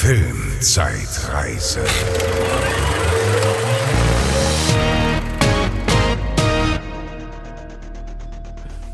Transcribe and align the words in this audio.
Filmzeitreise. 0.00 1.84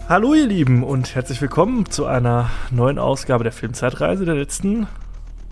Hallo 0.09 0.33
ihr 0.33 0.47
Lieben 0.47 0.83
und 0.83 1.15
herzlich 1.15 1.43
willkommen 1.43 1.91
zu 1.91 2.07
einer 2.07 2.49
neuen 2.71 2.99
Ausgabe 2.99 3.45
der 3.45 3.53
Filmzeitreise, 3.53 4.25
der 4.25 4.37
letzten, 4.37 4.87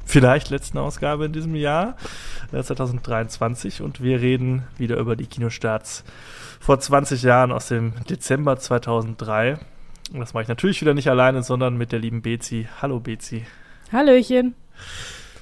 vielleicht 0.06 0.48
letzten 0.48 0.78
Ausgabe 0.78 1.26
in 1.26 1.34
diesem 1.34 1.54
Jahr, 1.54 1.98
äh, 2.50 2.62
2023. 2.62 3.82
Und 3.82 4.02
wir 4.02 4.22
reden 4.22 4.62
wieder 4.78 4.96
über 4.96 5.16
die 5.16 5.26
Kinostarts 5.26 6.02
vor 6.60 6.80
20 6.80 7.22
Jahren 7.24 7.52
aus 7.52 7.68
dem 7.68 7.92
Dezember 8.08 8.56
2003. 8.56 9.58
Und 10.14 10.20
das 10.20 10.32
mache 10.32 10.44
ich 10.44 10.48
natürlich 10.48 10.80
wieder 10.80 10.94
nicht 10.94 11.10
alleine, 11.10 11.42
sondern 11.42 11.76
mit 11.76 11.92
der 11.92 11.98
lieben 11.98 12.22
Bezi. 12.22 12.68
Hallo 12.80 13.00
Bezi. 13.00 13.44
Hallöchen. 13.92 14.54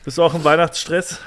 Bist 0.04 0.18
du 0.18 0.22
auch 0.22 0.34
im 0.34 0.44
Weihnachtsstress? 0.44 1.20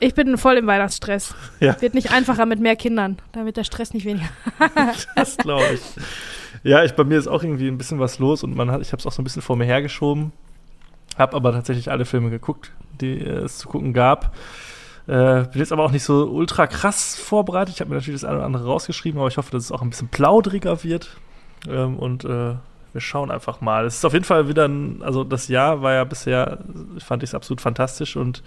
Ich 0.00 0.14
bin 0.14 0.36
voll 0.38 0.56
im 0.56 0.66
Weihnachtsstress. 0.66 1.34
Ja. 1.60 1.80
Wird 1.80 1.94
nicht 1.94 2.12
einfacher 2.12 2.46
mit 2.46 2.60
mehr 2.60 2.76
Kindern. 2.76 3.18
Da 3.32 3.44
wird 3.44 3.56
der 3.56 3.64
Stress 3.64 3.94
nicht 3.94 4.04
weniger. 4.04 4.28
Das 5.16 5.36
glaube 5.36 5.64
ich. 5.74 5.80
Ja, 6.62 6.84
ich, 6.84 6.92
bei 6.92 7.04
mir 7.04 7.18
ist 7.18 7.26
auch 7.26 7.42
irgendwie 7.42 7.68
ein 7.68 7.78
bisschen 7.78 8.00
was 8.00 8.18
los 8.18 8.42
und 8.42 8.56
man 8.56 8.70
hat, 8.70 8.80
ich 8.80 8.92
habe 8.92 9.00
es 9.00 9.06
auch 9.06 9.12
so 9.12 9.20
ein 9.20 9.24
bisschen 9.24 9.42
vor 9.42 9.56
mir 9.56 9.64
hergeschoben. 9.64 10.32
Habe 11.18 11.36
aber 11.36 11.52
tatsächlich 11.52 11.90
alle 11.90 12.04
Filme 12.04 12.30
geguckt, 12.30 12.72
die 13.00 13.18
äh, 13.20 13.44
es 13.44 13.58
zu 13.58 13.68
gucken 13.68 13.92
gab. 13.92 14.34
Äh, 15.06 15.42
bin 15.44 15.60
jetzt 15.60 15.72
aber 15.72 15.84
auch 15.84 15.90
nicht 15.90 16.04
so 16.04 16.24
ultra 16.26 16.66
krass 16.66 17.16
vorbereitet. 17.16 17.74
Ich 17.74 17.80
habe 17.80 17.90
mir 17.90 17.96
natürlich 17.96 18.20
das 18.20 18.28
eine 18.28 18.38
oder 18.38 18.46
andere 18.46 18.64
rausgeschrieben, 18.64 19.20
aber 19.20 19.28
ich 19.28 19.36
hoffe, 19.36 19.50
dass 19.50 19.64
es 19.64 19.72
auch 19.72 19.82
ein 19.82 19.90
bisschen 19.90 20.08
plaudriger 20.08 20.82
wird. 20.82 21.16
Ähm, 21.68 21.98
und 21.98 22.24
äh, 22.24 22.54
wir 22.94 23.00
schauen 23.00 23.30
einfach 23.30 23.60
mal. 23.60 23.84
Es 23.84 23.96
ist 23.96 24.04
auf 24.04 24.12
jeden 24.12 24.24
Fall 24.24 24.48
wieder 24.48 24.66
ein, 24.66 25.02
also 25.02 25.24
das 25.24 25.48
Jahr 25.48 25.82
war 25.82 25.92
ja 25.92 26.04
bisher, 26.04 26.58
fand 26.98 27.22
ich 27.22 27.30
es 27.30 27.34
absolut 27.34 27.60
fantastisch 27.60 28.16
und 28.16 28.42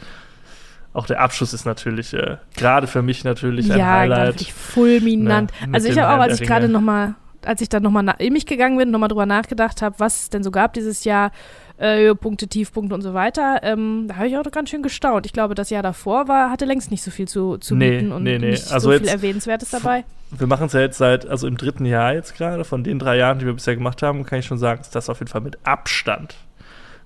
auch 0.94 1.06
der 1.06 1.22
Abschluss 1.22 1.54
ist 1.54 1.66
natürlich, 1.66 2.14
äh, 2.14 2.38
gerade 2.56 2.88
für 2.88 3.02
mich 3.02 3.24
natürlich 3.24 3.72
ein 3.72 3.78
ja, 3.78 3.86
Highlight. 3.86 4.28
wirklich 4.28 4.54
fulminant. 4.54 5.52
Ne, 5.62 5.74
also 5.74 5.90
ich 5.90 6.00
habe 6.00 6.16
auch, 6.16 6.22
als 6.22 6.40
ich 6.42 6.48
gerade 6.48 6.64
Ringe. 6.64 6.74
noch 6.74 6.82
mal, 6.82 7.16
als 7.46 7.62
ich 7.62 7.70
dann 7.70 7.84
nochmal 7.84 8.16
in 8.20 8.34
mich 8.34 8.46
gegangen 8.46 8.78
bin, 8.78 8.90
nochmal 8.90 9.10
drüber 9.10 9.26
nachgedacht 9.26 9.82
habe, 9.82 10.00
was 10.00 10.22
es 10.22 10.30
denn 10.30 10.44
so 10.44 10.50
gab 10.50 10.74
dieses 10.74 11.04
Jahr, 11.04 11.32
äh, 11.78 11.98
Höhepunkte, 12.00 12.48
Tiefpunkte 12.48 12.96
und 12.96 13.02
so 13.02 13.14
weiter, 13.14 13.60
ähm, 13.64 14.06
da 14.08 14.16
habe 14.18 14.28
ich 14.28 14.38
auch 14.38 14.44
ganz 14.52 14.70
schön 14.70 14.82
gestaunt. 14.84 15.26
Ich 15.26 15.34
glaube, 15.34 15.56
das 15.56 15.70
Jahr 15.70 15.84
davor 15.84 16.28
war, 16.28 16.50
hatte 16.50 16.66
längst 16.66 16.90
nicht 16.92 17.04
so 17.04 17.12
viel 17.12 17.28
zu, 17.28 17.58
zu 17.58 17.76
Nee, 17.76 17.92
bieten 18.00 18.12
und 18.12 18.24
nee, 18.24 18.38
nee. 18.40 18.52
nicht 18.52 18.72
Also 18.72 18.92
so 18.92 18.98
viel 18.98 19.08
Erwähnenswertes 19.08 19.70
dabei. 19.70 20.04
wir 20.32 20.48
machen 20.48 20.68
es 20.68 20.74
ja 20.74 20.80
jetzt 20.82 20.98
seit, 20.98 21.28
also 21.28 21.48
im 21.48 21.58
dritten 21.58 21.86
Jahr 21.86 22.14
jetzt 22.14 22.36
gerade, 22.36 22.64
von 22.66 22.84
den 22.84 22.98
drei 23.00 23.18
Jahren, 23.18 23.40
die 23.40 23.46
wir 23.46 23.54
bisher 23.54 23.76
gemacht 23.76 24.02
haben, 24.02 24.26
kann 24.26 24.40
ich 24.40 24.46
schon 24.46 24.58
sagen, 24.58 24.82
ist 24.82 24.96
das 24.96 25.10
auf 25.10 25.20
jeden 25.20 25.30
Fall 25.32 25.42
mit 25.42 25.60
Abstand, 25.64 26.36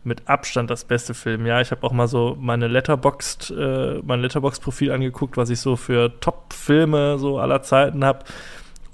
mit 0.03 0.27
Abstand 0.29 0.69
das 0.69 0.85
beste 0.85 1.13
Film. 1.13 1.45
Ja, 1.45 1.59
ich 1.61 1.71
habe 1.71 1.85
auch 1.85 1.91
mal 1.91 2.07
so 2.07 2.37
meine 2.39 2.67
Letterboxd, 2.67 3.51
äh, 3.51 3.99
mein 4.03 4.21
Letterboxd-Profil 4.21 4.91
angeguckt, 4.91 5.35
was 5.37 5.49
ich 5.49 5.59
so 5.59 5.75
für 5.75 6.19
Top-Filme 6.21 7.19
so 7.19 7.39
aller 7.39 7.61
Zeiten 7.61 8.03
habe. 8.05 8.19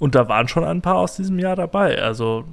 Und 0.00 0.14
da 0.14 0.28
waren 0.28 0.48
schon 0.48 0.64
ein 0.64 0.82
paar 0.82 0.96
aus 0.96 1.16
diesem 1.16 1.38
Jahr 1.38 1.56
dabei. 1.56 2.00
Also 2.02 2.44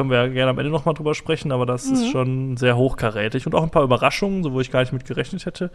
können 0.00 0.10
wir 0.10 0.16
ja 0.16 0.28
gerne 0.28 0.50
am 0.52 0.58
Ende 0.58 0.70
nochmal 0.70 0.94
drüber 0.94 1.14
sprechen, 1.14 1.52
aber 1.52 1.66
das 1.66 1.84
ist 1.84 2.10
schon 2.10 2.56
sehr 2.56 2.74
hochkarätig. 2.74 3.44
Und 3.44 3.54
auch 3.54 3.62
ein 3.62 3.70
paar 3.70 3.82
Überraschungen, 3.82 4.42
so 4.42 4.54
wo 4.54 4.60
ich 4.60 4.70
gar 4.70 4.80
nicht 4.80 4.94
mit 4.94 5.04
gerechnet 5.04 5.44
hätte, 5.44 5.70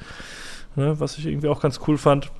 ne, 0.76 1.00
was 1.00 1.20
ich 1.20 1.28
irgendwie 1.28 1.48
auch 1.48 1.62
ganz 1.62 1.80
cool 1.88 2.00
fand. 2.00 2.32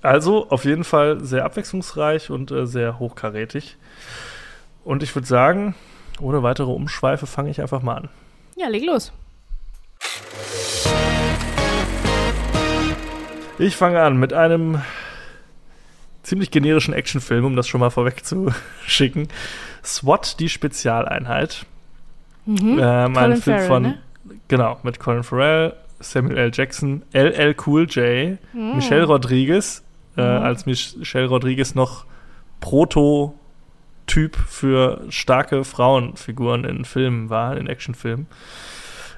Also 0.00 0.50
auf 0.50 0.64
jeden 0.64 0.82
Fall 0.82 1.20
sehr 1.20 1.44
abwechslungsreich 1.44 2.30
und 2.30 2.50
äh, 2.50 2.66
sehr 2.66 2.98
hochkarätig. 2.98 3.76
Und 4.82 5.04
ich 5.04 5.14
würde 5.14 5.28
sagen, 5.28 5.76
ohne 6.20 6.42
weitere 6.42 6.72
Umschweife 6.72 7.28
fange 7.28 7.50
ich 7.50 7.60
einfach 7.60 7.80
mal 7.82 7.98
an. 7.98 8.08
Ja, 8.56 8.66
leg 8.66 8.84
los. 8.84 9.12
Ich 13.60 13.76
fange 13.76 14.00
an 14.00 14.16
mit 14.16 14.32
einem 14.32 14.82
ziemlich 16.24 16.50
generischen 16.50 16.92
Actionfilm, 16.92 17.44
um 17.44 17.54
das 17.54 17.68
schon 17.68 17.78
mal 17.78 17.90
vorweg 17.90 18.24
zu 18.24 18.52
schicken. 18.84 19.28
SWAT, 19.82 20.38
die 20.40 20.48
Spezialeinheit. 20.48 21.66
Mhm. 22.46 22.78
Ähm, 22.80 22.80
ein 22.80 23.12
Colin 23.14 23.36
Film 23.36 23.56
Farrell, 23.56 23.68
von, 23.68 23.82
ne? 23.82 23.98
genau, 24.48 24.78
mit 24.82 24.98
Colin 24.98 25.22
Farrell, 25.22 25.74
Samuel 26.00 26.36
L. 26.36 26.50
Jackson, 26.52 27.02
LL 27.12 27.54
Cool 27.64 27.86
J, 27.86 28.38
Mhm. 28.52 28.76
Michelle 28.76 29.04
Rodriguez, 29.04 29.82
äh, 30.16 30.22
als 30.22 30.66
Michelle 30.66 31.28
Rodriguez 31.28 31.74
noch 31.74 32.04
Prototyp 32.60 34.36
für 34.48 35.02
starke 35.08 35.64
Frauenfiguren 35.64 36.64
in 36.64 36.84
Filmen 36.84 37.30
war, 37.30 37.56
in 37.56 37.66
Actionfilmen. 37.66 38.26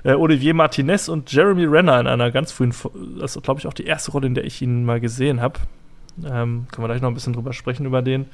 Äh, 0.04 0.14
Olivier 0.14 0.52
Martinez 0.54 1.08
und 1.08 1.32
Jeremy 1.32 1.64
Renner 1.64 1.98
in 2.00 2.06
einer 2.06 2.30
ganz 2.30 2.52
frühen, 2.52 2.74
das 3.18 3.36
ist, 3.36 3.42
glaube 3.42 3.60
ich, 3.60 3.66
auch 3.66 3.72
die 3.72 3.86
erste 3.86 4.12
Rolle, 4.12 4.26
in 4.26 4.34
der 4.34 4.44
ich 4.44 4.60
ihn 4.60 4.84
mal 4.84 5.00
gesehen 5.00 5.40
habe. 5.40 5.60
Ähm, 6.18 6.66
können 6.70 6.84
wir 6.84 6.88
gleich 6.88 7.00
noch 7.02 7.08
ein 7.08 7.14
bisschen 7.14 7.32
drüber 7.32 7.52
sprechen 7.52 7.86
über 7.86 8.02
den. 8.02 8.26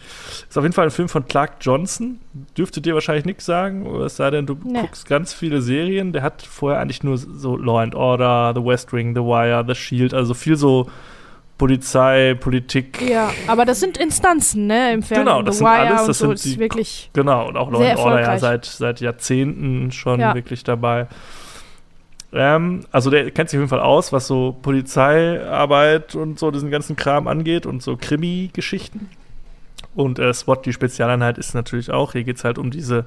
Ist 0.48 0.58
auf 0.58 0.64
jeden 0.64 0.74
Fall 0.74 0.84
ein 0.86 0.90
Film 0.90 1.08
von 1.08 1.26
Clark 1.26 1.52
Johnson. 1.60 2.20
Dürfte 2.58 2.80
dir 2.80 2.94
wahrscheinlich 2.94 3.24
nichts 3.24 3.46
sagen, 3.46 3.86
es 4.02 4.16
sei 4.16 4.30
denn, 4.30 4.44
du 4.46 4.56
Nee. 4.64 4.80
guckst 4.82 5.06
ganz 5.08 5.32
viele 5.32 5.62
Serien. 5.62 6.12
Der 6.12 6.22
hat 6.22 6.42
vorher 6.42 6.80
eigentlich 6.80 7.02
nur 7.02 7.16
so 7.16 7.56
Law 7.56 7.78
and 7.82 7.94
Order, 7.94 8.52
The 8.54 8.62
West 8.64 8.92
Wing, 8.92 9.14
The 9.14 9.22
Wire, 9.22 9.64
The 9.66 9.74
Shield, 9.74 10.12
also 10.12 10.34
viel 10.34 10.56
so 10.56 10.90
Polizei, 11.58 12.34
Politik. 12.40 13.02
Ja, 13.06 13.30
aber 13.46 13.66
das 13.66 13.80
sind 13.80 13.98
Instanzen, 13.98 14.66
ne, 14.66 14.94
im 14.94 15.02
Fernsehen. 15.02 15.26
Genau, 15.26 15.42
das 15.42 15.56
The 15.56 15.58
sind 15.58 15.66
Wire 15.68 15.88
alles, 15.94 16.06
das 16.06 16.18
so 16.18 16.34
sind 16.34 16.54
die- 16.56 16.58
wirklich 16.58 17.10
Genau, 17.12 17.48
und 17.48 17.56
auch 17.58 17.70
Law 17.70 17.82
and 17.86 17.98
Order 17.98 18.20
ja 18.22 18.38
seit, 18.38 18.64
seit 18.64 19.00
Jahrzehnten 19.00 19.90
schon 19.92 20.20
Ja. 20.20 20.34
wirklich 20.34 20.64
dabei. 20.64 21.06
Ähm, 22.32 22.80
also 22.92 23.10
der 23.10 23.30
kennt 23.30 23.50
sich 23.50 23.58
auf 23.58 23.62
jeden 23.62 23.70
Fall 23.70 23.80
aus, 23.80 24.12
was 24.12 24.26
so 24.26 24.56
Polizeiarbeit 24.62 26.14
und 26.14 26.38
so 26.38 26.50
diesen 26.50 26.70
ganzen 26.70 26.96
Kram 26.96 27.26
angeht 27.26 27.66
und 27.66 27.82
so 27.82 27.96
Krimi-Geschichten. 27.96 29.08
Und 29.94 30.18
äh, 30.18 30.32
SWAT, 30.32 30.66
die 30.66 30.72
Spezialeinheit, 30.72 31.38
ist 31.38 31.54
natürlich 31.54 31.90
auch. 31.90 32.12
Hier 32.12 32.24
geht 32.24 32.36
es 32.36 32.44
halt 32.44 32.58
um 32.58 32.70
diese 32.70 33.06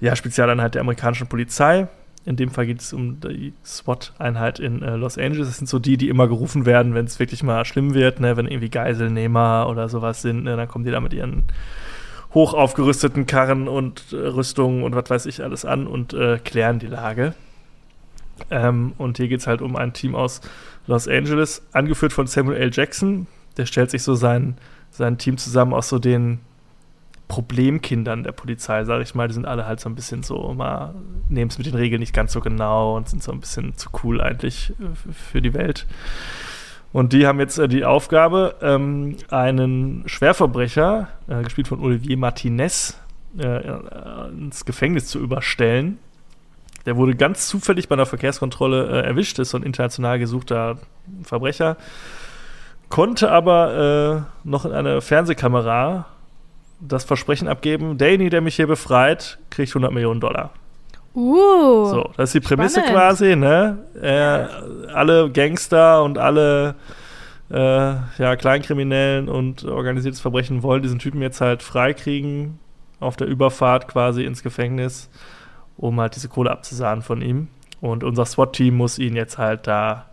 ja, 0.00 0.14
Spezialeinheit 0.14 0.74
der 0.74 0.82
amerikanischen 0.82 1.26
Polizei. 1.26 1.88
In 2.24 2.36
dem 2.36 2.50
Fall 2.50 2.66
geht 2.66 2.80
es 2.80 2.92
um 2.92 3.20
die 3.20 3.54
SWAT-Einheit 3.64 4.60
in 4.60 4.82
äh, 4.82 4.96
Los 4.96 5.18
Angeles. 5.18 5.48
Das 5.48 5.56
sind 5.56 5.66
so 5.68 5.78
die, 5.78 5.96
die 5.96 6.08
immer 6.08 6.28
gerufen 6.28 6.66
werden, 6.66 6.94
wenn 6.94 7.06
es 7.06 7.18
wirklich 7.18 7.42
mal 7.42 7.64
schlimm 7.64 7.94
wird, 7.94 8.20
ne? 8.20 8.36
wenn 8.36 8.46
irgendwie 8.46 8.68
Geiselnehmer 8.68 9.66
oder 9.68 9.88
sowas 9.88 10.22
sind. 10.22 10.44
Ne? 10.44 10.56
Dann 10.56 10.68
kommen 10.68 10.84
die 10.84 10.90
da 10.90 11.00
mit 11.00 11.14
ihren 11.14 11.44
hoch 12.34 12.54
aufgerüsteten 12.54 13.26
Karren 13.26 13.66
und 13.66 14.12
äh, 14.12 14.16
Rüstungen 14.16 14.82
und 14.82 14.94
was 14.94 15.08
weiß 15.08 15.26
ich 15.26 15.42
alles 15.42 15.64
an 15.64 15.86
und 15.86 16.12
äh, 16.12 16.38
klären 16.38 16.78
die 16.78 16.86
Lage. 16.86 17.34
Ähm, 18.50 18.92
und 18.98 19.16
hier 19.16 19.28
geht 19.28 19.40
es 19.40 19.46
halt 19.46 19.62
um 19.62 19.76
ein 19.76 19.92
Team 19.92 20.14
aus 20.14 20.40
Los 20.86 21.08
Angeles, 21.08 21.62
angeführt 21.72 22.12
von 22.12 22.26
Samuel 22.26 22.58
L. 22.58 22.70
Jackson. 22.72 23.26
Der 23.56 23.66
stellt 23.66 23.90
sich 23.90 24.02
so 24.02 24.14
sein, 24.14 24.56
sein 24.90 25.18
Team 25.18 25.36
zusammen 25.36 25.74
aus 25.74 25.88
so 25.88 25.98
den 25.98 26.40
Problemkindern 27.28 28.24
der 28.24 28.32
Polizei, 28.32 28.84
sage 28.84 29.02
ich 29.02 29.14
mal. 29.14 29.28
Die 29.28 29.34
sind 29.34 29.46
alle 29.46 29.66
halt 29.66 29.80
so 29.80 29.88
ein 29.88 29.94
bisschen 29.94 30.22
so, 30.22 30.54
mal 30.54 30.94
nehmen 31.28 31.50
es 31.50 31.58
mit 31.58 31.66
den 31.66 31.74
Regeln 31.74 32.00
nicht 32.00 32.14
ganz 32.14 32.32
so 32.32 32.40
genau 32.40 32.96
und 32.96 33.08
sind 33.08 33.22
so 33.22 33.32
ein 33.32 33.40
bisschen 33.40 33.76
zu 33.76 33.90
cool 34.02 34.20
eigentlich 34.20 34.70
äh, 34.80 35.12
für 35.12 35.42
die 35.42 35.54
Welt. 35.54 35.86
Und 36.92 37.12
die 37.12 37.26
haben 37.26 37.38
jetzt 37.38 37.58
äh, 37.58 37.68
die 37.68 37.84
Aufgabe, 37.84 38.56
ähm, 38.62 39.16
einen 39.28 40.04
Schwerverbrecher, 40.06 41.08
äh, 41.28 41.42
gespielt 41.42 41.68
von 41.68 41.80
Olivier 41.80 42.16
Martinez, 42.16 42.98
äh, 43.38 43.46
äh, 43.46 44.28
ins 44.30 44.64
Gefängnis 44.64 45.06
zu 45.06 45.18
überstellen. 45.18 45.98
Der 46.88 46.96
wurde 46.96 47.14
ganz 47.14 47.48
zufällig 47.48 47.86
bei 47.86 47.96
einer 47.96 48.06
Verkehrskontrolle 48.06 49.02
äh, 49.02 49.06
erwischt, 49.06 49.38
ist 49.38 49.50
so 49.50 49.58
ein 49.58 49.62
international 49.62 50.18
gesuchter 50.18 50.78
Verbrecher, 51.22 51.76
konnte 52.88 53.30
aber 53.30 54.24
äh, 54.24 54.48
noch 54.48 54.64
in 54.64 54.72
eine 54.72 55.02
Fernsehkamera 55.02 56.06
das 56.80 57.04
Versprechen 57.04 57.46
abgeben, 57.46 57.98
derjenige, 57.98 58.30
der 58.30 58.40
mich 58.40 58.56
hier 58.56 58.66
befreit, 58.66 59.38
kriegt 59.50 59.68
100 59.68 59.92
Millionen 59.92 60.18
Dollar. 60.18 60.48
Uh. 61.14 61.84
So, 61.90 62.10
das 62.16 62.30
ist 62.30 62.36
die 62.36 62.40
Prämisse 62.40 62.80
spannend. 62.80 62.94
quasi, 62.94 63.36
ne? 63.36 63.76
Äh, 64.00 64.90
alle 64.90 65.30
Gangster 65.30 66.02
und 66.02 66.16
alle 66.16 66.74
äh, 67.50 67.56
ja, 68.16 68.36
Kleinkriminellen 68.36 69.28
und 69.28 69.62
organisiertes 69.66 70.20
Verbrechen 70.20 70.62
wollen 70.62 70.80
diesen 70.80 71.00
Typen 71.00 71.20
jetzt 71.20 71.42
halt 71.42 71.62
freikriegen 71.62 72.58
auf 72.98 73.16
der 73.16 73.26
Überfahrt 73.26 73.88
quasi 73.88 74.24
ins 74.24 74.42
Gefängnis, 74.42 75.10
um 75.78 75.98
halt 76.00 76.14
diese 76.16 76.28
Kohle 76.28 76.50
abzusahnen 76.50 77.02
von 77.02 77.22
ihm. 77.22 77.48
Und 77.80 78.04
unser 78.04 78.26
SWAT-Team 78.26 78.76
muss 78.76 78.98
ihn 78.98 79.16
jetzt 79.16 79.38
halt 79.38 79.66
da 79.66 80.06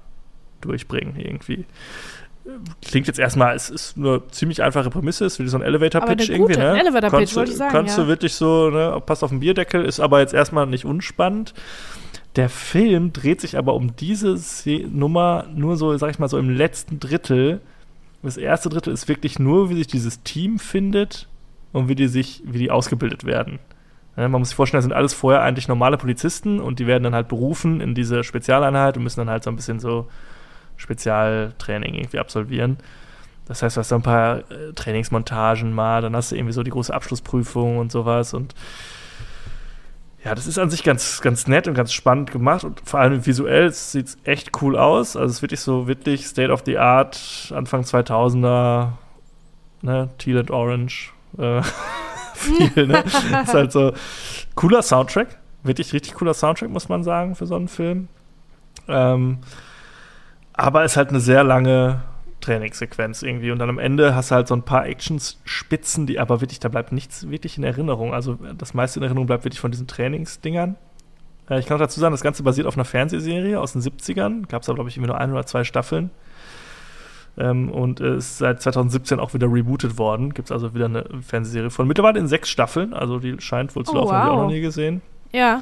durchbringen 0.62 1.16
irgendwie. 1.18 1.66
Klingt 2.84 3.08
jetzt 3.08 3.18
erstmal, 3.18 3.56
es 3.56 3.72
ist 3.72 3.98
eine 3.98 4.22
ziemlich 4.30 4.62
einfache 4.62 4.92
Prämisse, 4.92 5.26
ist 5.26 5.40
wie 5.40 5.48
so 5.48 5.58
ein 5.58 5.64
Elevator-Pitch 5.64 6.30
irgendwie, 6.30 6.58
ne? 6.58 6.80
Elevator-Pitch, 6.80 7.36
wollte 7.36 7.52
ich 7.52 7.58
sagen, 7.58 7.72
Kannst 7.72 7.98
ja. 7.98 8.04
du 8.04 8.08
wirklich 8.08 8.36
so, 8.36 8.70
ne, 8.70 9.02
passt 9.04 9.24
auf 9.24 9.32
den 9.32 9.40
Bierdeckel, 9.40 9.84
ist 9.84 10.00
aber 10.00 10.20
jetzt 10.20 10.34
erstmal 10.34 10.68
nicht 10.68 10.86
unspannend. 10.86 11.56
Der 12.36 12.50
Film 12.50 13.14
dreht 13.14 13.42
sich 13.42 13.58
aber 13.58 13.74
um 13.74 13.96
diese 13.96 14.38
Se 14.38 14.86
Nummer 14.88 15.48
nur 15.56 15.76
so, 15.76 15.98
sag 15.98 16.12
ich 16.12 16.20
mal, 16.20 16.28
so 16.28 16.38
im 16.38 16.50
letzten 16.50 17.00
Drittel. 17.00 17.62
Das 18.22 18.38
erste 18.38 18.70
Drittel 18.70 18.94
ist 18.94 19.08
wirklich 19.08 19.40
nur, 19.40 19.70
wie 19.72 19.76
sich 19.76 19.88
dieses 19.88 20.22
Team 20.22 20.60
findet 20.60 21.28
und 21.72 21.88
wie 21.88 21.96
die 21.96 22.08
sich, 22.08 22.44
wie 22.46 22.60
die 22.60 22.72
ausgebildet 22.72 23.24
werden. 23.24 23.60
Man 24.16 24.32
muss 24.32 24.50
sich 24.50 24.56
vorstellen, 24.56 24.80
das 24.80 24.86
sind 24.86 24.94
alles 24.94 25.14
vorher 25.14 25.42
eigentlich 25.42 25.68
normale 25.68 25.98
Polizisten 25.98 26.60
und 26.60 26.80
die 26.80 26.88
werden 26.88 27.04
dann 27.04 27.16
halt 27.16 27.28
berufen 27.28 27.82
in 27.82 27.96
diese 27.96 28.24
Spezialeinheit 28.24 28.96
und 28.96 29.04
müssen 29.04 29.20
dann 29.20 29.30
halt 29.30 29.44
so 29.44 29.50
ein 29.50 29.58
bisschen 29.58 29.80
so 29.80 30.08
Spezialtraining 30.78 31.96
irgendwie 31.96 32.20
absolvieren. 32.20 32.78
Das 33.46 33.62
heißt, 33.62 33.76
du 33.76 33.80
hast 33.82 33.90
so 33.90 33.96
ein 33.96 34.02
paar 34.02 34.40
äh, 34.40 34.74
Trainingsmontagen 34.74 35.74
mal, 35.74 36.02
dann 36.02 36.16
hast 36.16 36.32
du 36.32 36.36
irgendwie 36.36 36.54
so 36.54 36.64
die 36.64 36.72
große 36.72 36.94
Abschlussprüfung 36.94 37.78
und 37.78 37.92
sowas 37.92 38.34
und 38.34 38.56
ja, 40.24 40.34
das 40.34 40.48
ist 40.48 40.58
an 40.58 40.72
sich 40.72 40.84
ganz, 40.84 41.22
ganz 41.22 41.46
nett 41.46 41.68
und 41.68 41.76
ganz 41.76 41.94
spannend 41.94 42.32
gemacht 42.32 42.64
und 42.64 42.82
vor 42.84 43.00
allem 43.00 43.28
visuell 43.28 43.72
sieht 43.72 44.08
es 44.08 44.18
echt 44.24 44.60
cool 44.64 44.76
aus. 44.76 45.16
Also 45.16 45.28
es 45.28 45.36
ist 45.36 45.42
wirklich 45.44 45.60
so 45.60 45.88
wirklich 45.88 46.26
State 46.26 46.52
of 46.52 46.64
the 46.66 46.80
Art, 46.80 47.54
Anfang 47.54 47.84
2000er, 47.84 48.94
ne, 49.84 50.10
Teal 50.18 50.40
and 50.40 50.50
Orange, 50.50 51.14
äh, 51.38 51.62
viel, 52.46 52.88
ne? 52.88 53.04
ist 53.44 53.54
halt 53.54 53.72
so 53.72 53.94
cooler 54.56 54.82
Soundtrack, 54.82 55.38
wirklich 55.64 55.94
richtig 55.94 56.14
cooler 56.14 56.34
Soundtrack, 56.34 56.70
muss 56.70 56.90
man 56.90 57.04
sagen, 57.04 57.36
für 57.36 57.46
so 57.46 57.56
einen 57.56 57.68
Film. 57.68 58.08
Ähm, 58.88 59.40
aber 60.54 60.86
ist 60.86 60.98
halt 60.98 61.10
eine 61.10 61.20
sehr 61.20 61.44
lange 61.44 62.02
Trainingssequenz 62.42 63.24
irgendwie. 63.24 63.52
Und 63.52 63.60
dann 63.60 63.70
am 63.70 63.80
Ende 63.80 64.16
hast 64.16 64.32
du 64.32 64.36
halt 64.36 64.48
so 64.48 64.56
ein 64.56 64.64
paar 64.64 64.86
Actionspitzen, 64.86 66.06
die 66.06 66.20
aber 66.20 66.42
wirklich, 66.42 66.60
da 66.60 66.70
bleibt 66.70 66.92
nichts 66.92 67.30
wirklich 67.30 67.58
in 67.58 67.64
Erinnerung. 67.64 68.14
Also 68.14 68.38
das 68.58 68.74
meiste 68.74 69.00
in 69.00 69.04
Erinnerung 69.04 69.28
bleibt 69.28 69.44
wirklich 69.44 69.60
von 69.60 69.72
diesen 69.72 69.88
Trainingsdingern. 69.88 70.76
Äh, 71.50 71.60
ich 71.60 71.66
kann 71.66 71.76
auch 71.76 71.82
dazu 71.82 72.00
sagen, 72.00 72.14
das 72.14 72.22
Ganze 72.22 72.44
basiert 72.44 72.68
auf 72.68 72.76
einer 72.76 72.86
Fernsehserie 72.86 73.60
aus 73.60 73.74
den 73.74 73.82
70ern. 73.82 74.48
Gab 74.48 74.62
es 74.62 74.68
da, 74.68 74.74
glaube 74.74 74.90
ich, 74.90 74.98
irgendwie 74.98 75.12
nur 75.12 75.20
ein 75.20 75.32
oder 75.32 75.46
zwei 75.46 75.64
Staffeln. 75.64 76.12
Ähm, 77.38 77.70
und 77.70 78.00
ist 78.00 78.38
seit 78.38 78.62
2017 78.62 79.20
auch 79.20 79.34
wieder 79.34 79.52
rebootet 79.52 79.98
worden. 79.98 80.34
Gibt 80.34 80.48
es 80.48 80.52
also 80.52 80.74
wieder 80.74 80.86
eine 80.86 81.06
Fernsehserie 81.22 81.70
von. 81.70 81.88
Mittlerweile 81.88 82.20
in 82.20 82.28
sechs 82.28 82.50
Staffeln, 82.50 82.94
also 82.94 83.20
die 83.20 83.36
scheint 83.40 83.76
wohl 83.76 83.86
zu 83.86 83.92
oh, 83.92 83.96
laufen, 83.96 84.10
wow. 84.10 84.16
habe 84.16 84.28
ich 84.28 84.32
auch 84.32 84.42
noch 84.44 84.50
nie 84.50 84.62
gesehen. 84.62 85.02
Ja. 85.32 85.62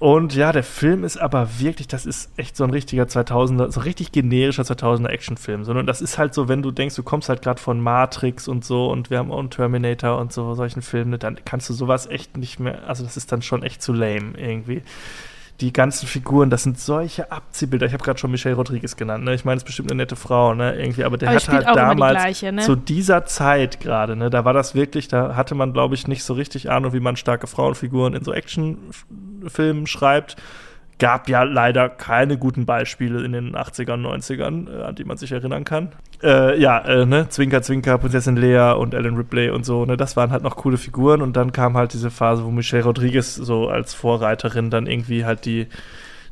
Und 0.00 0.32
ja, 0.36 0.52
der 0.52 0.62
Film 0.62 1.02
ist 1.02 1.16
aber 1.16 1.48
wirklich, 1.58 1.88
das 1.88 2.06
ist 2.06 2.30
echt 2.36 2.56
so 2.56 2.62
ein 2.62 2.70
richtiger 2.70 3.04
2000er, 3.04 3.72
so 3.72 3.80
richtig 3.80 4.12
generischer 4.12 4.62
2000er 4.62 5.08
Actionfilm. 5.08 5.64
Sondern 5.64 5.86
das 5.86 6.00
ist 6.00 6.18
halt 6.18 6.34
so, 6.34 6.48
wenn 6.48 6.62
du 6.62 6.70
denkst, 6.70 6.94
du 6.94 7.02
kommst 7.02 7.28
halt 7.28 7.42
gerade 7.42 7.60
von 7.60 7.80
Matrix 7.80 8.46
und 8.46 8.64
so 8.64 8.90
und 8.90 9.10
wir 9.10 9.18
haben 9.18 9.32
auch 9.32 9.40
einen 9.40 9.50
Terminator 9.50 10.18
und 10.18 10.32
so, 10.32 10.54
solchen 10.54 10.82
Filmen, 10.82 11.18
dann 11.18 11.38
kannst 11.44 11.68
du 11.68 11.74
sowas 11.74 12.06
echt 12.06 12.36
nicht 12.36 12.60
mehr, 12.60 12.86
also 12.86 13.02
das 13.02 13.16
ist 13.16 13.32
dann 13.32 13.42
schon 13.42 13.64
echt 13.64 13.82
zu 13.82 13.92
lame 13.92 14.38
irgendwie 14.38 14.82
die 15.60 15.72
ganzen 15.72 16.06
Figuren, 16.06 16.50
das 16.50 16.62
sind 16.62 16.78
solche 16.78 17.32
Abziehbilder. 17.32 17.86
Ich 17.86 17.92
habe 17.92 18.04
gerade 18.04 18.18
schon 18.18 18.30
Michelle 18.30 18.54
Rodriguez 18.54 18.96
genannt, 18.96 19.24
ne? 19.24 19.34
Ich 19.34 19.44
meine, 19.44 19.56
es 19.56 19.62
ist 19.62 19.66
bestimmt 19.66 19.90
eine 19.90 19.96
nette 19.96 20.14
Frau, 20.14 20.54
ne? 20.54 20.76
Irgendwie, 20.76 21.02
aber 21.02 21.18
der 21.18 21.30
aber 21.30 21.36
hat 21.36 21.48
halt 21.48 21.66
damals 21.66 22.12
die 22.12 22.22
gleiche, 22.22 22.52
ne? 22.52 22.62
zu 22.62 22.76
dieser 22.76 23.24
Zeit 23.24 23.80
gerade, 23.80 24.14
ne? 24.14 24.30
Da 24.30 24.44
war 24.44 24.52
das 24.52 24.76
wirklich, 24.76 25.08
da 25.08 25.34
hatte 25.34 25.56
man, 25.56 25.72
glaube 25.72 25.96
ich, 25.96 26.06
nicht 26.06 26.22
so 26.22 26.34
richtig 26.34 26.70
Ahnung, 26.70 26.92
wie 26.92 27.00
man 27.00 27.16
starke 27.16 27.48
Frauenfiguren 27.48 28.14
in 28.14 28.22
so 28.22 28.32
Actionfilmen 28.32 29.86
schreibt 29.88 30.36
gab 30.98 31.28
ja 31.28 31.44
leider 31.44 31.88
keine 31.88 32.38
guten 32.38 32.66
Beispiele 32.66 33.24
in 33.24 33.32
den 33.32 33.54
80ern, 33.56 34.02
90ern, 34.04 34.80
äh, 34.80 34.82
an 34.82 34.94
die 34.94 35.04
man 35.04 35.16
sich 35.16 35.32
erinnern 35.32 35.64
kann. 35.64 35.92
Äh, 36.22 36.60
ja, 36.60 36.78
äh, 36.80 37.06
ne, 37.06 37.28
Zwinker, 37.28 37.62
Zwinker, 37.62 37.98
Prinzessin 37.98 38.36
Lea 38.36 38.72
und 38.76 38.94
Ellen 38.94 39.16
Ripley 39.16 39.50
und 39.50 39.64
so, 39.64 39.84
ne, 39.84 39.96
das 39.96 40.16
waren 40.16 40.30
halt 40.30 40.42
noch 40.42 40.56
coole 40.56 40.76
Figuren 40.76 41.22
und 41.22 41.36
dann 41.36 41.52
kam 41.52 41.76
halt 41.76 41.92
diese 41.92 42.10
Phase, 42.10 42.44
wo 42.44 42.50
Michelle 42.50 42.82
Rodriguez 42.82 43.36
so 43.36 43.68
als 43.68 43.94
Vorreiterin 43.94 44.70
dann 44.70 44.86
irgendwie 44.86 45.24
halt 45.24 45.44
die 45.44 45.68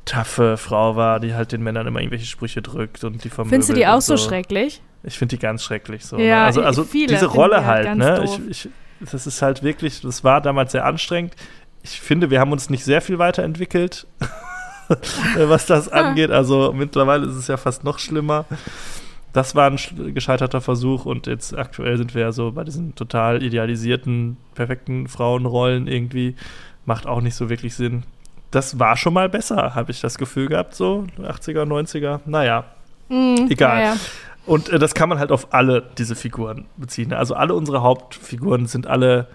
taffe 0.05 0.57
Frau 0.57 0.97
war, 0.97 1.21
die 1.21 1.35
halt 1.35 1.53
den 1.53 1.63
Männern 1.63 1.87
immer 1.87 2.01
irgendwelche 2.01 2.27
Sprüche 2.27 2.63
drückt 2.63 3.05
und 3.05 3.25
die 3.25 3.29
vermöbelt. 3.29 3.51
Findest 3.51 3.71
du 3.71 3.75
die 3.75 3.87
auch 3.87 4.01
so 4.01 4.17
schrecklich? 4.17 4.83
Ich 5.03 5.19
finde 5.19 5.37
die 5.37 5.41
ganz 5.41 5.63
schrecklich 5.63 6.05
so. 6.05 6.17
Ja, 6.17 6.41
ne? 6.41 6.45
Also, 6.47 6.63
also 6.63 6.85
diese 6.85 7.27
Rolle 7.27 7.65
halt, 7.65 7.89
halt 7.89 7.99
ne? 7.99 8.25
Ich, 8.25 8.67
ich, 8.67 8.69
das 9.01 9.27
ist 9.27 9.43
halt 9.43 9.63
wirklich, 9.63 10.01
das 10.01 10.25
war 10.25 10.41
damals 10.41 10.73
sehr 10.73 10.85
anstrengend. 10.85 11.35
Ich 11.83 12.01
finde, 12.01 12.31
wir 12.31 12.41
haben 12.41 12.51
uns 12.51 12.71
nicht 12.71 12.85
sehr 12.85 13.01
viel 13.01 13.19
weiterentwickelt. 13.19 14.07
was 15.37 15.67
das 15.67 15.89
angeht. 15.89 16.31
Also 16.31 16.73
mittlerweile 16.73 17.27
ist 17.27 17.37
es 17.37 17.49
ja 17.49 17.57
fast 17.57 17.85
noch 17.85 17.99
schlimmer. 17.99 18.45
Das 19.33 19.55
war 19.55 19.71
ein 19.71 19.79
gescheiterter 20.15 20.61
Versuch 20.61 21.05
und 21.05 21.27
jetzt 21.27 21.57
aktuell 21.57 21.99
sind 21.99 22.15
wir 22.15 22.23
ja 22.23 22.33
so 22.33 22.53
bei 22.53 22.65
diesen 22.65 22.95
total 22.95 23.43
idealisierten, 23.43 24.39
perfekten 24.55 25.09
Frauenrollen 25.09 25.89
irgendwie. 25.89 26.37
Macht 26.87 27.07
auch 27.07 27.21
nicht 27.21 27.35
so 27.35 27.51
wirklich 27.51 27.75
Sinn. 27.75 28.05
Das 28.51 28.79
war 28.79 28.97
schon 28.97 29.13
mal 29.13 29.29
besser, 29.29 29.75
habe 29.75 29.91
ich 29.91 30.01
das 30.01 30.17
Gefühl 30.17 30.49
gehabt, 30.49 30.75
so 30.75 31.05
80er, 31.19 31.65
90er. 31.65 32.21
Naja, 32.25 32.65
mm, 33.09 33.51
egal. 33.51 33.83
Ja. 33.83 33.97
Und 34.47 34.69
äh, 34.71 34.79
das 34.79 34.95
kann 34.95 35.09
man 35.09 35.19
halt 35.19 35.33
auf 35.33 35.53
alle 35.53 35.83
diese 35.99 36.15
Figuren 36.15 36.67
beziehen. 36.77 37.13
Also 37.13 37.35
alle 37.35 37.55
unsere 37.55 37.83
Hauptfiguren 37.83 38.67
sind 38.67 38.87
alle 38.87 39.27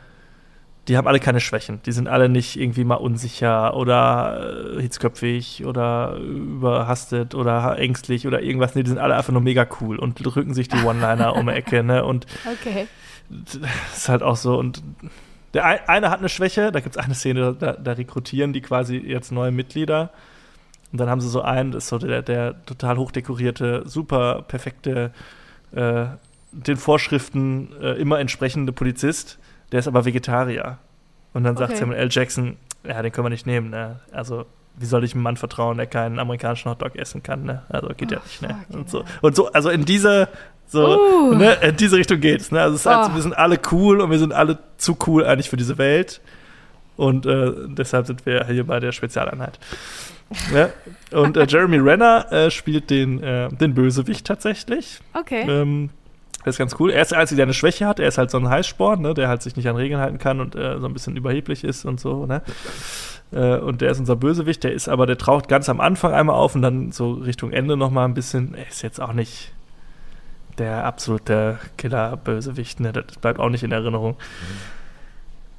die 0.92 0.98
haben 0.98 1.08
alle 1.08 1.22
keine 1.22 1.40
Schwächen. 1.40 1.82
Die 1.86 1.94
sind 1.94 2.10
alle 2.10 2.28
nicht 2.28 2.60
irgendwie 2.60 2.84
mal 2.84 2.96
unsicher 2.96 3.78
oder 3.78 4.76
äh, 4.76 4.82
hitzköpfig 4.82 5.64
oder 5.66 6.18
überhastet 6.18 7.34
oder 7.34 7.80
ängstlich 7.80 8.28
oder 8.28 8.42
irgendwas. 8.42 8.76
Nee, 8.76 8.84
die 8.84 8.90
sind 8.90 9.00
alle 9.00 9.16
einfach 9.16 9.32
nur 9.32 9.42
mega 9.42 9.66
cool 9.80 9.98
und 9.98 10.16
drücken 10.16 10.54
sich 10.54 10.68
die 10.68 10.78
One-Liner 10.86 11.38
um 11.38 11.46
die 11.46 11.54
Ecke, 11.54 11.82
ne? 11.82 12.04
Und 12.04 12.26
okay. 12.46 12.88
das 13.30 13.58
ist 13.96 14.10
halt 14.10 14.22
auch 14.22 14.36
so. 14.36 14.60
Und 14.60 14.84
der 15.54 15.90
eine 15.90 16.10
hat 16.10 16.20
eine 16.20 16.28
Schwäche, 16.28 16.74
da 16.74 16.82
gibt 16.82 16.98
es 16.98 17.02
eine 17.02 17.16
Szene, 17.16 17.56
da, 17.58 17.72
da, 17.72 17.94
rekrutieren 17.94 18.52
die 18.52 18.60
quasi 18.60 18.98
jetzt 18.98 19.32
neue 19.32 19.52
Mitglieder. 19.52 20.12
Und 20.92 21.00
dann 21.00 21.10
haben 21.10 21.22
sie 21.22 21.30
so 21.30 21.42
einen, 21.42 21.72
das 21.72 21.86
ist 21.86 21.90
so 21.90 22.00
der, 22.00 22.22
der 22.22 22.66
total 22.66 22.98
hochdekorierte, 22.98 23.84
super 23.86 24.42
perfekte, 24.42 25.12
äh, 25.74 26.08
den 26.52 26.76
Vorschriften 26.76 27.70
äh, 27.82 27.94
immer 27.94 28.20
entsprechende 28.20 28.74
Polizist 28.74 29.40
der 29.72 29.80
ist 29.80 29.88
aber 29.88 30.06
Vegetarier. 30.06 30.78
Und 31.34 31.44
dann 31.44 31.56
sagt 31.56 31.78
Samuel 31.78 32.00
L. 32.00 32.10
Jackson, 32.12 32.58
ja, 32.84 33.02
den 33.02 33.12
können 33.12 33.26
wir 33.26 33.30
nicht 33.30 33.46
nehmen, 33.46 33.70
ne? 33.70 34.00
Also, 34.12 34.46
wie 34.76 34.86
soll 34.86 35.04
ich 35.04 35.14
einem 35.14 35.24
Mann 35.24 35.38
vertrauen, 35.38 35.78
der 35.78 35.88
keinen 35.88 36.20
amerikanischen 36.20 36.70
Hotdog 36.70 36.96
essen 36.96 37.24
kann, 37.24 37.44
ne? 37.44 37.64
Also 37.70 37.90
geht 37.90 38.12
oh, 38.12 38.16
ja 38.16 38.22
nicht, 38.22 38.42
ne? 38.42 38.66
Und 38.70 38.90
so. 38.90 39.04
Und 39.22 39.36
so, 39.36 39.52
also 39.52 39.70
in 39.70 39.86
diese, 39.86 40.28
so, 40.68 41.00
uh. 41.00 41.34
ne, 41.34 41.54
in 41.62 41.78
diese 41.78 41.98
Richtung 41.98 42.20
geht's, 42.20 42.52
ne? 42.52 42.62
Also 42.62 42.76
es 42.76 42.82
ist 42.82 42.86
halt, 42.86 43.12
oh. 43.12 43.16
wir 43.16 43.22
sind 43.22 43.38
alle 43.38 43.60
cool 43.72 44.02
und 44.02 44.12
wir 44.12 44.20
sind 44.20 44.34
alle 44.34 44.60
zu 44.78 44.98
cool 45.08 45.26
eigentlich 45.26 45.50
für 45.50 45.58
diese 45.58 45.78
Welt. 45.78 46.22
Und 46.98 47.26
äh, 47.26 47.52
deshalb 47.68 48.08
sind 48.08 48.26
wir 48.26 48.46
hier 48.46 48.66
bei 48.66 48.80
der 48.80 48.92
Spezialeinheit. 48.92 49.60
ja? 50.54 50.70
Und 51.18 51.38
äh, 51.38 51.46
Jeremy 51.50 51.78
Renner 51.78 52.32
äh, 52.32 52.52
spielt 52.52 52.90
den, 52.90 53.24
äh, 53.24 53.50
den 53.50 53.74
Bösewicht 53.74 54.26
tatsächlich. 54.28 55.00
Okay. 55.14 55.50
Ähm, 55.50 55.90
das 56.44 56.56
ist 56.56 56.60
ganz 56.60 56.76
cool. 56.80 56.92
Er 56.92 57.02
ist 57.02 57.12
der 57.12 57.20
Einzige, 57.20 57.38
der 57.38 57.46
eine 57.46 57.54
Schwäche 57.54 57.86
hat. 57.86 58.00
Er 58.00 58.08
ist 58.08 58.18
halt 58.18 58.32
so 58.32 58.38
ein 58.38 58.50
Heißsport, 58.50 59.00
ne, 59.00 59.14
der 59.14 59.28
halt 59.28 59.42
sich 59.42 59.56
nicht 59.56 59.68
an 59.68 59.76
Regeln 59.76 60.02
halten 60.02 60.18
kann 60.18 60.40
und 60.40 60.56
äh, 60.56 60.80
so 60.80 60.88
ein 60.88 60.94
bisschen 60.94 61.16
überheblich 61.16 61.64
ist 61.64 61.86
und 61.86 62.00
so, 62.00 62.26
ne? 62.26 62.42
Äh, 63.32 63.58
und 63.58 63.82
der 63.82 63.92
ist 63.92 64.00
unser 64.00 64.16
Bösewicht. 64.16 64.64
Der 64.64 64.74
ist 64.74 64.90
aber, 64.90 65.06
der 65.06 65.18
taucht 65.18 65.48
ganz 65.48 65.70
am 65.70 65.80
Anfang 65.80 66.14
einmal 66.14 66.36
auf 66.36 66.56
und 66.56 66.62
dann 66.62 66.92
so 66.92 67.14
Richtung 67.14 67.52
Ende 67.52 67.78
nochmal 67.78 68.06
ein 68.06 68.14
bisschen. 68.14 68.56
Er 68.56 68.68
ist 68.68 68.82
jetzt 68.82 69.00
auch 69.00 69.14
nicht 69.14 69.54
der 70.58 70.86
absolute 70.86 71.60
Killer-Bösewicht, 71.78 72.80
ne? 72.80 72.92
Das 72.92 73.18
bleibt 73.20 73.40
auch 73.40 73.50
nicht 73.50 73.64
in 73.64 73.72
Erinnerung. 73.72 74.18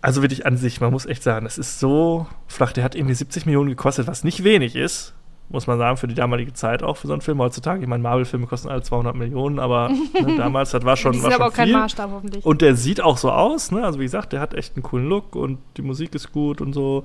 Also 0.00 0.20
wirklich 0.20 0.46
an 0.46 0.56
sich, 0.56 0.80
man 0.80 0.90
muss 0.90 1.06
echt 1.06 1.22
sagen, 1.22 1.44
das 1.44 1.58
ist 1.58 1.78
so 1.78 2.26
flach. 2.48 2.72
Der 2.72 2.82
hat 2.82 2.96
irgendwie 2.96 3.14
70 3.14 3.46
Millionen 3.46 3.70
gekostet, 3.70 4.08
was 4.08 4.24
nicht 4.24 4.42
wenig 4.42 4.74
ist 4.74 5.14
muss 5.48 5.66
man 5.66 5.78
sagen, 5.78 5.96
für 5.96 6.08
die 6.08 6.14
damalige 6.14 6.52
Zeit 6.54 6.82
auch 6.82 6.96
für 6.96 7.06
so 7.06 7.12
einen 7.12 7.22
Film 7.22 7.38
heutzutage. 7.38 7.82
Ich 7.82 7.88
meine, 7.88 8.02
Marvel-Filme 8.02 8.46
kosten 8.46 8.68
alle 8.68 8.82
200 8.82 9.14
Millionen, 9.14 9.58
aber 9.58 9.88
ne, 10.20 10.36
damals, 10.36 10.70
das 10.70 10.84
war 10.84 10.96
schon, 10.96 11.12
das 11.12 11.22
schon 11.22 11.32
aber 11.32 11.46
auch 11.46 11.54
viel. 11.54 11.64
kein 11.64 11.72
Maßstab 11.72 12.10
hoffentlich. 12.10 12.44
Und 12.44 12.62
der 12.62 12.74
sieht 12.74 13.02
auch 13.02 13.18
so 13.18 13.30
aus, 13.30 13.70
ne? 13.70 13.84
Also 13.84 13.98
wie 13.98 14.04
gesagt, 14.04 14.32
der 14.32 14.40
hat 14.40 14.54
echt 14.54 14.76
einen 14.76 14.82
coolen 14.82 15.08
Look 15.08 15.36
und 15.36 15.58
die 15.76 15.82
Musik 15.82 16.14
ist 16.14 16.32
gut 16.32 16.60
und 16.60 16.72
so. 16.72 17.04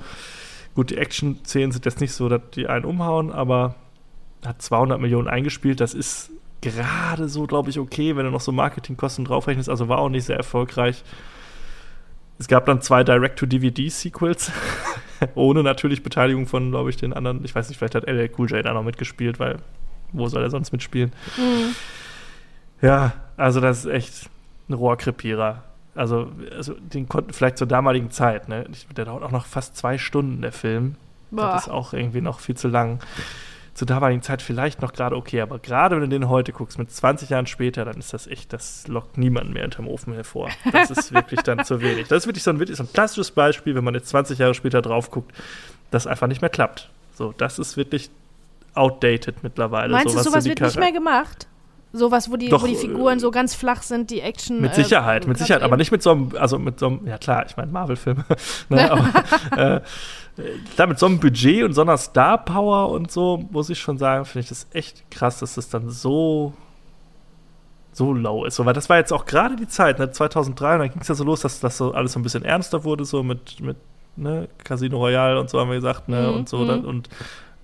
Gut, 0.75 0.91
die 0.91 0.97
Action-Szenen 0.97 1.71
sind 1.71 1.85
jetzt 1.85 1.99
nicht 1.99 2.13
so, 2.13 2.29
dass 2.29 2.41
die 2.53 2.67
einen 2.67 2.85
umhauen, 2.85 3.31
aber 3.31 3.75
hat 4.45 4.61
200 4.61 4.99
Millionen 5.01 5.27
eingespielt. 5.27 5.81
Das 5.81 5.93
ist 5.93 6.31
gerade 6.61 7.27
so, 7.29 7.47
glaube 7.47 7.69
ich, 7.69 7.79
okay, 7.79 8.15
wenn 8.15 8.25
du 8.25 8.31
noch 8.31 8.41
so 8.41 8.51
Marketingkosten 8.51 9.25
draufrechnest. 9.25 9.69
Also 9.69 9.89
war 9.89 9.99
auch 9.99 10.09
nicht 10.09 10.25
sehr 10.25 10.37
erfolgreich. 10.37 11.03
Es 12.39 12.47
gab 12.47 12.65
dann 12.65 12.81
zwei 12.81 13.03
Direct-to-DVD-Sequels, 13.03 14.51
ohne 15.35 15.63
natürlich 15.63 16.03
Beteiligung 16.03 16.45
von, 16.45 16.69
glaube 16.69 16.89
ich, 16.89 16.97
den 16.97 17.13
anderen. 17.13 17.43
Ich 17.43 17.55
weiß 17.55 17.69
nicht, 17.69 17.77
vielleicht 17.77 17.95
hat 17.95 18.05
LL 18.07 18.29
Cool 18.37 18.49
J 18.49 18.63
da 18.63 18.73
noch 18.73 18.83
mitgespielt, 18.83 19.39
weil 19.39 19.57
wo 20.13 20.27
soll 20.27 20.43
er 20.43 20.49
sonst 20.49 20.71
mitspielen? 20.71 21.11
Mhm. 21.37 21.75
Ja, 22.81 23.13
also 23.35 23.59
das 23.59 23.85
ist 23.85 23.91
echt 23.91 24.29
ein 24.69 24.73
Rohrkrepierer. 24.73 25.63
Also, 25.95 26.31
also 26.55 26.75
den 26.75 27.09
konnten 27.09 27.33
vielleicht 27.33 27.57
zur 27.57 27.67
damaligen 27.67 28.11
Zeit, 28.11 28.49
ne? 28.49 28.65
Der 28.95 29.05
dauert 29.05 29.23
auch 29.23 29.31
noch 29.31 29.47
fast 29.47 29.75
zwei 29.75 29.97
Stunden, 29.97 30.41
der 30.41 30.51
Film. 30.51 30.95
Boah. 31.31 31.53
Das 31.53 31.63
ist 31.63 31.69
auch 31.69 31.93
irgendwie 31.93 32.21
noch 32.21 32.39
viel 32.39 32.55
zu 32.55 32.67
lang 32.67 32.99
zur 33.77 33.85
damaligen 33.85 34.23
Zeit 34.23 34.41
vielleicht 34.41 34.81
noch 34.81 34.91
gerade 34.91 35.15
okay, 35.15 35.39
aber 35.39 35.59
gerade 35.59 35.95
wenn 35.95 36.09
du 36.09 36.19
den 36.19 36.29
heute 36.29 36.51
guckst, 36.51 36.79
mit 36.79 36.91
20 36.91 37.29
Jahren 37.29 37.45
später, 37.45 37.85
dann 37.85 37.97
ist 37.97 38.11
das 38.11 38.25
echt, 38.25 38.51
das 38.51 38.87
lockt 38.87 39.19
niemanden 39.19 39.53
mehr 39.53 39.61
hinterm 39.61 39.87
Ofen 39.87 40.13
hervor. 40.13 40.49
Das 40.71 40.89
ist 40.89 41.13
wirklich 41.13 41.41
dann 41.41 41.63
zu 41.63 41.79
wenig. 41.79 42.07
Das 42.07 42.23
ist 42.23 42.25
wirklich 42.25 42.41
so 42.41 42.49
ein, 42.49 42.57
wirklich 42.57 42.75
so 42.75 42.83
ein 42.83 42.91
klassisches 42.91 43.29
Beispiel, 43.29 43.75
wenn 43.75 43.83
man 43.83 43.93
jetzt 43.93 44.09
20 44.09 44.39
Jahre 44.39 44.55
später 44.55 44.81
drauf 44.81 45.11
guckt, 45.11 45.31
das 45.91 46.07
einfach 46.07 46.25
nicht 46.25 46.41
mehr 46.41 46.49
klappt. 46.49 46.89
So, 47.13 47.35
das 47.37 47.59
ist 47.59 47.77
wirklich 47.77 48.09
outdated 48.73 49.43
mittlerweile. 49.43 49.91
Meinst 49.91 50.13
so, 50.13 50.17
du, 50.17 50.23
sowas 50.23 50.45
so 50.45 50.49
wird 50.49 50.59
nicht 50.59 50.79
mehr 50.79 50.91
gemacht? 50.91 51.45
Sowas, 51.93 52.29
wo 52.29 52.35
die, 52.35 52.49
Doch, 52.49 52.63
wo 52.63 52.67
die 52.67 52.75
Figuren 52.75 53.17
äh, 53.17 53.19
so 53.19 53.31
ganz 53.31 53.55
flach 53.55 53.81
sind, 53.81 54.09
die 54.11 54.21
Action. 54.21 54.61
Mit 54.61 54.71
äh, 54.71 54.75
Sicherheit, 54.75 55.25
mit 55.25 55.37
grad 55.37 55.47
Sicherheit, 55.47 55.63
aber 55.63 55.77
nicht 55.77 55.91
mit 55.91 56.03
so 56.03 56.11
einem, 56.11 56.31
also 56.37 56.59
mit 56.59 56.79
so 56.79 56.87
einem, 56.87 57.07
ja 57.07 57.17
klar, 57.17 57.45
ich 57.47 57.55
meine 57.55 57.71
Marvel-Filme, 57.71 58.25
ne, 58.69 58.91
aber 58.91 59.11
äh, 59.75 59.81
da 60.75 60.85
mit 60.85 60.99
so 60.99 61.05
einem 61.05 61.19
Budget 61.19 61.63
und 61.63 61.73
so 61.73 61.81
einer 61.81 61.97
Star-Power 61.97 62.89
und 62.89 63.11
so, 63.11 63.43
muss 63.51 63.69
ich 63.69 63.79
schon 63.79 63.97
sagen, 63.97 64.25
finde 64.25 64.41
ich 64.43 64.49
das 64.49 64.67
echt 64.73 65.09
krass, 65.09 65.39
dass 65.39 65.55
das 65.55 65.69
dann 65.69 65.89
so 65.89 66.53
so 67.93 68.13
low 68.13 68.45
ist. 68.45 68.55
So, 68.55 68.65
weil 68.65 68.73
das 68.73 68.89
war 68.89 68.97
jetzt 68.97 69.11
auch 69.11 69.25
gerade 69.25 69.55
die 69.55 69.67
Zeit, 69.67 69.97
ne, 69.97 70.11
2003, 70.11 70.73
und 70.73 70.79
dann 70.79 70.89
ging 70.91 71.01
es 71.01 71.07
ja 71.07 71.15
so 71.15 71.23
los, 71.23 71.41
dass 71.41 71.59
das 71.59 71.77
so 71.77 71.93
alles 71.93 72.13
so 72.13 72.19
ein 72.19 72.23
bisschen 72.23 72.45
ernster 72.45 72.83
wurde, 72.83 73.05
so 73.05 73.23
mit, 73.23 73.59
mit 73.59 73.77
ne, 74.15 74.47
Casino 74.63 74.97
Royale 74.97 75.39
und 75.39 75.49
so 75.49 75.59
haben 75.59 75.69
wir 75.69 75.77
gesagt, 75.77 76.07
ne, 76.07 76.27
Mhm, 76.27 76.35
und 76.35 76.49
so, 76.49 76.59
mhm. 76.59 76.67
dann, 76.67 76.85
und 76.85 77.09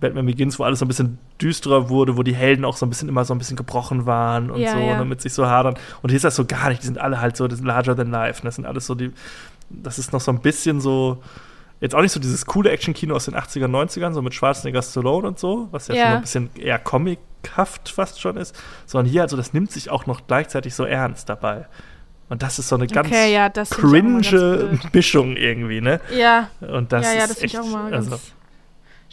Batman 0.03 0.25
Begins, 0.27 0.59
wo 0.59 0.63
alles 0.63 0.79
so 0.79 0.85
ein 0.85 0.87
bisschen 0.87 1.17
düsterer 1.41 1.89
wurde, 1.89 2.15
wo 2.17 2.23
die 2.23 2.35
Helden 2.35 2.63
auch 2.65 2.77
so 2.77 2.85
ein 2.85 2.89
bisschen 2.89 3.09
immer 3.09 3.25
so 3.25 3.33
ein 3.33 3.37
bisschen 3.39 3.57
gebrochen 3.57 4.05
waren 4.05 4.51
und 4.51 4.59
Ja, 4.59 4.73
so, 4.73 4.77
ja. 4.79 4.97
ne, 4.99 5.05
mit 5.05 5.21
sich 5.21 5.33
so 5.33 5.47
hadern. 5.47 5.73
Und 6.01 6.09
hier 6.11 6.17
ist 6.17 6.25
das 6.25 6.35
so 6.35 6.45
gar 6.45 6.69
nicht, 6.69 6.81
die 6.83 6.87
sind 6.87 6.97
alle 6.99 7.19
halt 7.21 7.35
so, 7.37 7.47
das 7.47 7.61
larger 7.61 7.95
than 7.95 8.11
life, 8.11 8.41
ne, 8.41 8.45
das 8.49 8.55
sind 8.55 8.65
alles 8.65 8.85
so 8.85 8.95
die, 8.95 9.11
das 9.69 9.97
ist 9.97 10.13
noch 10.13 10.21
so 10.21 10.31
ein 10.31 10.39
bisschen 10.41 10.79
so, 10.81 11.23
jetzt 11.81 11.95
auch 11.95 12.01
nicht 12.01 12.11
so 12.11 12.19
dieses 12.19 12.45
coole 12.45 12.69
Action-Kino 12.69 13.15
aus 13.15 13.25
den 13.25 13.35
80er, 13.35 13.65
90ern, 13.67 14.13
so 14.13 14.21
mit 14.21 14.33
Schwarzenegger 14.33 14.81
Stallone 14.81 15.27
und 15.27 15.39
so, 15.39 15.67
was 15.71 15.87
ja, 15.87 15.95
Ja. 15.95 16.01
schon 16.03 16.11
so 16.11 16.15
ein 16.17 16.21
bisschen 16.21 16.49
eher 16.57 16.79
comichaft 16.79 17.89
fast 17.89 18.21
schon 18.21 18.37
ist, 18.37 18.55
sondern 18.85 19.11
hier, 19.11 19.21
also 19.23 19.35
das 19.37 19.53
nimmt 19.53 19.71
sich 19.71 19.89
auch 19.89 20.05
noch 20.05 20.27
gleichzeitig 20.27 20.75
so 20.75 20.83
ernst 20.85 21.29
dabei. 21.29 21.65
Und 22.29 22.41
das 22.41 22.57
ist 22.57 22.69
so 22.69 22.75
eine 22.75 22.87
ganz 22.87 23.07
Okay, 23.09 23.33
ja, 23.33 23.49
ganz 23.49 23.69
cringe 23.69 24.21
blöd. 24.21 24.93
Mischung 24.93 25.35
irgendwie, 25.35 25.81
ne? 25.81 25.99
Ja, 26.17 26.49
Und 26.61 26.91
das 26.91 27.05
ja, 27.05 27.13
ja, 27.19 27.23
ist 27.25 27.29
das 27.31 27.37
ich 27.39 27.43
echt, 27.55 27.59
auch 27.59 27.67
mal 27.67 27.91
ganz 27.91 28.11
also, 28.11 28.21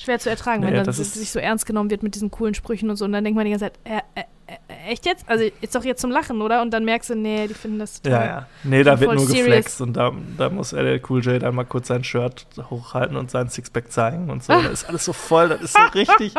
schwer 0.02 0.19
zu 0.19 0.30
ertragen, 0.30 0.61
Nee, 0.61 0.69
wenn 0.69 0.75
dann 0.75 0.85
das 0.87 0.99
ist- 0.99 1.14
sich 1.14 1.30
so 1.30 1.38
ernst 1.38 1.66
genommen 1.66 1.90
wird 1.90 2.02
mit 2.02 2.14
diesen 2.14 2.30
coolen 2.30 2.54
Sprüchen 2.54 2.88
und 2.90 2.97
so. 2.97 3.04
Und 3.04 3.12
dann 3.12 3.23
denkt 3.25 3.37
man 3.37 3.45
die 3.45 3.50
ganze 3.50 3.66
Zeit, 3.66 3.75
äh, 3.85 3.99
äh, 4.14 4.25
äh, 4.47 4.90
echt 4.92 5.07
jetzt? 5.07 5.25
Also 5.28 5.45
ist 5.61 5.75
doch 5.75 5.85
jetzt 5.85 6.00
zum 6.00 6.11
Lachen, 6.11 6.40
oder? 6.42 6.62
Und 6.62 6.71
dann 6.73 6.85
merkst 6.85 7.11
du, 7.11 7.14
nee, 7.14 7.47
die 7.47 7.54
finden 7.54 7.78
das 7.78 8.00
total. 8.02 8.21
ja, 8.21 8.26
ja. 8.26 8.47
Nee, 8.64 8.83
da 8.83 8.99
wird 8.99 9.12
nur 9.14 9.21
serious. 9.26 9.47
geflext 9.47 9.80
und 9.80 9.92
da, 9.95 10.12
da 10.37 10.49
muss 10.50 10.73
LL 10.73 11.00
Cool 11.09 11.21
J 11.23 11.40
dann 11.42 11.54
mal 11.54 11.64
kurz 11.64 11.88
sein 11.88 12.02
Shirt 12.04 12.47
hochhalten 12.71 13.16
und 13.16 13.30
sein 13.30 13.49
Sixpack 13.49 13.92
zeigen 13.92 14.28
und 14.30 14.42
so. 14.42 14.52
Da 14.52 14.69
ist 14.69 14.88
alles 14.88 15.04
so 15.04 15.12
voll, 15.12 15.50
das 15.50 15.61
ist 15.62 15.75
so 15.76 15.83
richtig. 15.95 16.35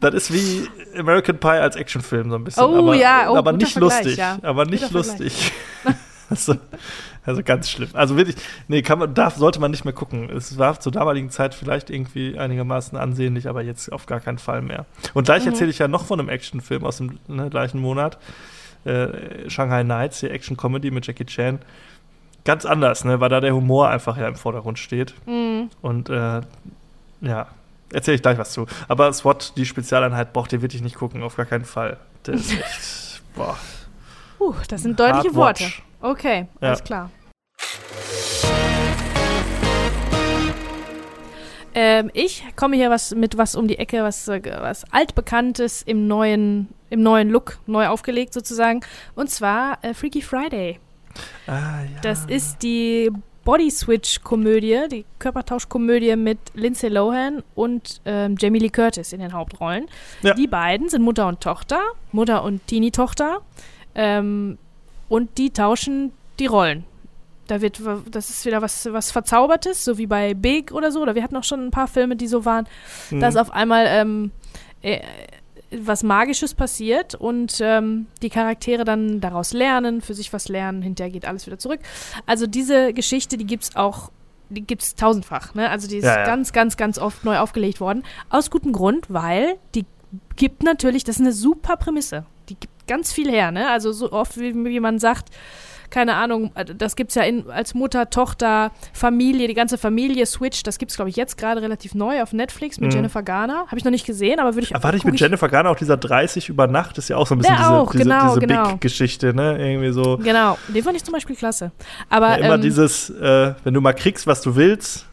Das 0.00 0.14
ist 0.14 0.32
wie 0.32 0.68
American 0.98 1.38
Pie 1.38 1.46
als 1.60 1.76
Actionfilm 1.76 2.30
so 2.30 2.36
ein 2.36 2.42
bisschen. 2.42 2.64
Oh, 2.64 2.76
aber, 2.78 2.94
ja, 2.96 3.30
oh, 3.30 3.36
aber 3.36 3.52
nicht 3.52 3.72
Vergleich, 3.74 3.98
lustig. 4.04 4.16
ja. 4.16 4.38
Aber 4.42 4.64
nicht 4.64 4.82
Guter 4.82 4.94
lustig. 4.94 5.52
also, 6.30 6.56
also 7.24 7.42
ganz 7.42 7.70
schlimm. 7.70 7.90
Also 7.92 8.16
wirklich, 8.16 8.36
nee, 8.68 8.82
kann 8.82 8.98
man, 8.98 9.14
darf, 9.14 9.36
sollte 9.36 9.60
man 9.60 9.70
nicht 9.70 9.84
mehr 9.84 9.94
gucken. 9.94 10.30
Es 10.30 10.58
war 10.58 10.78
zur 10.80 10.92
damaligen 10.92 11.30
Zeit 11.30 11.54
vielleicht 11.54 11.90
irgendwie 11.90 12.38
einigermaßen 12.38 12.96
ansehnlich, 12.98 13.48
aber 13.48 13.62
jetzt 13.62 13.92
auf 13.92 14.06
gar 14.06 14.20
keinen 14.20 14.38
Fall 14.38 14.62
mehr. 14.62 14.86
Und 15.14 15.24
gleich 15.24 15.44
Mhm. 15.44 15.50
erzähle 15.52 15.70
ich 15.70 15.78
ja 15.78 15.88
noch 15.88 16.04
von 16.04 16.18
einem 16.20 16.28
Actionfilm 16.28 16.84
aus 16.84 16.98
dem 16.98 17.18
ne, 17.28 17.50
gleichen 17.50 17.80
Monat. 17.80 18.18
Äh, 18.84 19.48
Shanghai 19.48 19.82
Nights, 19.84 20.20
die 20.20 20.28
Action-Comedy 20.30 20.90
mit 20.90 21.06
Jackie 21.06 21.26
Chan. 21.26 21.60
Ganz 22.44 22.64
anders, 22.64 23.04
ne, 23.04 23.20
weil 23.20 23.28
da 23.28 23.40
der 23.40 23.54
Humor 23.54 23.88
einfach 23.88 24.16
ja 24.16 24.26
im 24.26 24.34
Vordergrund 24.34 24.78
steht. 24.78 25.14
Mhm. 25.26 25.70
Und 25.80 26.08
äh, 26.10 26.40
ja, 27.20 27.46
erzähle 27.92 28.16
ich 28.16 28.22
gleich 28.22 28.38
was 28.38 28.52
zu. 28.52 28.66
Aber 28.88 29.12
SWAT, 29.12 29.56
die 29.56 29.66
Spezialeinheit, 29.66 30.32
braucht 30.32 30.52
ihr 30.52 30.62
wirklich 30.62 30.82
nicht 30.82 30.96
gucken, 30.96 31.22
auf 31.22 31.36
gar 31.36 31.46
keinen 31.46 31.64
Fall. 31.64 31.98
Der 32.26 32.34
ist 32.34 32.52
echt, 32.58 33.22
boah. 33.36 33.56
Uh, 34.42 34.54
das 34.68 34.82
sind 34.82 34.98
deutliche 34.98 35.34
Worte. 35.34 35.64
Okay, 36.00 36.46
Ja. 36.60 36.68
alles 36.68 36.82
klar. 36.82 37.10
Ähm, 41.74 42.10
ich 42.12 42.44
komme 42.56 42.76
hier 42.76 42.90
was 42.90 43.14
mit 43.14 43.38
was 43.38 43.54
um 43.54 43.66
die 43.66 43.78
Ecke, 43.78 44.02
was, 44.02 44.28
äh, 44.28 44.42
was 44.60 44.84
altbekanntes 44.92 45.82
im 45.82 46.06
neuen, 46.06 46.68
im 46.90 47.02
neuen 47.02 47.30
Look, 47.30 47.60
neu 47.66 47.86
aufgelegt 47.86 48.34
sozusagen. 48.34 48.80
Und 49.14 49.30
zwar 49.30 49.78
äh, 49.82 49.94
Freaky 49.94 50.20
Friday. 50.20 50.80
Ah, 51.46 51.82
ja. 51.82 52.00
Das 52.02 52.26
ist 52.26 52.62
die 52.62 53.10
Body 53.44 53.70
Switch 53.70 54.22
Komödie, 54.22 54.80
die 54.90 55.04
Körpertauschkomödie 55.18 56.14
mit 56.16 56.38
Lindsay 56.54 56.90
Lohan 56.90 57.42
und 57.54 58.00
ähm, 58.04 58.36
Jamie 58.38 58.58
Lee 58.58 58.68
Curtis 58.68 59.12
in 59.12 59.20
den 59.20 59.32
Hauptrollen. 59.32 59.86
Ja. 60.22 60.34
Die 60.34 60.46
beiden 60.46 60.88
sind 60.88 61.02
Mutter 61.02 61.26
und 61.26 61.40
Tochter, 61.40 61.80
Mutter 62.12 62.44
und 62.44 62.66
Teenie-Tochter. 62.66 63.40
Ähm, 63.94 64.58
und 65.08 65.38
die 65.38 65.50
tauschen 65.50 66.12
die 66.38 66.46
Rollen. 66.46 66.84
Da 67.48 67.60
wird, 67.60 67.80
das 68.10 68.30
ist 68.30 68.46
wieder 68.46 68.62
was, 68.62 68.88
was 68.92 69.10
Verzaubertes, 69.10 69.84
so 69.84 69.98
wie 69.98 70.06
bei 70.06 70.32
Big 70.34 70.72
oder 70.72 70.90
so. 70.92 71.02
Oder 71.02 71.14
wir 71.14 71.22
hatten 71.22 71.36
auch 71.36 71.44
schon 71.44 71.66
ein 71.66 71.70
paar 71.70 71.88
Filme, 71.88 72.16
die 72.16 72.28
so 72.28 72.44
waren, 72.44 72.66
Hm. 73.10 73.20
dass 73.20 73.36
auf 73.36 73.50
einmal 73.50 73.84
ähm, 73.88 74.30
äh, 74.80 75.00
was 75.70 76.02
Magisches 76.02 76.54
passiert 76.54 77.14
und 77.14 77.58
ähm, 77.60 78.06
die 78.22 78.30
Charaktere 78.30 78.84
dann 78.84 79.20
daraus 79.20 79.52
lernen, 79.52 80.00
für 80.02 80.14
sich 80.14 80.32
was 80.32 80.48
lernen, 80.48 80.82
hinterher 80.82 81.10
geht 81.10 81.24
alles 81.26 81.46
wieder 81.46 81.58
zurück. 81.58 81.80
Also 82.26 82.46
diese 82.46 82.92
Geschichte, 82.92 83.36
die 83.38 83.46
gibt's 83.46 83.74
auch, 83.74 84.10
die 84.50 84.62
gibt's 84.62 84.94
tausendfach, 84.94 85.54
ne? 85.54 85.70
Also 85.70 85.88
die 85.88 85.96
ist 85.96 86.04
Ja, 86.04 86.18
ja. 86.20 86.26
ganz, 86.26 86.52
ganz, 86.52 86.76
ganz 86.76 86.98
oft 86.98 87.24
neu 87.24 87.38
aufgelegt 87.38 87.80
worden. 87.80 88.02
Aus 88.28 88.50
gutem 88.50 88.72
Grund, 88.72 89.06
weil 89.08 89.56
die 89.74 89.86
gibt 90.36 90.62
natürlich, 90.62 91.04
das 91.04 91.16
ist 91.16 91.22
eine 91.22 91.32
super 91.32 91.76
Prämisse. 91.76 92.26
Gibt 92.82 92.88
ganz 92.88 93.12
viel 93.12 93.30
her, 93.30 93.50
ne? 93.52 93.68
Also 93.70 93.92
so 93.92 94.12
oft, 94.12 94.38
wie, 94.38 94.54
wie 94.54 94.80
man 94.80 94.98
sagt, 94.98 95.28
keine 95.90 96.14
Ahnung, 96.14 96.50
äh, 96.54 96.64
das 96.64 96.96
gibt's 96.96 97.14
ja 97.14 97.22
in, 97.22 97.48
als 97.50 97.74
Mutter, 97.74 98.08
Tochter, 98.10 98.72
Familie, 98.94 99.46
die 99.46 99.54
ganze 99.54 99.76
Familie 99.78 100.24
Switch, 100.26 100.62
das 100.62 100.78
gibt's 100.78 100.96
glaube 100.96 101.10
ich 101.10 101.16
jetzt 101.16 101.36
gerade 101.36 101.60
relativ 101.62 101.94
neu 101.94 102.22
auf 102.22 102.32
Netflix 102.32 102.80
mit 102.80 102.90
Mhm. 102.90 102.96
Jennifer 102.96 103.22
Garner. 103.22 103.66
Habe 103.66 103.76
ich 103.76 103.84
noch 103.84 103.90
nicht 103.90 104.06
gesehen, 104.06 104.40
aber 104.40 104.54
würde 104.54 104.64
ich 104.64 104.74
Aber 104.74 104.84
war 104.84 104.92
nicht 104.92 105.04
mit 105.04 105.14
ich- 105.14 105.20
Jennifer 105.20 105.48
Garner 105.48 105.70
auch 105.70 105.76
dieser 105.76 105.96
30 105.98 106.48
über 106.48 106.66
Nacht? 106.66 106.96
Ist 106.98 107.08
ja 107.08 107.16
auch 107.16 107.26
so 107.26 107.34
ein 107.34 107.38
bisschen 107.38 107.54
Der 107.56 107.62
diese, 107.66 107.70
auch, 107.78 107.92
diese, 107.92 108.04
genau, 108.04 108.28
diese 108.34 108.40
genau. 108.46 108.70
Big-Geschichte, 108.70 109.34
ne? 109.34 109.58
Irgendwie 109.58 109.92
so. 109.92 110.16
Genau, 110.18 110.56
den 110.68 110.82
fand 110.82 110.96
ich 110.96 111.04
zum 111.04 111.12
Beispiel 111.12 111.36
klasse. 111.36 111.70
Aber 112.08 112.30
Ja, 112.30 112.36
immer 112.46 112.54
ähm, 112.56 112.62
dieses, 112.62 113.10
äh, 113.10 113.54
wenn 113.62 113.74
du 113.74 113.80
mal 113.80 113.92
kriegst, 113.92 114.26
was 114.26 114.40
du 114.40 114.56
willst, 114.56 115.06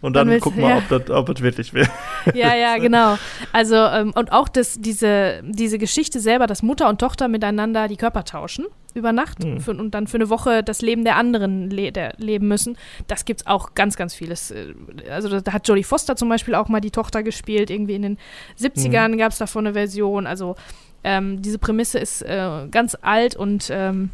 und 0.00 0.14
dann, 0.14 0.26
Dann 0.26 0.34
willst- 0.34 0.44
guck 0.44 0.56
mal, 0.56 0.70
ja. 0.70 0.78
ob 0.78 0.88
das 0.88 1.10
ob 1.10 1.26
das 1.26 1.42
wirklich 1.42 1.72
will. 1.74 1.86
ja, 2.34 2.54
ja, 2.54 2.78
genau. 2.78 3.16
Also, 3.52 3.74
ähm, 3.76 4.12
und 4.14 4.32
auch 4.32 4.48
das, 4.48 4.80
diese, 4.80 5.42
diese 5.44 5.78
Geschichte 5.78 6.20
selber, 6.20 6.46
dass 6.46 6.62
Mutter 6.62 6.88
und 6.88 7.00
Tochter 7.00 7.28
miteinander 7.28 7.88
die 7.88 7.96
Körper 7.96 8.24
tauschen 8.24 8.66
über 8.94 9.12
Nacht 9.12 9.44
Hm. 9.44 9.60
für, 9.60 9.70
und 9.70 9.92
dann 9.94 10.06
für 10.08 10.16
eine 10.16 10.30
Woche 10.30 10.64
das 10.64 10.82
Leben 10.82 11.04
der 11.04 11.14
anderen 11.16 11.70
le 11.70 11.92
der 11.92 12.14
leben 12.16 12.48
müssen, 12.48 12.76
das 13.06 13.24
gibt's 13.24 13.46
auch 13.46 13.74
ganz, 13.74 13.96
ganz 13.96 14.14
vieles. 14.14 14.50
Äh, 14.50 14.74
Also 15.10 15.40
da, 15.40 15.52
hat 15.52 15.68
Jodie 15.68 15.84
Foster 15.84 16.16
zum 16.16 16.28
Beispiel 16.28 16.54
auch 16.56 16.68
mal 16.68 16.80
die 16.80 16.90
Tochter 16.90 17.22
gespielt, 17.22 17.70
irgendwie 17.70 17.94
in 17.94 18.02
den 18.02 18.18
70ern 18.58 19.16
gab's 19.16 19.38
davon 19.38 19.66
eine 19.66 19.74
Version. 19.74 20.26
Also 20.26 20.56
ähm, 21.04 21.40
diese 21.40 21.58
Prämisse 21.58 21.98
ist 21.98 22.22
äh, 22.22 22.66
ganz 22.70 22.96
alt 23.00 23.36
und 23.36 23.68
ähm, 23.72 24.10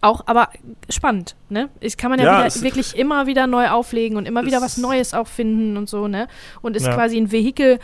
auch 0.00 0.22
aber 0.26 0.50
spannend, 0.90 1.34
ne? 1.48 1.68
Ich 1.80 1.96
kann 1.96 2.10
man 2.10 2.18
ja, 2.20 2.26
Ja, 2.26 2.44
wieder, 2.54 2.62
wirklich 2.62 2.96
immer 2.96 3.26
wieder 3.26 3.46
neu 3.46 3.68
auflegen 3.68 4.16
und 4.18 4.26
immer 4.26 4.44
wieder 4.44 4.60
was 4.60 4.76
Neues 4.76 5.14
auch 5.14 5.26
finden 5.28 5.76
und 5.76 5.88
so, 5.88 6.08
ne? 6.08 6.28
Und 6.62 6.76
ist 6.76 6.86
Ja. 6.86 6.94
quasi 6.94 7.16
ein 7.16 7.32
Vehikel, 7.32 7.78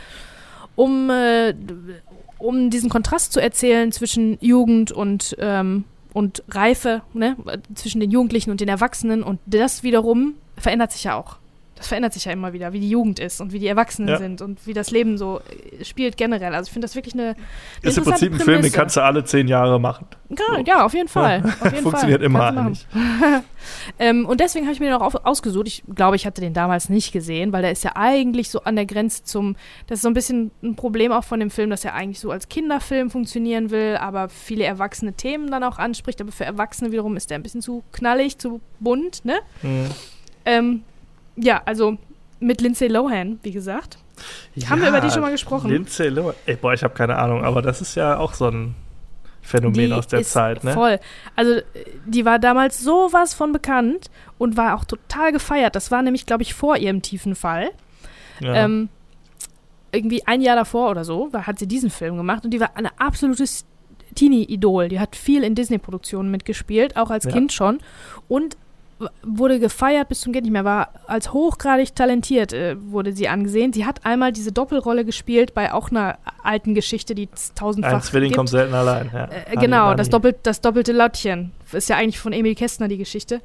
um, 0.75 1.09
äh, 1.09 1.53
um 2.37 2.69
diesen 2.69 2.89
Kontrast 2.89 3.33
zu 3.33 3.41
erzählen 3.41 3.91
zwischen 3.91 4.37
Jugend 4.41 4.91
und, 4.91 5.35
ähm, 5.39 5.85
und 6.13 6.43
Reife, 6.49 7.01
ne? 7.13 7.35
Zwischen 7.75 7.99
den 7.99 8.11
Jugendlichen 8.11 8.51
und 8.51 8.61
den 8.61 8.67
Erwachsenen. 8.69 9.23
Und 9.23 9.39
das 9.45 9.83
wiederum 9.83 10.35
verändert 10.57 10.91
sich 10.91 11.05
ja 11.05 11.15
auch. 11.15 11.37
Das 11.81 11.87
verändert 11.87 12.13
sich 12.13 12.25
ja 12.25 12.31
immer 12.31 12.53
wieder, 12.53 12.73
wie 12.73 12.79
die 12.79 12.89
Jugend 12.91 13.19
ist 13.19 13.41
und 13.41 13.53
wie 13.53 13.59
die 13.59 13.65
Erwachsenen 13.67 14.07
Ja. 14.09 14.17
sind 14.19 14.39
und 14.41 14.67
wie 14.67 14.73
das 14.73 14.91
Leben 14.91 15.17
so 15.17 15.39
äh, 15.79 15.83
spielt 15.83 16.15
generell. 16.15 16.53
Also 16.53 16.67
ich 16.67 16.71
finde 16.73 16.85
das 16.85 16.95
wirklich 16.95 17.15
eine, 17.15 17.29
eine 17.29 17.35
Ist 17.81 17.97
im 17.97 18.03
Prinzip 18.03 18.31
ein 18.31 18.35
Film, 18.37 18.45
den 18.47 18.55
Prämisse. 18.61 18.77
kannst 18.77 18.97
du 18.97 19.01
alle 19.01 19.23
zehn 19.23 19.47
Jahre 19.47 19.79
machen. 19.79 20.05
Ja, 20.29 20.37
So. 20.57 20.63
ja, 20.65 20.85
auf 20.85 20.93
jeden 20.93 21.07
Fall. 21.07 21.41
Auf 21.59 21.71
jeden 21.73 21.77
Funktioniert 21.83 22.19
Fall. 22.19 22.25
immer 22.25 22.47
eigentlich. 22.55 22.85
Ähm, 23.99 24.25
und 24.25 24.39
deswegen 24.39 24.65
habe 24.65 24.73
ich 24.73 24.79
mir 24.79 24.87
den 24.87 24.95
auch 24.95 25.01
auf, 25.01 25.23
ausgesucht. 25.25 25.67
Ich 25.67 25.83
glaube, 25.93 26.15
ich 26.15 26.25
hatte 26.25 26.41
den 26.41 26.53
damals 26.53 26.89
nicht 26.89 27.11
gesehen, 27.11 27.53
weil 27.53 27.61
der 27.61 27.71
ist 27.71 27.83
ja 27.83 27.91
eigentlich 27.95 28.49
so 28.49 28.61
an 28.63 28.75
der 28.75 28.87
Grenze 28.87 29.23
zum. 29.23 29.55
Das 29.85 29.99
ist 29.99 30.01
so 30.01 30.07
ein 30.09 30.15
bisschen 30.15 30.49
ein 30.63 30.75
Problem 30.75 31.11
auch 31.11 31.23
von 31.23 31.39
dem 31.39 31.51
Film, 31.51 31.69
dass 31.69 31.85
er 31.85 31.93
eigentlich 31.93 32.19
so 32.19 32.31
als 32.31 32.49
Kinderfilm 32.49 33.11
funktionieren 33.11 33.69
will, 33.69 33.97
aber 33.97 34.29
viele 34.29 34.63
erwachsene 34.63 35.13
Themen 35.13 35.51
dann 35.51 35.63
auch 35.63 35.77
anspricht. 35.77 36.19
Aber 36.21 36.31
für 36.31 36.43
Erwachsene 36.45 36.91
wiederum 36.91 37.15
ist 37.17 37.29
der 37.29 37.37
ein 37.37 37.43
bisschen 37.43 37.61
zu 37.61 37.83
knallig, 37.91 38.39
zu 38.39 38.61
bunt, 38.79 39.23
ne? 39.25 39.35
Hm. 39.61 39.85
Ähm, 40.45 40.81
ja, 41.41 41.61
also 41.65 41.97
mit 42.39 42.61
Lindsay 42.61 42.87
Lohan, 42.87 43.39
wie 43.43 43.51
gesagt. 43.51 43.97
Haben 44.69 44.81
wir 44.81 44.89
über 44.89 45.01
die 45.01 45.09
schon 45.09 45.21
mal 45.21 45.31
gesprochen? 45.31 45.69
Lindsay 45.69 46.09
Lohan. 46.09 46.35
Ey, 46.45 46.55
boah, 46.55 46.73
ich 46.73 46.83
habe 46.83 46.93
keine 46.93 47.17
Ahnung, 47.17 47.43
aber 47.43 47.61
das 47.61 47.81
ist 47.81 47.95
ja 47.95 48.17
auch 48.17 48.33
so 48.33 48.47
ein 48.47 48.75
Phänomen 49.41 49.87
Die 49.87 49.93
aus 49.93 50.07
der 50.07 50.23
Zeit, 50.23 50.63
ne? 50.63 50.73
Voll. 50.73 50.99
Also, 51.35 51.61
die 52.05 52.25
war 52.25 52.37
damals 52.39 52.79
sowas 52.79 53.33
von 53.33 53.51
bekannt 53.51 54.11
und 54.37 54.55
war 54.55 54.75
auch 54.75 54.85
total 54.85 55.31
gefeiert. 55.31 55.75
Das 55.75 55.89
war 55.91 56.01
nämlich, 56.03 56.25
glaube 56.25 56.43
ich, 56.43 56.53
vor 56.53 56.77
ihrem 56.77 57.01
tiefen 57.01 57.35
Fall. 57.35 57.71
Ja. 58.39 58.53
Ähm, 58.53 58.89
irgendwie 59.91 60.25
ein 60.25 60.41
Jahr 60.41 60.55
davor 60.55 60.89
oder 60.89 61.03
so 61.03 61.33
war, 61.33 61.47
hat 61.47 61.59
sie 61.59 61.67
diesen 61.67 61.89
Film 61.89 62.17
gemacht 62.17 62.45
und 62.45 62.51
die 62.51 62.59
war 62.59 62.71
ein 62.75 62.87
absolutes 62.97 63.65
Teenie-Idol. 64.15 64.89
Die 64.89 64.99
hat 64.99 65.15
viel 65.15 65.43
in 65.43 65.55
Disney-Produktionen 65.55 66.31
mitgespielt, 66.31 66.95
auch 66.95 67.09
als 67.09 67.25
Ja. 67.25 67.31
Kind 67.31 67.51
schon. 67.51 67.79
Und 68.27 68.57
wurde 69.23 69.59
gefeiert 69.59 70.09
bis 70.09 70.21
zum 70.21 70.33
geht 70.33 70.43
nicht 70.43 70.51
mehr, 70.51 70.65
war 70.65 70.89
als 71.07 71.33
hochgradig 71.33 71.95
talentiert 71.95 72.53
äh, 72.53 72.75
wurde 72.79 73.13
sie 73.13 73.27
angesehen. 73.27 73.73
Sie 73.73 73.85
hat 73.85 74.05
einmal 74.05 74.31
diese 74.31 74.51
Doppelrolle 74.51 75.05
gespielt 75.05 75.53
bei 75.53 75.73
auch 75.73 75.91
einer 75.91 76.17
alten 76.43 76.73
Geschichte, 76.75 77.15
die 77.15 77.29
tausendfach 77.55 77.93
Ein 77.93 78.01
Zwilling 78.01 78.29
gibt. 78.29 78.37
kommt 78.37 78.49
selten 78.49 78.73
allein. 78.73 79.09
Ja. 79.13 79.25
Äh, 79.25 79.55
genau, 79.55 79.85
Nani, 79.85 79.97
das, 79.97 80.09
Doppel, 80.09 80.35
das 80.43 80.61
doppelte 80.61 80.91
Lottchen. 80.91 81.51
Ist 81.71 81.89
ja 81.89 81.97
eigentlich 81.97 82.19
von 82.19 82.33
Emil 82.33 82.55
Kästner 82.55 82.87
die 82.87 82.97
Geschichte. 82.97 83.41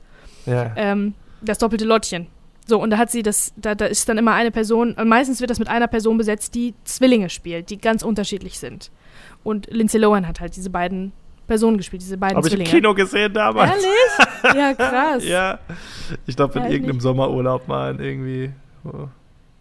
Ja. 0.47 0.73
Ähm, 0.77 1.15
das 1.43 1.59
doppelte 1.59 1.85
Lottchen. 1.85 2.27
So, 2.67 2.81
und 2.81 2.91
da 2.91 2.99
hat 2.99 3.11
sie 3.11 3.23
das, 3.23 3.53
da, 3.57 3.75
da 3.75 3.87
ist 3.87 4.09
dann 4.09 4.19
immer 4.19 4.35
eine 4.35 4.51
Person, 4.51 4.95
und 4.95 5.09
meistens 5.09 5.41
wird 5.41 5.51
das 5.51 5.61
mit 5.61 5.69
einer 5.69 5.87
Person 5.87 6.19
besetzt, 6.19 6.55
die 6.55 6.75
Zwillinge 6.85 7.31
spielt, 7.31 7.71
die 7.71 7.79
ganz 7.79 8.03
unterschiedlich 8.03 8.59
sind. 8.59 8.91
Und 9.45 9.69
Lindsay 9.71 10.01
Lohan 10.01 10.27
hat 10.27 10.41
halt 10.41 10.57
diese 10.57 10.71
beiden 10.71 11.13
Personen 11.47 11.77
gespielt, 11.77 12.03
diese 12.03 12.17
beiden 12.19 12.37
Habe 12.37 12.49
ich 12.49 12.55
im. 12.55 12.65
Kino 12.65 12.95
gesehen 12.95 13.33
damals. 13.33 13.71
Ehrlich? 13.73 14.57
Ja, 14.57 14.75
krass. 14.75 15.25
Ja, 15.25 15.59
ich 16.27 16.37
glaube 16.37 16.55
in 16.55 16.63
Ehrlich? 16.65 16.75
irgendeinem 16.77 17.01
Sommerurlaub 17.01 17.67
mal 17.69 18.01
irgendwie. 18.01 18.51
Oh, 18.85 19.09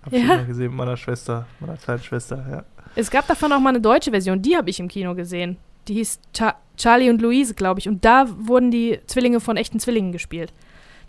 hab 0.03 0.13
ich 0.13 0.21
Ja? 0.21 0.35
mal 0.37 0.45
gesehen 0.45 0.67
mit 0.69 0.75
meiner 0.77 0.97
Schwester, 0.97 1.45
meiner 1.59 1.77
kleinen 1.77 2.01
Schwester, 2.03 2.45
ja. 2.49 2.63
Es 2.95 3.11
gab 3.11 3.27
davon 3.27 3.51
auch 3.51 3.59
mal 3.59 3.69
eine 3.69 3.81
deutsche 3.81 4.11
Version, 4.11 4.41
die 4.41 4.55
habe 4.55 4.69
ich 4.69 4.79
im 4.79 4.87
Kino 4.87 5.15
gesehen. 5.15 5.57
Die 5.87 5.95
hieß 5.95 6.19
Cha 6.33 6.55
Charlie 6.77 7.09
und 7.09 7.21
Louise, 7.21 7.53
glaube 7.53 7.79
ich. 7.79 7.87
Und 7.87 8.03
da 8.05 8.25
wurden 8.37 8.71
die 8.71 8.99
Zwillinge 9.07 9.39
von 9.39 9.55
echten 9.57 9.79
Zwillingen 9.79 10.11
gespielt. 10.11 10.51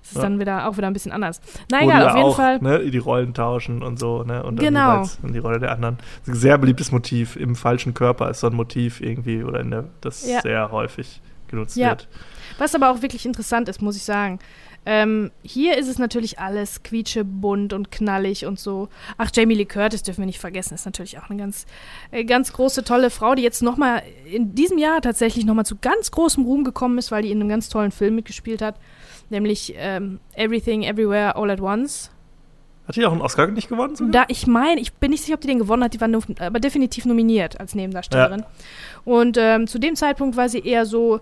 Das 0.07 0.13
ist 0.13 0.23
Ja. 0.23 0.23
dann 0.23 0.39
wieder 0.39 0.69
auch 0.69 0.77
wieder 0.77 0.87
ein 0.87 0.93
bisschen 0.93 1.11
anders. 1.11 1.41
Na 1.69 1.81
Wo 1.81 1.85
egal, 1.91 2.07
auf 2.09 2.15
jeden 2.17 2.29
auch, 2.29 2.37
Fall. 2.37 2.59
Ne, 2.61 2.91
die 2.91 2.99
Rollen 2.99 3.35
tauschen 3.35 3.83
und 3.83 3.99
so, 3.99 4.23
ne? 4.23 4.45
Und 4.45 4.57
dann 4.57 4.67
Genau. 4.67 4.93
jeweils 4.93 5.19
in 5.23 5.33
die 5.33 5.39
Rolle 5.41 5.59
der 5.59 5.73
anderen. 5.73 5.97
Das 6.21 6.29
ist 6.29 6.35
ein 6.35 6.41
sehr 6.41 6.59
beliebtes 6.59 6.93
Motiv. 6.93 7.35
Im 7.35 7.57
falschen 7.57 7.93
Körper 7.93 8.31
ist 8.31 8.39
so 8.41 8.47
ein 8.47 8.55
Motiv 8.55 9.01
irgendwie, 9.01 9.43
oder 9.43 9.59
in 9.61 9.73
der, 9.73 9.85
das 10.01 10.25
Ja. 10.25 10.43
sehr 10.43 10.71
häufig 10.71 11.21
genutzt 11.49 11.77
Ja. 11.77 11.89
wird. 11.91 12.07
Was 12.59 12.75
aber 12.77 12.91
auch 12.91 13.03
wirklich 13.03 13.27
interessant 13.27 13.69
ist, 13.69 13.83
muss 13.83 13.97
ich 13.97 14.05
sagen. 14.05 14.39
Ähm, 14.89 15.33
hier 15.43 15.77
ist 15.77 15.89
es 15.89 15.99
natürlich 15.99 16.39
alles 16.39 16.85
quietschebunt 16.85 17.73
und 17.73 17.91
knallig 17.91 18.47
und 18.47 18.61
so. 18.61 18.89
Ach, 19.19 19.31
Jamie 19.35 19.57
Lee 19.57 19.65
Curtis 19.65 20.05
dürfen 20.05 20.21
wir 20.21 20.27
nicht 20.27 20.39
vergessen, 20.39 20.75
ist 20.75 20.85
natürlich 20.87 21.19
auch 21.19 21.29
eine 21.29 21.41
ganz, 21.41 21.67
äh, 22.13 22.25
ganz 22.25 22.53
große, 22.53 22.85
tolle 22.85 23.11
Frau, 23.11 23.35
die 23.35 23.43
jetzt 23.43 23.63
nochmal 23.65 24.05
in 24.33 24.55
diesem 24.55 24.79
Jahr 24.79 25.01
tatsächlich 25.01 25.45
nochmal 25.45 25.67
zu 25.67 25.75
ganz 25.77 26.13
großem 26.13 26.45
Ruhm 26.45 26.63
gekommen 26.63 26.99
ist, 26.99 27.11
weil 27.11 27.23
die 27.23 27.33
in 27.33 27.41
einem 27.41 27.49
ganz 27.49 27.69
tollen 27.69 27.91
Film 27.91 28.15
mitgespielt 28.15 28.63
hat. 28.63 28.77
Nämlich 29.31 29.75
ähm, 29.77 30.21
Everything, 30.35 30.83
Everywhere, 30.85 31.37
All 31.37 31.51
at 31.51 31.61
Once. 31.61 32.11
Hat 32.87 32.95
die 32.95 33.05
auch 33.05 33.11
einen 33.11 33.21
Oscar 33.21 33.49
nicht 33.49 33.69
gewonnen? 33.69 33.97
sogar? 33.97 34.13
Da, 34.13 34.25
ich 34.29 34.47
meine, 34.47 34.81
ich 34.81 34.93
bin 34.93 35.11
nicht 35.11 35.25
sicher, 35.25 35.35
ob 35.35 35.41
die 35.41 35.49
den 35.49 35.59
gewonnen 35.59 35.83
hat, 35.83 35.93
die 35.95 36.01
war 36.01 36.07
nur, 36.07 36.23
aber 36.39 36.61
definitiv 36.61 37.05
nominiert 37.05 37.59
als 37.59 37.75
Nebendarstellerin. 37.75 38.45
Und 39.05 39.37
ähm, 39.41 39.67
zu 39.67 39.81
dem 39.81 39.97
Zeitpunkt 39.97 40.37
war 40.37 40.49
sie 40.49 40.61
eher 40.61 40.87
so, 40.87 41.19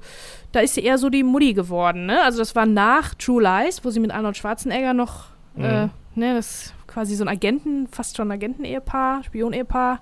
da 0.53 0.61
ist 0.61 0.75
sie 0.75 0.83
eher 0.85 0.99
so 0.99 1.09
die 1.09 1.23
Mutti 1.23 1.55
geworden, 1.55 2.05
ne? 2.05 2.23
Also 2.23 2.39
das 2.39 2.55
war 2.55 2.67
nach 2.67 3.15
True 3.15 3.43
Lies, 3.43 3.83
wo 3.83 3.89
sie 3.89 4.01
mit 4.01 4.11
Arnold 4.11 4.37
Schwarzenegger 4.37 4.93
noch, 4.93 5.29
äh, 5.57 5.85
Mhm. 5.87 5.91
ne, 6.17 6.35
das 6.35 6.75
quasi 6.87 7.15
so 7.15 7.25
ein 7.25 7.29
Agenten, 7.29 7.89
fast 7.91 8.17
schon 8.19 8.29
ein 8.29 8.33
Agenten-Ehepaar, 8.33 9.25
Spion-Ehepaar 9.25 10.01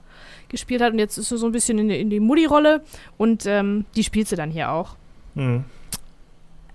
gespielt 0.49 0.82
hat. 0.82 0.92
Und 0.92 0.99
jetzt 0.99 1.16
ist 1.16 1.28
sie 1.28 1.38
so 1.38 1.47
ein 1.47 1.52
bisschen 1.52 1.78
in 1.78 1.88
die, 1.88 2.00
in 2.00 2.11
die 2.11 2.18
Mutti-Rolle 2.21 2.82
und 3.18 3.47
ähm, 3.47 3.85
die 3.94 4.02
spielt 4.02 4.26
sie 4.26 4.35
dann 4.37 4.50
hier 4.50 4.73
auch. 4.73 4.97
Mhm. 5.37 5.64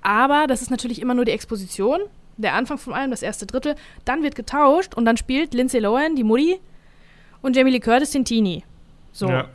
Aber 0.07 0.47
das 0.47 0.61
ist 0.61 0.71
natürlich 0.71 1.01
immer 1.01 1.13
nur 1.13 1.25
die 1.25 1.31
Exposition, 1.31 1.99
der 2.37 2.53
Anfang 2.53 2.77
von 2.77 2.93
allem, 2.93 3.11
das 3.11 3.21
erste 3.21 3.45
Drittel. 3.45 3.75
Dann 4.05 4.23
wird 4.23 4.35
getauscht 4.35 4.95
und 4.95 5.03
dann 5.03 5.17
spielt 5.17 5.53
Lindsay 5.53 5.81
Lohan 5.81 6.15
die 6.15 6.23
Mutti 6.23 6.61
und 7.41 7.57
Jamie 7.57 7.71
Lee 7.71 7.81
Curtis 7.81 8.11
den 8.11 8.23
Teenie. 8.23 8.63
So. 9.11 9.27
Ja. 9.27 9.49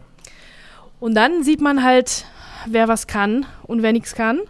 Und 1.00 1.14
dann 1.14 1.42
sieht 1.42 1.62
man 1.62 1.82
halt, 1.82 2.26
wer 2.66 2.86
was 2.86 3.06
kann 3.06 3.46
und 3.62 3.82
wer 3.82 3.92
nichts 3.94 4.14
kann. 4.14 4.40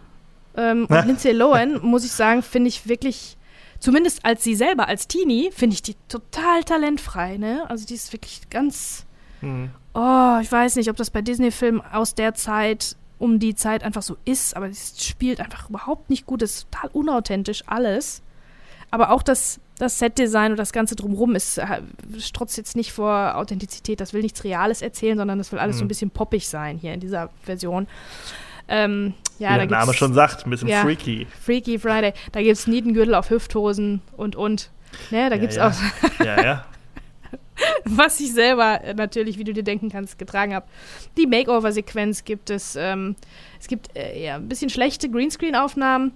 Ähm, 0.57 0.87
und 0.89 1.05
Lindsay 1.07 1.31
Lohan, 1.31 1.79
muss 1.81 2.03
ich 2.03 2.11
sagen, 2.11 2.41
finde 2.43 2.67
ich 2.67 2.85
wirklich, 2.89 3.37
zumindest 3.79 4.25
als 4.25 4.43
sie 4.43 4.55
selber, 4.55 4.89
als 4.89 5.07
Teenie, 5.07 5.51
finde 5.53 5.75
ich 5.75 5.83
die 5.83 5.95
total 6.09 6.65
talentfrei. 6.65 7.37
Ne? 7.37 7.63
Also 7.69 7.85
die 7.85 7.93
ist 7.95 8.11
wirklich 8.11 8.41
ganz, 8.49 9.05
Mhm. 9.39 9.69
oh, 9.93 10.37
ich 10.41 10.51
weiß 10.51 10.75
nicht, 10.75 10.89
ob 10.89 10.97
das 10.97 11.11
bei 11.11 11.21
Disney-Filmen 11.21 11.81
aus 11.93 12.13
der 12.13 12.33
Zeit, 12.33 12.97
um 13.19 13.39
die 13.39 13.55
Zeit 13.55 13.83
einfach 13.83 14.01
so 14.01 14.17
ist, 14.25 14.55
aber 14.55 14.71
sie 14.71 15.01
spielt 15.03 15.39
einfach 15.39 15.69
überhaupt 15.69 16.09
nicht 16.09 16.25
gut, 16.25 16.41
das 16.41 16.51
ist 16.55 16.71
total 16.71 16.89
unauthentisch, 16.93 17.63
alles. 17.67 18.21
Aber 18.91 19.09
auch 19.11 19.23
das, 19.23 19.59
das 19.79 19.97
Set-Design 19.97 20.51
und 20.51 20.57
das 20.57 20.71
Ganze 20.71 20.95
drumherum 20.95 21.33
ist, 21.35 21.57
äh, 21.57 21.81
strotzt 22.19 22.57
jetzt 22.57 22.75
nicht 22.75 22.91
vor 22.91 23.35
Authentizität, 23.35 23.99
das 23.99 24.13
will 24.13 24.21
nichts 24.21 24.43
Reales 24.43 24.81
erzählen, 24.83 25.17
sondern 25.17 25.37
das 25.39 25.51
will 25.51 25.59
alles 25.59 25.77
so 25.77 25.83
ein 25.83 25.85
Mhm. 25.85 25.89
bisschen 25.89 26.09
poppig 26.11 26.47
sein 26.47 26.77
hier 26.77 26.93
in 26.93 26.99
dieser 26.99 27.29
Version. 27.43 27.87
Ähm, 28.67 29.13
ja, 29.39 29.55
Wie 29.55 29.67
der 29.67 29.77
Name 29.79 29.93
schon 29.93 30.13
sagt, 30.13 30.45
ein 30.45 30.49
bisschen 30.51 30.67
Ja. 30.69 30.81
freaky. 30.83 31.27
Freaky 31.41 31.79
Friday, 31.79 32.13
da 32.31 32.41
gibt 32.41 32.53
es 32.53 32.67
Nietengürtel 32.67 33.15
auf 33.15 33.29
Hüfthosen 33.29 34.01
und 34.15 34.35
und. 34.35 34.69
Ne, 35.09 35.29
da 35.29 35.35
Ja, 35.35 35.41
gibt 35.41 35.51
es 35.51 35.57
ja. 35.57 35.67
auch 35.69 36.23
Ja, 36.23 36.43
ja. 36.43 36.65
was 37.85 38.19
ich 38.19 38.33
selber 38.33 38.83
äh, 38.83 38.93
natürlich, 38.93 39.37
wie 39.37 39.43
du 39.43 39.53
dir 39.53 39.63
denken 39.63 39.89
kannst, 39.89 40.17
getragen 40.19 40.53
habe. 40.53 40.65
Die 41.17 41.27
Makeover-Sequenz 41.27 42.23
gibt 42.23 42.49
es. 42.49 42.75
Ähm, 42.75 43.15
es 43.59 43.67
gibt 43.67 43.95
äh, 43.97 44.23
ja, 44.23 44.35
ein 44.35 44.47
bisschen 44.47 44.69
schlechte 44.69 45.09
Greenscreen-Aufnahmen. 45.09 46.13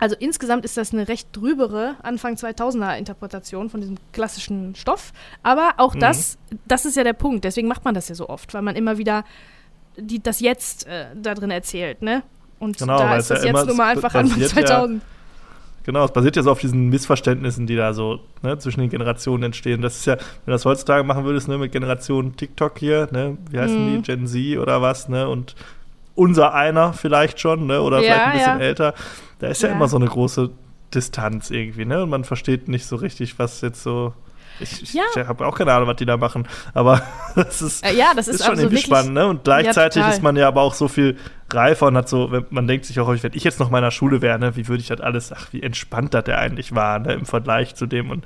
Also 0.00 0.14
insgesamt 0.18 0.64
ist 0.64 0.76
das 0.76 0.92
eine 0.92 1.08
recht 1.08 1.28
drübere 1.32 1.96
Anfang 2.02 2.34
2000er-Interpretation 2.36 3.68
von 3.70 3.80
diesem 3.80 3.96
klassischen 4.12 4.74
Stoff. 4.74 5.12
Aber 5.42 5.74
auch 5.78 5.94
Mhm. 5.94 6.00
das, 6.00 6.38
das 6.66 6.84
ist 6.84 6.96
ja 6.96 7.04
der 7.04 7.14
Punkt. 7.14 7.44
Deswegen 7.44 7.68
macht 7.68 7.84
man 7.84 7.94
das 7.94 8.08
ja 8.08 8.14
so 8.14 8.28
oft, 8.28 8.54
weil 8.54 8.62
man 8.62 8.76
immer 8.76 8.98
wieder 8.98 9.24
die, 9.96 10.22
das 10.22 10.38
Jetzt 10.40 10.86
äh, 10.86 11.06
da 11.20 11.34
drin 11.34 11.50
erzählt, 11.50 12.02
ne? 12.02 12.22
Und 12.60 12.78
Genau, 12.78 12.98
da 12.98 13.16
ist 13.16 13.24
es 13.30 13.44
ja 13.44 13.52
das 13.52 13.62
jetzt 13.62 13.68
nun 13.68 13.76
mal 13.76 13.94
einfach 13.96 14.14
Anfang 14.14 14.28
basiert 14.40 14.52
ja- 14.52 14.66
2000. 14.66 15.02
Genau, 15.88 16.04
es 16.04 16.12
basiert 16.12 16.36
ja 16.36 16.42
so 16.42 16.50
auf 16.50 16.60
diesen 16.60 16.90
Missverständnissen, 16.90 17.66
die 17.66 17.74
da 17.74 17.94
so 17.94 18.20
ne, 18.42 18.58
zwischen 18.58 18.80
den 18.80 18.90
Generationen 18.90 19.44
entstehen. 19.44 19.80
Das 19.80 19.96
ist 19.96 20.04
ja, 20.04 20.16
wenn 20.18 20.24
du 20.44 20.52
das 20.52 20.66
heutzutage 20.66 21.02
machen 21.02 21.24
würdest, 21.24 21.48
ne, 21.48 21.56
mit 21.56 21.72
Generation 21.72 22.36
TikTok 22.36 22.78
hier, 22.78 23.08
ne, 23.10 23.38
wie 23.50 23.58
heißen 23.58 23.82
Mhm. 23.82 23.86
die, 23.86 24.02
Gen 24.02 24.26
Z 24.26 24.58
oder 24.58 24.82
was, 24.82 25.08
ne, 25.08 25.26
und 25.26 25.54
unser 26.14 26.52
einer 26.52 26.92
vielleicht 26.92 27.40
schon, 27.40 27.66
ne, 27.66 27.80
oder 27.80 28.02
Ja, 28.02 28.02
vielleicht 28.02 28.26
ein 28.26 28.32
bisschen 28.32 28.60
ja. 28.60 28.66
älter, 28.66 28.94
da 29.38 29.46
ist 29.46 29.62
ja, 29.62 29.70
Ja. 29.70 29.74
immer 29.76 29.88
so 29.88 29.96
eine 29.96 30.04
große 30.04 30.50
Distanz 30.92 31.50
irgendwie, 31.50 31.86
ne, 31.86 32.02
und 32.02 32.10
man 32.10 32.24
versteht 32.24 32.68
nicht 32.68 32.84
so 32.84 32.96
richtig, 32.96 33.38
was 33.38 33.62
jetzt 33.62 33.82
so, 33.82 34.12
ich, 34.60 34.94
Ja. 34.94 35.02
ich 35.14 35.26
habe 35.26 35.46
auch 35.46 35.56
keine 35.56 35.72
Ahnung, 35.72 35.88
was 35.88 35.96
die 35.96 36.06
da 36.06 36.16
machen, 36.16 36.46
aber 36.74 37.02
das 37.34 37.62
ist, 37.62 37.84
Äh, 37.84 37.94
ja, 37.94 38.12
das 38.14 38.28
ist, 38.28 38.36
ist 38.36 38.42
schon 38.44 38.50
also 38.52 38.62
irgendwie 38.64 38.82
spannend, 38.82 39.14
ne? 39.14 39.26
Und 39.26 39.44
gleichzeitig 39.44 40.00
total. 40.02 40.12
ist 40.14 40.22
man 40.22 40.36
ja 40.36 40.48
aber 40.48 40.62
auch 40.62 40.74
so 40.74 40.88
viel 40.88 41.16
reifer 41.52 41.86
und 41.86 41.96
hat 41.96 42.08
so, 42.08 42.30
wenn, 42.30 42.46
man 42.50 42.66
denkt 42.66 42.84
sich 42.84 42.98
auch 43.00 43.08
wenn 43.08 43.32
ich 43.34 43.44
jetzt 43.44 43.58
noch 43.58 43.66
in 43.68 43.72
meiner 43.72 43.90
Schule 43.90 44.20
wäre, 44.22 44.38
ne, 44.38 44.56
wie 44.56 44.68
würde 44.68 44.80
ich 44.80 44.88
das 44.88 45.00
alles, 45.00 45.32
ach, 45.32 45.48
wie 45.52 45.62
entspannt 45.62 46.14
das 46.14 46.24
der 46.24 46.38
eigentlich 46.38 46.74
war, 46.74 46.98
ne, 46.98 47.14
im 47.14 47.24
Vergleich 47.26 47.74
zu 47.74 47.86
dem 47.86 48.10
und 48.10 48.24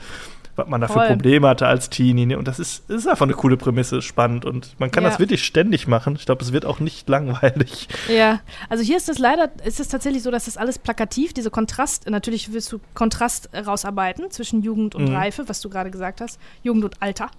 was 0.56 0.68
man 0.68 0.80
da 0.80 0.88
für. 0.88 1.00
Probleme 1.06 1.48
hatte 1.48 1.66
als 1.66 1.88
Teenie. 1.90 2.26
Ne? 2.26 2.38
Und 2.38 2.46
das 2.48 2.58
ist, 2.58 2.88
ist 2.90 3.08
einfach 3.08 3.24
eine 3.26 3.34
coole 3.34 3.56
Prämisse, 3.56 4.02
spannend 4.02 4.44
und 4.44 4.78
man 4.78 4.90
kann 4.90 5.02
Ja. 5.04 5.10
das 5.10 5.18
wirklich 5.18 5.44
ständig 5.44 5.86
machen. 5.88 6.16
Ich 6.18 6.26
glaube, 6.26 6.42
es 6.44 6.52
wird 6.52 6.66
auch 6.66 6.78
nicht 6.80 7.08
langweilig. 7.08 7.88
Ja, 8.08 8.40
also 8.68 8.82
hier 8.84 8.96
ist 8.96 9.08
es 9.08 9.18
leider, 9.18 9.50
ist 9.64 9.80
es 9.80 9.88
tatsächlich 9.88 10.22
so, 10.22 10.30
dass 10.30 10.44
das 10.44 10.56
alles 10.56 10.78
plakativ, 10.78 11.32
diese 11.32 11.50
Kontrast, 11.50 12.08
natürlich 12.10 12.52
willst 12.52 12.70
du 12.72 12.80
Kontrast 12.94 13.48
rausarbeiten 13.54 14.30
zwischen 14.30 14.62
Jugend 14.62 14.94
und 14.94 15.08
Mhm. 15.08 15.14
Reife, 15.16 15.48
was 15.48 15.60
du 15.60 15.68
gerade 15.70 15.90
gesagt 15.90 16.20
hast, 16.20 16.38
Jugend 16.62 16.84
und 16.84 17.00
Alter. 17.00 17.30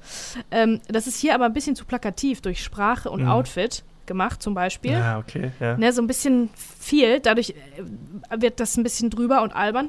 Ähm, 0.51 0.81
das 0.87 1.07
ist 1.07 1.19
hier 1.19 1.35
aber 1.35 1.45
ein 1.45 1.53
bisschen 1.53 1.75
zu 1.75 1.85
plakativ 1.85 2.41
durch 2.41 2.63
Sprache 2.63 3.09
und 3.09 3.21
Mhm. 3.23 3.29
Outfit 3.29 3.83
gemacht 4.05 4.43
zum 4.43 4.53
Beispiel. 4.53 4.91
Ja, 4.91 5.17
okay, 5.17 5.51
ja. 5.61 5.77
Ne, 5.77 5.93
so 5.93 6.01
ein 6.01 6.07
bisschen 6.07 6.49
viel, 6.79 7.21
dadurch 7.21 7.51
äh, 7.51 8.41
wird 8.41 8.59
das 8.59 8.75
ein 8.75 8.83
bisschen 8.83 9.09
drüber 9.09 9.41
und 9.43 9.55
albern. 9.55 9.87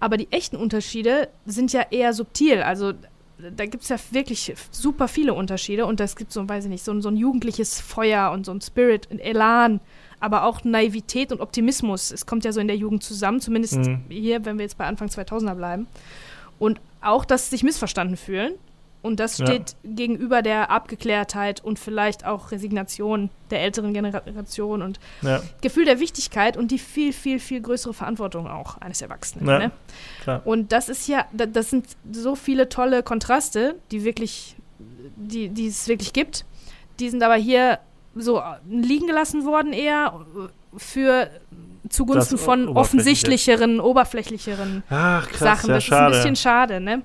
Aber 0.00 0.16
die 0.16 0.30
echten 0.30 0.56
Unterschiede 0.56 1.28
sind 1.46 1.72
ja 1.72 1.82
eher 1.90 2.12
subtil. 2.12 2.60
Also 2.62 2.92
da 3.38 3.66
gibt 3.66 3.82
es 3.82 3.88
ja 3.90 3.96
wirklich 4.12 4.54
super 4.70 5.08
viele 5.08 5.34
Unterschiede 5.34 5.86
und 5.86 6.00
das 6.00 6.16
gibt 6.16 6.32
so, 6.32 6.48
weiß 6.48 6.64
ich 6.64 6.70
nicht, 6.70 6.84
so, 6.84 6.92
ein- 6.92 7.02
so 7.02 7.08
ein 7.08 7.16
jugendliches 7.16 7.80
Feuer 7.80 8.30
und 8.30 8.46
so 8.46 8.52
ein 8.52 8.60
Spirit, 8.60 9.08
ein 9.10 9.18
Elan, 9.18 9.80
aber 10.20 10.44
auch 10.44 10.64
Naivität 10.64 11.32
und 11.32 11.40
Optimismus. 11.40 12.10
Es 12.12 12.24
kommt 12.26 12.44
ja 12.46 12.52
so 12.52 12.60
in 12.60 12.66
der 12.68 12.76
Jugend 12.76 13.02
zusammen, 13.02 13.40
zumindest 13.40 13.76
Mhm. 13.76 14.04
hier, 14.08 14.44
wenn 14.46 14.56
wir 14.58 14.64
jetzt 14.64 14.78
bei 14.78 14.86
Anfang 14.86 15.08
2000er 15.08 15.54
bleiben. 15.54 15.86
Und 16.58 16.80
auch, 17.02 17.24
dass 17.26 17.50
sich 17.50 17.62
missverstanden 17.62 18.16
fühlen. 18.16 18.54
Und 19.06 19.20
das 19.20 19.38
Ja. 19.38 19.46
steht 19.46 19.76
gegenüber 19.84 20.42
der 20.42 20.70
Abgeklärtheit 20.70 21.62
und 21.64 21.78
vielleicht 21.78 22.26
auch 22.26 22.50
Resignation 22.50 23.30
der 23.50 23.62
älteren 23.62 23.94
Generation 23.94 24.82
und 24.82 24.98
ja, 25.22 25.40
Gefühl 25.60 25.84
der 25.84 26.00
Wichtigkeit 26.00 26.56
und 26.56 26.70
die 26.72 26.78
viel, 26.78 27.12
viel, 27.12 27.38
viel 27.38 27.60
größere 27.60 27.94
Verantwortung 27.94 28.48
auch 28.48 28.78
eines 28.78 29.00
Erwachsenen. 29.02 29.46
Ja, 29.48 29.58
ne? 29.58 30.40
Und 30.44 30.72
das 30.72 30.88
ist 30.88 31.06
ja, 31.08 31.24
da- 31.32 31.46
das 31.46 31.70
sind 31.70 31.86
so 32.10 32.34
viele 32.34 32.68
tolle 32.68 33.02
Kontraste, 33.04 33.76
die 33.92 34.02
wirklich, 34.04 34.56
die, 35.14 35.48
die 35.48 35.68
es 35.68 35.86
wirklich 35.88 36.12
gibt. 36.12 36.44
Die 36.98 37.08
sind 37.08 37.22
aber 37.22 37.36
hier 37.36 37.78
so 38.14 38.42
liegen 38.68 39.06
gelassen 39.06 39.44
worden 39.44 39.72
eher 39.72 40.26
für 40.76 41.30
zugunsten 41.88 42.34
Das 42.36 42.44
von 42.44 42.62
Oberflächliche. 42.68 42.80
offensichtlicheren, 42.80 43.80
oberflächlicheren 43.80 44.82
Ach, 44.90 45.28
krass, 45.28 45.38
Sachen. 45.38 45.68
ja, 45.70 45.74
Das 45.76 45.84
ist 45.84 45.92
ein 45.92 46.10
bisschen 46.10 46.36
schade, 46.36 46.80
ne? 46.80 47.02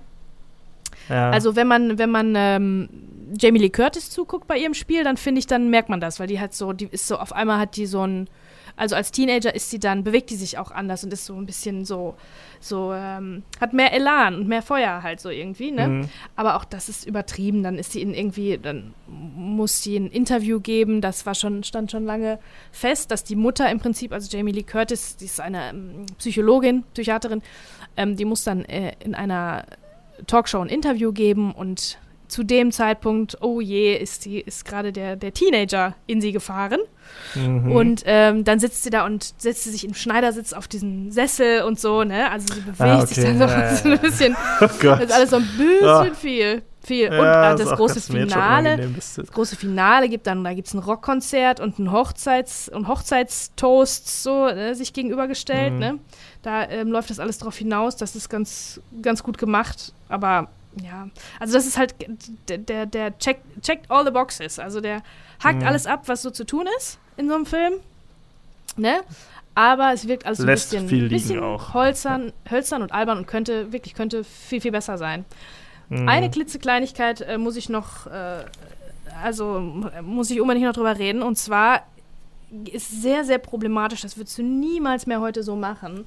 Ja. 1.12 1.30
Also 1.30 1.56
wenn 1.56 1.68
man, 1.68 1.98
wenn 1.98 2.10
man 2.10 2.34
ähm, 2.36 2.90
Jamie 3.38 3.60
Lee 3.60 3.70
Curtis 3.70 4.10
zuguckt 4.10 4.48
bei 4.48 4.58
ihrem 4.58 4.74
Spiel, 4.74 5.04
dann 5.04 5.18
finde 5.18 5.40
ich, 5.40 5.48
dann 5.48 5.70
merkt 5.70 5.90
man 5.90 6.00
das, 6.00 6.20
weil 6.20 6.28
die 6.28 6.40
hat 6.40 6.54
so, 6.54 6.74
die 6.74 6.86
ist 6.86 7.08
so, 7.08 7.18
auf 7.18 7.34
einmal 7.34 7.60
hat 7.60 7.76
die 7.76 7.86
so 7.86 8.06
ein, 8.06 8.28
also 8.76 8.96
als 8.96 9.12
Teenager 9.12 9.54
ist 9.54 9.70
sie 9.70 9.80
dann, 9.80 10.04
bewegt 10.04 10.30
die 10.30 10.36
sich 10.36 10.58
auch 10.58 10.72
anders 10.72 11.04
und 11.04 11.14
ist 11.14 11.26
so 11.26 11.36
ein 11.36 11.46
bisschen 11.46 11.86
so, 11.86 12.16
so, 12.60 12.94
ähm, 12.94 13.44
hat 13.60 13.74
mehr 13.74 13.94
Elan 13.94 14.36
und 14.36 14.48
mehr 14.48 14.62
Feuer 14.62 15.04
halt 15.04 15.20
so 15.20 15.30
irgendwie, 15.30 15.72
ne? 15.72 15.88
Mhm. 15.88 16.10
Aber 16.36 16.56
auch 16.56 16.66
das 16.66 16.90
ist 16.90 17.06
übertrieben. 17.06 17.64
Dann 17.64 17.78
ist 17.78 17.92
sie 17.92 18.02
in 18.02 18.14
irgendwie, 18.14 18.58
dann 18.58 18.94
muss 19.08 19.82
sie 19.82 19.98
ein 19.98 20.08
Interview 20.08 20.60
geben. 20.60 21.02
Das 21.02 21.26
war 21.26 21.36
schon, 21.36 21.64
stand 21.64 21.92
schon 21.92 22.06
lange 22.06 22.40
fest, 22.72 23.12
dass 23.12 23.24
die 23.24 23.36
Mutter 23.36 23.70
im 23.70 23.80
Prinzip, 23.80 24.14
also 24.14 24.36
Jamie 24.36 24.52
Lee 24.52 24.64
Curtis, 24.64 25.18
die 25.18 25.26
ist 25.26 25.42
eine 25.42 25.70
ähm, 25.70 26.06
Psychologin, 26.18 26.84
Psychiaterin, 26.94 27.42
ähm, 27.98 28.16
die 28.16 28.26
muss 28.26 28.44
dann 28.44 28.64
äh, 28.66 28.94
in 29.04 29.16
einer 29.16 29.66
Talkshow 30.28 30.60
ein 30.62 30.70
Interview 30.70 31.12
geben 31.12 31.54
und 31.54 31.98
zu 32.28 32.44
dem 32.44 32.72
Zeitpunkt, 32.72 33.38
oh 33.42 33.60
je, 33.60 33.94
ist, 33.98 34.24
die, 34.24 34.40
ist 34.40 34.64
gerade 34.64 34.94
der, 34.94 35.18
der 35.18 35.34
Teenager 35.34 35.96
in 36.08 36.22
sie 36.22 36.32
gefahren. 36.32 36.80
Mhm. 37.36 37.72
Und 37.74 38.04
ähm, 38.06 38.46
dann 38.46 38.58
sitzt 38.60 38.84
sie 38.84 38.90
da 38.90 39.06
und 39.06 39.34
setzt 39.38 39.66
sie 39.66 39.72
sich 39.72 39.84
im 39.86 39.94
Schneidersitz 39.94 40.54
auf 40.54 40.70
diesen 40.70 41.12
Sessel 41.12 41.64
und 41.64 41.78
so, 41.78 42.06
ne? 42.06 42.32
Also 42.32 42.54
sie 42.54 42.62
bewegt 42.62 42.80
Ah, 42.80 43.06
sich 43.06 43.18
okay. 43.18 43.38
dann 43.38 43.38
so, 43.38 43.44
Ja, 43.54 43.74
ja, 43.74 43.84
ein 43.96 44.00
bisschen. 44.00 44.36
oh 44.62 44.68
Gott. 44.80 45.00
Das 45.02 45.04
ist 45.10 45.12
alles 45.12 45.30
so 45.32 45.36
ein 45.38 45.48
bisschen 45.58 45.82
Ja. 45.84 46.06
viel. 46.14 46.62
Viel. 46.84 47.10
Und 47.10 47.16
Ja, 47.18 47.54
äh, 47.54 47.56
das 47.56 47.70
große 47.72 48.02
Finale. 48.02 48.78
das 48.96 49.32
große 49.32 49.56
Finale 49.56 50.10
gibt 50.10 50.26
dann, 50.26 50.44
da 50.44 50.54
gibt 50.54 50.68
es 50.68 50.74
ein 50.74 50.80
Rockkonzert 50.80 51.60
und 51.60 51.78
ein 51.78 51.92
Hochzeits- 51.92 52.70
und 52.70 52.88
Hochzeitstoast 52.88 54.24
so 54.24 54.48
äh, 54.48 54.74
sich 54.74 54.94
gegenübergestellt, 54.94 55.74
Mhm. 55.74 55.80
ne? 55.80 56.00
Da 56.42 56.68
ähm, 56.70 56.88
läuft 56.92 57.10
das 57.12 57.20
alles 57.20 57.38
drauf 57.38 57.56
hinaus, 57.58 57.96
das 57.98 58.16
ist 58.16 58.30
ganz, 58.30 58.82
ganz 59.02 59.22
gut 59.22 59.38
gemacht, 59.38 59.94
aber 60.10 60.48
ja, 60.84 61.08
also 61.40 61.54
das 61.54 61.68
ist 61.68 61.78
halt, 61.78 61.94
der, 62.48 62.58
der, 62.58 62.86
der 62.88 63.18
check, 63.20 63.42
checkt 63.62 63.92
all 63.92 64.04
the 64.06 64.12
boxes, 64.12 64.58
also 64.58 64.82
der 64.82 65.04
hakt 65.44 65.60
Mhm. 65.62 65.68
alles 65.68 65.86
ab, 65.86 66.04
was 66.08 66.24
so 66.24 66.32
zu 66.32 66.46
tun 66.46 66.66
ist 66.80 66.98
in 67.18 67.28
so 67.30 67.36
einem 67.36 67.46
Film, 67.46 67.74
ne? 68.76 69.02
Aber 69.54 69.92
es 69.94 70.08
wirkt 70.08 70.26
alles 70.26 70.38
so 70.40 70.44
ein 70.46 70.48
Lässt 70.48 70.72
bisschen, 70.72 70.88
viel 70.88 71.04
liegen 71.04 71.10
bisschen 71.14 71.44
auch. 71.44 71.74
Holzern, 71.74 72.32
hölzern 72.50 72.82
und 72.82 72.92
albern 72.94 73.18
und 73.20 73.28
könnte, 73.28 73.72
wirklich 73.74 73.94
könnte 73.94 74.24
viel, 74.24 74.62
viel 74.62 74.72
besser 74.72 74.98
sein. 74.98 75.26
Mhm. 75.92 76.08
Eine 76.08 76.30
klitzekleinigkeit 76.32 77.20
äh, 77.22 77.38
muss 77.38 77.58
ich 77.58 77.68
noch, 77.68 78.08
äh, 78.08 78.46
also 79.22 79.58
äh, 79.94 80.02
muss 80.02 80.32
ich 80.32 80.40
unbedingt 80.40 80.66
noch 80.66 80.74
drüber 80.74 80.98
reden. 80.98 81.22
Und 81.22 81.38
zwar 81.38 81.86
ist 82.72 83.02
sehr, 83.02 83.24
sehr 83.26 83.40
problematisch. 83.40 84.02
Das 84.02 84.16
würdest 84.18 84.38
du 84.38 84.44
niemals 84.44 85.06
mehr 85.06 85.20
heute 85.20 85.44
so 85.44 85.56
machen. 85.56 86.06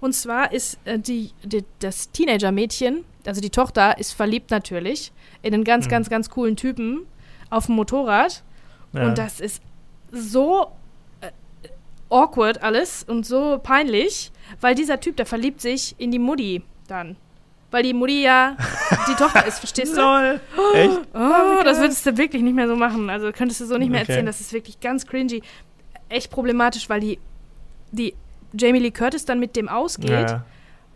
Und 0.00 0.12
zwar 0.14 0.52
ist 0.52 0.78
äh, 0.84 0.98
die, 1.00 1.32
die, 1.42 1.64
das 1.80 2.10
Teenager-Mädchen, 2.12 3.04
also 3.26 3.40
die 3.40 3.50
Tochter, 3.50 3.98
ist 3.98 4.12
verliebt 4.12 4.50
natürlich 4.52 5.12
in 5.42 5.52
einen 5.52 5.64
ganz, 5.64 5.86
Mhm. 5.86 5.90
ganz, 5.90 6.10
ganz 6.10 6.30
coolen 6.30 6.54
Typen 6.56 7.06
auf 7.50 7.66
dem 7.66 7.74
Motorrad. 7.74 8.42
Ja. 8.92 9.06
Und 9.06 9.18
das 9.18 9.40
ist 9.40 9.60
so 10.12 10.68
äh, 11.20 11.30
awkward 12.08 12.62
alles 12.62 13.02
und 13.02 13.26
so 13.26 13.58
peinlich, 13.60 14.30
weil 14.60 14.76
dieser 14.76 15.00
Typ, 15.00 15.16
der 15.16 15.26
verliebt 15.26 15.60
sich 15.60 15.96
in 15.98 16.12
die 16.12 16.20
Mutti 16.20 16.62
dann. 16.86 17.16
Weil 17.74 17.82
die 17.82 17.92
Mutti 17.92 18.22
ja 18.22 18.56
die 19.08 19.14
Tochter 19.16 19.44
ist, 19.48 19.58
verstehst 19.58 19.96
du? 19.96 20.00
Lol. 20.00 20.40
Echt? 20.74 21.00
Oh, 21.12 21.64
das 21.64 21.80
würdest 21.80 22.06
du 22.06 22.16
wirklich 22.16 22.40
nicht 22.40 22.54
mehr 22.54 22.68
so 22.68 22.76
machen. 22.76 23.10
Also 23.10 23.32
könntest 23.32 23.60
du 23.62 23.66
so 23.66 23.78
nicht 23.78 23.90
mehr 23.90 24.02
Okay. 24.02 24.12
erzählen. 24.12 24.26
Das 24.26 24.40
ist 24.40 24.52
wirklich 24.52 24.78
ganz 24.78 25.04
cringy. 25.08 25.42
Echt 26.08 26.30
problematisch, 26.30 26.88
weil 26.88 27.00
die, 27.00 27.18
die 27.90 28.14
Jamie 28.56 28.78
Lee 28.78 28.92
Curtis 28.92 29.24
dann 29.24 29.40
mit 29.40 29.56
dem 29.56 29.68
ausgeht, 29.68 30.08
Ja. 30.30 30.44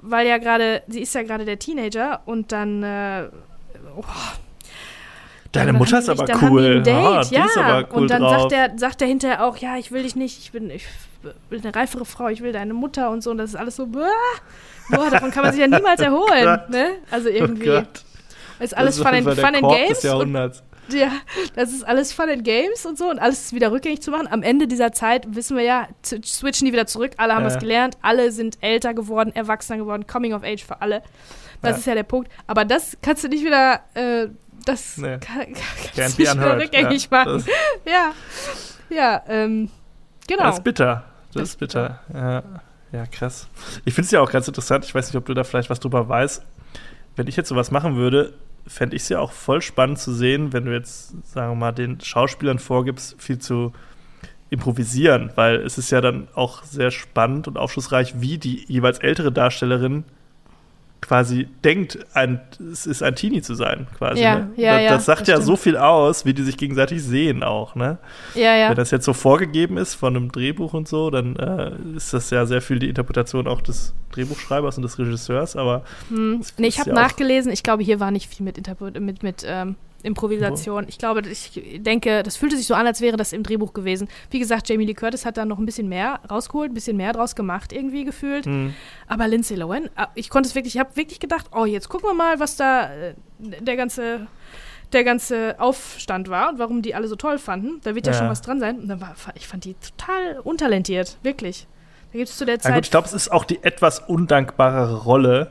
weil 0.02 0.28
ja 0.28 0.38
gerade, 0.38 0.82
sie 0.86 1.00
ist 1.02 1.12
ja 1.16 1.24
gerade 1.24 1.44
der 1.44 1.58
Teenager 1.58 2.20
und 2.26 2.52
dann, 2.52 2.84
äh, 2.84 3.24
oh, 3.96 4.04
Deine 5.50 5.72
Mutter 5.72 5.98
ist 5.98 6.08
aber 6.08 6.28
cool. 6.42 6.80
Date, 6.84 7.32
ja. 7.32 7.46
ist 7.46 7.56
aber 7.58 7.88
cool 7.92 8.02
und 8.02 8.10
dann 8.12 8.22
drauf. 8.22 8.42
sagt 8.42 8.52
er, 8.52 8.78
sagt 8.78 9.02
er 9.02 9.08
hinterher 9.08 9.44
auch, 9.44 9.56
ja, 9.56 9.78
ich 9.78 9.90
will 9.90 10.04
dich 10.04 10.14
nicht, 10.14 10.38
ich 10.38 10.52
bin, 10.52 10.70
ich 10.70 10.86
will 11.50 11.58
eine 11.60 11.74
reifere 11.74 12.04
Frau, 12.04 12.28
ich 12.28 12.40
will 12.40 12.52
deine 12.52 12.72
Mutter 12.74 13.10
und 13.10 13.24
so. 13.24 13.32
Und 13.32 13.38
das 13.38 13.50
ist 13.50 13.56
alles 13.56 13.74
so, 13.74 13.86
boah, 13.86 14.06
boah 14.90 15.10
davon 15.10 15.30
kann 15.30 15.42
man 15.44 15.52
sich 15.52 15.60
ja 15.60 15.66
niemals 15.68 16.00
erholen. 16.00 16.44
Gott. 16.44 16.68
ne? 16.70 16.96
Also 17.10 17.28
irgendwie. 17.28 17.70
Oh 17.70 17.82
ist 18.60 18.76
alles 18.76 18.96
das 18.96 19.06
Fun 19.06 19.14
ist 19.14 19.26
and, 19.26 19.38
der 19.38 19.46
Fun 19.46 19.54
and 19.54 19.72
Games. 19.72 20.04
Und, 20.04 20.62
ja, 20.92 21.12
das 21.54 21.70
ist 21.70 21.86
alles 21.86 22.12
Fun 22.12 22.28
and 22.30 22.44
Games 22.44 22.86
und 22.86 22.98
so 22.98 23.10
und 23.10 23.18
alles 23.18 23.46
ist 23.46 23.52
wieder 23.52 23.70
rückgängig 23.70 24.00
zu 24.02 24.10
machen. 24.10 24.26
Am 24.30 24.42
Ende 24.42 24.66
dieser 24.66 24.92
Zeit 24.92 25.26
wissen 25.34 25.56
wir 25.56 25.64
ja, 25.64 25.88
switchen 26.02 26.66
die 26.66 26.72
wieder 26.72 26.86
zurück. 26.86 27.12
Alle 27.18 27.34
haben 27.34 27.42
Ja. 27.42 27.48
was 27.50 27.58
gelernt, 27.58 27.96
alle 28.02 28.32
sind 28.32 28.58
älter 28.60 28.94
geworden, 28.94 29.32
erwachsener 29.34 29.78
geworden, 29.78 30.06
Coming 30.06 30.32
of 30.34 30.42
Age 30.42 30.64
für 30.64 30.80
alle. 30.80 31.02
Das 31.62 31.72
Ja. 31.72 31.76
ist 31.78 31.86
ja 31.86 31.94
der 31.94 32.02
Punkt. 32.04 32.30
Aber 32.46 32.64
das 32.64 32.96
kannst 33.02 33.24
du 33.24 33.28
nicht 33.28 33.44
wieder, 33.44 33.80
äh, 33.94 34.28
das 34.64 34.96
Nee. 34.96 35.18
kann, 35.18 35.54
kannst 35.96 36.18
du 36.18 36.22
nicht 36.22 36.34
wieder 36.34 36.58
rückgängig 36.58 37.08
Ja, 37.10 37.24
machen. 37.24 37.44
Ja, 37.84 38.12
ja, 38.90 39.22
ähm, 39.28 39.70
genau. 40.26 40.44
Das 40.44 40.56
ist 40.58 40.64
bitter. 40.64 41.04
Das, 41.34 41.42
ist 41.50 41.58
bitter. 41.58 42.00
Ja. 42.12 42.42
Ja, 42.92 43.06
krass. 43.06 43.48
Ich 43.84 43.94
finde 43.94 44.06
es 44.06 44.10
ja 44.10 44.20
auch 44.20 44.30
ganz 44.30 44.48
interessant. 44.48 44.84
Ich 44.84 44.94
weiß 44.94 45.08
nicht, 45.08 45.16
ob 45.16 45.26
du 45.26 45.34
da 45.34 45.44
vielleicht 45.44 45.70
was 45.70 45.80
drüber 45.80 46.08
weißt. 46.08 46.44
Wenn 47.16 47.26
ich 47.26 47.36
jetzt 47.36 47.48
sowas 47.48 47.70
machen 47.70 47.96
würde, 47.96 48.34
fände 48.66 48.96
ich 48.96 49.02
es 49.02 49.08
ja 49.08 49.20
auch 49.20 49.32
voll 49.32 49.62
spannend 49.62 49.98
zu 49.98 50.12
sehen, 50.12 50.52
wenn 50.52 50.64
du 50.64 50.72
jetzt, 50.72 51.14
sagen 51.26 51.52
wir 51.52 51.56
mal, 51.56 51.72
den 51.72 52.00
Schauspielern 52.00 52.58
vorgibst, 52.58 53.20
viel 53.20 53.38
zu 53.38 53.72
improvisieren, 54.50 55.30
weil 55.34 55.56
es 55.56 55.76
ist 55.78 55.90
ja 55.90 56.00
dann 56.00 56.28
auch 56.34 56.62
sehr 56.64 56.90
spannend 56.90 57.48
und 57.48 57.58
aufschlussreich, 57.58 58.20
wie 58.20 58.38
die 58.38 58.64
jeweils 58.66 58.98
ältere 58.98 59.32
Darstellerin 59.32 60.04
quasi 61.00 61.48
denkt, 61.64 61.98
ein, 62.14 62.40
es 62.72 62.86
ist 62.86 63.02
ein 63.02 63.14
Teenie 63.14 63.42
zu 63.42 63.54
sein, 63.54 63.86
quasi. 63.96 64.20
Ja, 64.20 64.40
ne? 64.40 64.50
ja, 64.56 64.72
das, 64.72 64.82
ja, 64.82 64.90
das 64.90 65.04
sagt 65.06 65.20
das 65.22 65.28
ja 65.28 65.34
stimmt. 65.34 65.46
so 65.46 65.56
viel 65.56 65.76
aus, 65.76 66.24
wie 66.24 66.34
die 66.34 66.42
sich 66.42 66.56
gegenseitig 66.56 67.02
sehen 67.02 67.42
auch, 67.42 67.74
ne? 67.74 67.98
ja, 68.34 68.56
ja. 68.56 68.68
Wenn 68.70 68.76
das 68.76 68.90
jetzt 68.90 69.04
so 69.04 69.12
vorgegeben 69.12 69.76
ist 69.76 69.94
von 69.94 70.16
einem 70.16 70.32
Drehbuch 70.32 70.74
und 70.74 70.88
so, 70.88 71.10
dann 71.10 71.36
äh, 71.36 71.72
ist 71.96 72.12
das 72.12 72.30
ja 72.30 72.46
sehr 72.46 72.60
viel 72.60 72.78
die 72.78 72.88
Interpretation 72.88 73.46
auch 73.46 73.60
des 73.60 73.94
Drehbuchschreibers 74.12 74.76
und 74.76 74.82
des 74.82 74.98
Regisseurs, 74.98 75.56
aber 75.56 75.82
Hm. 76.08 76.40
Nee, 76.56 76.68
ich 76.68 76.78
habe 76.78 76.90
ja 76.90 76.94
nachgelesen. 76.94 77.52
Ich 77.52 77.62
glaube, 77.62 77.82
hier 77.82 78.00
war 78.00 78.10
nicht 78.10 78.28
viel 78.28 78.44
mit, 78.44 78.58
Interpre 78.58 78.92
mit, 79.00 79.22
mit 79.22 79.44
ähm, 79.46 79.76
Improvisation. 80.02 80.86
Ich 80.88 80.98
glaube, 80.98 81.22
ich 81.28 81.60
denke, 81.82 82.22
das 82.22 82.36
fühlte 82.36 82.56
sich 82.56 82.66
so 82.66 82.74
an, 82.74 82.86
als 82.86 83.00
wäre 83.00 83.16
das 83.16 83.32
im 83.32 83.42
Drehbuch 83.42 83.72
gewesen. 83.72 84.08
Wie 84.30 84.38
gesagt, 84.38 84.68
Jamie 84.68 84.84
Lee 84.86 84.94
Curtis 84.94 85.24
hat 85.26 85.36
da 85.36 85.44
noch 85.44 85.58
ein 85.58 85.66
bisschen 85.66 85.88
mehr 85.88 86.20
rausgeholt, 86.30 86.70
ein 86.70 86.74
bisschen 86.74 86.96
mehr 86.96 87.12
draus 87.12 87.34
gemacht, 87.34 87.72
irgendwie 87.72 88.04
gefühlt. 88.04 88.46
hm, 88.46 88.74
Aber 89.08 89.26
Lindsay 89.28 89.56
Lohan, 89.56 89.90
ah, 89.96 90.08
ich 90.14 90.30
konnte 90.30 90.48
es 90.48 90.54
wirklich, 90.54 90.74
ich 90.76 90.80
habe 90.80 90.96
wirklich 90.96 91.20
gedacht, 91.20 91.46
oh, 91.54 91.64
jetzt 91.64 91.88
gucken 91.88 92.08
wir 92.10 92.14
mal, 92.14 92.38
was 92.40 92.56
da 92.56 92.92
äh, 92.94 93.14
der 93.38 93.76
ganze 93.76 94.26
der 94.94 95.04
ganze 95.04 95.56
Aufstand 95.60 96.30
war 96.30 96.48
und 96.48 96.58
warum 96.58 96.80
die 96.80 96.94
alle 96.94 97.08
so 97.08 97.16
toll 97.16 97.38
fanden. 97.38 97.78
Da 97.84 97.94
wird 97.94 98.06
ja, 98.06 98.12
Ja. 98.14 98.18
schon 98.20 98.28
was 98.30 98.40
dran 98.40 98.58
sein. 98.58 98.78
Und 98.78 98.88
dann 98.88 99.02
war, 99.02 99.14
ich 99.34 99.46
fand 99.46 99.64
die 99.66 99.74
total 99.74 100.38
untalentiert, 100.42 101.18
wirklich. 101.22 101.66
Da 102.10 102.16
gibt 102.18 102.30
es 102.30 102.38
zu 102.38 102.46
der 102.46 102.54
ja 102.54 102.60
Zeit 102.60 102.74
gut, 102.76 102.84
ich 102.86 102.90
glaube, 102.90 103.06
es 103.06 103.12
ist 103.12 103.30
auch 103.30 103.44
die 103.44 103.62
etwas 103.62 103.98
undankbarere 103.98 105.02
Rolle 105.02 105.50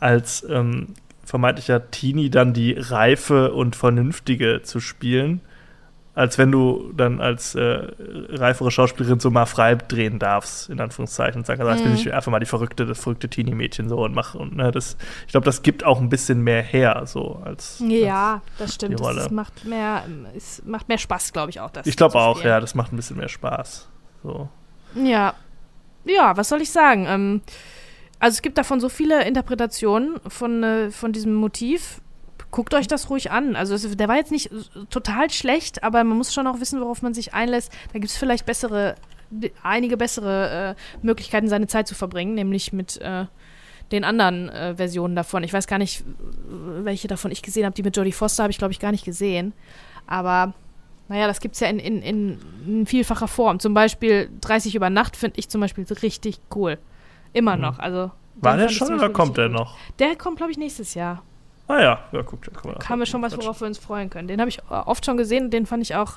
als 0.00 0.44
ähm, 0.50 0.94
vermeintlicher 1.24 1.90
Teenie 1.90 2.30
dann 2.30 2.52
die 2.52 2.72
reife 2.78 3.52
und 3.52 3.76
vernünftige 3.76 4.62
zu 4.62 4.80
spielen, 4.80 5.40
als 6.14 6.36
wenn 6.36 6.52
du 6.52 6.92
dann 6.94 7.22
als 7.22 7.54
äh, 7.54 7.86
reifere 8.28 8.70
Schauspielerin 8.70 9.18
so 9.18 9.30
mal 9.30 9.46
frei 9.46 9.76
drehen 9.76 10.18
darfst, 10.18 10.68
in 10.68 10.78
Anführungszeichen, 10.78 11.40
und 11.40 11.46
sagen, 11.46 11.62
also, 11.62 11.72
jetzt 11.72 11.82
bin 11.84 11.92
Mhm. 11.92 11.98
ich 11.98 12.12
einfach 12.12 12.30
mal 12.30 12.38
die 12.38 12.44
verrückte, 12.46 12.84
das 12.84 12.98
verrückte 13.00 13.28
Teenie-Mädchen 13.30 13.88
so 13.88 13.96
und 14.04 14.14
mach 14.14 14.34
und 14.34 14.54
ne, 14.54 14.70
das, 14.72 14.98
ich 15.26 15.32
glaube, 15.32 15.46
das 15.46 15.62
gibt 15.62 15.84
auch 15.84 16.00
ein 16.02 16.10
bisschen 16.10 16.42
mehr 16.42 16.60
her, 16.62 17.04
so 17.06 17.40
als 17.44 17.82
Ja, 17.86 18.42
das 18.58 18.74
stimmt. 18.74 19.00
Das, 19.00 19.30
macht 19.30 19.64
mehr, 19.64 20.02
es 20.36 20.62
macht 20.66 20.88
mehr 20.88 20.98
Spaß, 20.98 21.32
glaube 21.32 21.48
ich 21.50 21.60
auch. 21.60 21.70
Das 21.70 21.86
Ich 21.86 21.96
glaube 21.96 22.16
auch, 22.18 22.36
spielen. 22.38 22.50
ja, 22.52 22.60
das 22.60 22.74
macht 22.74 22.92
ein 22.92 22.96
bisschen 22.96 23.16
mehr 23.16 23.28
Spaß. 23.30 23.88
So. 24.22 24.50
Ja. 24.94 25.32
Ja, 26.04 26.36
was 26.36 26.48
soll 26.50 26.60
ich 26.60 26.70
sagen? 26.70 27.06
Ähm, 27.08 27.40
also 28.22 28.36
es 28.36 28.42
gibt 28.42 28.56
davon 28.56 28.78
so 28.78 28.88
viele 28.88 29.24
Interpretationen 29.26 30.20
von, 30.28 30.62
äh, 30.62 30.90
von 30.92 31.12
diesem 31.12 31.34
Motiv. 31.34 32.00
Guckt 32.52 32.72
euch 32.72 32.86
das 32.86 33.10
ruhig 33.10 33.32
an. 33.32 33.56
Also 33.56 33.74
es, 33.74 33.96
der 33.96 34.06
war 34.06 34.14
jetzt 34.14 34.30
nicht 34.30 34.48
total 34.90 35.28
schlecht, 35.30 35.82
aber 35.82 36.04
man 36.04 36.16
muss 36.16 36.32
schon 36.32 36.46
auch 36.46 36.60
wissen, 36.60 36.80
worauf 36.80 37.02
man 37.02 37.14
sich 37.14 37.34
einlässt. 37.34 37.72
Da 37.92 37.98
gibt 37.98 38.12
es 38.12 38.16
vielleicht 38.16 38.46
bessere, 38.46 38.94
einige 39.64 39.96
bessere 39.96 40.76
äh, 40.76 41.04
Möglichkeiten, 41.04 41.48
seine 41.48 41.66
Zeit 41.66 41.88
zu 41.88 41.96
verbringen, 41.96 42.34
nämlich 42.34 42.72
mit 42.72 43.00
äh, 43.00 43.24
den 43.90 44.04
anderen 44.04 44.50
äh, 44.50 44.76
Versionen 44.76 45.16
davon. 45.16 45.42
Ich 45.42 45.52
weiß 45.52 45.66
gar 45.66 45.78
nicht, 45.78 46.04
welche 46.46 47.08
davon 47.08 47.32
ich 47.32 47.42
gesehen 47.42 47.64
habe. 47.64 47.74
Die 47.74 47.82
mit 47.82 47.96
Jodie 47.96 48.12
Foster 48.12 48.44
habe 48.44 48.52
ich, 48.52 48.58
glaube 48.58 48.72
ich, 48.72 48.78
gar 48.78 48.92
nicht 48.92 49.04
gesehen. 49.04 49.52
Aber 50.06 50.54
naja, 51.08 51.26
das 51.26 51.40
gibt 51.40 51.56
es 51.56 51.60
ja 51.60 51.66
in, 51.66 51.80
in, 51.80 52.02
in, 52.02 52.38
in 52.68 52.86
vielfacher 52.86 53.26
Form. 53.26 53.58
Zum 53.58 53.74
Beispiel 53.74 54.30
30 54.42 54.76
über 54.76 54.90
Nacht 54.90 55.16
finde 55.16 55.40
ich 55.40 55.48
zum 55.48 55.60
Beispiel 55.60 55.84
richtig 56.02 56.38
cool. 56.54 56.78
Immer 57.32 57.56
Mhm. 57.56 57.62
noch. 57.62 57.78
Also, 57.78 58.10
War 58.36 58.56
der 58.56 58.68
schon 58.68 58.94
oder 58.94 59.10
kommt 59.10 59.36
der 59.36 59.48
noch? 59.48 59.76
Der 59.98 60.16
kommt, 60.16 60.36
glaube 60.38 60.52
ich, 60.52 60.58
nächstes 60.58 60.94
Jahr. 60.94 61.22
Ah 61.68 61.80
ja, 61.80 61.98
ja, 62.12 62.22
guck, 62.22 62.42
da 62.44 62.50
kann 62.50 62.72
man 62.72 62.88
Haben 62.88 62.98
wir 62.98 63.06
schon 63.06 63.22
was, 63.22 63.36
worauf 63.36 63.60
wir 63.60 63.66
uns 63.68 63.78
freuen 63.78 64.10
können. 64.10 64.28
Den 64.28 64.40
habe 64.40 64.48
ich 64.48 64.58
oft 64.68 65.04
schon 65.06 65.16
gesehen 65.16 65.44
und 65.44 65.50
den 65.50 65.64
fand 65.66 65.82
ich 65.82 65.94
auch 65.94 66.14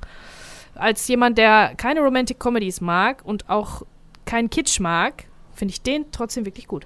als 0.74 1.08
jemand, 1.08 1.38
der 1.38 1.74
keine 1.76 2.02
Romantic 2.02 2.40
Comedies 2.40 2.82
mag 2.82 3.22
und 3.24 3.50
auch 3.50 3.84
keinen 4.26 4.50
Kitsch 4.50 4.80
mag, 4.80 5.26
finde 5.54 5.72
ich 5.74 5.82
den 5.82 6.12
trotzdem 6.12 6.46
wirklich 6.46 6.68
gut. 6.68 6.86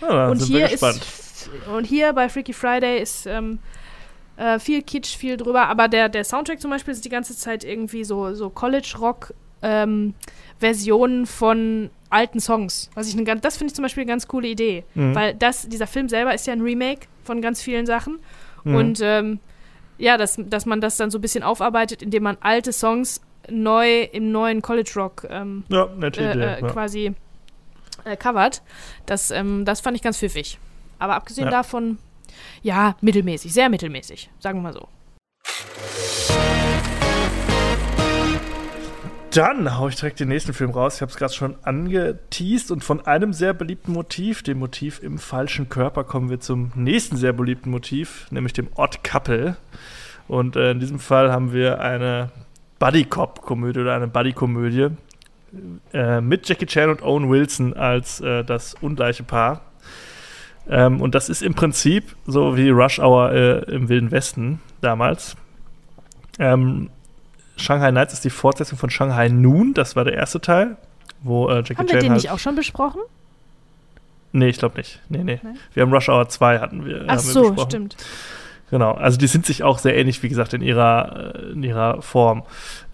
Ja, 0.00 0.08
da 0.08 0.28
und 0.30 0.40
hier 0.42 0.70
ist 0.70 0.82
und 1.74 1.84
hier 1.84 2.12
bei 2.12 2.28
Freaky 2.28 2.52
Friday 2.52 3.00
ist 3.02 3.26
ähm, 3.26 3.58
äh, 4.36 4.58
viel 4.58 4.82
Kitsch, 4.82 5.16
viel 5.16 5.36
drüber, 5.36 5.66
aber 5.68 5.88
der, 5.88 6.08
der 6.08 6.24
Soundtrack 6.24 6.60
zum 6.60 6.70
Beispiel 6.70 6.92
ist 6.94 7.04
die 7.04 7.08
ganze 7.10 7.36
Zeit 7.36 7.64
irgendwie 7.64 8.04
so, 8.04 8.32
so 8.34 8.48
College-Rock 8.48 9.34
ähm, 9.62 10.14
Versionen 10.58 11.26
von 11.26 11.90
alten 12.10 12.40
Songs. 12.40 12.90
Was 12.94 13.08
ich 13.08 13.24
ganz, 13.24 13.40
das 13.40 13.56
finde 13.56 13.70
ich 13.70 13.74
zum 13.74 13.82
Beispiel 13.82 14.02
eine 14.02 14.10
ganz 14.12 14.28
coole 14.28 14.48
Idee. 14.48 14.84
Mhm. 14.94 15.14
Weil 15.14 15.34
das, 15.34 15.68
dieser 15.68 15.86
Film 15.86 16.08
selber 16.08 16.34
ist 16.34 16.46
ja 16.46 16.52
ein 16.52 16.60
Remake 16.60 17.06
von 17.24 17.40
ganz 17.40 17.62
vielen 17.62 17.86
Sachen. 17.86 18.18
Mhm. 18.64 18.74
Und 18.74 19.00
ähm, 19.02 19.40
ja, 19.98 20.16
dass, 20.18 20.36
dass 20.38 20.66
man 20.66 20.80
das 20.80 20.96
dann 20.96 21.10
so 21.10 21.18
ein 21.18 21.22
bisschen 21.22 21.42
aufarbeitet, 21.42 22.02
indem 22.02 22.24
man 22.24 22.36
alte 22.40 22.72
Songs 22.72 23.20
neu 23.48 24.02
im 24.02 24.30
neuen 24.30 24.62
College 24.62 24.92
Rock 24.96 25.26
ähm, 25.30 25.64
Ja, 25.68 25.88
äh, 26.00 26.06
äh, 26.08 26.60
ja. 26.60 26.68
quasi 26.68 27.12
äh, 28.04 28.16
covert. 28.16 28.62
Das, 29.06 29.30
ähm, 29.30 29.64
das 29.64 29.80
fand 29.80 29.96
ich 29.96 30.02
ganz 30.02 30.18
pfiffig. 30.18 30.58
Aber 30.98 31.14
abgesehen 31.14 31.46
Ja. 31.46 31.50
davon, 31.50 31.98
ja, 32.62 32.96
mittelmäßig, 33.00 33.52
sehr 33.52 33.68
mittelmäßig, 33.68 34.30
sagen 34.38 34.58
wir 34.58 34.62
mal 34.62 34.72
so. 34.72 34.88
Dann 39.34 39.78
hau 39.78 39.88
ich 39.88 39.96
direkt 39.96 40.20
den 40.20 40.28
nächsten 40.28 40.52
Film 40.52 40.70
raus. 40.70 40.96
Ich 40.96 41.00
habe 41.00 41.10
es 41.10 41.16
gerade 41.16 41.32
schon 41.32 41.54
angeteased 41.62 42.70
und 42.70 42.84
von 42.84 43.06
einem 43.06 43.32
sehr 43.32 43.54
beliebten 43.54 43.92
Motiv, 43.92 44.42
dem 44.42 44.58
Motiv 44.58 45.02
im 45.02 45.18
falschen 45.18 45.70
Körper, 45.70 46.04
kommen 46.04 46.28
wir 46.28 46.40
zum 46.40 46.70
nächsten 46.74 47.16
sehr 47.16 47.32
beliebten 47.32 47.70
Motiv, 47.70 48.26
nämlich 48.30 48.52
dem 48.52 48.68
Odd 48.74 48.98
Couple. 49.02 49.56
Und 50.28 50.56
äh, 50.56 50.72
in 50.72 50.80
diesem 50.80 50.98
Fall 50.98 51.32
haben 51.32 51.52
wir 51.54 51.80
eine 51.80 52.30
Buddy-Cop-Komödie 52.78 53.80
oder 53.80 53.94
eine 53.94 54.06
Buddy-Komödie 54.06 54.88
äh, 55.94 56.20
mit 56.20 56.46
Jackie 56.46 56.66
Chan 56.66 56.90
und 56.90 57.02
Owen 57.02 57.30
Wilson 57.30 57.74
als 57.74 58.20
äh, 58.20 58.44
das 58.44 58.74
ungleiche 58.74 59.22
Paar. 59.22 59.62
Ähm, 60.68 61.00
und 61.00 61.14
das 61.14 61.30
ist 61.30 61.42
im 61.42 61.54
Prinzip 61.54 62.16
so 62.26 62.56
wie 62.56 62.68
Rush 62.68 62.98
Hour 62.98 63.32
äh, 63.32 63.58
im 63.72 63.88
Wilden 63.88 64.10
Westen 64.10 64.60
damals. 64.82 65.36
Ähm, 66.38 66.90
Shanghai 67.62 67.90
Nights 67.90 68.12
ist 68.12 68.24
die 68.24 68.30
Fortsetzung 68.30 68.78
von 68.78 68.90
Shanghai 68.90 69.28
Noon, 69.28 69.74
das 69.74 69.96
war 69.96 70.04
der 70.04 70.14
erste 70.14 70.40
Teil, 70.40 70.76
wo 71.22 71.48
äh, 71.48 71.56
Jackie 71.56 71.76
Haben 71.76 71.86
wir 71.86 71.92
Chan 71.92 72.00
den 72.00 72.10
halt 72.10 72.22
nicht 72.22 72.30
auch 72.30 72.38
schon 72.38 72.56
besprochen? 72.56 73.00
Nee, 74.32 74.48
ich 74.48 74.58
glaube 74.58 74.78
nicht. 74.78 75.00
Nee, 75.08 75.24
nee, 75.24 75.40
Nein? 75.42 75.58
Wir 75.74 75.82
haben 75.82 75.92
Rush 75.92 76.08
Hour 76.08 76.28
2 76.28 76.58
hatten 76.58 76.84
wir. 76.84 77.04
Ach 77.06 77.16
haben 77.16 77.26
wir 77.26 77.32
so, 77.32 77.42
besprochen. 77.42 77.70
stimmt. 77.70 77.96
Genau, 78.70 78.92
also 78.92 79.18
die 79.18 79.26
sind 79.26 79.44
sich 79.44 79.62
auch 79.62 79.78
sehr 79.78 79.96
ähnlich, 79.98 80.22
wie 80.22 80.30
gesagt, 80.30 80.54
in 80.54 80.62
ihrer, 80.62 81.34
äh, 81.34 81.52
in 81.52 81.62
ihrer 81.62 82.00
Form. 82.00 82.42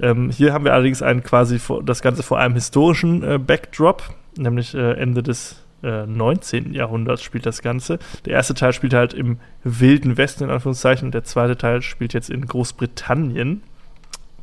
Ähm, 0.00 0.28
hier 0.30 0.52
haben 0.52 0.64
wir 0.64 0.72
allerdings 0.72 1.02
einen 1.02 1.22
quasi 1.22 1.60
das 1.84 2.02
Ganze 2.02 2.24
vor 2.24 2.40
einem 2.40 2.54
historischen 2.54 3.22
äh, 3.22 3.38
Backdrop, 3.38 4.02
nämlich 4.36 4.74
äh, 4.74 4.94
Ende 4.94 5.22
des 5.22 5.62
äh, 5.84 6.04
19. 6.04 6.74
Jahrhunderts 6.74 7.22
spielt 7.22 7.46
das 7.46 7.62
Ganze. 7.62 8.00
Der 8.24 8.32
erste 8.32 8.54
Teil 8.54 8.72
spielt 8.72 8.92
halt 8.92 9.14
im 9.14 9.38
wilden 9.62 10.16
Westen, 10.16 10.42
in 10.42 10.50
Anführungszeichen, 10.50 11.06
und 11.06 11.14
der 11.14 11.22
zweite 11.22 11.56
Teil 11.56 11.80
spielt 11.82 12.12
jetzt 12.12 12.28
in 12.28 12.44
Großbritannien, 12.44 13.62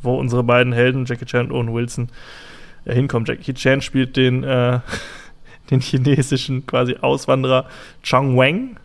wo 0.02 0.16
unsere 0.16 0.44
beiden 0.44 0.74
Helden, 0.74 1.06
Jackie 1.06 1.26
Chan 1.26 1.52
und 1.52 1.52
Owen 1.52 1.74
Wilson, 1.74 2.10
äh, 2.86 2.94
hinkommen. 2.94 3.26
Jackie 3.26 3.54
Chan 3.54 3.82
spielt 3.82 4.18
den, 4.18 4.44
äh, 4.44 4.80
den 5.72 5.82
chinesischen 5.82 6.66
quasi 6.66 6.98
Auswanderer 7.02 7.66
Chong 8.04 8.38
Wang 8.38 8.78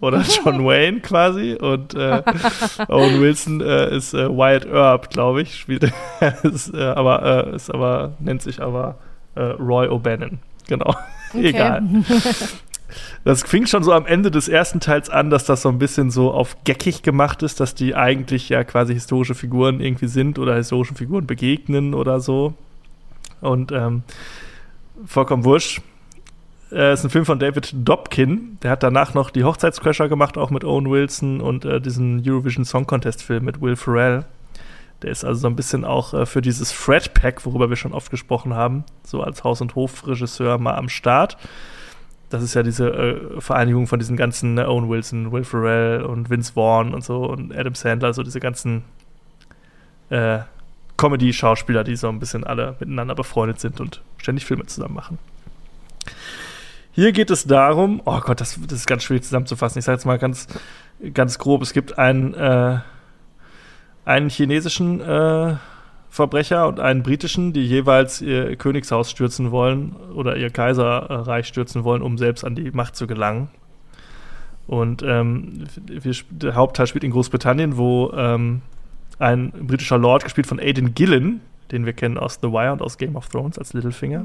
oder 0.00 0.22
John 0.44 0.64
Wayne 0.64 1.00
quasi 1.00 1.54
und 1.54 1.94
äh, 1.94 2.22
Owen 2.88 3.20
Wilson 3.20 3.60
äh, 3.60 3.94
ist 3.94 4.14
äh, 4.14 4.28
Wyatt 4.28 4.66
Earp, 4.66 5.10
glaube 5.10 5.42
ich, 5.42 5.56
spielt 5.56 5.92
ist, 6.42 6.74
äh, 6.74 6.82
aber 6.82 7.48
äh, 7.48 7.56
ist 7.56 7.72
aber 7.72 8.14
nennt 8.18 8.42
sich 8.42 8.60
aber 8.60 8.98
Roy 9.36 9.86
O'Bannon. 9.86 10.38
Genau. 10.68 10.94
Egal. 11.34 11.82
Das 13.24 13.42
fing 13.42 13.66
schon 13.66 13.82
so 13.82 13.92
am 13.92 14.06
Ende 14.06 14.30
des 14.30 14.48
ersten 14.48 14.80
Teils 14.80 15.10
an, 15.10 15.30
dass 15.30 15.44
das 15.44 15.62
so 15.62 15.68
ein 15.68 15.78
bisschen 15.78 16.10
so 16.10 16.32
auf 16.32 16.56
geckig 16.64 17.02
gemacht 17.02 17.42
ist, 17.42 17.60
dass 17.60 17.74
die 17.74 17.94
eigentlich 17.94 18.48
ja 18.48 18.64
quasi 18.64 18.94
historische 18.94 19.34
Figuren 19.34 19.80
irgendwie 19.80 20.08
sind 20.08 20.38
oder 20.38 20.54
historischen 20.54 20.96
Figuren 20.96 21.26
begegnen 21.26 21.94
oder 21.94 22.20
so. 22.20 22.54
Und 23.40 23.72
ähm, 23.72 24.02
vollkommen 25.06 25.44
wurscht. 25.44 25.82
Äh, 26.72 26.92
ist 26.92 27.04
ein 27.04 27.10
Film 27.10 27.24
von 27.24 27.38
David 27.38 27.72
Dobkin. 27.74 28.58
Der 28.62 28.70
hat 28.70 28.82
danach 28.82 29.14
noch 29.14 29.30
die 29.30 29.44
Hochzeitscrasher 29.44 30.08
gemacht, 30.08 30.38
auch 30.38 30.50
mit 30.50 30.64
Owen 30.64 30.88
Wilson 30.88 31.40
und 31.40 31.64
äh, 31.64 31.80
diesen 31.80 32.22
Eurovision 32.24 32.64
Song 32.64 32.86
Contest 32.86 33.22
Film 33.22 33.44
mit 33.44 33.60
Will 33.60 33.76
Ferrell. 33.76 34.24
Der 35.02 35.10
ist 35.10 35.24
also 35.24 35.40
so 35.40 35.46
ein 35.48 35.56
bisschen 35.56 35.84
auch 35.84 36.14
äh, 36.14 36.26
für 36.26 36.42
dieses 36.42 36.72
Fred 36.72 37.14
Pack, 37.14 37.44
worüber 37.46 37.70
wir 37.70 37.76
schon 37.76 37.92
oft 37.92 38.10
gesprochen 38.10 38.54
haben, 38.54 38.84
so 39.02 39.22
als 39.22 39.42
Haus- 39.44 39.60
und 39.60 39.74
Hofregisseur 39.74 40.58
mal 40.58 40.76
am 40.76 40.88
Start. 40.88 41.36
Das 42.30 42.42
ist 42.42 42.54
ja 42.54 42.62
diese 42.62 42.88
äh, 42.90 43.40
Vereinigung 43.40 43.86
von 43.88 43.98
diesen 43.98 44.16
ganzen 44.16 44.54
ne, 44.54 44.68
Owen 44.68 44.88
Wilson, 44.88 45.32
Will 45.32 45.44
Ferrell 45.44 46.02
und 46.02 46.30
Vince 46.30 46.52
Vaughn 46.52 46.94
und 46.94 47.04
so 47.04 47.24
und 47.24 47.54
Adam 47.54 47.74
Sandler, 47.74 48.14
so 48.14 48.22
diese 48.22 48.40
ganzen 48.40 48.84
äh, 50.10 50.38
Comedy-Schauspieler, 50.96 51.82
die 51.82 51.96
so 51.96 52.08
ein 52.08 52.20
bisschen 52.20 52.44
alle 52.44 52.76
miteinander 52.78 53.14
befreundet 53.14 53.58
sind 53.58 53.80
und 53.80 54.02
ständig 54.18 54.46
Filme 54.46 54.66
zusammen 54.66 54.94
machen. 54.94 55.18
Hier 56.92 57.12
geht 57.12 57.30
es 57.30 57.46
darum, 57.46 58.02
oh 58.04 58.20
Gott, 58.20 58.40
das, 58.40 58.58
das 58.66 58.80
ist 58.80 58.86
ganz 58.86 59.04
schwierig 59.04 59.24
zusammenzufassen. 59.24 59.78
Ich 59.78 59.84
sage 59.84 59.96
jetzt 59.96 60.04
mal 60.04 60.18
ganz, 60.18 60.46
ganz 61.14 61.38
grob: 61.38 61.62
Es 61.62 61.72
gibt 61.72 61.98
einen, 61.98 62.34
äh, 62.34 62.78
einen 64.04 64.28
chinesischen 64.28 65.00
äh, 65.00 65.56
Verbrecher 66.10 66.66
und 66.66 66.80
einen 66.80 67.02
britischen, 67.02 67.52
die 67.52 67.64
jeweils 67.64 68.20
ihr 68.20 68.56
Königshaus 68.56 69.10
stürzen 69.10 69.52
wollen 69.52 69.94
oder 70.14 70.36
ihr 70.36 70.50
Kaiserreich 70.50 71.46
stürzen 71.46 71.84
wollen, 71.84 72.02
um 72.02 72.18
selbst 72.18 72.44
an 72.44 72.56
die 72.56 72.70
Macht 72.72 72.96
zu 72.96 73.06
gelangen. 73.06 73.48
Und 74.66 75.02
ähm, 75.02 75.66
wir, 75.86 76.14
der 76.30 76.54
Hauptteil 76.54 76.86
spielt 76.86 77.04
in 77.04 77.12
Großbritannien, 77.12 77.76
wo 77.76 78.12
ähm, 78.12 78.62
ein 79.18 79.50
britischer 79.50 79.98
Lord, 79.98 80.24
gespielt 80.24 80.46
von 80.46 80.58
Aidan 80.58 80.94
Gillen, 80.94 81.40
den 81.70 81.86
wir 81.86 81.92
kennen 81.92 82.18
aus 82.18 82.40
The 82.42 82.48
Wire 82.48 82.72
und 82.72 82.82
aus 82.82 82.98
Game 82.98 83.16
of 83.16 83.28
Thrones 83.28 83.58
als 83.58 83.72
Littlefinger, 83.72 84.24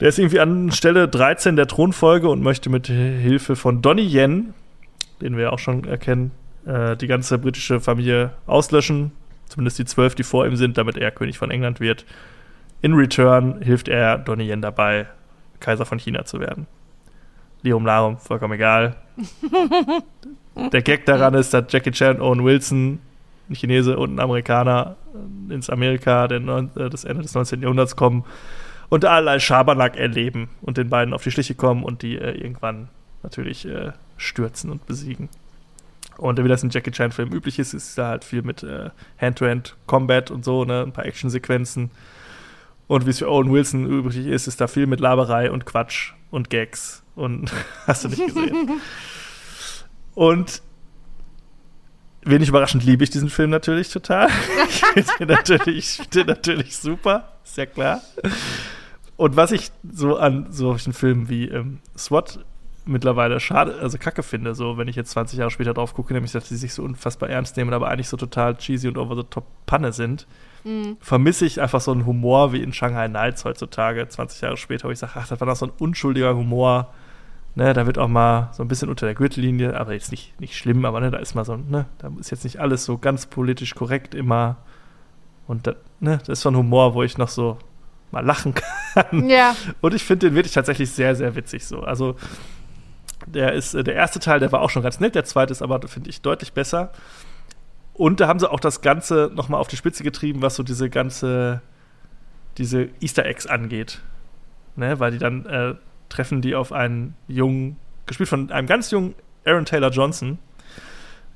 der 0.00 0.08
ist 0.08 0.18
irgendwie 0.18 0.40
an 0.40 0.70
Stelle 0.70 1.08
13 1.08 1.56
der 1.56 1.66
Thronfolge 1.66 2.28
und 2.28 2.42
möchte 2.42 2.70
mit 2.70 2.86
Hilfe 2.86 3.56
von 3.56 3.82
Donnie 3.82 4.06
Yen, 4.06 4.54
den 5.20 5.36
wir 5.36 5.52
auch 5.52 5.58
schon 5.58 5.84
erkennen, 5.84 6.30
äh, 6.66 6.96
die 6.96 7.08
ganze 7.08 7.38
britische 7.38 7.80
Familie 7.80 8.30
auslöschen. 8.46 9.12
Zumindest 9.48 9.78
die 9.78 9.84
zwölf, 9.84 10.14
die 10.14 10.22
vor 10.22 10.46
ihm 10.46 10.56
sind, 10.56 10.78
damit 10.78 10.96
er 10.96 11.10
König 11.10 11.38
von 11.38 11.50
England 11.50 11.80
wird. 11.80 12.04
In 12.82 12.94
return 12.94 13.60
hilft 13.62 13.88
er 13.88 14.18
Donnie 14.18 14.48
Yen 14.48 14.62
dabei, 14.62 15.06
Kaiser 15.60 15.86
von 15.86 15.98
China 15.98 16.24
zu 16.24 16.40
werden. 16.40 16.66
Lirum 17.62 17.84
Larum, 17.84 18.18
vollkommen 18.18 18.54
egal. 18.54 18.96
Der 20.72 20.82
Gag 20.82 21.06
daran 21.06 21.34
ist, 21.34 21.54
dass 21.54 21.72
Jackie 21.72 21.90
Chan 21.90 22.16
und 22.16 22.22
Owen 22.22 22.44
Wilson, 22.44 22.98
ein 23.48 23.54
Chinese 23.54 23.98
und 23.98 24.14
ein 24.14 24.20
Amerikaner, 24.20 24.96
ins 25.48 25.70
Amerika 25.70 26.26
äh, 26.26 26.90
des 26.90 27.04
Ende 27.04 27.22
des 27.22 27.34
19. 27.34 27.62
Jahrhunderts 27.62 27.96
kommen 27.96 28.24
und 28.88 29.04
allerlei 29.04 29.38
Schabernack 29.38 29.96
erleben 29.96 30.48
und 30.62 30.76
den 30.76 30.88
beiden 30.88 31.14
auf 31.14 31.22
die 31.22 31.30
Schliche 31.30 31.54
kommen 31.54 31.82
und 31.82 32.02
die 32.02 32.16
äh, 32.16 32.32
irgendwann 32.32 32.88
natürlich 33.22 33.66
äh, 33.66 33.92
stürzen 34.16 34.70
und 34.70 34.86
besiegen. 34.86 35.28
Und 36.18 36.42
wie 36.42 36.48
das 36.48 36.64
in 36.64 36.70
Jackie 36.70 36.90
Chan-Filmen 36.90 37.32
üblich 37.32 37.60
ist, 37.60 37.74
ist 37.74 37.96
da 37.96 38.08
halt 38.08 38.24
viel 38.24 38.42
mit 38.42 38.64
äh, 38.64 38.90
Hand-to-Hand-Combat 39.20 40.32
und 40.32 40.44
so, 40.44 40.64
ne, 40.64 40.82
ein 40.82 40.92
paar 40.92 41.06
Actionsequenzen. 41.06 41.92
Und 42.88 43.06
wie 43.06 43.10
es 43.10 43.18
für 43.18 43.30
Owen 43.30 43.52
Wilson 43.52 43.86
üblich 43.86 44.26
ist, 44.26 44.48
ist 44.48 44.60
da 44.60 44.66
viel 44.66 44.86
mit 44.86 44.98
Laberei 44.98 45.50
und 45.50 45.64
Quatsch 45.64 46.14
und 46.30 46.50
Gags. 46.50 47.04
Und 47.14 47.52
hast 47.86 48.04
du 48.04 48.08
nicht 48.08 48.26
gesehen. 48.26 48.80
und 50.14 50.60
wenig 52.22 52.48
überraschend 52.48 52.84
liebe 52.84 53.04
ich 53.04 53.10
diesen 53.10 53.30
Film 53.30 53.50
natürlich 53.50 53.90
total. 53.90 54.28
ich 54.96 55.04
finde 55.04 55.26
den 55.26 55.28
natürlich, 55.28 55.90
find 55.98 56.14
den 56.14 56.26
natürlich 56.26 56.76
super, 56.76 57.32
ist 57.44 57.56
ja 57.56 57.66
klar. 57.66 58.02
Und 59.16 59.36
was 59.36 59.52
ich 59.52 59.70
so 59.88 60.16
an 60.16 60.46
solchen 60.50 60.92
Filmen 60.92 61.28
wie 61.28 61.48
ähm, 61.48 61.78
SWAT 61.96 62.44
mittlerweile 62.88 63.38
schade, 63.40 63.76
also 63.80 63.98
kacke 63.98 64.22
finde, 64.22 64.54
so 64.54 64.78
wenn 64.78 64.88
ich 64.88 64.96
jetzt 64.96 65.10
20 65.10 65.38
Jahre 65.38 65.50
später 65.50 65.74
drauf 65.74 65.94
gucke, 65.94 66.12
nämlich 66.12 66.32
dass 66.32 66.48
die 66.48 66.56
sich 66.56 66.74
so 66.74 66.82
unfassbar 66.82 67.28
ernst 67.28 67.56
nehmen, 67.56 67.72
aber 67.72 67.88
eigentlich 67.88 68.08
so 68.08 68.16
total 68.16 68.56
cheesy 68.56 68.88
und 68.88 68.98
over 68.98 69.14
the 69.16 69.24
top 69.24 69.44
Panne 69.66 69.92
sind, 69.92 70.26
vermisse 71.00 71.46
ich 71.46 71.60
einfach 71.60 71.80
so 71.80 71.92
einen 71.92 72.04
Humor 72.04 72.52
wie 72.52 72.62
in 72.62 72.72
Shanghai 72.72 73.08
Nights 73.08 73.44
heutzutage, 73.44 74.06
20 74.06 74.40
Jahre 74.42 74.56
später, 74.56 74.88
wo 74.88 74.92
ich 74.92 74.98
sage, 74.98 75.12
ach, 75.14 75.28
das 75.28 75.40
war 75.40 75.46
noch 75.46 75.56
so 75.56 75.66
ein 75.66 75.72
unschuldiger 75.78 76.34
Humor. 76.36 76.92
Ne, 77.54 77.72
da 77.72 77.86
wird 77.86 77.98
auch 77.98 78.08
mal 78.08 78.50
so 78.52 78.62
ein 78.62 78.68
bisschen 78.68 78.88
unter 78.88 79.06
der 79.06 79.14
Gürtellinie, 79.14 79.78
aber 79.78 79.92
jetzt 79.92 80.10
nicht, 80.10 80.38
nicht 80.40 80.56
schlimm, 80.56 80.84
aber 80.84 81.00
ne, 81.00 81.10
da 81.10 81.18
ist 81.18 81.34
mal 81.34 81.44
so, 81.44 81.56
ne, 81.56 81.86
da 81.98 82.10
ist 82.20 82.30
jetzt 82.30 82.44
nicht 82.44 82.60
alles 82.60 82.84
so 82.84 82.98
ganz 82.98 83.26
politisch 83.26 83.74
korrekt 83.74 84.14
immer. 84.14 84.56
Und 85.46 85.66
da, 85.66 85.74
ne, 86.00 86.18
das 86.18 86.28
ist 86.28 86.42
so 86.42 86.50
ein 86.50 86.56
Humor, 86.56 86.94
wo 86.94 87.02
ich 87.02 87.18
noch 87.18 87.28
so 87.28 87.58
mal 88.10 88.24
lachen 88.24 88.54
kann. 88.94 89.28
Ja. 89.28 89.56
Und 89.80 89.94
ich 89.94 90.04
finde 90.04 90.28
den 90.28 90.34
wirklich 90.36 90.54
tatsächlich 90.54 90.90
sehr, 90.90 91.16
sehr 91.16 91.34
witzig 91.34 91.66
so. 91.66 91.80
Also 91.80 92.16
der 93.32 93.52
ist, 93.52 93.74
äh, 93.74 93.84
der 93.84 93.94
erste 93.94 94.18
Teil, 94.18 94.40
der 94.40 94.52
war 94.52 94.60
auch 94.60 94.70
schon 94.70 94.82
ganz 94.82 95.00
nett, 95.00 95.14
der 95.14 95.24
zweite 95.24 95.52
ist 95.52 95.62
aber, 95.62 95.80
finde 95.86 96.10
ich, 96.10 96.22
deutlich 96.22 96.52
besser. 96.52 96.90
Und 97.94 98.20
da 98.20 98.28
haben 98.28 98.38
sie 98.38 98.50
auch 98.50 98.60
das 98.60 98.80
Ganze 98.80 99.30
nochmal 99.34 99.60
auf 99.60 99.68
die 99.68 99.76
Spitze 99.76 100.04
getrieben, 100.04 100.40
was 100.40 100.54
so 100.54 100.62
diese 100.62 100.88
ganze, 100.88 101.62
diese 102.56 102.88
Easter 103.00 103.26
Eggs 103.26 103.46
angeht. 103.46 104.00
Ne, 104.76 105.00
weil 105.00 105.10
die 105.10 105.18
dann 105.18 105.44
äh, 105.46 105.74
treffen 106.08 106.40
die 106.40 106.54
auf 106.54 106.72
einen 106.72 107.16
jungen, 107.26 107.76
gespielt 108.06 108.28
von 108.28 108.52
einem 108.52 108.68
ganz 108.68 108.92
jungen 108.92 109.14
Aaron 109.44 109.64
Taylor 109.64 109.90
Johnson, 109.90 110.38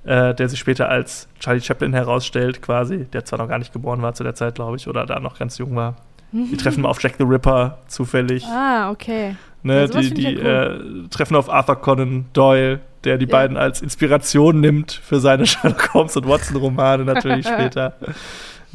äh, 0.04 0.32
der 0.32 0.48
sich 0.48 0.60
später 0.60 0.88
als 0.88 1.28
Charlie 1.40 1.60
Chaplin 1.60 1.92
herausstellt, 1.92 2.62
quasi, 2.62 3.06
der 3.06 3.24
zwar 3.24 3.40
noch 3.40 3.48
gar 3.48 3.58
nicht 3.58 3.72
geboren 3.72 4.00
war 4.00 4.14
zu 4.14 4.22
der 4.22 4.36
Zeit, 4.36 4.54
glaube 4.54 4.76
ich, 4.76 4.86
oder 4.86 5.06
da 5.06 5.18
noch 5.18 5.38
ganz 5.38 5.58
jung 5.58 5.74
war. 5.74 5.96
Die 6.30 6.56
treffen 6.56 6.82
mal 6.82 6.88
auf 6.88 7.02
Jack 7.02 7.14
the 7.18 7.24
Ripper 7.24 7.78
zufällig. 7.88 8.44
Ah, 8.46 8.90
okay. 8.90 9.36
Ne, 9.62 9.82
Ja, 9.82 9.86
die 9.86 10.14
die 10.14 10.22
ja 10.34 10.64
äh, 10.74 10.78
treffen 11.10 11.36
auf 11.36 11.48
Arthur 11.48 11.76
Conan 11.76 12.26
Doyle, 12.32 12.80
der 13.04 13.18
die 13.18 13.26
Ja. 13.26 13.30
beiden 13.30 13.56
als 13.56 13.80
Inspiration 13.80 14.60
nimmt 14.60 14.92
für 14.92 15.20
seine 15.20 15.46
Sherlock 15.46 15.94
Holmes 15.94 16.16
und 16.16 16.28
Watson 16.28 16.56
Romane 16.56 17.04
natürlich 17.04 17.46
später. 17.52 17.94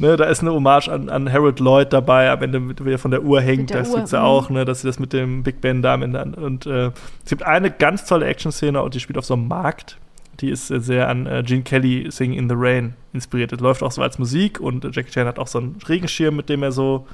Ne, 0.00 0.16
da 0.16 0.26
ist 0.26 0.42
eine 0.42 0.52
Hommage 0.52 0.88
an, 0.88 1.08
an 1.08 1.30
Harold 1.30 1.58
Lloyd 1.58 1.92
dabei, 1.92 2.30
am 2.30 2.40
Ende, 2.40 2.60
mit, 2.60 2.84
wie 2.84 2.92
er 2.92 2.98
von 2.98 3.10
der 3.10 3.24
Uhr 3.24 3.40
hängt, 3.40 3.70
der 3.70 3.82
da 3.82 3.88
Uhr, 3.88 3.96
sieht 3.98 4.08
sie 4.08 4.16
mhm. 4.16 4.22
auch, 4.22 4.48
ne, 4.48 4.64
dass 4.64 4.82
sie 4.82 4.86
das 4.86 5.00
mit 5.00 5.12
dem 5.12 5.42
Big 5.42 5.60
Ben 5.60 5.82
da 5.82 5.94
am 5.94 6.02
Ende 6.02 6.20
an. 6.20 6.34
Und 6.34 6.66
äh, 6.66 6.92
es 7.24 7.30
gibt 7.30 7.42
eine 7.42 7.70
ganz 7.70 8.04
tolle 8.04 8.26
Action-Szene 8.26 8.80
und 8.80 8.94
die 8.94 9.00
spielt 9.00 9.18
auf 9.18 9.24
so 9.24 9.34
einem 9.34 9.48
Markt. 9.48 9.98
Die 10.40 10.50
ist 10.50 10.70
äh, 10.70 10.80
sehr 10.80 11.08
an 11.08 11.26
äh, 11.26 11.42
Gene 11.44 11.62
Kelly 11.62 12.06
Singing 12.10 12.38
in 12.38 12.48
the 12.48 12.54
Rain 12.56 12.94
inspiriert. 13.12 13.50
Das 13.50 13.58
läuft 13.58 13.82
auch 13.82 13.90
so 13.90 14.00
als 14.00 14.20
Musik 14.20 14.60
und 14.60 14.84
äh, 14.84 14.90
Jackie 14.92 15.10
Chan 15.10 15.26
hat 15.26 15.40
auch 15.40 15.48
so 15.48 15.58
einen 15.58 15.76
Regenschirm, 15.88 16.36
mit 16.36 16.48
dem 16.48 16.62
er 16.62 16.70
so 16.70 17.06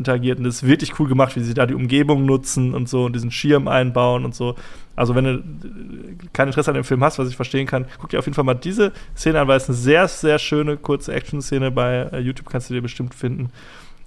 interagiert. 0.00 0.38
Und 0.38 0.44
das 0.44 0.56
ist 0.56 0.66
wirklich 0.66 0.98
cool 0.98 1.08
gemacht, 1.08 1.36
wie 1.36 1.40
sie 1.40 1.54
da 1.54 1.66
die 1.66 1.74
Umgebung 1.74 2.24
nutzen 2.26 2.74
und 2.74 2.88
so 2.88 3.04
und 3.04 3.14
diesen 3.14 3.30
Schirm 3.30 3.68
einbauen 3.68 4.24
und 4.24 4.34
so. 4.34 4.56
Also, 4.96 5.14
wenn 5.14 5.24
du 5.24 5.30
äh, 5.34 6.16
kein 6.32 6.48
Interesse 6.48 6.70
an 6.70 6.74
dem 6.74 6.84
Film 6.84 7.02
hast, 7.04 7.18
was 7.18 7.28
ich 7.28 7.36
verstehen 7.36 7.66
kann, 7.66 7.86
guck 7.98 8.10
dir 8.10 8.18
auf 8.18 8.26
jeden 8.26 8.34
Fall 8.34 8.44
mal 8.44 8.54
diese 8.54 8.92
Szene 9.16 9.40
an, 9.40 9.46
weil 9.48 9.56
es 9.56 9.68
eine 9.68 9.76
sehr, 9.76 10.08
sehr 10.08 10.38
schöne, 10.38 10.76
kurze 10.76 11.12
Action-Szene 11.14 11.70
bei 11.70 12.08
äh, 12.12 12.18
YouTube 12.18 12.50
kannst 12.50 12.68
du 12.68 12.74
dir 12.74 12.82
bestimmt 12.82 13.14
finden. 13.14 13.50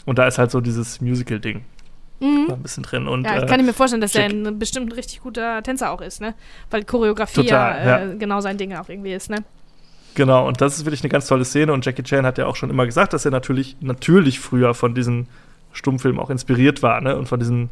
Und 0.05 0.19
da 0.19 0.27
ist 0.27 0.37
halt 0.37 0.51
so 0.51 0.59
dieses 0.59 0.99
Musical-Ding 1.01 1.61
Mhm. 2.19 2.47
ein 2.51 2.61
bisschen 2.61 2.83
drin. 2.83 3.07
Und, 3.07 3.25
Ja, 3.25 3.35
äh, 3.35 3.39
ich 3.43 3.47
kann 3.47 3.65
mir 3.65 3.73
vorstellen, 3.73 4.01
dass 4.01 4.13
er 4.15 4.23
Jack- 4.29 4.31
ein 4.33 4.59
bestimmt 4.59 4.95
richtig 4.95 5.21
guter 5.21 5.61
Tänzer 5.63 5.91
auch 5.91 5.99
ist, 6.01 6.21
ne? 6.21 6.35
Weil 6.69 6.83
Choreografie 6.85 7.41
Total, 7.41 7.85
ja, 7.85 8.11
äh, 8.11 8.15
genau 8.17 8.39
sein 8.39 8.57
Ding 8.57 8.73
auch 8.75 8.87
irgendwie 8.87 9.13
ist, 9.13 9.29
ne? 9.29 9.43
Genau, 10.15 10.47
und 10.47 10.61
das 10.61 10.77
ist 10.77 10.85
wirklich 10.85 11.01
eine 11.01 11.09
ganz 11.09 11.27
tolle 11.27 11.43
Szene. 11.43 11.73
Und 11.73 11.85
Jackie 11.85 12.03
Chan 12.03 12.25
hat 12.25 12.37
ja 12.37 12.45
auch 12.45 12.55
schon 12.55 12.69
immer 12.69 12.85
gesagt, 12.85 13.13
dass 13.13 13.25
er 13.25 13.31
natürlich, 13.31 13.75
natürlich 13.81 14.39
früher 14.39 14.73
von 14.75 14.93
diesen 14.93 15.27
Stummfilmen 15.73 16.19
auch 16.19 16.29
inspiriert 16.29 16.81
war, 16.81 17.01
ne? 17.01 17.17
Und 17.17 17.27
von 17.27 17.39
diesen, 17.39 17.69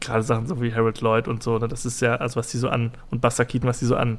gerade 0.00 0.22
Sachen 0.22 0.46
so 0.46 0.60
wie 0.62 0.74
Harold 0.74 1.00
Lloyd 1.00 1.28
und 1.28 1.42
so, 1.42 1.58
ne? 1.58 1.68
Das 1.68 1.84
ist 1.84 2.00
ja, 2.00 2.16
also 2.16 2.36
was 2.36 2.48
die 2.48 2.58
so 2.58 2.68
an, 2.68 2.92
und 3.10 3.20
Buster 3.20 3.44
Keaton, 3.44 3.68
was 3.68 3.78
die 3.78 3.84
so 3.86 3.96
an 3.96 4.18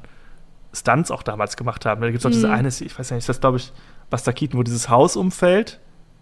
Stunts 0.73 1.11
auch 1.11 1.23
damals 1.23 1.55
gemacht 1.57 1.85
haben. 1.85 2.01
Da 2.01 2.07
gibt 2.07 2.19
es 2.19 2.25
auch 2.25 2.31
diese 2.31 2.47
Mhm. 2.47 2.53
eine, 2.53 2.67
ich 2.67 2.97
weiß 2.97 3.09
ja 3.09 3.15
nicht, 3.15 3.29
das 3.29 3.39
glaube 3.39 3.57
ich, 3.57 3.71
Buster 4.09 4.33
Keaton, 4.33 4.59
wo 4.59 4.63
dieses 4.63 4.89
Haus 4.89 5.15
umfällt 5.15 5.79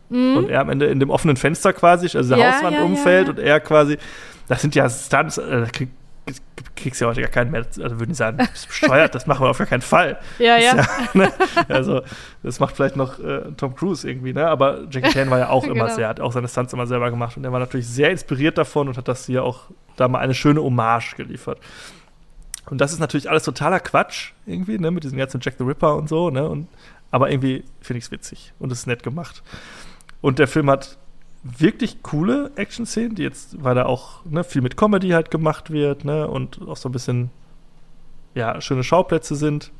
Mhm. 0.09 0.37
und 0.37 0.49
er 0.49 0.59
am 0.61 0.69
Ende 0.69 0.87
in 0.87 0.99
dem 0.99 1.09
offenen 1.09 1.37
Fenster 1.37 1.71
quasi, 1.73 2.15
also 2.17 2.33
die 2.35 2.39
Ja, 2.41 2.53
Hauswand 2.53 2.75
ja, 2.75 2.83
umfällt 2.83 3.27
ja. 3.27 3.33
und 3.33 3.39
er 3.39 3.59
quasi, 3.61 3.97
das 4.49 4.61
sind 4.61 4.75
ja 4.75 4.89
Stunts, 4.89 5.37
äh, 5.37 5.61
da 5.61 5.65
krieg, 5.67 5.89
kriegst 6.75 7.01
du 7.01 7.05
ja 7.05 7.11
heute 7.11 7.21
gar 7.21 7.29
keinen 7.29 7.51
mehr, 7.51 7.61
also 7.65 7.99
würden 7.99 8.09
die 8.09 8.15
sagen, 8.15 8.37
das 8.37 8.51
ist 8.51 8.67
bescheuert, 8.67 9.13
das 9.13 9.27
machen 9.27 9.45
wir 9.45 9.49
auf 9.49 9.57
gar 9.57 9.67
keinen 9.67 9.81
Fall. 9.81 10.19
ja, 10.39 10.55
Ist 10.55 10.73
ja. 10.73 10.87
ne? 11.13 11.31
Also, 11.67 12.01
das 12.43 12.59
macht 12.59 12.75
vielleicht 12.75 12.95
noch 12.95 13.19
äh, 13.19 13.51
Tom 13.57 13.75
Cruise 13.75 14.09
irgendwie, 14.09 14.33
ne? 14.33 14.47
Aber 14.47 14.85
Jackie 14.89 15.09
Chan 15.09 15.29
war 15.29 15.39
ja 15.39 15.49
auch 15.49 15.63
immer 15.65 15.85
Genau. 15.85 15.95
sehr, 15.95 16.07
hat 16.07 16.19
auch 16.19 16.31
seine 16.31 16.47
Stunts 16.47 16.73
immer 16.73 16.87
selber 16.87 17.09
gemacht 17.09 17.37
und 17.37 17.43
er 17.43 17.51
war 17.51 17.59
natürlich 17.59 17.87
sehr 17.87 18.11
inspiriert 18.11 18.57
davon 18.57 18.87
und 18.87 18.97
hat 18.97 19.07
das 19.07 19.25
hier 19.25 19.43
auch 19.43 19.65
da 19.95 20.07
mal 20.07 20.19
eine 20.19 20.33
schöne 20.33 20.61
Hommage 20.61 21.15
geliefert. 21.15 21.59
Und 22.69 22.79
das 22.79 22.93
ist 22.93 22.99
natürlich 22.99 23.29
alles 23.29 23.43
totaler 23.43 23.79
Quatsch 23.79 24.31
irgendwie, 24.45 24.77
ne? 24.77 24.91
Mit 24.91 25.03
diesem 25.03 25.17
ganzen 25.17 25.41
Jack 25.41 25.55
the 25.57 25.63
Ripper 25.63 25.95
und 25.95 26.07
so, 26.07 26.29
ne? 26.29 26.47
Und, 26.47 26.67
aber 27.09 27.29
irgendwie 27.29 27.63
finde 27.81 27.97
ich 27.99 28.05
es 28.05 28.11
witzig 28.11 28.53
und 28.59 28.71
es 28.71 28.79
ist 28.79 28.87
nett 28.87 29.03
gemacht. 29.03 29.43
Und 30.21 30.39
der 30.39 30.47
Film 30.47 30.69
hat 30.69 30.97
wirklich 31.43 32.03
coole 32.03 32.51
Action-Szenen, 32.55 33.15
die 33.15 33.23
jetzt, 33.23 33.63
weil 33.63 33.75
da 33.75 33.85
auch 33.85 34.23
ne, 34.25 34.43
viel 34.43 34.61
mit 34.61 34.77
Comedy 34.77 35.09
halt 35.09 35.31
gemacht 35.31 35.71
wird, 35.71 36.05
ne? 36.05 36.27
Und 36.27 36.59
auch 36.67 36.77
so 36.77 36.89
ein 36.89 36.91
bisschen, 36.91 37.31
ja, 38.35 38.61
schöne 38.61 38.83
Schauplätze 38.83 39.35
sind. 39.35 39.71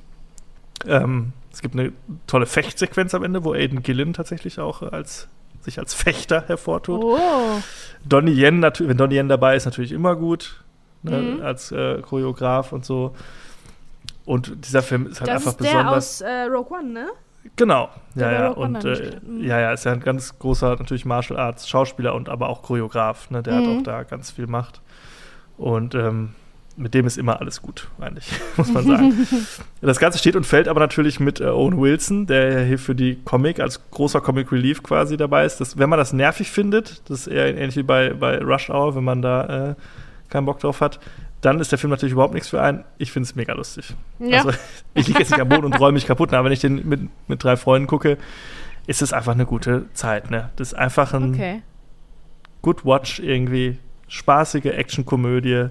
Ähm, 0.88 1.34
es 1.52 1.62
gibt 1.62 1.76
eine 1.76 1.91
tolle 2.28 2.45
Fechtsequenz 2.47 3.13
am 3.13 3.24
Ende, 3.24 3.43
wo 3.43 3.54
Aiden 3.54 3.84
Gillen 3.84 4.13
tatsächlich 4.13 4.60
auch 4.60 4.82
als 4.82 5.28
sich 5.62 5.78
als 5.78 5.93
Fechter 5.93 6.45
hervortut. 6.47 7.04
Oh. 7.04 7.17
Donnie 8.04 8.32
Yen, 8.34 8.60
natürlich, 8.60 8.89
wenn 8.89 8.97
Donnie 8.97 9.15
Yen 9.17 9.30
dabei 9.30 9.56
ist, 9.56 9.65
natürlich 9.65 9.91
immer 9.91 10.15
gut, 10.15 10.63
ne, 11.04 11.17
Mhm. 11.21 11.41
als 11.43 11.71
äh, 11.71 12.02
Choreograf 12.02 12.71
und 12.71 12.84
so. 12.84 13.13
Und 14.26 14.65
dieser 14.65 14.82
Film 14.82 15.06
ist 15.08 15.19
halt 15.19 15.30
Das 15.30 15.36
einfach 15.45 15.52
ist 15.52 15.60
der 15.60 15.71
besonders. 15.74 15.95
aus 15.97 16.21
äh, 16.21 16.41
Rogue 16.43 16.78
One, 16.80 16.89
ne? 16.89 17.08
Genau, 17.56 17.89
ja, 18.15 18.32
ja. 18.32 18.47
Und 18.49 18.86
äh. 18.86 19.19
Mhm. 19.25 19.43
ja, 19.43 19.60
ja, 19.60 19.71
ist 19.71 19.84
ja 19.86 19.91
ein 19.93 19.99
ganz 19.99 20.38
großer 20.38 20.75
natürlich 20.77 21.06
Martial 21.06 21.39
Arts 21.39 21.67
Schauspieler 21.67 22.13
und 22.13 22.30
aber 22.30 22.49
auch 22.49 22.62
Choreograf, 22.62 23.30
ne? 23.32 23.41
Der 23.43 23.54
Mhm. 23.56 23.58
hat 23.58 23.67
auch 23.77 23.84
da 23.84 24.04
ganz 24.04 24.32
viel 24.32 24.47
Macht. 24.47 24.82
Und 25.58 25.95
ähm, 25.95 26.36
mit 26.77 26.93
dem 26.93 27.06
ist 27.06 27.17
immer 27.17 27.39
alles 27.41 27.62
gut, 27.62 27.89
eigentlich, 27.99 28.27
muss 28.58 28.71
man 28.71 28.86
sagen. 28.86 29.27
das 29.82 29.99
Ganze 29.99 30.17
steht 30.19 30.36
und 30.36 30.45
fällt 30.45 30.67
aber 30.67 30.80
natürlich 30.80 31.19
mit 31.19 31.39
äh, 31.41 31.45
Owen 31.45 31.80
Wilson, 31.80 32.25
der 32.27 32.60
ja 32.62 32.65
hier 32.65 32.80
für 32.80 32.95
die 32.95 33.17
Comic 33.23 33.60
als 33.60 33.82
großer 33.91 34.21
Comic 34.21 34.51
Relief 34.51 34.82
quasi 34.82 35.17
dabei 35.17 35.45
ist. 35.45 35.60
Das, 35.60 35.77
wenn 35.77 35.89
man 35.89 35.99
das 35.99 36.13
nervig 36.13 36.49
findet, 36.51 37.01
das 37.10 37.21
ist 37.21 37.27
eher 37.27 37.47
ähnlich 37.56 37.75
wie 37.75 37.84
bei, 37.84 38.13
bei 38.13 38.39
Rush 38.39 38.69
Hour, 38.69 38.95
wenn 38.95 39.04
man 39.04 39.21
da 39.21 39.71
äh, 39.71 39.75
keinen 40.30 40.45
Bock 40.45 40.60
drauf 40.60 40.80
hat, 40.82 40.99
dann 41.41 41.60
ist 41.60 41.71
der 41.71 41.80
Film 41.80 41.89
natürlich 41.89 42.13
überhaupt 42.13 42.34
nichts 42.34 42.49
für 42.49 42.62
einen. 42.62 42.84
Ich 42.99 43.12
finde 43.12 43.27
es 43.27 43.36
mega 43.36 43.54
lustig. 43.54 43.95
Ja. 44.19 44.43
Also, 44.43 44.58
ich 44.93 45.08
liege 45.08 45.19
jetzt 45.19 45.32
nicht 45.32 45.41
am 45.41 45.49
Boden 45.49 45.65
und 45.65 45.80
räume 45.80 45.93
mich 45.93 46.06
kaputt, 46.06 46.34
aber 46.34 46.45
wenn 46.45 46.51
ich 46.51 46.60
den 46.60 46.88
mit, 46.88 47.01
mit 47.27 47.43
drei 47.43 47.58
Freunden 47.58 47.88
gucke, 47.88 48.17
ist 48.88 49.01
es 49.01 49.12
einfach 49.12 49.34
eine 49.34 49.45
gute 49.45 49.86
Zeit. 49.93 50.30
Ne? 50.30 50.49
Das 50.56 50.69
ist 50.69 50.73
einfach 50.75 51.13
ein 51.13 51.34
okay. 51.34 51.62
Good 52.62 52.86
Watch 52.86 53.19
irgendwie, 53.19 53.80
spaßige 54.08 54.65
Actionkomödie. 54.65 55.69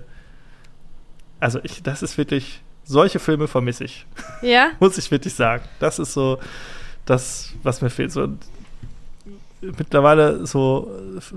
Also 1.39 1.61
ich, 1.63 1.83
das 1.83 2.03
ist 2.03 2.19
wirklich, 2.19 2.63
solche 2.83 3.21
Filme 3.21 3.47
vermisse 3.47 3.85
ich, 3.85 4.07
Ja? 4.43 4.71
muss 4.81 4.99
ich 4.99 5.11
wirklich 5.11 5.35
sagen. 5.35 5.65
Das 5.79 5.99
ist 6.01 6.13
so 6.13 6.41
das, 7.05 7.55
was 7.63 7.81
mir 7.81 7.91
fehlt. 7.91 8.11
So, 8.11 8.29
mittlerweile 9.61 10.47
so, 10.47 10.91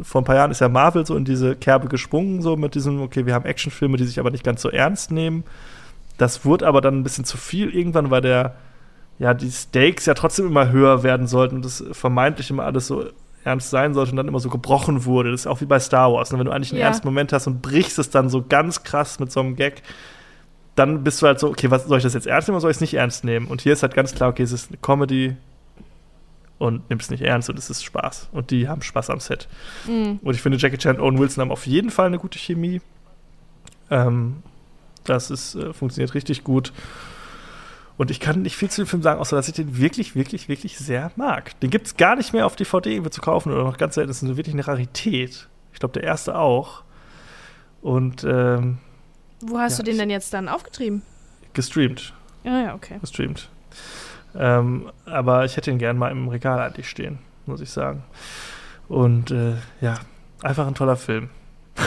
vor 0.03 0.21
ein 0.21 0.25
paar 0.25 0.35
Jahren 0.35 0.51
ist 0.51 0.61
ja 0.61 0.69
Marvel 0.69 1.05
so 1.05 1.15
in 1.15 1.25
diese 1.25 1.55
Kerbe 1.55 1.87
gesprungen, 1.87 2.41
so 2.41 2.55
mit 2.55 2.75
diesem, 2.75 3.01
okay, 3.01 3.25
wir 3.25 3.33
haben 3.33 3.45
Actionfilme, 3.45 3.97
die 3.97 4.05
sich 4.05 4.19
aber 4.19 4.31
nicht 4.31 4.43
ganz 4.43 4.61
so 4.61 4.69
ernst 4.69 5.11
nehmen. 5.11 5.43
Das 6.17 6.45
wurde 6.45 6.67
aber 6.67 6.81
dann 6.81 6.99
ein 6.99 7.03
bisschen 7.03 7.25
zu 7.25 7.37
viel 7.37 7.69
irgendwann, 7.69 8.11
weil 8.11 8.21
der, 8.21 8.55
ja, 9.19 9.33
die 9.33 9.51
Stakes 9.51 10.05
ja 10.05 10.13
trotzdem 10.13 10.47
immer 10.47 10.69
höher 10.71 11.03
werden 11.03 11.27
sollten 11.27 11.57
und 11.57 11.65
das 11.65 11.83
vermeintlich 11.91 12.49
immer 12.49 12.63
alles 12.63 12.87
so 12.87 13.05
ernst 13.43 13.69
sein 13.71 13.93
sollte 13.93 14.11
und 14.11 14.17
dann 14.17 14.27
immer 14.27 14.39
so 14.39 14.49
gebrochen 14.49 15.05
wurde. 15.05 15.31
Das 15.31 15.41
ist 15.41 15.47
auch 15.47 15.59
wie 15.59 15.65
bei 15.65 15.79
Star 15.79 16.13
Wars. 16.13 16.31
Ne? 16.31 16.39
Wenn 16.39 16.45
du 16.45 16.51
eigentlich 16.51 16.71
einen 16.71 16.79
Ja. 16.79 16.87
ernsten 16.87 17.07
Moment 17.07 17.33
hast 17.33 17.47
und 17.47 17.61
brichst 17.61 17.99
es 17.99 18.09
dann 18.09 18.29
so 18.29 18.43
ganz 18.47 18.83
krass 18.83 19.19
mit 19.19 19.31
so 19.31 19.41
einem 19.41 19.55
Gag, 19.55 19.81
dann 20.75 21.03
bist 21.03 21.21
du 21.21 21.27
halt 21.27 21.39
so, 21.39 21.49
okay, 21.49 21.69
was 21.69 21.85
soll 21.85 21.97
ich 21.97 22.03
das 22.03 22.13
jetzt 22.13 22.25
ernst 22.25 22.47
nehmen 22.47 22.55
oder 22.55 22.61
soll 22.61 22.71
ich 22.71 22.77
es 22.77 22.81
nicht 22.81 22.93
ernst 22.93 23.25
nehmen? 23.25 23.47
Und 23.47 23.61
hier 23.61 23.73
ist 23.73 23.83
halt 23.83 23.93
ganz 23.95 24.15
klar, 24.15 24.29
okay, 24.29 24.43
es 24.43 24.51
ist 24.53 24.69
eine 24.69 24.77
Comedy 24.77 25.35
und 26.59 26.89
nimm 26.89 26.99
es 26.99 27.09
nicht 27.09 27.21
ernst 27.21 27.49
und 27.49 27.57
es 27.59 27.69
ist 27.69 27.83
Spaß. 27.83 28.29
Und 28.31 28.51
die 28.51 28.67
haben 28.67 28.81
Spaß 28.81 29.09
am 29.09 29.19
Set. 29.19 29.47
Mhm. 29.87 30.19
Und 30.23 30.33
ich 30.35 30.41
finde, 30.41 30.57
Jackie 30.57 30.77
Chan 30.77 30.97
und 30.97 31.01
Owen 31.01 31.19
Wilson 31.19 31.41
haben 31.41 31.51
auf 31.51 31.65
jeden 31.67 31.89
Fall 31.89 32.07
eine 32.07 32.19
gute 32.19 32.37
Chemie. 32.39 32.81
Ähm, 33.89 34.37
das 35.03 35.29
ist, 35.31 35.55
äh, 35.55 35.73
funktioniert 35.73 36.13
richtig 36.13 36.43
gut. 36.43 36.71
Und 37.97 38.09
ich 38.09 38.19
kann 38.19 38.41
nicht 38.41 38.55
viel 38.55 38.69
zu 38.71 38.81
dem 38.81 38.87
Film 38.87 39.03
sagen, 39.03 39.19
außer 39.19 39.35
dass 39.35 39.47
ich 39.47 39.53
den 39.53 39.77
wirklich, 39.77 40.15
wirklich, 40.15 40.47
wirklich 40.49 40.77
sehr 40.77 41.11
mag. 41.15 41.59
Den 41.59 41.69
gibt 41.69 41.87
es 41.87 41.97
gar 41.97 42.15
nicht 42.15 42.33
mehr 42.33 42.45
auf 42.45 42.55
DVD 42.55 43.07
zu 43.11 43.21
kaufen 43.21 43.51
oder 43.51 43.63
noch 43.63 43.77
ganz 43.77 43.95
selten. 43.95 44.07
Das 44.07 44.23
ist 44.23 44.35
wirklich 44.37 44.55
eine 44.55 44.65
Rarität. 44.67 45.47
Ich 45.73 45.79
glaube, 45.79 45.93
der 45.93 46.03
erste 46.03 46.37
auch. 46.37 46.83
Und 47.81 48.23
ähm, 48.23 48.77
Wo 49.41 49.59
hast 49.59 49.77
Ja, 49.77 49.83
du 49.83 49.91
den 49.91 49.99
denn 49.99 50.09
jetzt 50.09 50.33
dann 50.33 50.47
aufgetrieben? 50.49 51.03
gestreamt. 51.53 52.13
Ja, 52.43 52.61
ja, 52.61 52.73
okay. 52.75 52.97
Gestreamt. 52.99 53.49
Ähm, 54.35 54.89
aber 55.05 55.45
ich 55.45 55.57
hätte 55.57 55.69
ihn 55.71 55.77
gern 55.77 55.97
mal 55.97 56.11
im 56.11 56.27
Regal 56.27 56.59
eigentlich 56.59 56.89
stehen, 56.89 57.19
muss 57.45 57.61
ich 57.61 57.69
sagen. 57.69 58.03
Und 58.87 59.31
äh, 59.31 59.53
ja, 59.81 59.99
einfach 60.41 60.67
ein 60.67 60.75
toller 60.75 60.95
Film. 60.97 61.29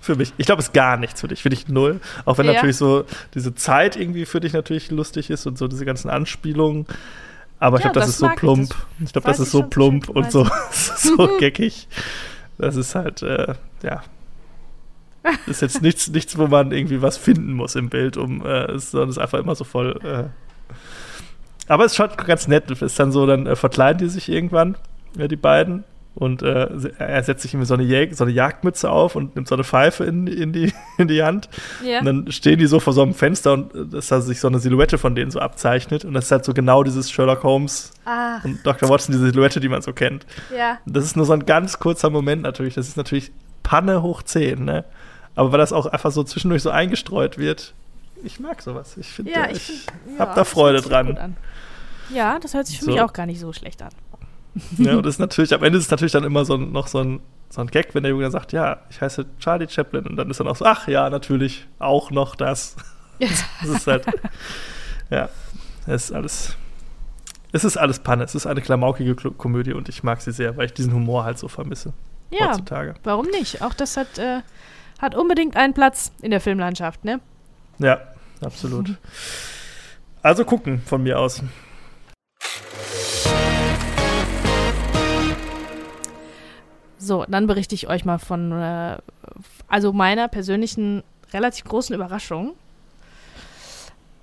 für 0.00 0.16
mich. 0.16 0.32
Ich 0.36 0.46
glaube, 0.46 0.60
es 0.60 0.68
ist 0.68 0.74
gar 0.74 0.96
nichts 0.96 1.20
für 1.20 1.28
dich. 1.28 1.42
Für 1.42 1.48
dich 1.50 1.68
null. 1.68 2.00
Auch 2.24 2.38
wenn 2.38 2.46
Ja. 2.46 2.52
natürlich 2.54 2.76
so 2.76 3.04
diese 3.34 3.54
Zeit 3.54 3.96
irgendwie 3.96 4.26
für 4.26 4.40
dich 4.40 4.52
natürlich 4.52 4.90
lustig 4.90 5.30
ist 5.30 5.46
und 5.46 5.58
so 5.58 5.66
diese 5.68 5.84
ganzen 5.84 6.10
Anspielungen. 6.10 6.86
Aber 7.58 7.78
ich 7.78 7.84
Ja, 7.84 7.90
glaube, 7.92 8.00
das, 8.00 8.06
das 8.06 8.14
ist 8.14 8.18
so 8.20 8.28
ich, 8.28 8.36
plump. 8.36 8.68
das 8.68 9.06
Ich 9.06 9.12
glaube, 9.12 9.26
das 9.28 9.38
ist 9.40 9.46
ich 9.46 9.52
so 9.52 9.62
plump 9.62 10.08
und 10.08 10.30
so, 10.30 10.46
so 10.72 11.36
geckig. 11.38 11.88
Das 12.58 12.76
ist 12.76 12.94
halt, 12.94 13.22
äh, 13.22 13.54
ja. 13.82 14.02
Ist 15.46 15.62
jetzt 15.62 15.80
nichts, 15.80 16.08
nichts, 16.08 16.36
wo 16.36 16.46
man 16.48 16.70
irgendwie 16.70 17.00
was 17.00 17.16
finden 17.16 17.54
muss 17.54 17.74
im 17.76 17.88
Bild, 17.88 18.16
um, 18.18 18.44
äh, 18.44 18.64
es- 18.72 18.90
sondern 18.90 19.08
es 19.08 19.16
ist 19.16 19.22
einfach 19.22 19.38
immer 19.38 19.54
so 19.54 19.64
voll. 19.64 19.98
Äh. 20.04 20.74
Aber 21.68 21.84
es 21.84 21.92
ist 21.92 21.96
schon 21.96 22.10
ganz 22.26 22.48
nett. 22.48 22.70
Es 22.70 22.82
ist 22.82 22.98
dann 22.98 23.12
so, 23.12 23.26
dann 23.26 23.46
äh, 23.46 23.56
verkleiden 23.56 23.98
die 23.98 24.08
sich 24.08 24.28
irgendwann, 24.28 24.76
äh, 25.18 25.28
die 25.28 25.36
beiden. 25.36 25.84
Und 26.16 26.42
äh, 26.42 26.68
er 26.98 27.24
setzt 27.24 27.42
sich 27.42 27.54
irgendwie 27.54 27.66
so 27.66 27.74
eine, 27.74 27.82
Jag 27.82 28.14
so 28.14 28.22
eine 28.22 28.32
Jagdmütze 28.32 28.88
auf 28.88 29.16
und 29.16 29.34
nimmt 29.34 29.48
so 29.48 29.56
eine 29.56 29.64
Pfeife 29.64 30.04
in, 30.04 30.28
in, 30.28 30.52
die, 30.52 30.72
in 30.98 31.08
die 31.08 31.24
Hand. 31.24 31.48
Ja. 31.84 31.98
Und 31.98 32.04
dann 32.04 32.32
stehen 32.32 32.60
die 32.60 32.66
so 32.66 32.78
vor 32.78 32.92
so 32.92 33.02
einem 33.02 33.14
Fenster 33.14 33.52
und 33.52 33.74
äh, 33.74 33.86
dass 33.86 34.08
da 34.08 34.20
sich 34.20 34.38
so 34.38 34.46
eine 34.46 34.60
Silhouette 34.60 34.96
von 34.96 35.16
denen 35.16 35.32
so 35.32 35.40
abzeichnet. 35.40 36.04
Und 36.04 36.14
das 36.14 36.26
ist 36.26 36.30
halt 36.30 36.44
so 36.44 36.54
genau 36.54 36.84
dieses 36.84 37.10
Sherlock 37.10 37.42
Holmes 37.42 37.92
Ach, 38.04 38.44
und 38.44 38.64
Dr. 38.64 38.88
Watson, 38.88 39.12
diese 39.12 39.26
Silhouette, 39.26 39.58
die 39.58 39.68
man 39.68 39.82
so 39.82 39.92
kennt. 39.92 40.24
ja. 40.56 40.78
Das 40.86 41.04
ist 41.04 41.16
nur 41.16 41.26
so 41.26 41.32
ein 41.32 41.46
ganz 41.46 41.80
kurzer 41.80 42.10
Moment 42.10 42.42
natürlich. 42.42 42.74
Das 42.74 42.86
ist 42.86 42.96
natürlich 42.96 43.32
Panne 43.64 44.02
hoch 44.02 44.22
10, 44.22 44.64
ne? 44.64 44.84
Aber 45.34 45.50
weil 45.50 45.58
das 45.58 45.72
auch 45.72 45.86
einfach 45.86 46.12
so 46.12 46.22
zwischendurch 46.22 46.62
so 46.62 46.70
eingestreut 46.70 47.38
wird, 47.38 47.74
ich 48.22 48.40
mag 48.40 48.62
sowas. 48.62 48.96
Ich 48.96 49.08
finde, 49.08 49.32
Ja, 49.32 49.46
ich, 49.50 49.56
ich 49.56 49.66
find, 49.80 50.18
ja, 50.18 50.26
da 50.26 50.34
das 50.34 50.48
Freude 50.48 50.80
dran. 50.80 51.34
Ja, 52.10 52.38
das 52.38 52.54
hört 52.54 52.66
sich 52.66 52.78
für 52.78 52.84
So. 52.86 52.90
mich 52.92 53.00
auch 53.00 53.12
gar 53.12 53.26
nicht 53.26 53.40
so 53.40 53.52
schlecht 53.52 53.82
an. 53.82 53.90
ja, 54.78 54.96
und 54.96 55.04
das 55.06 55.14
ist 55.16 55.18
natürlich, 55.20 55.52
am 55.54 55.62
Ende 55.62 55.78
ist 55.78 55.86
es 55.86 55.90
natürlich 55.90 56.12
dann 56.12 56.24
immer 56.24 56.44
so 56.44 56.56
noch 56.56 56.86
so 56.86 56.98
ein, 56.98 57.20
so 57.50 57.60
ein 57.60 57.66
Gag, 57.68 57.94
wenn 57.94 58.02
der 58.02 58.10
Junge 58.10 58.22
dann 58.24 58.32
sagt, 58.32 58.52
ja, 58.52 58.78
ich 58.90 59.00
heiße 59.00 59.26
Charlie 59.38 59.68
Chaplin. 59.68 60.06
Und 60.06 60.16
dann 60.16 60.30
ist 60.30 60.40
dann 60.40 60.48
auch 60.48 60.56
so, 60.56 60.64
ach 60.64 60.88
ja, 60.88 61.08
natürlich, 61.10 61.66
auch 61.78 62.10
noch 62.10 62.34
das. 62.36 62.76
das 63.18 63.68
ist 63.68 63.86
halt, 63.86 64.06
ja, 65.10 65.28
es 65.86 66.04
ist 66.06 66.12
alles, 66.12 66.56
es 67.52 67.64
ist 67.64 67.76
alles 67.76 68.00
Panne. 68.00 68.24
Es 68.24 68.34
ist 68.34 68.46
eine 68.46 68.60
klamaukige 68.60 69.14
Komödie 69.14 69.72
und 69.72 69.88
ich 69.88 70.02
mag 70.02 70.20
sie 70.20 70.32
sehr, 70.32 70.56
weil 70.56 70.66
ich 70.66 70.74
diesen 70.74 70.92
Humor 70.92 71.24
halt 71.24 71.38
so 71.38 71.48
vermisse. 71.48 71.92
Ja, 72.30 72.48
heutzutage. 72.48 72.94
warum 73.04 73.26
nicht? 73.26 73.62
Auch 73.62 73.74
das 73.74 73.96
hat, 73.96 74.18
äh, 74.18 74.40
hat 75.00 75.14
unbedingt 75.14 75.56
einen 75.56 75.74
Platz 75.74 76.10
in 76.22 76.30
der 76.32 76.40
Filmlandschaft, 76.40 77.04
ne? 77.04 77.20
Ja, 77.78 78.00
absolut. 78.44 78.96
Also 80.22 80.44
gucken 80.44 80.80
von 80.84 81.02
mir 81.02 81.18
aus. 81.20 81.42
So, 86.98 87.24
dann 87.28 87.46
berichte 87.46 87.74
ich 87.74 87.88
euch 87.88 88.04
mal 88.04 88.18
von, 88.18 88.52
äh, 88.52 88.96
also 89.68 89.92
meiner 89.92 90.28
persönlichen 90.28 91.02
relativ 91.32 91.66
großen 91.66 91.94
Überraschung. 91.94 92.54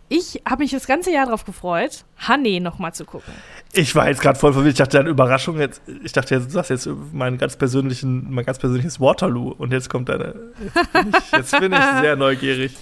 Ich 0.10 0.42
habe 0.50 0.64
mich 0.64 0.72
das 0.72 0.88
ganze 0.88 1.12
Jahr 1.12 1.26
darauf 1.26 1.46
gefreut, 1.46 2.04
Honey 2.28 2.60
nochmal 2.60 2.94
zu 2.94 3.06
gucken. 3.06 3.34
Ich 3.72 3.96
war 3.96 4.10
jetzt 4.10 4.20
gerade 4.20 4.38
voll 4.38 4.52
verwirrt. 4.52 4.74
Ich 4.74 4.80
dachte, 4.80 5.00
eine 5.00 5.10
Überraschung 5.10 5.58
jetzt. 5.60 5.82
Ich 6.04 6.12
dachte, 6.12 6.38
du 6.42 6.50
sagst 6.50 6.70
jetzt 6.70 6.90
mein 7.14 7.38
ganz 7.38 7.56
persönlichen, 7.56 8.30
mein 8.34 8.44
ganz 8.44 8.60
persönliches 8.60 9.00
Waterloo. 9.00 9.52
Und 9.58 9.72
jetzt 9.72 9.90
kommt 9.90 10.10
deine. 10.10 10.36
Jetzt 10.62 10.92
bin 10.92 11.08
ich, 11.10 11.32
jetzt 11.32 11.60
bin 11.60 11.72
ich 11.72 11.80
sehr 12.02 12.18
neugierig. 12.18 12.76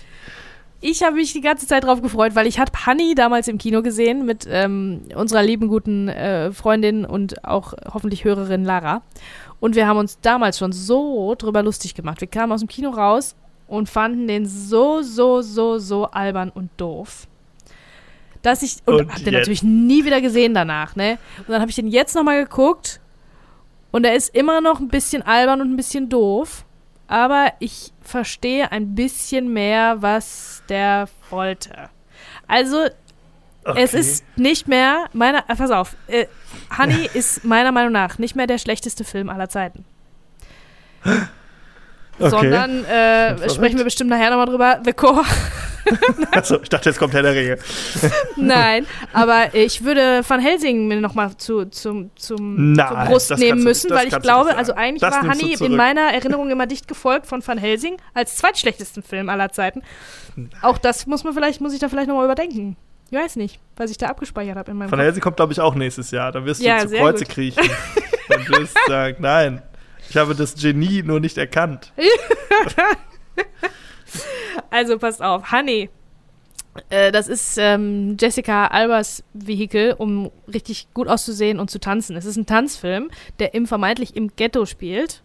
Ich 0.81 1.03
habe 1.03 1.17
mich 1.17 1.33
die 1.33 1.41
ganze 1.41 1.67
Zeit 1.67 1.83
darauf 1.83 2.01
gefreut, 2.01 2.35
weil 2.35 2.47
ich 2.47 2.57
habe 2.57 2.71
Honey 2.85 3.13
damals 3.13 3.49
im 3.49 3.57
Kino 3.57 3.81
gesehen 3.81 4.25
mit 4.25 4.47
ähm, 4.49 5.01
unserer 5.13 5.43
lieben 5.43 5.67
guten 5.67 6.07
äh, 6.07 6.53
Freundin 6.53 7.03
und 7.03 7.43
auch 7.43 7.73
hoffentlich 7.93 8.23
Hörerin 8.23 8.63
Lara. 8.63 9.01
Und 9.59 9.75
wir 9.75 9.87
haben 9.87 9.97
uns 9.97 10.19
damals 10.21 10.57
schon 10.57 10.71
so 10.71 11.35
drüber 11.37 11.63
lustig 11.63 11.95
gemacht. 11.95 12.21
Wir 12.21 12.29
kamen 12.29 12.53
aus 12.53 12.61
dem 12.61 12.69
Kino 12.69 12.91
raus 12.91 13.35
und 13.67 13.89
fanden 13.89 14.27
den 14.27 14.45
so, 14.45 15.01
so, 15.01 15.41
so, 15.41 15.79
so 15.79 16.05
albern 16.05 16.49
und 16.49 16.69
doof. 16.77 17.27
Dass 18.41 18.63
ich. 18.63 18.77
Und, 18.85 19.01
und 19.01 19.13
hab 19.13 19.23
den 19.23 19.33
natürlich 19.33 19.63
nie 19.63 20.05
wieder 20.05 20.21
gesehen 20.21 20.53
danach, 20.53 20.95
ne? 20.95 21.17
Und 21.39 21.49
dann 21.49 21.59
habe 21.59 21.69
ich 21.69 21.75
den 21.75 21.89
jetzt 21.89 22.15
nochmal 22.15 22.41
geguckt. 22.45 23.01
Und 23.91 24.05
er 24.05 24.15
ist 24.15 24.33
immer 24.33 24.61
noch 24.61 24.79
ein 24.79 24.87
bisschen 24.87 25.23
albern 25.23 25.59
und 25.59 25.73
ein 25.73 25.75
bisschen 25.75 26.07
doof. 26.07 26.63
Aber 27.09 27.51
ich 27.59 27.91
verstehe 28.01 28.71
ein 28.71 28.95
bisschen 28.95 29.51
mehr, 29.51 30.01
was 30.01 30.63
der 30.69 31.09
wollte. 31.29 31.89
Also, 32.47 32.87
Okay. 33.65 33.83
Es 33.83 33.93
ist 33.93 34.23
nicht 34.37 34.67
mehr, 34.67 35.05
meiner, 35.13 35.39
äh, 35.49 35.55
pass 35.55 35.69
auf, 35.69 35.95
äh, 36.07 36.27
Honey 36.77 37.09
ist 37.13 37.43
meiner 37.43 37.71
Meinung 37.71 37.91
nach 37.91 38.17
nicht 38.17 38.35
mehr 38.35 38.47
der 38.47 38.57
schlechteste 38.57 39.03
Film 39.03 39.29
aller 39.29 39.49
Zeiten. 39.49 39.85
Okay. 42.21 42.31
Sondern 42.31 42.83
äh, 42.83 43.49
sprechen 43.49 43.77
wir 43.77 43.85
bestimmt 43.85 44.09
nachher 44.09 44.29
nochmal 44.29 44.47
drüber. 44.47 44.81
The 44.83 44.91
Core. 44.91 45.23
Achso, 46.31 46.59
ich 46.61 46.69
dachte, 46.69 46.89
jetzt 46.89 46.99
kommt 46.99 47.13
Herr 47.13 47.23
der 47.23 47.33
Ringe. 47.33 47.57
Nein, 48.35 48.85
aber 49.13 49.53
ich 49.53 49.83
würde 49.83 50.21
Van 50.27 50.39
Helsing 50.39 50.87
mir 50.87 50.99
nochmal 51.01 51.35
zu, 51.37 51.65
zum, 51.65 52.11
zum, 52.15 52.73
Nein, 52.73 52.87
zur 52.87 52.97
Brust 53.05 53.37
nehmen 53.37 53.63
müssen, 53.63 53.89
du, 53.89 53.95
weil 53.95 54.07
ich 54.07 54.19
glaube, 54.19 54.55
also 54.55 54.73
eigentlich 54.73 55.01
das 55.01 55.15
war 55.15 55.23
Honey 55.23 55.55
in 55.59 55.75
meiner 55.75 56.13
Erinnerung 56.13 56.49
immer 56.49 56.67
dicht 56.67 56.87
gefolgt 56.87 57.27
von 57.27 57.45
Van 57.45 57.57
Helsing 57.57 57.97
als 58.13 58.35
zweitschlechtesten 58.37 59.03
Film 59.03 59.29
aller 59.29 59.51
Zeiten. 59.51 59.81
Auch 60.61 60.77
das 60.77 61.05
muss 61.05 61.23
man 61.23 61.33
vielleicht, 61.33 61.61
muss 61.61 61.73
ich 61.73 61.79
da 61.79 61.89
vielleicht 61.89 62.07
nochmal 62.07 62.25
überdenken. 62.25 62.77
Ich 63.11 63.17
weiß 63.17 63.37
nicht, 63.37 63.59
was 63.75 63.89
ich 63.89 63.97
da 63.97 64.07
abgespeichert 64.07 64.55
habe 64.55 64.69
in 64.71 64.77
meinem 64.77 64.89
Von 64.89 64.99
Helsing 64.99 65.21
kommt, 65.21 65.37
glaube 65.37 65.51
ich, 65.51 65.59
auch 65.59 65.73
nächstes 65.73 66.11
Jahr. 66.11 66.31
Da 66.31 66.45
wirst 66.45 66.61
du 66.61 66.65
ja, 66.65 66.79
zu 66.79 66.89
Kreuze 66.89 67.25
gut. 67.25 67.33
kriechen 67.33 67.69
und 68.29 68.49
wirst 68.49 68.77
sagen, 68.87 69.17
nein, 69.19 69.63
ich 70.09 70.17
habe 70.17 70.35
das 70.35 70.55
Genie 70.55 71.03
nur 71.03 71.19
nicht 71.19 71.37
erkannt. 71.37 71.91
also 74.69 74.97
passt 74.97 75.21
auf, 75.21 75.51
Honey. 75.51 75.89
Äh, 76.89 77.11
das 77.11 77.27
ist 77.27 77.57
ähm, 77.57 78.17
Jessica 78.19 78.67
Albers 78.67 79.23
Vehikel, 79.33 79.93
um 79.97 80.31
richtig 80.51 80.87
gut 80.93 81.07
auszusehen 81.07 81.59
und 81.59 81.69
zu 81.69 81.79
tanzen. 81.79 82.15
Es 82.15 82.25
ist 82.25 82.37
ein 82.37 82.45
Tanzfilm, 82.45 83.09
der 83.39 83.53
im 83.53 83.67
vermeintlich 83.67 84.15
im 84.15 84.35
Ghetto 84.35 84.65
spielt. 84.65 85.23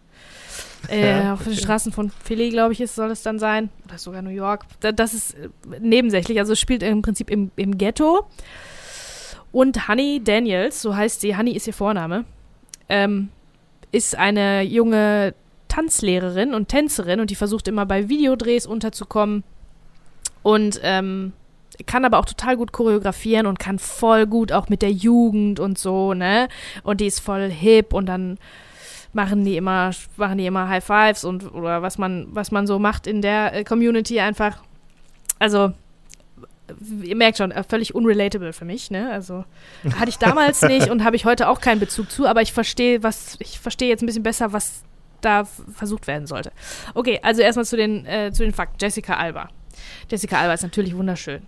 Äh, 0.89 1.23
ja, 1.23 1.33
auf 1.33 1.43
den 1.43 1.55
Straßen 1.55 1.91
von 1.91 2.11
Philly, 2.23 2.49
glaube 2.49 2.73
ich, 2.73 2.81
ist, 2.81 2.95
soll 2.95 3.11
es 3.11 3.23
dann 3.23 3.39
sein. 3.39 3.69
Oder 3.85 3.97
sogar 3.97 4.21
New 4.21 4.29
York. 4.29 4.65
Das 4.79 5.13
ist 5.13 5.33
äh, 5.33 5.49
nebensächlich. 5.79 6.39
Also 6.39 6.53
es 6.53 6.59
spielt 6.59 6.83
im 6.83 7.01
Prinzip 7.01 7.29
im, 7.29 7.51
im 7.55 7.77
Ghetto. 7.77 8.27
Und 9.51 9.87
Honey 9.87 10.21
Daniels, 10.23 10.81
so 10.81 10.95
heißt 10.95 11.21
sie, 11.21 11.37
Honey 11.37 11.51
ist 11.51 11.65
ihr 11.65 11.73
Vorname, 11.73 12.25
ähm, 12.89 13.29
ist 13.91 14.15
eine 14.15 14.63
junge 14.63 15.33
Tanzlehrerin 15.75 16.53
und 16.53 16.69
Tänzerin 16.69 17.19
und 17.19 17.29
die 17.29 17.35
versucht 17.35 17.67
immer 17.67 17.85
bei 17.85 18.07
Videodrehs 18.07 18.65
unterzukommen. 18.65 19.43
Und 20.41 20.79
ähm, 20.83 21.33
kann 21.85 22.05
aber 22.05 22.19
auch 22.19 22.25
total 22.25 22.55
gut 22.55 22.71
choreografieren 22.71 23.45
und 23.45 23.59
kann 23.59 23.79
voll 23.79 24.25
gut 24.25 24.53
auch 24.53 24.69
mit 24.69 24.81
der 24.81 24.91
Jugend 24.91 25.59
und 25.59 25.77
so, 25.77 26.13
ne? 26.13 26.47
Und 26.83 27.01
die 27.01 27.07
ist 27.07 27.19
voll 27.19 27.49
hip 27.49 27.93
und 27.93 28.05
dann 28.05 28.37
machen 29.11 29.43
die 29.43 29.57
immer, 29.57 29.91
machen 30.15 30.37
die 30.37 30.45
immer 30.45 30.69
High 30.69 30.83
Fives 30.83 31.25
und 31.25 31.53
oder 31.53 31.81
was 31.81 31.97
man, 31.97 32.27
was 32.29 32.51
man 32.51 32.67
so 32.67 32.79
macht 32.79 33.05
in 33.05 33.21
der 33.21 33.53
äh, 33.53 33.63
Community 33.65 34.21
einfach. 34.21 34.59
Also, 35.39 35.73
ihr 37.01 37.15
merkt 37.17 37.37
schon, 37.37 37.51
äh, 37.51 37.63
völlig 37.63 37.93
unrelatable 37.93 38.53
für 38.53 38.65
mich, 38.65 38.91
ne? 38.91 39.11
Also 39.11 39.43
hatte 39.99 40.09
ich 40.09 40.19
damals 40.19 40.61
nicht 40.73 40.89
und 40.89 41.03
habe 41.03 41.17
ich 41.17 41.25
heute 41.25 41.49
auch 41.49 41.59
keinen 41.59 41.81
Bezug 41.81 42.09
zu, 42.09 42.27
aber 42.27 42.41
ich 42.41 42.53
verstehe, 42.53 43.03
was, 43.03 43.35
ich 43.39 43.59
verstehe 43.59 43.89
jetzt 43.89 44.03
ein 44.03 44.05
bisschen 44.05 44.23
besser, 44.23 44.53
was 44.53 44.83
da 45.25 45.45
versucht 45.73 46.07
werden 46.07 46.27
sollte. 46.27 46.51
Okay, 46.93 47.19
also 47.21 47.41
erstmal 47.41 47.65
zu 47.65 47.77
den, 47.77 48.05
äh, 48.05 48.31
zu 48.31 48.43
den 48.43 48.53
Fakten. 48.53 48.77
Jessica 48.79 49.15
Alba. 49.15 49.49
Jessica 50.09 50.39
Alba 50.39 50.53
ist 50.53 50.63
natürlich 50.63 50.95
wunderschön. 50.95 51.41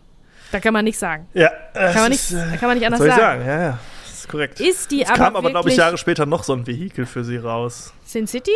Da 0.51 0.59
kann 0.59 0.73
man 0.73 0.85
nichts 0.85 0.99
sagen. 0.99 1.27
Ja, 1.33 1.51
kann 1.73 1.95
man, 1.95 2.09
nicht, 2.09 2.31
äh, 2.31 2.57
kann 2.57 2.69
man 2.69 2.77
nicht 2.77 2.85
anders 2.85 2.99
sagen. 2.99 3.15
sagen. 3.15 3.45
Ja, 3.45 3.61
ja 3.61 3.79
ist 4.27 4.31
korrekt. 4.31 4.59
Ist 4.59 4.91
die 4.91 5.01
es 5.01 5.09
aber 5.09 5.17
kam 5.17 5.35
aber, 5.35 5.49
glaube 5.49 5.69
ich, 5.69 5.77
Jahre 5.77 5.97
später 5.97 6.25
noch 6.25 6.43
so 6.43 6.53
ein 6.53 6.67
Vehikel 6.67 7.05
für 7.05 7.23
sie 7.23 7.37
raus. 7.37 7.93
Sin 8.05 8.27
City? 8.27 8.51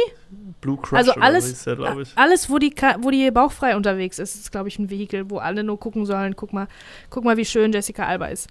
Blue 0.59 0.77
Crush 0.77 0.97
also 0.97 1.13
alles, 1.13 1.65
ja, 1.65 1.75
alles 2.15 2.49
wo, 2.49 2.57
die, 2.59 2.73
wo 2.99 3.09
die 3.09 3.31
bauchfrei 3.31 3.75
unterwegs 3.75 4.19
ist, 4.19 4.35
ist, 4.35 4.51
glaube 4.51 4.67
ich, 4.67 4.77
ein 4.77 4.89
Vehikel, 4.89 5.29
wo 5.29 5.37
alle 5.37 5.63
nur 5.63 5.79
gucken 5.79 6.05
sollen, 6.05 6.35
guck 6.35 6.53
mal, 6.53 6.67
guck 7.09 7.23
mal, 7.23 7.37
wie 7.37 7.45
schön 7.45 7.71
Jessica 7.71 8.05
Alba 8.05 8.27
ist. 8.27 8.49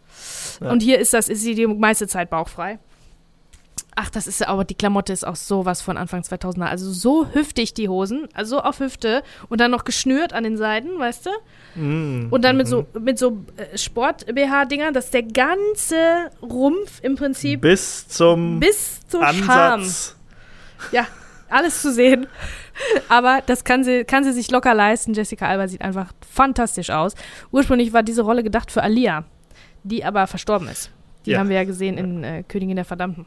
Ja. 0.60 0.70
Und 0.70 0.82
hier 0.82 0.98
ist 0.98 1.14
das, 1.14 1.28
ist 1.28 1.42
sie 1.42 1.54
die 1.54 1.66
meiste 1.66 2.08
Zeit 2.08 2.30
bauchfrei. 2.30 2.78
Ach, 4.02 4.08
das 4.08 4.26
ist 4.26 4.46
aber 4.48 4.64
die 4.64 4.74
Klamotte 4.74 5.12
ist 5.12 5.26
auch 5.26 5.36
sowas 5.36 5.82
von 5.82 5.98
Anfang 5.98 6.22
2000er. 6.22 6.64
Also 6.64 6.90
so 6.90 7.26
hüftig 7.34 7.74
die 7.74 7.90
Hosen, 7.90 8.28
also 8.32 8.56
so 8.56 8.62
auf 8.62 8.80
Hüfte 8.80 9.22
und 9.50 9.60
dann 9.60 9.70
noch 9.70 9.84
geschnürt 9.84 10.32
an 10.32 10.42
den 10.42 10.56
Seiten, 10.56 10.98
weißt 10.98 11.26
du? 11.26 11.30
Mm, 11.78 12.28
und 12.30 12.42
dann 12.42 12.56
mit 12.56 12.66
so 12.66 12.86
mhm. 12.94 13.04
mit 13.04 13.18
so 13.18 13.44
äh, 13.58 13.76
Sport-BH-Dingern, 13.76 14.94
dass 14.94 15.10
der 15.10 15.24
ganze 15.24 16.30
Rumpf 16.40 17.00
im 17.02 17.16
Prinzip 17.16 17.60
bis 17.60 18.08
zum 18.08 18.58
bis 18.58 19.06
zum 19.06 19.20
Ansatz. 19.20 19.46
Charme. 19.46 20.92
Ja, 20.92 21.06
alles 21.50 21.82
zu 21.82 21.92
sehen. 21.92 22.26
Aber 23.10 23.42
das 23.44 23.64
kann 23.64 23.84
sie, 23.84 24.04
kann 24.04 24.24
sie 24.24 24.32
sich 24.32 24.50
locker 24.50 24.72
leisten. 24.72 25.12
Jessica 25.12 25.46
Alba 25.46 25.68
sieht 25.68 25.82
einfach 25.82 26.14
fantastisch 26.26 26.88
aus. 26.88 27.14
Ursprünglich 27.52 27.92
war 27.92 28.02
diese 28.02 28.22
Rolle 28.22 28.42
gedacht 28.42 28.70
für 28.70 28.82
Alia, 28.82 29.24
die 29.82 30.06
aber 30.06 30.26
verstorben 30.26 30.68
ist. 30.68 30.90
Die 31.26 31.32
ja. 31.32 31.38
haben 31.38 31.50
wir 31.50 31.56
ja 31.56 31.64
gesehen 31.64 31.98
in 31.98 32.24
äh, 32.24 32.44
Königin 32.44 32.76
der 32.76 32.86
Verdammten. 32.86 33.26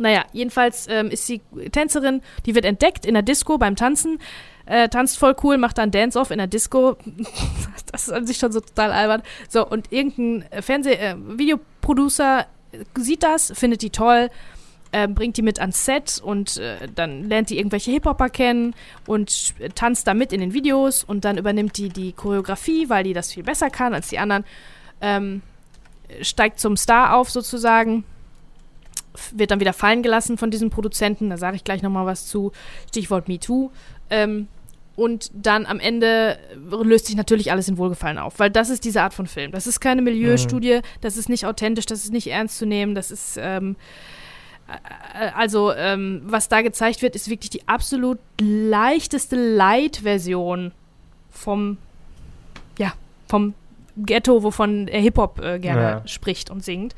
Naja, 0.00 0.24
jedenfalls 0.32 0.86
ähm, 0.88 1.10
ist 1.10 1.26
sie 1.26 1.42
Tänzerin, 1.72 2.22
die 2.46 2.54
wird 2.54 2.64
entdeckt 2.64 3.04
in 3.04 3.12
der 3.14 3.22
Disco 3.22 3.58
beim 3.58 3.76
Tanzen, 3.76 4.18
äh, 4.64 4.88
tanzt 4.88 5.18
voll 5.18 5.36
cool, 5.42 5.58
macht 5.58 5.76
dann 5.78 5.90
Dance-Off 5.90 6.30
in 6.30 6.38
der 6.38 6.46
Disco. 6.46 6.96
das 7.92 8.08
ist 8.08 8.12
an 8.12 8.26
sich 8.26 8.38
schon 8.38 8.50
so 8.50 8.60
total 8.60 8.92
albern. 8.92 9.22
So, 9.48 9.66
und 9.66 9.92
irgendein 9.92 10.62
Fernseh-, 10.62 10.94
äh, 10.94 11.16
Videoproducer 11.18 12.46
sieht 12.96 13.22
das, 13.22 13.52
findet 13.54 13.82
die 13.82 13.90
toll, 13.90 14.30
äh, 14.92 15.06
bringt 15.06 15.36
die 15.36 15.42
mit 15.42 15.60
ans 15.60 15.84
Set 15.84 16.18
und 16.24 16.56
äh, 16.56 16.88
dann 16.94 17.28
lernt 17.28 17.50
die 17.50 17.58
irgendwelche 17.58 17.90
Hip-Hopper 17.90 18.30
kennen 18.30 18.74
und 19.06 19.54
tanzt 19.74 20.06
da 20.06 20.14
mit 20.14 20.32
in 20.32 20.40
den 20.40 20.54
Videos 20.54 21.04
und 21.04 21.26
dann 21.26 21.36
übernimmt 21.36 21.76
die 21.76 21.90
die 21.90 22.12
Choreografie, 22.12 22.88
weil 22.88 23.04
die 23.04 23.12
das 23.12 23.32
viel 23.32 23.42
besser 23.42 23.68
kann 23.68 23.92
als 23.92 24.08
die 24.08 24.18
anderen. 24.18 24.44
Ähm, 25.02 25.42
steigt 26.22 26.58
zum 26.58 26.76
Star 26.76 27.16
auf 27.16 27.30
sozusagen 27.30 28.04
wird 29.34 29.50
dann 29.50 29.60
wieder 29.60 29.72
fallen 29.72 30.02
gelassen 30.02 30.38
von 30.38 30.50
diesem 30.50 30.70
Produzenten. 30.70 31.30
Da 31.30 31.36
sage 31.36 31.56
ich 31.56 31.64
gleich 31.64 31.82
nochmal 31.82 32.06
was 32.06 32.26
zu. 32.26 32.52
Stichwort 32.88 33.28
MeToo. 33.28 33.70
Ähm, 34.10 34.48
und 34.96 35.30
dann 35.32 35.64
am 35.64 35.80
Ende 35.80 36.38
löst 36.54 37.06
sich 37.06 37.16
natürlich 37.16 37.50
alles 37.50 37.68
in 37.68 37.78
Wohlgefallen 37.78 38.18
auf, 38.18 38.38
weil 38.38 38.50
das 38.50 38.68
ist 38.68 38.84
diese 38.84 39.02
Art 39.02 39.14
von 39.14 39.26
Film. 39.26 39.50
Das 39.50 39.66
ist 39.66 39.80
keine 39.80 40.02
Milieustudie, 40.02 40.76
mhm. 40.76 41.00
das 41.00 41.16
ist 41.16 41.30
nicht 41.30 41.46
authentisch, 41.46 41.86
das 41.86 42.04
ist 42.04 42.12
nicht 42.12 42.26
ernst 42.26 42.58
zu 42.58 42.66
nehmen, 42.66 42.94
das 42.94 43.10
ist. 43.10 43.38
Ähm, 43.40 43.76
äh, 44.68 45.30
also, 45.34 45.72
ähm, 45.72 46.20
was 46.24 46.48
da 46.48 46.60
gezeigt 46.60 47.00
wird, 47.00 47.16
ist 47.16 47.30
wirklich 47.30 47.48
die 47.48 47.66
absolut 47.66 48.18
leichteste 48.40 49.36
Light-Version 49.36 50.72
vom, 51.30 51.78
ja, 52.78 52.92
vom 53.26 53.54
Ghetto, 53.96 54.42
wovon 54.42 54.86
Hip-Hop 54.86 55.40
äh, 55.40 55.58
gerne 55.58 55.82
ja. 55.82 56.02
spricht 56.06 56.50
und 56.50 56.62
singt. 56.62 56.94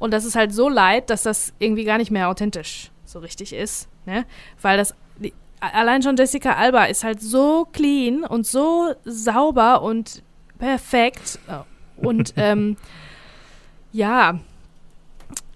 Und 0.00 0.12
das 0.12 0.24
ist 0.24 0.34
halt 0.34 0.52
so 0.52 0.68
leid, 0.68 1.10
dass 1.10 1.22
das 1.22 1.52
irgendwie 1.60 1.84
gar 1.84 1.98
nicht 1.98 2.10
mehr 2.10 2.28
authentisch 2.28 2.90
so 3.04 3.20
richtig 3.20 3.52
ist, 3.52 3.88
ne? 4.06 4.24
Weil 4.60 4.78
das 4.78 4.94
die, 5.18 5.32
allein 5.60 6.02
schon 6.02 6.16
Jessica 6.16 6.54
Alba 6.54 6.86
ist 6.86 7.04
halt 7.04 7.20
so 7.20 7.68
clean 7.72 8.24
und 8.24 8.46
so 8.46 8.94
sauber 9.04 9.82
und 9.82 10.22
perfekt 10.58 11.38
und 11.96 12.32
ähm, 12.36 12.76
ja 13.92 14.40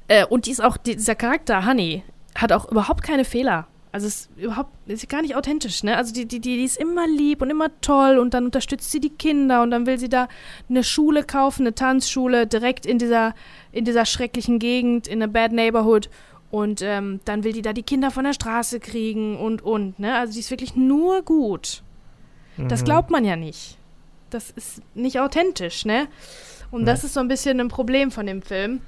äh, 0.09 0.27
und 0.27 0.47
die 0.47 0.51
ist 0.51 0.63
auch 0.63 0.77
dieser 0.77 1.15
Charakter 1.15 1.67
Honey 1.67 2.05
hat 2.35 2.53
auch 2.53 2.71
überhaupt 2.71 3.03
keine 3.03 3.25
Fehler. 3.25 3.67
Also 3.95 4.09
es 4.09 4.23
ist 4.23 4.31
überhaupt 4.37 4.73
ist 4.87 5.09
gar 5.09 5.23
nicht 5.23 5.37
authentisch, 5.37 5.85
ne? 5.85 5.97
Also 5.97 6.13
die, 6.13 6.27
die, 6.27 6.41
die 6.41 6.65
ist 6.65 6.79
immer 6.79 7.07
lieb 7.07 7.41
und 7.43 7.51
immer 7.51 7.69
toll 7.81 8.19
und 8.19 8.35
dann 8.35 8.47
unterstützt 8.47 8.91
sie 8.91 8.99
die 8.99 9.11
Kinder 9.11 9.63
und 9.63 9.71
dann 9.71 9.87
will 9.87 10.01
sie 10.01 10.09
da 10.09 10.27
eine 10.69 10.83
Schule 10.83 11.23
kaufen, 11.23 11.63
eine 11.63 11.77
Tanzschule 11.77 12.49
direkt 12.49 12.87
in 12.87 12.99
dieser, 12.99 13.37
in 13.71 13.85
dieser 13.85 14.05
schrecklichen 14.05 14.59
Gegend, 14.59 15.07
in 15.07 15.23
a 15.23 15.29
bad 15.29 15.53
neighborhood. 15.53 16.11
Und 16.51 16.83
ähm, 16.83 17.21
dann 17.25 17.45
will 17.45 17.53
die 17.53 17.63
da 17.63 17.73
die 17.73 17.85
Kinder 17.85 18.11
von 18.11 18.25
der 18.25 18.33
Straße 18.33 18.81
kriegen 18.81 19.37
und 19.37 19.63
und, 19.63 20.01
ne? 20.01 20.17
Also 20.17 20.33
die 20.33 20.41
ist 20.41 20.51
wirklich 20.51 20.75
nur 20.75 21.23
gut. 21.23 21.85
Mhm. 22.57 22.67
Das 22.67 22.83
glaubt 22.83 23.11
man 23.11 23.25
ja 23.25 23.37
nicht. 23.37 23.79
Das 24.31 24.51
ist 24.51 24.83
nicht 24.97 25.21
authentisch, 25.21 25.85
ne? 25.85 26.09
Und 26.73 26.81
nee. 26.81 26.87
das 26.87 27.05
ist 27.05 27.15
so 27.15 27.21
ein 27.21 27.29
bisschen 27.29 27.61
ein 27.61 27.69
Problem 27.69 28.11
von 28.11 28.27
dem 28.27 28.43
Film 28.43 28.81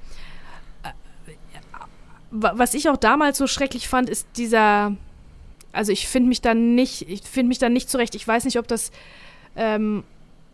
was 2.41 2.73
ich 2.73 2.89
auch 2.89 2.97
damals 2.97 3.37
so 3.37 3.47
schrecklich 3.47 3.87
fand, 3.87 4.09
ist 4.09 4.27
dieser, 4.37 4.95
also 5.71 5.91
ich 5.91 6.07
finde 6.07 6.29
mich 6.29 6.41
dann 6.41 6.75
nicht, 6.75 7.09
ich 7.09 7.21
finde 7.21 7.49
mich 7.49 7.59
dann 7.59 7.73
nicht 7.73 7.89
zurecht. 7.89 8.15
Ich 8.15 8.27
weiß 8.27 8.45
nicht, 8.45 8.59
ob 8.59 8.67
das, 8.67 8.91
ähm, 9.55 10.03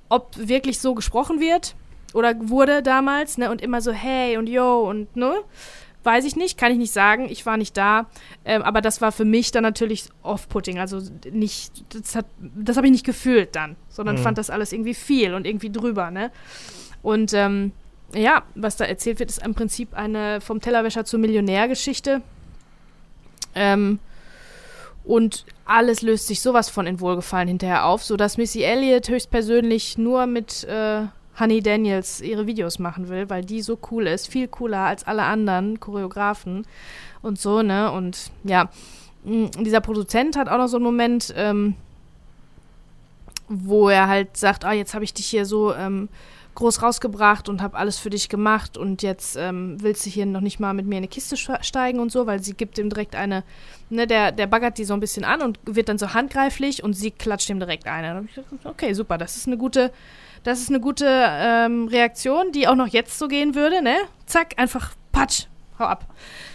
ob 0.10 0.36
wirklich 0.38 0.80
so 0.80 0.94
gesprochen 0.94 1.40
wird 1.40 1.76
oder 2.14 2.36
wurde 2.50 2.84
damals, 2.84 3.38
ne, 3.38 3.50
und 3.50 3.62
immer 3.62 3.82
so 3.82 3.92
hey 3.92 4.38
und 4.38 4.48
yo 4.48 4.88
und 4.90 5.16
ne, 5.16 5.34
weiß 6.04 6.26
ich 6.26 6.36
nicht, 6.36 6.58
kann 6.58 6.72
ich 6.72 6.78
nicht 6.78 6.94
sagen. 6.94 7.28
Ich 7.30 7.46
war 7.46 7.58
nicht 7.58 7.78
da, 7.78 8.08
ähm, 8.46 8.62
aber 8.62 8.82
das 8.82 9.02
war 9.02 9.12
für 9.12 9.26
mich 9.26 9.52
dann 9.52 9.64
natürlich 9.64 10.10
off-putting, 10.22 10.80
also 10.80 11.02
nicht, 11.32 11.72
das 11.90 12.16
hat, 12.16 12.26
das 12.40 12.78
habe 12.78 12.88
ich 12.88 12.92
nicht 12.92 13.06
gefühlt 13.06 13.56
dann, 13.56 13.76
sondern 13.90 14.18
mhm. 14.18 14.22
fand 14.22 14.38
das 14.38 14.50
alles 14.50 14.74
irgendwie 14.74 14.94
viel 14.94 15.34
und 15.34 15.48
irgendwie 15.48 15.72
drüber, 15.72 16.12
ne, 16.12 16.32
und 17.02 17.34
ähm, 17.34 17.72
ja, 18.14 18.44
was 18.56 18.78
da 18.78 18.86
erzählt 18.86 19.20
wird, 19.20 19.30
ist 19.30 19.44
im 19.44 19.54
Prinzip 19.54 19.94
eine 19.94 20.42
vom 20.42 20.62
Tellerwäscher 20.62 21.06
zur 21.06 21.20
Millionärgeschichte. 21.20 22.22
Ähm, 23.56 24.00
und 25.04 25.46
alles 25.66 26.02
löst 26.02 26.28
sich 26.28 26.42
sowas 26.42 26.70
von 26.70 26.88
in 26.88 27.00
Wohlgefallen 27.00 27.48
hinterher 27.48 27.86
auf, 27.86 28.04
sodass 28.04 28.38
Missy 28.38 28.64
Elliott 28.64 29.10
höchstpersönlich 29.10 29.98
nur 29.98 30.26
mit 30.28 30.64
äh, 30.64 31.08
Honey 31.40 31.62
Daniels 31.62 32.22
ihre 32.22 32.48
Videos 32.48 32.80
machen 32.80 33.10
will, 33.10 33.30
weil 33.30 33.44
die 33.44 33.62
so 33.62 33.78
cool 33.92 34.08
ist, 34.08 34.28
viel 34.28 34.48
cooler 34.48 34.80
als 34.80 35.06
alle 35.06 35.24
anderen 35.24 35.80
Choreografen 35.80 36.66
und 37.22 37.40
so, 37.40 37.62
ne? 37.62 37.92
Und 37.92 38.32
ja, 38.44 38.70
dieser 39.24 39.82
Produzent 39.82 40.38
hat 40.38 40.48
auch 40.48 40.58
noch 40.58 40.68
so 40.68 40.78
einen 40.78 40.86
Moment, 40.86 41.34
ähm, 41.36 41.76
wo 43.50 43.90
er 43.90 44.08
halt 44.08 44.38
sagt, 44.38 44.64
ah, 44.64 44.74
jetzt 44.74 44.94
habe 44.94 45.04
ich 45.04 45.14
dich 45.14 45.26
hier 45.26 45.46
so 45.46 45.74
ähm, 45.74 46.08
groß 46.56 46.82
rausgebracht 46.82 47.50
und 47.50 47.62
habe 47.62 47.78
alles 47.78 47.98
für 47.98 48.10
dich 48.10 48.30
gemacht 48.30 48.78
und 48.78 49.02
jetzt 49.04 49.36
ähm, 49.36 49.78
willst 49.82 50.06
du 50.06 50.10
hier 50.10 50.26
noch 50.26 50.42
nicht 50.42 50.60
mal 50.60 50.74
mit 50.74 50.86
mir 50.86 50.96
in 50.96 51.00
eine 51.00 51.08
Kiste 51.08 51.36
steigen 51.38 52.00
und 52.00 52.12
so, 52.12 52.28
weil 52.28 52.42
sie 52.42 52.54
gibt 52.54 52.78
ihm 52.78 52.90
direkt 52.90 53.16
eine, 53.16 53.44
ne, 53.90 54.08
der, 54.08 54.32
der 54.32 54.48
baggert 54.48 54.78
die 54.78 54.86
so 54.86 54.94
ein 54.94 55.00
bisschen 55.00 55.24
an 55.24 55.42
und 55.42 55.60
wird 55.66 55.90
dann 55.90 55.98
so 55.98 56.14
handgreiflich 56.14 56.84
und 56.84 56.94
sie 56.94 57.12
klatscht 57.12 57.50
ihm 57.50 57.60
direkt 57.60 57.88
eine. 57.88 58.28
Okay, 58.64 58.94
super, 58.94 59.18
das 59.18 59.36
ist 59.36 59.48
eine 59.48 59.58
gute, 59.58 59.92
das 60.44 60.60
ist 60.60 60.70
eine 60.70 60.80
gute 60.80 61.06
ähm, 61.08 61.88
Reaktion, 61.88 62.52
die 62.52 62.68
auch 62.68 62.76
noch 62.76 62.88
jetzt 62.88 63.18
so 63.18 63.28
gehen 63.28 63.56
würde, 63.56 63.82
ne? 63.82 63.96
Zack, 64.26 64.54
einfach 64.58 64.94
patsch, 65.12 65.48
hau 65.80 65.86
ab. 65.86 66.06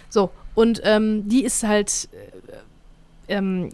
So, 0.09 0.31
und 0.55 0.81
ähm, 0.83 1.27
die 1.27 1.43
ist 1.43 1.63
halt, 1.63 2.09
äh, 3.27 3.35
ähm, 3.35 3.69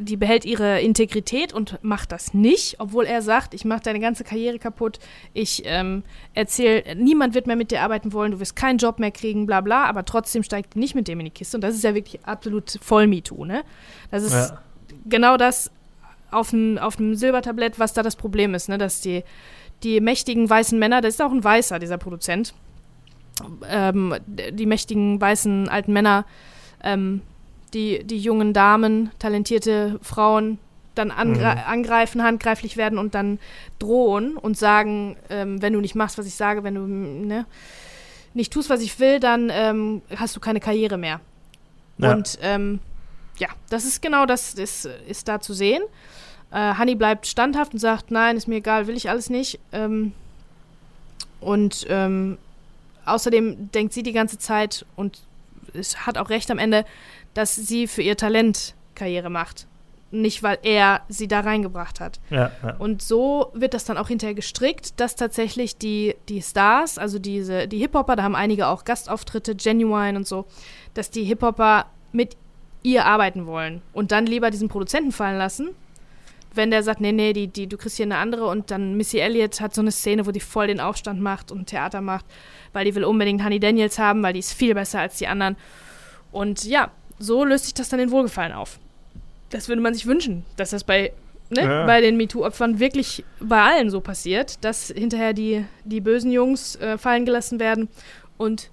die 0.00 0.16
behält 0.16 0.44
ihre 0.44 0.80
Integrität 0.80 1.52
und 1.52 1.78
macht 1.82 2.12
das 2.12 2.34
nicht, 2.34 2.76
obwohl 2.78 3.06
er 3.06 3.22
sagt, 3.22 3.54
ich 3.54 3.64
mache 3.64 3.80
deine 3.80 4.00
ganze 4.00 4.24
Karriere 4.24 4.58
kaputt, 4.58 4.98
ich 5.34 5.62
ähm, 5.64 6.02
erzähle, 6.34 6.96
niemand 6.96 7.34
wird 7.34 7.46
mehr 7.46 7.56
mit 7.56 7.70
dir 7.70 7.82
arbeiten 7.82 8.12
wollen, 8.12 8.32
du 8.32 8.40
wirst 8.40 8.56
keinen 8.56 8.78
Job 8.78 8.98
mehr 8.98 9.10
kriegen, 9.10 9.46
bla 9.46 9.60
bla, 9.60 9.84
aber 9.84 10.04
trotzdem 10.04 10.42
steigt 10.42 10.74
die 10.74 10.78
nicht 10.78 10.94
mit 10.94 11.08
dem 11.08 11.20
in 11.20 11.26
die 11.26 11.30
Kiste 11.30 11.56
und 11.56 11.62
das 11.62 11.74
ist 11.74 11.84
ja 11.84 11.94
wirklich 11.94 12.24
absolut 12.24 12.78
voll 12.82 13.06
MeToo, 13.06 13.44
ne? 13.44 13.62
Das 14.10 14.22
ist 14.22 14.32
ja. 14.32 14.60
genau 15.06 15.36
das 15.36 15.70
auf 16.30 16.52
einem 16.52 16.78
auf 16.78 16.96
Silbertablett, 16.98 17.78
was 17.78 17.94
da 17.94 18.02
das 18.02 18.16
Problem 18.16 18.54
ist, 18.54 18.68
ne? 18.68 18.78
Dass 18.78 19.00
die, 19.00 19.24
die 19.82 20.00
mächtigen 20.00 20.48
weißen 20.48 20.78
Männer, 20.78 21.00
das 21.00 21.14
ist 21.14 21.22
auch 21.22 21.32
ein 21.32 21.42
Weißer, 21.42 21.78
dieser 21.78 21.98
Produzent, 21.98 22.52
ähm, 23.68 24.14
die 24.28 24.66
mächtigen 24.66 25.20
weißen 25.20 25.68
alten 25.68 25.92
Männer, 25.92 26.26
ähm, 26.82 27.22
die, 27.74 28.04
die 28.04 28.18
jungen 28.18 28.52
Damen, 28.52 29.10
talentierte 29.18 29.98
Frauen 30.02 30.58
dann 30.94 31.10
angre 31.10 31.52
mhm. 31.52 31.62
angreifen, 31.66 32.22
handgreiflich 32.22 32.76
werden 32.76 32.98
und 32.98 33.14
dann 33.14 33.38
drohen 33.78 34.36
und 34.36 34.58
sagen, 34.58 35.16
ähm, 35.30 35.62
wenn 35.62 35.72
du 35.72 35.80
nicht 35.80 35.94
machst, 35.94 36.18
was 36.18 36.26
ich 36.26 36.34
sage, 36.34 36.64
wenn 36.64 36.74
du 36.74 36.80
ne, 36.82 37.46
nicht 38.34 38.52
tust, 38.52 38.68
was 38.68 38.80
ich 38.80 38.98
will, 38.98 39.20
dann 39.20 39.50
ähm, 39.52 40.02
hast 40.16 40.34
du 40.36 40.40
keine 40.40 40.60
Karriere 40.60 40.98
mehr. 40.98 41.20
Ja. 41.98 42.12
Und 42.12 42.38
ähm, 42.42 42.80
ja, 43.38 43.48
das 43.70 43.84
ist 43.84 44.02
genau 44.02 44.26
das, 44.26 44.54
ist, 44.54 44.88
ist 45.08 45.28
da 45.28 45.40
zu 45.40 45.52
sehen. 45.52 45.82
Äh, 46.50 46.74
Honey 46.76 46.94
bleibt 46.94 47.26
standhaft 47.26 47.72
und 47.72 47.78
sagt, 47.78 48.10
nein, 48.10 48.36
ist 48.36 48.48
mir 48.48 48.56
egal, 48.56 48.86
will 48.86 48.96
ich 48.96 49.08
alles 49.08 49.30
nicht. 49.30 49.60
Ähm, 49.72 50.12
und 51.40 51.86
ähm, 51.88 52.38
außerdem 53.04 53.70
denkt 53.70 53.92
sie 53.92 54.02
die 54.02 54.12
ganze 54.12 54.38
Zeit 54.38 54.84
und 54.96 55.20
es 55.74 56.06
hat 56.06 56.18
auch 56.18 56.30
recht 56.30 56.50
am 56.50 56.58
Ende, 56.58 56.84
dass 57.34 57.54
sie 57.54 57.86
für 57.86 58.02
ihr 58.02 58.16
Talent 58.16 58.74
Karriere 58.94 59.30
macht. 59.30 59.66
Nicht, 60.10 60.42
weil 60.42 60.58
er 60.62 61.02
sie 61.08 61.28
da 61.28 61.40
reingebracht 61.40 62.00
hat. 62.00 62.18
Ja, 62.30 62.50
ja. 62.62 62.76
Und 62.78 63.02
so 63.02 63.50
wird 63.52 63.74
das 63.74 63.84
dann 63.84 63.98
auch 63.98 64.08
hinterher 64.08 64.34
gestrickt, 64.34 64.98
dass 64.98 65.16
tatsächlich 65.16 65.76
die, 65.76 66.16
die 66.30 66.40
Stars, 66.40 66.96
also 66.96 67.18
diese, 67.18 67.68
die 67.68 67.78
Hip-Hopper, 67.78 68.16
da 68.16 68.22
haben 68.22 68.34
einige 68.34 68.68
auch 68.68 68.84
Gastauftritte, 68.84 69.54
Genuine 69.54 70.16
und 70.16 70.26
so, 70.26 70.46
dass 70.94 71.10
die 71.10 71.24
Hip-Hopper 71.24 71.86
mit 72.12 72.36
ihr 72.82 73.04
arbeiten 73.04 73.44
wollen 73.44 73.82
und 73.92 74.10
dann 74.10 74.24
lieber 74.24 74.50
diesen 74.50 74.68
Produzenten 74.68 75.12
fallen 75.12 75.36
lassen, 75.36 75.70
wenn 76.54 76.70
der 76.70 76.82
sagt, 76.82 77.00
nee, 77.00 77.12
nee, 77.12 77.34
die, 77.34 77.48
die, 77.48 77.66
du 77.66 77.76
kriegst 77.76 77.96
hier 77.96 78.06
eine 78.06 78.16
andere 78.16 78.46
und 78.46 78.70
dann 78.70 78.96
Missy 78.96 79.18
Elliott 79.18 79.60
hat 79.60 79.74
so 79.74 79.82
eine 79.82 79.92
Szene, 79.92 80.26
wo 80.26 80.30
die 80.30 80.40
voll 80.40 80.68
den 80.68 80.80
Aufstand 80.80 81.20
macht 81.20 81.52
und 81.52 81.66
Theater 81.66 82.00
macht, 82.00 82.24
weil 82.72 82.86
die 82.86 82.94
will 82.94 83.04
unbedingt 83.04 83.44
Honey 83.44 83.60
Daniels 83.60 83.98
haben, 83.98 84.22
weil 84.22 84.32
die 84.32 84.38
ist 84.38 84.54
viel 84.54 84.74
besser 84.74 85.00
als 85.00 85.18
die 85.18 85.26
anderen. 85.26 85.56
Und 86.32 86.64
ja, 86.64 86.90
so 87.18 87.44
löst 87.44 87.64
sich 87.64 87.74
das 87.74 87.88
dann 87.88 88.00
in 88.00 88.10
Wohlgefallen 88.10 88.52
auf. 88.52 88.78
Das 89.50 89.68
würde 89.68 89.82
man 89.82 89.94
sich 89.94 90.06
wünschen, 90.06 90.44
dass 90.56 90.70
das 90.70 90.84
bei, 90.84 91.12
ne, 91.50 91.62
ja. 91.62 91.86
bei 91.86 92.00
den 92.00 92.16
MeToo-Opfern 92.16 92.78
wirklich 92.78 93.24
bei 93.40 93.62
allen 93.62 93.90
so 93.90 94.00
passiert, 94.00 94.62
dass 94.64 94.88
hinterher 94.88 95.32
die, 95.32 95.64
die 95.84 96.00
bösen 96.00 96.30
Jungs 96.30 96.76
äh, 96.76 96.98
fallen 96.98 97.24
gelassen 97.24 97.58
werden 97.60 97.88
und 98.36 98.70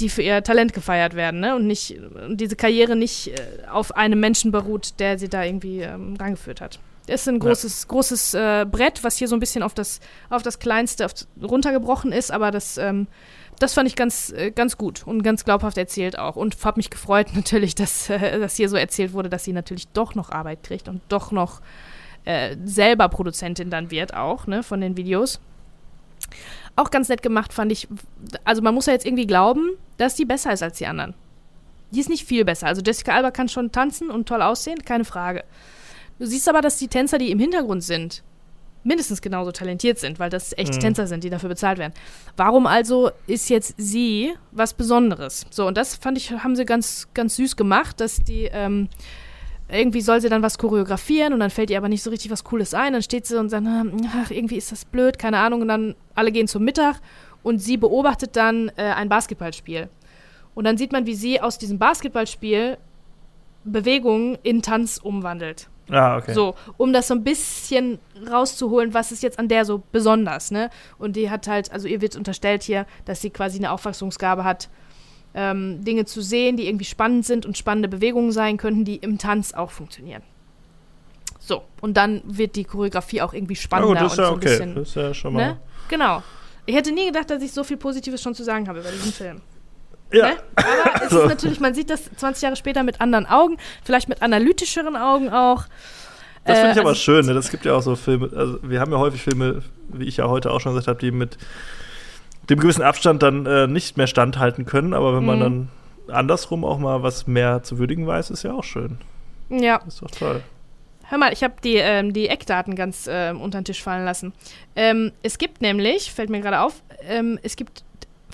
die 0.00 0.08
für 0.08 0.22
ihr 0.22 0.42
Talent 0.44 0.72
gefeiert 0.72 1.14
werden, 1.14 1.40
ne? 1.40 1.56
Und 1.56 1.66
nicht 1.66 1.98
und 1.98 2.40
diese 2.40 2.54
Karriere 2.54 2.94
nicht 2.94 3.28
äh, 3.28 3.66
auf 3.68 3.96
einem 3.96 4.20
Menschen 4.20 4.52
beruht, 4.52 5.00
der 5.00 5.18
sie 5.18 5.28
da 5.28 5.42
irgendwie 5.42 5.80
ähm, 5.80 6.14
rangeführt 6.16 6.60
hat. 6.60 6.78
Das 7.08 7.22
ist 7.22 7.28
ein 7.28 7.38
großes, 7.38 7.82
ja. 7.82 7.88
großes 7.88 8.34
äh, 8.34 8.66
Brett, 8.70 9.02
was 9.02 9.16
hier 9.16 9.28
so 9.28 9.34
ein 9.34 9.40
bisschen 9.40 9.62
auf 9.62 9.74
das, 9.74 10.00
auf 10.28 10.42
das 10.42 10.58
Kleinste 10.58 11.06
auf, 11.06 11.12
runtergebrochen 11.42 12.12
ist, 12.12 12.30
aber 12.30 12.50
das 12.50 12.76
ähm, 12.76 13.06
das 13.58 13.74
fand 13.74 13.88
ich 13.88 13.96
ganz, 13.96 14.30
äh, 14.30 14.50
ganz 14.50 14.76
gut 14.76 15.06
und 15.06 15.22
ganz 15.22 15.44
glaubhaft 15.44 15.78
erzählt 15.78 16.18
auch. 16.18 16.36
Und 16.36 16.56
habe 16.64 16.78
mich 16.78 16.90
gefreut 16.90 17.28
natürlich, 17.34 17.74
dass, 17.74 18.10
äh, 18.10 18.38
dass 18.38 18.56
hier 18.56 18.68
so 18.68 18.76
erzählt 18.76 19.12
wurde, 19.12 19.28
dass 19.28 19.44
sie 19.44 19.52
natürlich 19.52 19.88
doch 19.88 20.14
noch 20.14 20.30
Arbeit 20.30 20.62
kriegt 20.62 20.88
und 20.88 21.00
doch 21.08 21.32
noch 21.32 21.60
äh, 22.24 22.56
selber 22.64 23.08
Produzentin 23.08 23.70
dann 23.70 23.90
wird 23.90 24.14
auch, 24.14 24.46
ne, 24.46 24.62
von 24.62 24.80
den 24.80 24.96
Videos. 24.96 25.40
Auch 26.76 26.90
ganz 26.90 27.08
nett 27.08 27.22
gemacht 27.22 27.52
fand 27.52 27.72
ich, 27.72 27.88
also 28.44 28.62
man 28.62 28.74
muss 28.74 28.86
ja 28.86 28.92
jetzt 28.92 29.06
irgendwie 29.06 29.26
glauben, 29.26 29.70
dass 29.96 30.14
die 30.14 30.24
besser 30.24 30.52
ist 30.52 30.62
als 30.62 30.78
die 30.78 30.86
anderen. 30.86 31.14
Die 31.90 32.00
ist 32.00 32.10
nicht 32.10 32.26
viel 32.26 32.44
besser. 32.44 32.66
Also 32.66 32.82
Jessica 32.82 33.12
Alba 33.12 33.30
kann 33.30 33.48
schon 33.48 33.72
tanzen 33.72 34.10
und 34.10 34.28
toll 34.28 34.42
aussehen, 34.42 34.84
keine 34.84 35.04
Frage. 35.04 35.44
Du 36.18 36.26
siehst 36.26 36.48
aber, 36.48 36.60
dass 36.60 36.76
die 36.76 36.88
Tänzer, 36.88 37.18
die 37.18 37.30
im 37.30 37.38
Hintergrund 37.38 37.82
sind, 37.82 38.22
mindestens 38.88 39.20
genauso 39.20 39.52
talentiert 39.52 39.98
sind, 39.98 40.18
weil 40.18 40.30
das 40.30 40.56
echte 40.56 40.76
mhm. 40.76 40.80
Tänzer 40.80 41.06
sind, 41.06 41.22
die 41.22 41.30
dafür 41.30 41.50
bezahlt 41.50 41.78
werden. 41.78 41.92
Warum 42.36 42.66
also 42.66 43.10
ist 43.26 43.50
jetzt 43.50 43.74
sie 43.76 44.34
was 44.50 44.72
Besonderes? 44.74 45.46
So, 45.50 45.66
und 45.66 45.76
das 45.76 45.94
fand 45.94 46.16
ich, 46.18 46.32
haben 46.32 46.56
sie 46.56 46.64
ganz, 46.64 47.06
ganz 47.14 47.36
süß 47.36 47.54
gemacht, 47.56 48.00
dass 48.00 48.16
die, 48.16 48.48
ähm, 48.50 48.88
irgendwie 49.68 50.00
soll 50.00 50.22
sie 50.22 50.30
dann 50.30 50.42
was 50.42 50.56
choreografieren 50.56 51.34
und 51.34 51.40
dann 51.40 51.50
fällt 51.50 51.68
ihr 51.68 51.76
aber 51.76 51.90
nicht 51.90 52.02
so 52.02 52.08
richtig 52.08 52.30
was 52.30 52.42
Cooles 52.42 52.72
ein. 52.72 52.94
Dann 52.94 53.02
steht 53.02 53.26
sie 53.26 53.38
und 53.38 53.50
sagt, 53.50 53.66
ach, 53.66 54.30
irgendwie 54.30 54.56
ist 54.56 54.72
das 54.72 54.86
blöd, 54.86 55.18
keine 55.18 55.38
Ahnung. 55.38 55.60
Und 55.60 55.68
dann 55.68 55.94
alle 56.14 56.32
gehen 56.32 56.48
zum 56.48 56.64
Mittag 56.64 56.96
und 57.42 57.58
sie 57.58 57.76
beobachtet 57.76 58.34
dann 58.36 58.70
äh, 58.76 58.82
ein 58.82 59.10
Basketballspiel. 59.10 59.90
Und 60.54 60.64
dann 60.64 60.78
sieht 60.78 60.92
man, 60.92 61.04
wie 61.04 61.14
sie 61.14 61.40
aus 61.42 61.58
diesem 61.58 61.78
Basketballspiel 61.78 62.78
Bewegungen 63.68 64.38
in 64.42 64.62
Tanz 64.62 64.98
umwandelt. 64.98 65.68
Ah, 65.90 66.18
okay. 66.18 66.34
So, 66.34 66.54
um 66.76 66.92
das 66.92 67.08
so 67.08 67.14
ein 67.14 67.24
bisschen 67.24 67.98
rauszuholen, 68.30 68.92
was 68.92 69.10
ist 69.10 69.22
jetzt 69.22 69.38
an 69.38 69.48
der 69.48 69.64
so 69.64 69.82
besonders, 69.90 70.50
ne? 70.50 70.70
Und 70.98 71.16
die 71.16 71.30
hat 71.30 71.48
halt, 71.48 71.72
also 71.72 71.88
ihr 71.88 72.00
wird 72.00 72.14
unterstellt 72.16 72.62
hier, 72.62 72.86
dass 73.06 73.20
sie 73.22 73.30
quasi 73.30 73.58
eine 73.58 73.72
Auffassungsgabe 73.72 74.44
hat, 74.44 74.68
ähm, 75.34 75.84
Dinge 75.84 76.04
zu 76.04 76.20
sehen, 76.20 76.56
die 76.56 76.66
irgendwie 76.66 76.84
spannend 76.84 77.24
sind 77.24 77.46
und 77.46 77.56
spannende 77.56 77.88
Bewegungen 77.88 78.32
sein 78.32 78.56
könnten, 78.56 78.84
die 78.84 78.96
im 78.96 79.18
Tanz 79.18 79.54
auch 79.54 79.70
funktionieren. 79.70 80.22
So, 81.38 81.62
und 81.80 81.96
dann 81.96 82.22
wird 82.24 82.56
die 82.56 82.64
Choreografie 82.64 83.22
auch 83.22 83.32
irgendwie 83.32 83.56
spannender 83.56 84.02
gut, 84.02 84.02
das 84.02 84.12
ist 84.12 84.18
und 84.18 84.24
ja 84.24 84.28
so 84.28 84.32
ein 84.32 84.36
okay. 84.36 84.48
bisschen. 84.48 84.74
Das 84.74 84.88
ist 84.88 84.94
ja 84.96 85.14
schon 85.14 85.32
mal. 85.32 85.46
Ne? 85.46 85.60
Genau. 85.88 86.22
Ich 86.66 86.74
hätte 86.74 86.92
nie 86.92 87.06
gedacht, 87.06 87.30
dass 87.30 87.42
ich 87.42 87.52
so 87.52 87.64
viel 87.64 87.78
Positives 87.78 88.20
schon 88.20 88.34
zu 88.34 88.44
sagen 88.44 88.68
habe 88.68 88.80
über 88.80 88.90
diesen 88.90 89.12
Film. 89.12 89.40
Ja. 90.12 90.28
Ne? 90.30 90.36
Aber 90.56 91.04
es 91.04 91.10
So. 91.10 91.20
ist 91.22 91.28
natürlich, 91.28 91.60
man 91.60 91.74
sieht 91.74 91.90
das 91.90 92.04
20 92.16 92.42
Jahre 92.42 92.56
später 92.56 92.82
mit 92.82 93.00
anderen 93.00 93.26
Augen, 93.26 93.56
vielleicht 93.84 94.08
mit 94.08 94.22
analytischeren 94.22 94.96
Augen 94.96 95.28
auch. 95.30 95.64
Das 96.44 96.58
finde 96.58 96.70
ich 96.72 96.76
Äh, 96.78 96.80
aber 96.80 96.88
also- 96.90 97.00
schön. 97.00 97.26
Ne? 97.26 97.34
Das 97.34 97.50
gibt 97.50 97.64
ja 97.66 97.74
auch 97.74 97.82
so 97.82 97.94
Filme. 97.96 98.30
Also 98.34 98.58
wir 98.62 98.80
haben 98.80 98.90
ja 98.92 98.98
häufig 98.98 99.22
Filme, 99.22 99.62
wie 99.88 100.04
ich 100.06 100.16
ja 100.16 100.28
heute 100.28 100.50
auch 100.50 100.60
schon 100.60 100.72
gesagt 100.72 100.88
habe, 100.88 100.98
die 100.98 101.10
mit 101.10 101.36
dem 102.48 102.58
gewissen 102.58 102.82
Abstand 102.82 103.22
dann 103.22 103.44
äh, 103.46 103.66
nicht 103.66 103.96
mehr 103.98 104.06
standhalten 104.06 104.64
können. 104.64 104.94
Aber 104.94 105.14
wenn 105.14 105.24
man 105.26 105.38
Mhm. 105.38 105.42
dann 105.42 105.68
andersrum 106.16 106.64
auch 106.64 106.78
mal 106.78 107.02
was 107.02 107.26
mehr 107.26 107.62
zu 107.62 107.78
würdigen 107.78 108.06
weiß, 108.06 108.30
ist 108.30 108.42
ja 108.44 108.52
auch 108.54 108.64
schön. 108.64 108.96
Ja, 109.50 109.82
Ist 109.86 110.00
doch 110.00 110.10
toll. 110.10 110.42
hör 111.04 111.18
mal, 111.18 111.32
ich 111.34 111.42
habe 111.42 111.54
die, 111.62 111.76
ähm, 111.76 112.14
die 112.14 112.28
Eckdaten 112.28 112.74
ganz 112.76 113.06
ähm, 113.10 113.40
unter 113.42 113.60
den 113.60 113.64
Tisch 113.66 113.82
fallen 113.82 114.06
lassen. 114.06 114.32
Ähm, 114.74 115.12
es 115.22 115.36
gibt 115.36 115.60
nämlich, 115.60 116.10
fällt 116.12 116.30
mir 116.30 116.40
gerade 116.40 116.60
auf, 116.60 116.82
ähm, 117.06 117.38
es 117.42 117.56
gibt 117.56 117.82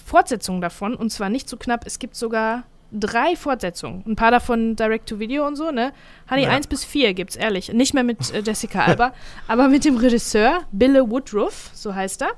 Fortsetzungen 0.04 0.60
davon 0.60 0.94
und 0.94 1.10
zwar 1.10 1.30
nicht 1.30 1.48
so 1.48 1.56
knapp, 1.56 1.86
es 1.86 1.98
gibt 1.98 2.14
sogar 2.14 2.64
drei 2.92 3.34
Fortsetzungen. 3.36 4.04
Ein 4.06 4.16
paar 4.16 4.30
davon 4.30 4.76
Direct-to-Video 4.76 5.46
und 5.46 5.56
so, 5.56 5.70
ne? 5.70 5.92
Honey, 6.30 6.44
Ja. 6.44 6.50
1 6.50 6.68
bis 6.68 6.84
4 6.84 7.14
gibt's, 7.14 7.36
ehrlich. 7.36 7.72
Nicht 7.72 7.94
mehr 7.94 8.04
mit 8.04 8.32
äh, 8.32 8.40
Jessica 8.40 8.84
Alba, 8.84 9.12
aber 9.48 9.68
mit 9.68 9.84
dem 9.84 9.96
Regisseur 9.96 10.60
Bill 10.70 10.94
Woodruff, 11.10 11.70
so 11.72 11.94
heißt 11.94 12.22
er. 12.22 12.30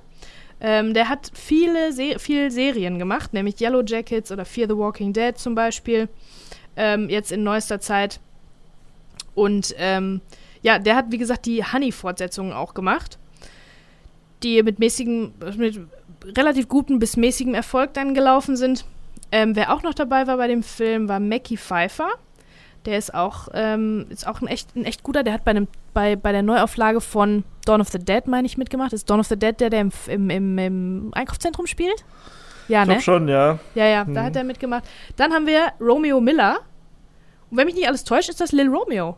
Ähm, 0.59 0.95
der 0.95 1.11
hat 1.11 1.31
viele 1.35 1.93
Se 1.93 2.19
viel 2.19 2.51
Serien 2.51 2.99
gemacht, 2.99 3.35
nämlich 3.35 3.61
Yellow 3.61 3.83
Jackets 3.85 4.33
oder 4.33 4.47
Fear 4.47 4.69
the 4.69 4.77
Walking 4.77 5.13
Dead 5.13 5.37
zum 5.37 5.55
Beispiel, 5.55 6.09
ähm, 6.77 7.11
jetzt 7.11 7.31
in 7.31 7.43
neuester 7.43 7.79
Zeit. 7.81 8.21
Und 9.35 9.75
ähm, 9.77 10.23
ja, 10.63 10.79
der 10.79 10.97
hat, 10.97 11.07
wie 11.11 11.19
gesagt, 11.19 11.45
die 11.45 11.63
Honey-Fortsetzungen 11.63 12.55
auch 12.55 12.73
gemacht, 12.73 13.19
die 14.43 14.63
mit 14.63 14.79
mäßigem, 14.79 15.35
mit 15.57 15.81
relativ 16.37 16.69
gutem 16.69 16.99
bis 16.99 17.17
mäßigem 17.17 17.55
Erfolg 17.55 17.95
dann 17.95 18.15
gelaufen 18.15 18.57
sind. 18.57 18.85
Ähm, 19.33 19.57
wer 19.57 19.73
auch 19.73 19.83
noch 19.83 19.95
dabei 19.95 20.27
war 20.27 20.37
bei 20.37 20.49
dem 20.49 20.63
Film, 20.63 21.09
war 21.09 21.21
Mackie 21.21 21.57
Pfeiffer. 21.57 22.09
Der 22.85 22.97
ist 22.99 23.13
auch, 23.15 23.49
ähm, 23.55 24.07
ist 24.11 24.27
auch 24.29 24.41
ein 24.41 24.47
echt, 24.47 24.77
ein 24.77 24.85
echt 24.85 25.03
guter. 25.03 25.25
Der 25.25 25.33
hat 25.33 25.45
bei, 25.45 25.51
einem, 25.51 25.67
bei, 25.93 26.15
bei 26.15 26.31
der 26.31 26.43
Neuauflage 26.43 27.01
von 27.01 27.43
Dawn 27.65 27.81
of 27.81 27.89
the 27.89 27.99
Dead, 27.99 28.27
meine 28.29 28.47
ich, 28.47 28.57
mitgemacht. 28.57 28.93
Ist 28.93 29.11
Dawn 29.11 29.19
of 29.21 29.27
the 29.27 29.37
Dead 29.37 29.59
der, 29.59 29.71
der 29.71 29.81
im, 29.81 29.91
im, 30.07 30.31
im, 30.31 30.59
im 30.59 31.11
Einkaufszentrum 31.13 31.67
spielt? 31.67 32.05
Ja, 32.69 32.83
Ich 32.83 32.89
ne? 32.89 33.01
schon, 33.01 33.27
ja. 33.29 33.59
Ja, 33.75 33.87
ja, 33.87 34.05
Mhm. 34.05 34.15
da 34.15 34.23
hat 34.25 34.37
er 34.37 34.45
mitgemacht. 34.45 34.85
Dann 35.17 35.33
haben 35.33 35.47
wir 35.47 35.73
Romeo 35.81 36.21
Miller. 36.21 36.59
Und 37.51 37.57
wenn 37.59 37.67
mich 37.67 37.75
nicht 37.75 37.89
alles 37.89 38.05
täuscht, 38.05 38.29
ist 38.29 38.41
das 38.41 38.53
Lil 38.53 38.69
Romeo. 38.69 39.17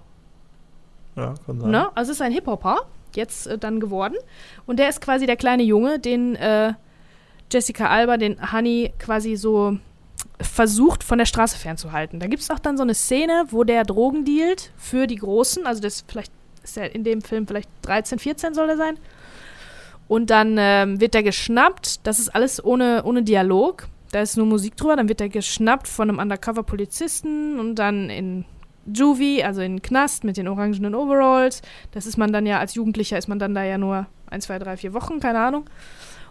Ja, 1.16 1.34
kann 1.44 1.60
sein. 1.60 1.70
Ne? 1.70 1.88
Also 1.94 2.12
es 2.12 2.18
ist 2.18 2.22
ein 2.22 2.32
Hip-Hopper, 2.32 2.76
jetzt 3.14 3.46
äh, 3.46 3.58
dann 3.58 3.80
geworden. 3.80 4.14
Und 4.66 4.78
der 4.78 4.88
ist 4.88 5.00
quasi 5.00 5.26
der 5.26 5.36
kleine 5.36 5.62
Junge, 5.62 5.98
den 5.98 6.36
äh, 6.36 6.72
Jessica 7.50 7.88
Alba, 7.88 8.16
den 8.16 8.52
Honey 8.52 8.92
quasi 8.98 9.36
so 9.36 9.78
versucht, 10.40 11.02
von 11.02 11.18
der 11.18 11.26
Straße 11.26 11.58
fernzuhalten. 11.58 12.20
Da 12.20 12.26
gibt 12.26 12.42
es 12.42 12.50
auch 12.50 12.58
dann 12.58 12.76
so 12.76 12.82
eine 12.82 12.94
Szene, 12.94 13.46
wo 13.50 13.64
der 13.64 13.84
Drogen 13.84 14.24
dealt 14.24 14.72
für 14.76 15.06
die 15.06 15.16
Großen. 15.16 15.66
Also 15.66 15.80
das 15.80 16.04
vielleicht 16.06 16.32
ist 16.62 16.76
er 16.76 16.94
in 16.94 17.04
dem 17.04 17.22
Film 17.22 17.46
vielleicht 17.46 17.68
13, 17.82 18.18
14 18.18 18.54
soll 18.54 18.68
er 18.68 18.76
sein. 18.76 18.98
Und 20.06 20.30
dann 20.30 20.56
ähm, 20.58 21.00
wird 21.00 21.14
er 21.14 21.22
geschnappt. 21.22 22.06
Das 22.06 22.18
ist 22.18 22.30
alles 22.30 22.64
ohne, 22.64 23.02
ohne 23.04 23.22
Dialog. 23.22 23.88
Da 24.10 24.22
ist 24.22 24.36
nur 24.36 24.46
Musik 24.46 24.76
drüber. 24.76 24.96
Dann 24.96 25.08
wird 25.08 25.20
er 25.20 25.28
geschnappt 25.28 25.86
von 25.86 26.08
einem 26.08 26.18
Undercover-Polizisten 26.18 27.60
und 27.60 27.74
dann 27.74 28.08
in 28.08 28.44
Juvie, 28.86 29.44
also 29.44 29.60
in 29.60 29.76
den 29.76 29.82
Knast 29.82 30.24
mit 30.24 30.38
den 30.38 30.48
orangenen 30.48 30.94
Overalls. 30.94 31.60
Das 31.90 32.06
ist 32.06 32.16
man 32.16 32.32
dann 32.32 32.46
ja, 32.46 32.58
als 32.58 32.74
Jugendlicher 32.74 33.18
ist 33.18 33.28
man 33.28 33.38
dann 33.38 33.54
da 33.54 33.64
ja 33.64 33.76
nur 33.76 34.06
ein, 34.30 34.40
zwei, 34.40 34.58
drei, 34.58 34.76
vier 34.76 34.94
Wochen, 34.94 35.20
keine 35.20 35.40
Ahnung. 35.40 35.64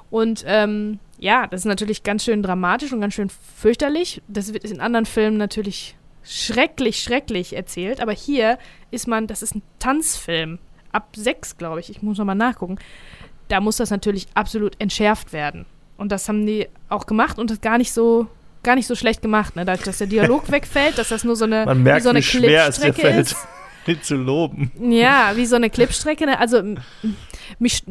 Und 0.09 0.43
ähm, 0.45 0.99
ja, 1.19 1.47
das 1.47 1.61
ist 1.61 1.65
natürlich 1.65 2.03
ganz 2.03 2.23
schön 2.23 2.43
dramatisch 2.43 2.93
und 2.93 3.01
ganz 3.01 3.13
schön 3.13 3.29
fürchterlich. 3.29 4.21
Das 4.27 4.53
wird 4.53 4.63
in 4.65 4.79
anderen 4.79 5.05
Filmen 5.05 5.37
natürlich 5.37 5.95
schrecklich, 6.23 7.01
schrecklich 7.01 7.55
erzählt. 7.55 8.01
Aber 8.01 8.11
hier 8.11 8.57
ist 8.91 9.07
man, 9.07 9.27
das 9.27 9.41
ist 9.41 9.55
ein 9.55 9.61
Tanzfilm. 9.79 10.59
Ab 10.91 11.09
sechs, 11.15 11.57
glaube 11.57 11.79
ich. 11.79 11.89
Ich 11.89 12.01
muss 12.01 12.17
nochmal 12.17 12.35
nachgucken. 12.35 12.77
Da 13.47 13.59
muss 13.59 13.77
das 13.77 13.89
natürlich 13.89 14.27
absolut 14.33 14.79
entschärft 14.79 15.33
werden. 15.33 15.65
Und 15.97 16.11
das 16.11 16.29
haben 16.29 16.45
die 16.45 16.67
auch 16.89 17.07
gemacht 17.07 17.39
und 17.39 17.49
das 17.49 17.61
gar 17.61 17.77
nicht 17.77 17.91
so, 17.91 18.27
gar 18.63 18.75
nicht 18.75 18.87
so 18.87 18.95
schlecht 18.95 19.21
gemacht, 19.21 19.55
ne? 19.55 19.65
Dadurch, 19.65 19.85
dass 19.85 19.97
der 19.97 20.07
Dialog 20.07 20.51
wegfällt, 20.51 20.97
dass 20.97 21.09
das 21.09 21.23
nur 21.23 21.35
so 21.35 21.45
eine, 21.45 21.65
Man 21.65 21.83
merkt, 21.83 21.99
wie 21.99 22.03
so 22.03 22.09
eine 22.09 22.19
wie 22.19 22.23
schwer 22.23 22.67
es 22.67 22.79
dir 22.79 22.93
fällt, 22.93 23.31
ist. 23.31 23.35
zu 24.01 24.15
loben. 24.15 24.71
Ja, 24.79 25.31
wie 25.35 25.45
so 25.45 25.55
eine 25.55 25.69
Clipstrecke. 25.69 26.25
Ne? 26.25 26.39
Also 26.39 26.61
mich, 27.57 27.83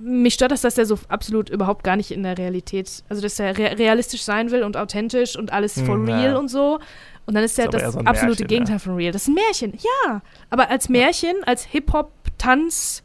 mich 0.00 0.34
stört 0.34 0.52
das, 0.52 0.62
dass 0.62 0.74
der 0.74 0.86
so 0.86 0.98
absolut 1.08 1.50
überhaupt 1.50 1.84
gar 1.84 1.96
nicht 1.96 2.10
in 2.10 2.22
der 2.22 2.38
Realität, 2.38 3.02
also 3.08 3.22
dass 3.22 3.38
er 3.38 3.56
re 3.56 3.78
realistisch 3.78 4.22
sein 4.22 4.50
will 4.50 4.62
und 4.62 4.76
authentisch 4.76 5.36
und 5.36 5.52
alles 5.52 5.80
for 5.80 5.94
Hm, 5.94 6.08
ja. 6.08 6.16
real 6.20 6.36
und 6.36 6.48
so. 6.48 6.78
Und 7.26 7.34
dann 7.34 7.44
ist 7.44 7.58
aber 7.58 7.70
das 7.70 7.82
eher 7.82 7.92
so 7.92 7.98
absolute 8.00 8.42
Märchen, 8.42 8.46
Gegenteil 8.48 8.78
von 8.78 8.96
real. 8.96 9.12
Das 9.12 9.22
ist 9.22 9.28
ein 9.28 9.34
Märchen, 9.34 9.72
ja. 9.74 10.22
Aber 10.50 10.70
als 10.70 10.88
Märchen, 10.88 11.36
als 11.46 11.64
Hip-Hop, 11.64 12.12
Tanz, 12.36 13.02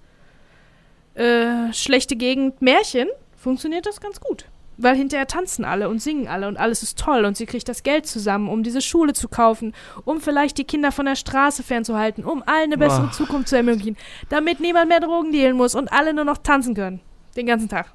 äh, 1.16 1.72
schlechte 1.74 2.16
Gegend, 2.16 2.62
Märchen, 2.62 3.08
funktioniert 3.38 3.86
das 3.86 4.02
ganz 4.02 4.20
gut. 4.20 4.46
Weil 4.82 4.96
hinterher 4.96 5.28
tanzen 5.28 5.66
alle 5.66 5.90
und 5.90 6.02
singen 6.02 6.30
alle 6.30 6.48
und 6.48 6.56
alles 6.56 6.84
ist 6.84 6.98
toll 6.98 7.26
und 7.26 7.36
sie 7.36 7.46
kriegt 7.46 7.68
das 7.68 7.84
Geld 7.84 8.08
zusammen, 8.08 8.48
um 8.48 8.64
diese 8.64 8.80
Schule 8.82 9.12
zu 9.12 9.28
kaufen, 9.28 9.74
um 10.06 10.22
vielleicht 10.22 10.58
die 10.58 10.64
Kinder 10.64 10.94
von 10.94 11.06
der 11.06 11.18
Straße 11.18 11.64
fernzuhalten, 11.64 12.24
um 12.24 12.42
allen 12.46 12.72
eine 12.72 12.78
bessere 12.78 13.08
Boah. 13.08 13.12
Zukunft 13.12 13.50
zu 13.50 13.58
ermöglichen, 13.58 13.98
damit 14.30 14.62
niemand 14.62 14.88
mehr 14.88 15.02
Drogen 15.02 15.34
dealen 15.34 15.58
muss 15.58 15.76
und 15.76 15.92
alle 15.92 16.14
nur 16.14 16.24
noch 16.24 16.38
tanzen 16.38 16.76
können. 16.76 17.02
Den 17.36 17.46
ganzen 17.46 17.68
Tag. 17.68 17.92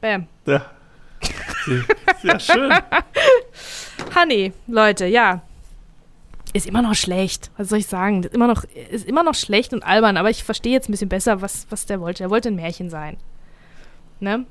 Bam. 0.00 0.28
Ja. 0.46 0.64
Ja, 2.22 2.38
schön. 2.38 2.72
Honey, 4.14 4.52
Leute, 4.66 5.06
ja. 5.06 5.42
Ist 6.52 6.66
immer 6.66 6.82
noch 6.82 6.94
schlecht. 6.94 7.50
Was 7.56 7.70
soll 7.70 7.78
ich 7.78 7.86
sagen? 7.86 8.22
Ist 8.22 8.34
immer 8.34 8.46
noch, 8.46 8.64
ist 8.90 9.06
immer 9.08 9.22
noch 9.22 9.34
schlecht 9.34 9.72
und 9.72 9.82
albern, 9.82 10.16
aber 10.16 10.30
ich 10.30 10.44
verstehe 10.44 10.72
jetzt 10.72 10.88
ein 10.88 10.92
bisschen 10.92 11.08
besser, 11.08 11.42
was, 11.42 11.66
was 11.70 11.86
der 11.86 12.00
wollte. 12.00 12.22
Er 12.22 12.30
wollte 12.30 12.48
ein 12.48 12.54
Märchen 12.54 12.90
sein. 12.90 13.16
Ne? 14.20 14.46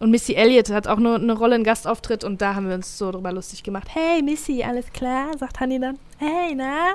Und 0.00 0.10
Missy 0.10 0.34
Elliott 0.34 0.70
hat 0.70 0.88
auch 0.88 0.98
nur 0.98 1.16
eine 1.16 1.34
Rolle, 1.34 1.54
einen 1.54 1.64
Gastauftritt 1.64 2.24
und 2.24 2.40
da 2.40 2.54
haben 2.54 2.66
wir 2.68 2.74
uns 2.74 2.96
so 2.98 3.12
drüber 3.12 3.32
lustig 3.32 3.62
gemacht. 3.62 3.86
Hey 3.92 4.22
Missy, 4.22 4.62
alles 4.64 4.90
klar? 4.92 5.36
sagt 5.38 5.60
Honey 5.60 5.78
dann. 5.78 5.98
Hey, 6.18 6.54
na? 6.54 6.94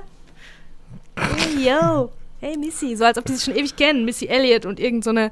Hey, 1.15 1.69
yo. 1.69 2.11
Hey 2.41 2.57
Missy. 2.57 2.95
So 2.95 3.05
als 3.05 3.17
ob 3.17 3.25
die 3.25 3.33
sich 3.33 3.43
schon 3.43 3.55
ewig 3.55 3.75
kennen. 3.75 4.05
Missy 4.05 4.25
Elliott 4.25 4.65
und 4.65 4.79
irgend 4.79 5.03
so 5.03 5.11
eine 5.11 5.31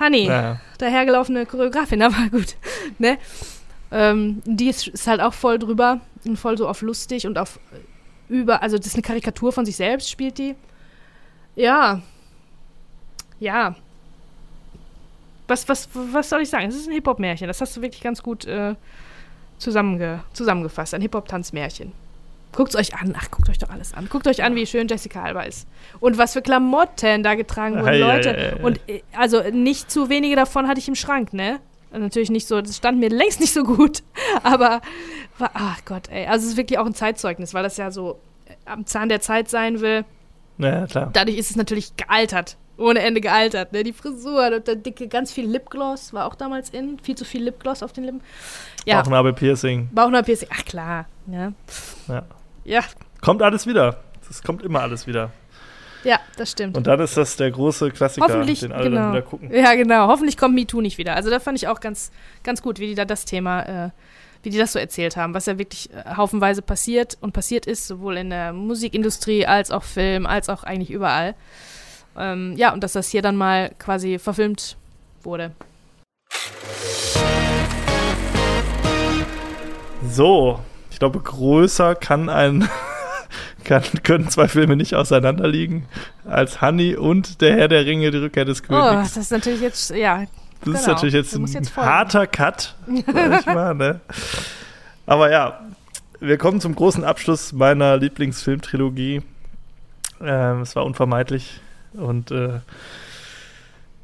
Honey 0.00 0.26
Ja. 0.26 0.60
dahergelaufene 0.78 1.46
Choreografin, 1.46 2.02
aber 2.02 2.28
gut, 2.30 2.56
ne? 2.98 3.16
Ähm, 3.90 4.42
die 4.44 4.68
ist, 4.68 4.88
ist 4.88 5.06
halt 5.06 5.20
auch 5.20 5.32
voll 5.32 5.58
drüber 5.58 6.00
und 6.24 6.36
voll 6.36 6.58
so 6.58 6.68
auf 6.68 6.82
lustig 6.82 7.26
und 7.26 7.38
auf 7.38 7.58
äh, 7.72 8.32
über, 8.32 8.60
also 8.60 8.76
das 8.76 8.88
ist 8.88 8.94
eine 8.94 9.02
Karikatur 9.02 9.52
von 9.52 9.64
sich 9.64 9.76
selbst, 9.76 10.10
spielt 10.10 10.36
die. 10.36 10.56
Ja. 11.56 12.02
Ja. 13.40 13.76
Was, 15.48 15.68
was, 15.68 15.88
was 15.92 16.28
soll 16.28 16.42
ich 16.42 16.50
sagen? 16.50 16.68
Es 16.68 16.76
ist 16.76 16.86
ein 16.86 16.92
Hip-Hop-Märchen. 16.92 17.48
Das 17.48 17.60
hast 17.60 17.76
du 17.76 17.82
wirklich 17.82 18.02
ganz 18.02 18.22
gut 18.22 18.44
äh, 18.44 18.74
zusammenge 19.58 20.20
zusammengefasst. 20.32 20.94
Ein 20.94 21.00
Hip-Hop-Tanzmärchen. 21.00 21.92
Guckt 22.52 22.74
es 22.74 22.76
euch 22.76 22.94
an. 22.94 23.14
Ach, 23.18 23.30
guckt 23.30 23.48
euch 23.48 23.58
doch 23.58 23.70
alles 23.70 23.94
an. 23.94 24.08
Guckt 24.08 24.26
euch 24.26 24.42
an, 24.42 24.54
wie 24.54 24.66
schön 24.66 24.88
Jessica 24.88 25.22
Alba 25.22 25.42
ist. 25.42 25.66
Und 26.00 26.16
was 26.18 26.32
für 26.32 26.42
Klamotten 26.42 27.22
da 27.22 27.34
getragen 27.34 27.76
wurden, 27.76 27.88
ei, 27.88 27.98
Leute. 27.98 28.30
ei, 28.30 28.52
ei. 28.56 28.62
Und 28.62 28.80
äh, 28.88 29.02
also 29.16 29.42
nicht 29.50 29.90
zu 29.90 30.08
wenige 30.08 30.36
davon 30.36 30.66
hatte 30.68 30.80
ich 30.80 30.88
im 30.88 30.94
Schrank, 30.94 31.32
ne? 31.32 31.60
Natürlich 31.90 32.30
nicht 32.30 32.46
so, 32.46 32.60
das 32.60 32.76
stand 32.76 33.00
mir 33.00 33.08
längst 33.08 33.40
nicht 33.40 33.52
so 33.52 33.64
gut. 33.64 34.02
Aber, 34.42 34.82
war, 35.38 35.50
ach 35.54 35.84
Gott, 35.84 36.08
ey. 36.10 36.26
Also 36.26 36.44
es 36.44 36.52
ist 36.52 36.56
wirklich 36.56 36.78
auch 36.78 36.86
ein 36.86 36.94
Zeitzeugnis, 36.94 37.54
weil 37.54 37.62
das 37.62 37.76
ja 37.76 37.90
so 37.90 38.18
äh, 38.46 38.52
am 38.66 38.86
Zahn 38.86 39.08
der 39.08 39.20
Zeit 39.20 39.48
sein 39.48 39.80
will. 39.80 40.04
Ja, 40.58 40.86
klar. 40.86 41.10
Dadurch 41.12 41.38
ist 41.38 41.50
es 41.50 41.56
natürlich 41.56 41.96
gealtert. 41.96 42.56
Ohne 42.78 43.00
Ende 43.00 43.20
gealtert, 43.20 43.72
ne? 43.72 43.82
Die 43.82 43.92
Frisur 43.92 44.52
und 44.54 44.66
der 44.66 44.76
dicke, 44.76 45.08
ganz 45.08 45.32
viel 45.32 45.46
Lipgloss 45.46 46.12
war 46.12 46.26
auch 46.26 46.34
damals 46.34 46.70
in. 46.70 46.98
Viel 47.00 47.16
zu 47.16 47.24
viel 47.24 47.42
Lipgloss 47.42 47.82
auf 47.82 47.92
den 47.92 48.04
Lippen. 48.04 48.20
Ja, 48.86 49.02
Bauchnabel-Piercing. 49.02 49.88
Bauchnabelpiercing. 49.92 50.48
Ach 50.52 50.64
klar, 50.64 51.06
ja. 51.26 51.52
Ja. 52.08 52.22
Ja, 52.64 52.84
Kommt 53.20 53.42
alles 53.42 53.66
wieder. 53.66 53.96
Es 54.30 54.42
kommt 54.42 54.62
immer 54.62 54.80
alles 54.80 55.06
wieder. 55.06 55.32
ja, 56.04 56.20
das 56.36 56.50
stimmt. 56.50 56.76
Und 56.76 56.86
dann 56.86 57.00
ist 57.00 57.16
das 57.16 57.36
der 57.36 57.50
große 57.50 57.90
Klassiker, 57.90 58.26
den 58.28 58.72
alle 58.72 58.84
dann 58.84 58.92
genau. 58.92 59.10
wieder 59.10 59.22
gucken. 59.22 59.52
Ja, 59.52 59.74
genau. 59.74 60.06
Hoffentlich 60.08 60.36
kommt 60.36 60.54
MeToo 60.54 60.80
nicht 60.80 60.98
wieder. 60.98 61.16
Also 61.16 61.30
da 61.30 61.40
fand 61.40 61.58
ich 61.58 61.66
auch 61.66 61.80
ganz, 61.80 62.12
ganz 62.44 62.62
gut, 62.62 62.78
wie 62.78 62.88
die 62.88 62.94
da 62.94 63.04
das 63.04 63.24
Thema 63.24 63.86
äh, 63.86 63.90
wie 64.42 64.50
die 64.50 64.58
das 64.58 64.72
so 64.72 64.78
erzählt 64.78 65.16
haben, 65.16 65.34
was 65.34 65.46
ja 65.46 65.58
wirklich 65.58 65.90
äh, 65.92 66.14
haufenweise 66.16 66.62
passiert 66.62 67.18
und 67.20 67.32
passiert 67.32 67.66
ist, 67.66 67.86
sowohl 67.86 68.16
in 68.16 68.30
der 68.30 68.52
Musikindustrie 68.52 69.46
als 69.46 69.70
auch 69.70 69.82
Film, 69.82 70.26
als 70.26 70.48
auch 70.48 70.62
eigentlich 70.62 70.90
überall. 70.90 71.34
Ähm, 72.18 72.54
ja, 72.56 72.72
und 72.72 72.82
dass 72.82 72.92
das 72.92 73.08
hier 73.08 73.22
dann 73.22 73.36
mal 73.36 73.70
quasi 73.78 74.18
verfilmt 74.18 74.76
wurde. 75.22 75.52
So, 80.10 80.60
ich 80.90 80.98
glaube, 80.98 81.20
größer 81.20 81.94
kann 81.94 82.28
ein 82.28 82.68
kann, 83.64 83.82
können 84.02 84.28
zwei 84.28 84.48
Filme 84.48 84.74
nicht 84.74 84.94
auseinanderliegen 84.94 85.86
als 86.24 86.60
Honey 86.60 86.96
und 86.96 87.40
Der 87.40 87.54
Herr 87.54 87.68
der 87.68 87.84
Ringe, 87.84 88.10
die 88.10 88.18
Rückkehr 88.18 88.44
des 88.44 88.62
Königs. 88.62 88.86
Oh, 88.88 88.94
das 88.94 89.16
ist 89.16 89.30
natürlich 89.30 89.60
jetzt, 89.60 89.90
ja. 89.90 90.24
Das 90.60 90.64
genau, 90.64 90.78
ist 90.78 90.86
natürlich 90.88 91.14
jetzt 91.14 91.34
ein 91.34 91.46
jetzt 91.46 91.76
harter 91.76 92.26
Cut, 92.26 92.74
sag 93.06 93.40
ich 93.40 93.46
mal, 93.46 93.74
ne? 93.74 94.00
Aber 95.06 95.30
ja, 95.30 95.60
wir 96.20 96.36
kommen 96.36 96.60
zum 96.60 96.74
großen 96.74 97.04
Abschluss 97.04 97.52
meiner 97.52 97.96
Lieblingsfilmtrilogie. 97.96 99.22
Ähm, 100.20 100.62
es 100.62 100.74
war 100.74 100.84
unvermeidlich 100.84 101.60
und 101.94 102.30
äh, 102.30 102.60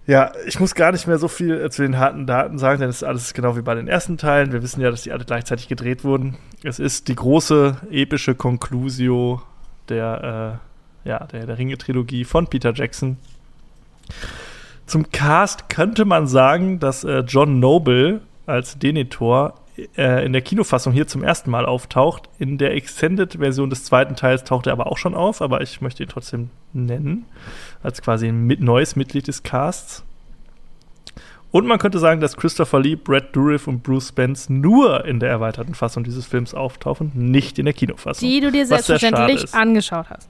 ja, 0.06 0.32
ich 0.46 0.60
muss 0.60 0.74
gar 0.74 0.92
nicht 0.92 1.06
mehr 1.06 1.18
so 1.18 1.28
viel 1.28 1.70
zu 1.70 1.82
den 1.82 1.98
harten 1.98 2.26
Daten 2.26 2.58
sagen, 2.58 2.80
denn 2.80 2.90
es 2.90 2.96
ist 2.96 3.04
alles 3.04 3.32
genau 3.32 3.56
wie 3.56 3.62
bei 3.62 3.74
den 3.74 3.88
ersten 3.88 4.18
Teilen. 4.18 4.52
Wir 4.52 4.62
wissen 4.62 4.82
ja, 4.82 4.90
dass 4.90 5.02
die 5.02 5.12
alle 5.12 5.24
gleichzeitig 5.24 5.66
gedreht 5.66 6.04
wurden. 6.04 6.36
Es 6.62 6.78
ist 6.78 7.08
die 7.08 7.14
große 7.14 7.78
epische 7.90 8.34
Conclusio 8.34 9.40
der, 9.88 10.60
äh, 11.04 11.08
ja, 11.08 11.26
der, 11.26 11.46
der 11.46 11.56
Ringe-Trilogie 11.56 12.24
von 12.24 12.48
Peter 12.48 12.74
Jackson. 12.74 13.16
Zum 14.86 15.10
Cast 15.10 15.70
könnte 15.70 16.04
man 16.04 16.26
sagen, 16.26 16.78
dass 16.80 17.04
äh, 17.04 17.20
John 17.20 17.58
Noble 17.58 18.20
als 18.44 18.78
Denethor 18.78 19.54
äh, 19.96 20.24
in 20.24 20.32
der 20.32 20.42
Kinofassung 20.42 20.92
hier 20.92 21.06
zum 21.06 21.22
ersten 21.22 21.50
Mal 21.50 21.66
auftaucht. 21.66 22.28
In 22.38 22.58
der 22.58 22.74
Extended-Version 22.74 23.70
des 23.70 23.84
zweiten 23.84 24.16
Teils 24.16 24.44
taucht 24.44 24.66
er 24.66 24.72
aber 24.72 24.86
auch 24.86 24.98
schon 24.98 25.14
auf, 25.14 25.42
aber 25.42 25.60
ich 25.62 25.80
möchte 25.80 26.02
ihn 26.02 26.08
trotzdem 26.08 26.50
nennen, 26.72 27.26
als 27.82 28.00
quasi 28.02 28.28
ein 28.28 28.46
mit 28.46 28.60
neues 28.60 28.96
Mitglied 28.96 29.26
des 29.26 29.42
Casts. 29.42 30.04
Und 31.50 31.66
man 31.66 31.78
könnte 31.78 32.00
sagen, 32.00 32.20
dass 32.20 32.36
Christopher 32.36 32.80
Lee, 32.80 32.96
Brad 32.96 33.34
Dourif 33.34 33.68
und 33.68 33.84
Bruce 33.84 34.08
Spence 34.08 34.50
nur 34.50 35.04
in 35.04 35.20
der 35.20 35.30
erweiterten 35.30 35.74
Fassung 35.74 36.02
dieses 36.02 36.26
Films 36.26 36.52
auftauchen, 36.52 37.12
nicht 37.14 37.60
in 37.60 37.64
der 37.64 37.74
Kinofassung. 37.74 38.28
Die 38.28 38.40
du 38.40 38.50
dir 38.50 38.66
selbstverständlich 38.66 39.54
angeschaut 39.54 40.06
hast 40.10 40.28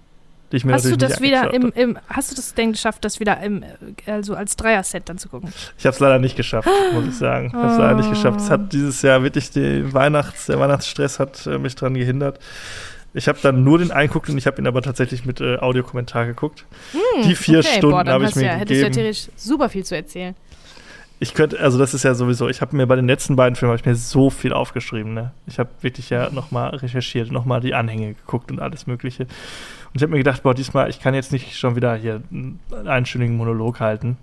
die 0.54 0.58
ich 0.58 0.64
mir 0.64 0.72
hast 0.72 0.84
du 0.84 0.96
das 0.96 1.20
wieder 1.20 1.52
im, 1.52 1.72
im, 1.74 1.98
Hast 2.08 2.30
du 2.30 2.36
das 2.36 2.54
denn 2.54 2.72
geschafft, 2.72 3.04
das 3.04 3.18
wieder 3.18 3.40
im, 3.42 3.64
also 4.06 4.34
als 4.34 4.54
Dreier-Set 4.54 5.08
dann 5.08 5.18
zu 5.18 5.28
gucken? 5.28 5.52
Ich 5.76 5.84
habe 5.84 5.94
es 5.94 6.00
leider 6.00 6.20
nicht 6.20 6.36
geschafft, 6.36 6.68
muss 6.92 7.06
ich 7.06 7.16
sagen. 7.16 7.48
Ich 7.48 7.54
habe 7.54 7.72
es 7.72 7.78
leider 7.78 7.94
nicht 7.96 8.10
geschafft. 8.10 8.40
Es 8.40 8.50
hat 8.50 8.72
dieses 8.72 9.02
Jahr 9.02 9.24
wirklich 9.24 9.50
die 9.50 9.92
Weihnachts, 9.92 10.46
der 10.46 10.60
Weihnachtsstress 10.60 11.18
hat 11.18 11.46
äh, 11.46 11.58
mich 11.58 11.74
daran 11.74 11.94
gehindert. 11.94 12.38
Ich 13.14 13.26
habe 13.26 13.38
dann 13.42 13.64
nur 13.64 13.78
den 13.78 13.90
eingeguckt 13.90 14.28
und 14.28 14.38
ich 14.38 14.46
habe 14.46 14.60
ihn 14.60 14.66
aber 14.66 14.80
tatsächlich 14.82 15.24
mit 15.24 15.40
äh, 15.40 15.56
Audiokommentar 15.56 16.26
geguckt. 16.26 16.66
Hm, 16.92 17.28
die 17.28 17.34
vier 17.34 17.58
okay. 17.60 17.78
Stunden 17.78 18.08
habe 18.08 18.24
ich 18.24 18.36
mir 18.36 18.44
ja, 18.44 18.58
gegeben. 18.58 18.94
Hättest 18.94 19.26
du 19.26 19.30
ja 19.30 19.32
super 19.36 19.68
viel 19.68 19.84
zu 19.84 19.96
erzählen. 19.96 20.36
Ich 21.24 21.32
könnte, 21.32 21.58
also 21.58 21.78
das 21.78 21.94
ist 21.94 22.02
ja 22.02 22.12
sowieso, 22.12 22.50
ich 22.50 22.60
habe 22.60 22.76
mir 22.76 22.86
bei 22.86 22.96
den 22.96 23.06
letzten 23.06 23.34
beiden 23.34 23.56
Filmen 23.56 23.74
ich 23.74 23.86
mir 23.86 23.94
so 23.94 24.28
viel 24.28 24.52
aufgeschrieben, 24.52 25.14
ne? 25.14 25.32
Ich 25.46 25.58
habe 25.58 25.70
wirklich 25.80 26.10
ja 26.10 26.28
nochmal 26.28 26.76
recherchiert, 26.76 27.32
nochmal 27.32 27.62
die 27.62 27.72
Anhänge 27.72 28.12
geguckt 28.12 28.50
und 28.50 28.60
alles 28.60 28.86
mögliche. 28.86 29.22
Und 29.22 29.94
ich 29.94 30.02
habe 30.02 30.12
mir 30.12 30.18
gedacht, 30.18 30.42
boah, 30.42 30.52
diesmal, 30.52 30.90
ich 30.90 31.00
kann 31.00 31.14
jetzt 31.14 31.32
nicht 31.32 31.56
schon 31.56 31.76
wieder 31.76 31.94
hier 31.94 32.20
einen 32.30 32.60
einstündigen 32.84 33.38
Monolog 33.38 33.80
halten. 33.80 34.18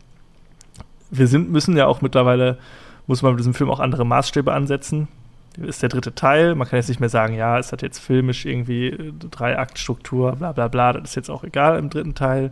Wir 1.09 1.25
sind, 1.25 1.49
müssen 1.49 1.75
ja 1.75 1.87
auch 1.87 2.01
mittlerweile, 2.01 2.59
muss 3.07 3.23
man 3.23 3.31
mit 3.31 3.39
diesem 3.39 3.55
Film 3.55 3.71
auch 3.71 3.79
andere 3.79 4.05
Maßstäbe 4.05 4.53
ansetzen. 4.53 5.07
Ist 5.59 5.81
der 5.81 5.89
dritte 5.89 6.13
Teil. 6.13 6.53
Man 6.53 6.67
kann 6.67 6.77
jetzt 6.77 6.89
nicht 6.89 6.99
mehr 6.99 7.09
sagen, 7.09 7.33
ja, 7.33 7.57
es 7.57 7.71
hat 7.71 7.81
jetzt 7.81 7.97
filmisch 7.97 8.45
irgendwie 8.45 9.11
drei 9.31 9.57
Aktstruktur, 9.57 10.33
bla 10.33 10.51
bla 10.51 10.67
bla. 10.67 10.93
Das 10.93 11.09
ist 11.09 11.15
jetzt 11.15 11.31
auch 11.31 11.43
egal 11.43 11.79
im 11.79 11.89
dritten 11.89 12.13
Teil. 12.13 12.51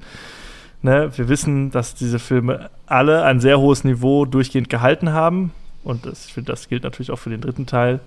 Ne? 0.82 1.12
Wir 1.16 1.30
wissen, 1.30 1.72
dass 1.72 1.96
diese 1.96 2.20
Filme 2.20 2.70
alle 2.86 3.24
ein 3.24 3.40
sehr 3.40 3.60
hohes 3.60 3.84
Niveau 3.84 4.26
durchgehend 4.26 4.70
gehalten 4.70 5.12
haben. 5.12 5.52
Und 5.84 6.06
das, 6.06 6.28
ich 6.28 6.34
finde, 6.34 6.52
das 6.52 6.70
gilt 6.70 6.84
natürlich 6.84 7.12
auch 7.12 7.20
für 7.20 7.30
den 7.30 7.42
dritten 7.42 7.66
Teil. 7.66 8.00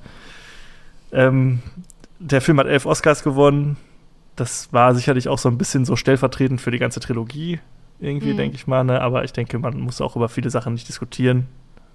Ähm, 1.13 1.61
der 2.19 2.41
Film 2.41 2.59
hat 2.59 2.67
elf 2.67 2.87
Oscars 2.87 3.23
gewonnen 3.23 3.77
das 4.37 4.73
war 4.73 4.95
sicherlich 4.95 5.29
auch 5.29 5.39
so 5.39 5.49
ein 5.49 5.59
bisschen 5.59 5.85
so 5.85 5.97
stellvertretend 5.97 6.61
für 6.61 6.71
die 6.71 6.79
ganze 6.79 7.01
Trilogie, 7.01 7.61
irgendwie, 8.01 8.33
mhm. 8.33 8.39
denke 8.39 8.57
ich 8.57 8.67
mal. 8.67 8.85
Ne? 8.85 9.01
Aber 9.01 9.25
ich 9.25 9.33
denke, 9.33 9.59
man 9.59 9.79
muss 9.81 10.01
auch 10.01 10.17
über 10.17 10.29
viele 10.29 10.51
Sachen 10.51 10.73
nicht 10.73 10.89
diskutieren, 10.89 11.47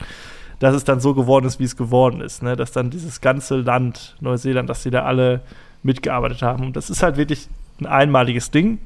Dass 0.59 0.74
es 0.74 0.84
dann 0.84 1.00
so 1.00 1.14
geworden 1.14 1.46
ist, 1.46 1.61
wie 1.61 1.64
es 1.64 1.76
geworden 1.76 2.20
ist. 2.20 2.42
Ne? 2.42 2.56
Dass 2.56 2.72
dann 2.72 2.90
dieses 2.90 3.20
ganze 3.20 3.56
Land, 3.56 4.16
Neuseeland, 4.20 4.68
dass 4.68 4.82
sie 4.82 4.90
da 4.90 5.04
alle 5.04 5.40
mitgearbeitet 5.82 6.42
haben. 6.42 6.64
Und 6.64 6.76
das 6.76 6.90
ist 6.90 7.02
halt 7.02 7.16
wirklich 7.16 7.48
ein 7.80 7.86
einmaliges 7.86 8.50
Ding. 8.50 8.78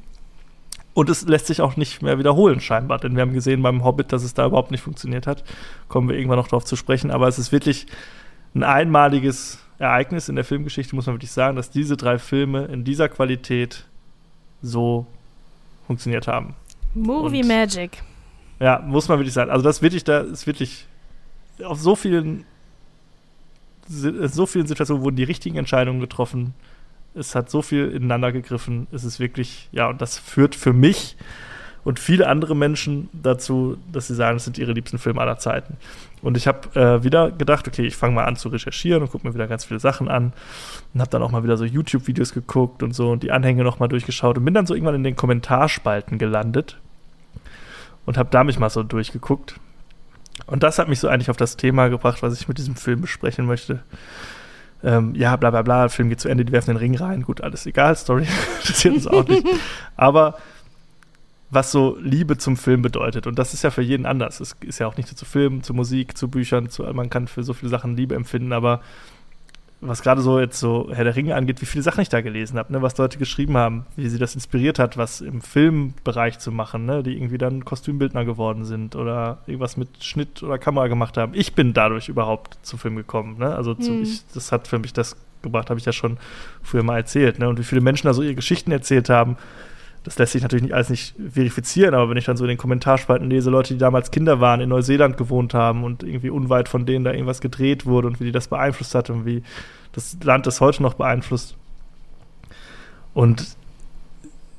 Und 0.93 1.09
es 1.09 1.27
lässt 1.27 1.47
sich 1.47 1.61
auch 1.61 1.75
nicht 1.75 2.03
mehr 2.03 2.19
wiederholen, 2.19 2.59
scheinbar. 2.59 2.99
Denn 2.99 3.15
wir 3.15 3.23
haben 3.23 3.33
gesehen 3.33 3.63
beim 3.63 3.83
Hobbit, 3.83 4.11
dass 4.11 4.23
es 4.23 4.35
da 4.35 4.45
überhaupt 4.45 4.69
nicht 4.69 4.81
funktioniert 4.81 5.25
hat. 5.25 5.43
Kommen 5.87 6.07
wir 6.07 6.15
irgendwann 6.15 6.37
noch 6.37 6.47
darauf 6.47 6.65
zu 6.65 6.75
sprechen. 6.75 7.09
Aber 7.09 7.27
es 7.27 7.39
ist 7.39 7.51
wirklich 7.51 7.87
ein 8.53 8.63
einmaliges 8.63 9.59
Ereignis 9.79 10.29
in 10.29 10.35
der 10.35 10.45
Filmgeschichte, 10.45 10.95
muss 10.95 11.07
man 11.07 11.15
wirklich 11.15 11.31
sagen, 11.31 11.55
dass 11.55 11.71
diese 11.71 11.97
drei 11.97 12.19
Filme 12.19 12.65
in 12.65 12.83
dieser 12.83 13.09
Qualität 13.09 13.85
so 14.61 15.07
funktioniert 15.87 16.27
haben. 16.27 16.55
Movie 16.93 17.41
Und, 17.41 17.47
Magic. 17.47 18.03
Ja, 18.59 18.79
muss 18.79 19.07
man 19.09 19.17
wirklich 19.17 19.33
sagen. 19.33 19.49
Also, 19.49 19.63
das 19.63 19.81
wirklich, 19.81 20.03
da 20.03 20.19
ist 20.19 20.45
wirklich 20.45 20.85
auf 21.63 21.79
so 21.79 21.95
vielen, 21.95 22.45
so 23.87 24.45
vielen 24.45 24.67
Situationen 24.67 25.03
wurden 25.03 25.15
die 25.15 25.23
richtigen 25.23 25.57
Entscheidungen 25.57 25.99
getroffen 25.99 26.53
es 27.15 27.35
hat 27.35 27.49
so 27.49 27.61
viel 27.61 27.89
ineinander 27.89 28.31
gegriffen. 28.31 28.87
Es 28.91 29.03
ist 29.03 29.19
wirklich, 29.19 29.69
ja, 29.71 29.87
und 29.87 30.01
das 30.01 30.17
führt 30.17 30.55
für 30.55 30.73
mich 30.73 31.15
und 31.83 31.99
viele 31.99 32.27
andere 32.27 32.55
Menschen 32.55 33.09
dazu, 33.11 33.77
dass 33.91 34.07
sie 34.07 34.15
sagen, 34.15 34.37
es 34.37 34.45
sind 34.45 34.57
ihre 34.57 34.71
liebsten 34.71 34.97
Filme 34.97 35.19
aller 35.21 35.37
Zeiten. 35.37 35.77
Und 36.21 36.37
ich 36.37 36.47
habe 36.47 36.79
äh, 36.79 37.03
wieder 37.03 37.31
gedacht, 37.31 37.67
okay, 37.67 37.85
ich 37.85 37.97
fange 37.97 38.15
mal 38.15 38.23
an 38.23 38.37
zu 38.37 38.49
recherchieren 38.49 39.03
und 39.03 39.11
gucke 39.11 39.27
mir 39.27 39.33
wieder 39.33 39.47
ganz 39.47 39.65
viele 39.65 39.81
Sachen 39.81 40.07
an 40.07 40.31
und 40.93 41.01
habe 41.01 41.11
dann 41.11 41.21
auch 41.21 41.31
mal 41.31 41.43
wieder 41.43 41.57
so 41.57 41.65
YouTube-Videos 41.65 42.33
geguckt 42.33 42.83
und 42.83 42.93
so 42.93 43.11
und 43.11 43.23
die 43.23 43.31
Anhänge 43.31 43.63
noch 43.63 43.79
mal 43.79 43.89
durchgeschaut 43.89 44.37
und 44.37 44.45
bin 44.45 44.53
dann 44.53 44.65
so 44.65 44.73
irgendwann 44.73 44.95
in 44.95 45.03
den 45.03 45.17
Kommentarspalten 45.17 46.17
gelandet 46.17 46.77
und 48.05 48.17
habe 48.17 48.29
da 48.31 48.45
mich 48.45 48.57
mal 48.59 48.69
so 48.69 48.83
durchgeguckt. 48.83 49.59
Und 50.45 50.63
das 50.63 50.79
hat 50.79 50.89
mich 50.89 50.99
so 50.99 51.07
eigentlich 51.07 51.29
auf 51.29 51.37
das 51.37 51.57
Thema 51.57 51.89
gebracht, 51.89 52.23
was 52.23 52.39
ich 52.39 52.47
mit 52.47 52.57
diesem 52.57 52.75
Film 52.75 53.01
besprechen 53.01 53.45
möchte 53.45 53.83
ähm, 54.83 55.15
ja, 55.15 55.35
bla 55.35 55.49
bla 55.49 55.61
bla, 55.61 55.89
Film 55.89 56.09
geht 56.09 56.19
zu 56.19 56.29
Ende, 56.29 56.43
die 56.45 56.51
werfen 56.51 56.71
den 56.71 56.77
Ring 56.77 56.95
rein, 56.95 57.23
gut, 57.23 57.41
alles 57.41 57.65
egal, 57.65 57.95
Story 57.95 58.27
interessiert 58.59 58.95
uns 58.95 59.07
auch 59.07 59.27
nicht. 59.27 59.47
Aber 59.95 60.37
was 61.49 61.71
so 61.71 61.97
Liebe 62.01 62.37
zum 62.37 62.57
Film 62.57 62.81
bedeutet. 62.81 63.27
Und 63.27 63.37
das 63.37 63.53
ist 63.53 63.63
ja 63.63 63.69
für 63.69 63.83
jeden 63.83 64.07
anders. 64.07 64.39
Es 64.39 64.55
ist 64.61 64.79
ja 64.79 64.87
auch 64.87 64.97
nicht 64.97 65.09
nur 65.09 65.15
zu 65.15 65.25
Filmen, 65.25 65.61
zu 65.61 65.75
Musik, 65.75 66.17
zu 66.17 66.27
Büchern, 66.27 66.69
zu, 66.69 66.83
man 66.93 67.11
kann 67.11 67.27
für 67.27 67.43
so 67.43 67.53
viele 67.53 67.69
Sachen 67.69 67.95
Liebe 67.95 68.15
empfinden, 68.15 68.53
aber 68.53 68.81
was 69.87 70.01
gerade 70.01 70.21
so 70.21 70.39
jetzt 70.39 70.59
so 70.59 70.89
Herr 70.91 71.03
der 71.03 71.15
Ringe 71.15 71.35
angeht, 71.35 71.61
wie 71.61 71.65
viele 71.65 71.83
Sachen 71.83 72.01
ich 72.01 72.09
da 72.09 72.21
gelesen 72.21 72.57
habe, 72.57 72.71
ne, 72.71 72.81
was 72.81 72.97
Leute 72.97 73.17
geschrieben 73.17 73.57
haben, 73.57 73.85
wie 73.95 74.07
sie 74.09 74.17
das 74.17 74.35
inspiriert 74.35 74.79
hat, 74.79 74.97
was 74.97 75.21
im 75.21 75.41
Filmbereich 75.41 76.39
zu 76.39 76.51
machen, 76.51 76.85
ne, 76.85 77.03
die 77.03 77.15
irgendwie 77.15 77.37
dann 77.37 77.65
Kostümbildner 77.65 78.25
geworden 78.25 78.65
sind 78.65 78.95
oder 78.95 79.39
irgendwas 79.45 79.77
mit 79.77 80.03
Schnitt 80.03 80.43
oder 80.43 80.57
Kamera 80.57 80.87
gemacht 80.87 81.17
haben. 81.17 81.33
Ich 81.35 81.53
bin 81.53 81.73
dadurch 81.73 82.09
überhaupt 82.09 82.57
zum 82.61 82.79
Film 82.79 82.95
gekommen, 82.95 83.37
ne? 83.39 83.55
Also 83.55 83.75
zu, 83.75 83.91
mhm. 83.91 84.03
ich, 84.03 84.23
das 84.33 84.51
hat 84.51 84.67
für 84.67 84.79
mich 84.79 84.93
das 84.93 85.15
gebracht, 85.41 85.69
habe 85.69 85.79
ich 85.79 85.85
ja 85.85 85.91
schon 85.91 86.17
früher 86.61 86.83
mal 86.83 86.97
erzählt, 86.97 87.39
ne? 87.39 87.49
Und 87.49 87.59
wie 87.59 87.63
viele 87.63 87.81
Menschen 87.81 88.07
da 88.07 88.13
so 88.13 88.21
ihre 88.21 88.35
Geschichten 88.35 88.71
erzählt 88.71 89.09
haben, 89.09 89.37
das 90.03 90.17
lässt 90.17 90.33
sich 90.33 90.41
natürlich 90.41 90.63
nicht 90.63 90.73
alles 90.73 90.89
nicht 90.89 91.15
verifizieren, 91.31 91.93
aber 91.93 92.09
wenn 92.09 92.17
ich 92.17 92.25
dann 92.25 92.35
so 92.37 92.43
in 92.43 92.49
den 92.49 92.57
Kommentarspalten 92.57 93.29
lese, 93.29 93.49
Leute, 93.49 93.73
die 93.73 93.79
damals 93.79 94.11
Kinder 94.11 94.41
waren, 94.41 94.59
in 94.59 94.69
Neuseeland 94.69 95.17
gewohnt 95.17 95.53
haben 95.53 95.83
und 95.83 96.03
irgendwie 96.03 96.29
unweit 96.29 96.67
von 96.67 96.85
denen 96.85 97.05
da 97.05 97.11
irgendwas 97.11 97.39
gedreht 97.39 97.85
wurde 97.85 98.07
und 98.07 98.19
wie 98.19 98.25
die 98.25 98.31
das 98.31 98.47
beeinflusst 98.47 98.95
hat 98.95 99.09
und 99.09 99.25
wie 99.25 99.43
das 99.93 100.17
Land 100.21 100.45
das 100.45 100.59
heute 100.59 100.83
noch 100.83 100.95
beeinflusst. 100.95 101.55
Und 103.13 103.55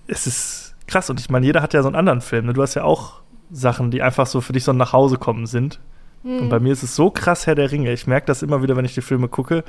es 0.07 0.27
ist 0.27 0.75
krass. 0.87 1.11
Und 1.11 1.21
ich 1.21 1.31
meine, 1.31 1.47
jeder 1.47 1.63
hat 1.63 1.75
ja 1.75 1.83
so 1.83 1.89
einen 1.89 1.97
anderen 1.97 2.21
Film. 2.21 2.47
Ne? 2.47 2.53
Du 2.53 2.63
hast 2.63 2.75
ja 2.75 2.85
auch 2.85 3.21
Sachen, 3.51 3.91
die 3.91 4.03
einfach 4.03 4.27
so 4.27 4.41
für 4.41 4.53
dich 4.53 4.65
so 4.65 4.73
ein 4.73 4.77
Nachhausekommen 4.77 5.47
sind. 5.47 5.81
Mhm. 6.23 6.39
Und 6.41 6.49
bei 6.49 6.61
mir 6.61 6.73
ist 6.73 6.83
es 6.83 6.97
so 6.97 7.11
krass, 7.11 7.47
Herr 7.47 7.55
der 7.55 7.71
Ringe. 7.71 7.93
Ich 7.93 8.07
merke 8.07 8.27
das 8.27 8.43
immer 8.43 8.63
wieder, 8.63 8.77
wenn 8.77 8.85
ich 8.85 8.95
die 8.95 9.03
Filme 9.03 9.29
gucke, 9.29 9.65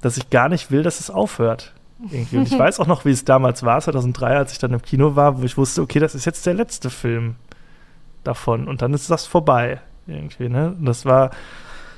dass 0.00 0.16
ich 0.16 0.30
gar 0.30 0.48
nicht 0.48 0.70
will, 0.70 0.82
dass 0.82 1.00
es 1.00 1.10
aufhört. 1.10 1.72
Irgendwie. 2.10 2.36
Und 2.38 2.52
ich 2.52 2.58
weiß 2.58 2.78
auch 2.80 2.86
noch, 2.86 3.04
wie 3.04 3.10
es 3.10 3.24
damals 3.24 3.62
war, 3.62 3.80
2003, 3.80 4.36
als 4.36 4.52
ich 4.52 4.58
dann 4.58 4.72
im 4.72 4.82
Kino 4.82 5.16
war, 5.16 5.40
wo 5.40 5.44
ich 5.44 5.56
wusste, 5.56 5.80
okay, 5.82 5.98
das 5.98 6.14
ist 6.14 6.24
jetzt 6.26 6.44
der 6.44 6.54
letzte 6.54 6.90
Film 6.90 7.36
davon. 8.22 8.68
Und 8.68 8.82
dann 8.82 8.92
ist 8.92 9.10
das 9.10 9.26
vorbei. 9.26 9.80
Irgendwie, 10.06 10.48
ne? 10.48 10.74
Und 10.78 10.84
das 10.84 11.04
war 11.04 11.30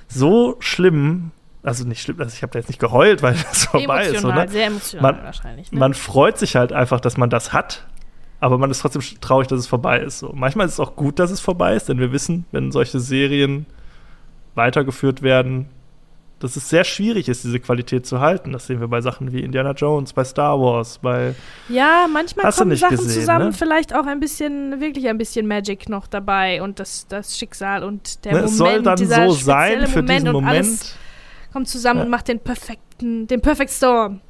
so 0.07 0.57
schlimm. 0.61 1.31
Also 1.63 1.85
nicht 1.87 2.01
schlimm, 2.01 2.21
also 2.21 2.33
ich 2.33 2.43
habe 2.43 2.53
da 2.53 2.61
jetzt 2.61 2.69
nicht 2.69 2.81
geheult, 2.81 3.23
weil 3.23 3.35
das 3.49 3.65
vorbei 3.67 4.03
ist. 4.05 4.11
Emotional, 4.11 4.47
ne? 4.47 4.51
sehr 4.53 4.67
emotional 4.67 5.13
Man- 5.13 5.25
wahrscheinlich. 5.25 5.73
Ne? 5.73 5.79
Man 5.79 5.95
freut 5.95 6.39
sich 6.39 6.57
halt 6.57 6.73
einfach, 6.73 7.01
dass 7.01 7.17
man 7.17 7.29
das 7.31 7.53
hat, 7.53 7.87
aber 8.41 8.57
man 8.57 8.71
ist 8.71 8.79
trotzdem 8.81 9.03
traurig, 9.21 9.49
dass 9.49 9.59
es 9.59 9.67
vorbei 9.67 9.99
ist. 9.99 10.21
So. 10.21 10.33
Manchmal 10.35 10.67
ist 10.67 10.75
es 10.75 10.81
auch 10.81 10.95
gut, 10.95 11.19
dass 11.19 11.31
es 11.33 11.41
vorbei 11.41 11.75
ist, 11.75 11.89
denn 11.89 11.99
wir 11.99 12.13
wissen, 12.13 12.47
wenn 12.53 12.71
solche 12.71 13.01
Serien 13.01 13.67
weitergeführt 14.55 15.23
werden, 15.23 15.69
dass 16.41 16.57
es 16.57 16.69
sehr 16.69 16.85
schwierig 16.85 17.29
ist, 17.29 17.45
diese 17.45 17.59
Qualität 17.59 18.07
zu 18.07 18.21
halten. 18.21 18.53
Das 18.53 18.67
sehen 18.67 18.81
wir 18.81 18.89
bei 18.89 19.01
Sachen 19.01 19.33
wie 19.33 19.41
Indiana 19.41 19.73
Jones, 19.73 20.13
bei 20.13 20.23
Star 20.25 20.61
Wars, 20.61 20.99
bei 20.99 21.35
Ja, 21.69 22.07
manchmal 22.13 22.47
Hast 22.47 22.59
du 22.61 22.65
kommen 22.65 22.77
Sachen 22.77 22.97
gesehen, 22.97 23.21
zusammen, 23.21 23.47
ne? 23.47 23.53
vielleicht 23.53 23.95
auch 23.95 24.07
ein 24.07 24.21
bisschen, 24.21 24.81
wirklich 24.81 25.09
ein 25.09 25.19
bisschen 25.19 25.47
Magic 25.47 25.89
noch 25.89 26.07
dabei 26.07 26.63
und 26.63 26.79
das, 26.79 27.07
das 27.09 27.37
Schicksal 27.37 27.83
und 27.83 28.25
der 28.25 28.33
ne, 28.33 28.39
Moment, 28.39 28.53
es 28.53 28.59
soll 28.59 28.83
dann 28.83 28.97
dieser 28.97 29.27
so 29.27 29.33
sein 29.33 29.87
für 29.89 30.03
diesen 30.03 30.29
und 30.29 30.33
Moment. 30.35 30.57
alles 30.57 30.97
kommt 31.53 31.69
zusammen 31.69 31.99
Ja. 32.01 32.05
und 32.05 32.11
macht 32.11 32.29
den 32.29 32.39
perfekten, 32.41 33.27
den 33.27 33.41
Perfect 33.41 33.71
Storm. 33.71 34.21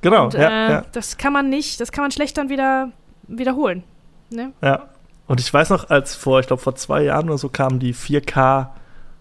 Genau, 0.00 0.24
und, 0.24 0.34
ja, 0.34 0.40
äh, 0.68 0.72
ja. 0.72 0.84
Das 0.92 1.16
kann 1.18 1.32
man 1.32 1.48
nicht, 1.50 1.80
das 1.80 1.92
kann 1.92 2.04
man 2.04 2.10
schlecht 2.10 2.38
dann 2.38 2.48
wieder 2.48 2.90
wiederholen. 3.28 3.82
Ne? 4.30 4.52
Ja. 4.62 4.88
Und 5.26 5.40
ich 5.40 5.52
weiß 5.52 5.70
noch, 5.70 5.88
als 5.90 6.14
vor, 6.14 6.40
ich 6.40 6.46
glaube, 6.46 6.62
vor 6.62 6.74
zwei 6.74 7.02
Jahren 7.02 7.28
oder 7.28 7.38
so 7.38 7.48
kam 7.48 7.78
die 7.78 7.94
4K 7.94 8.68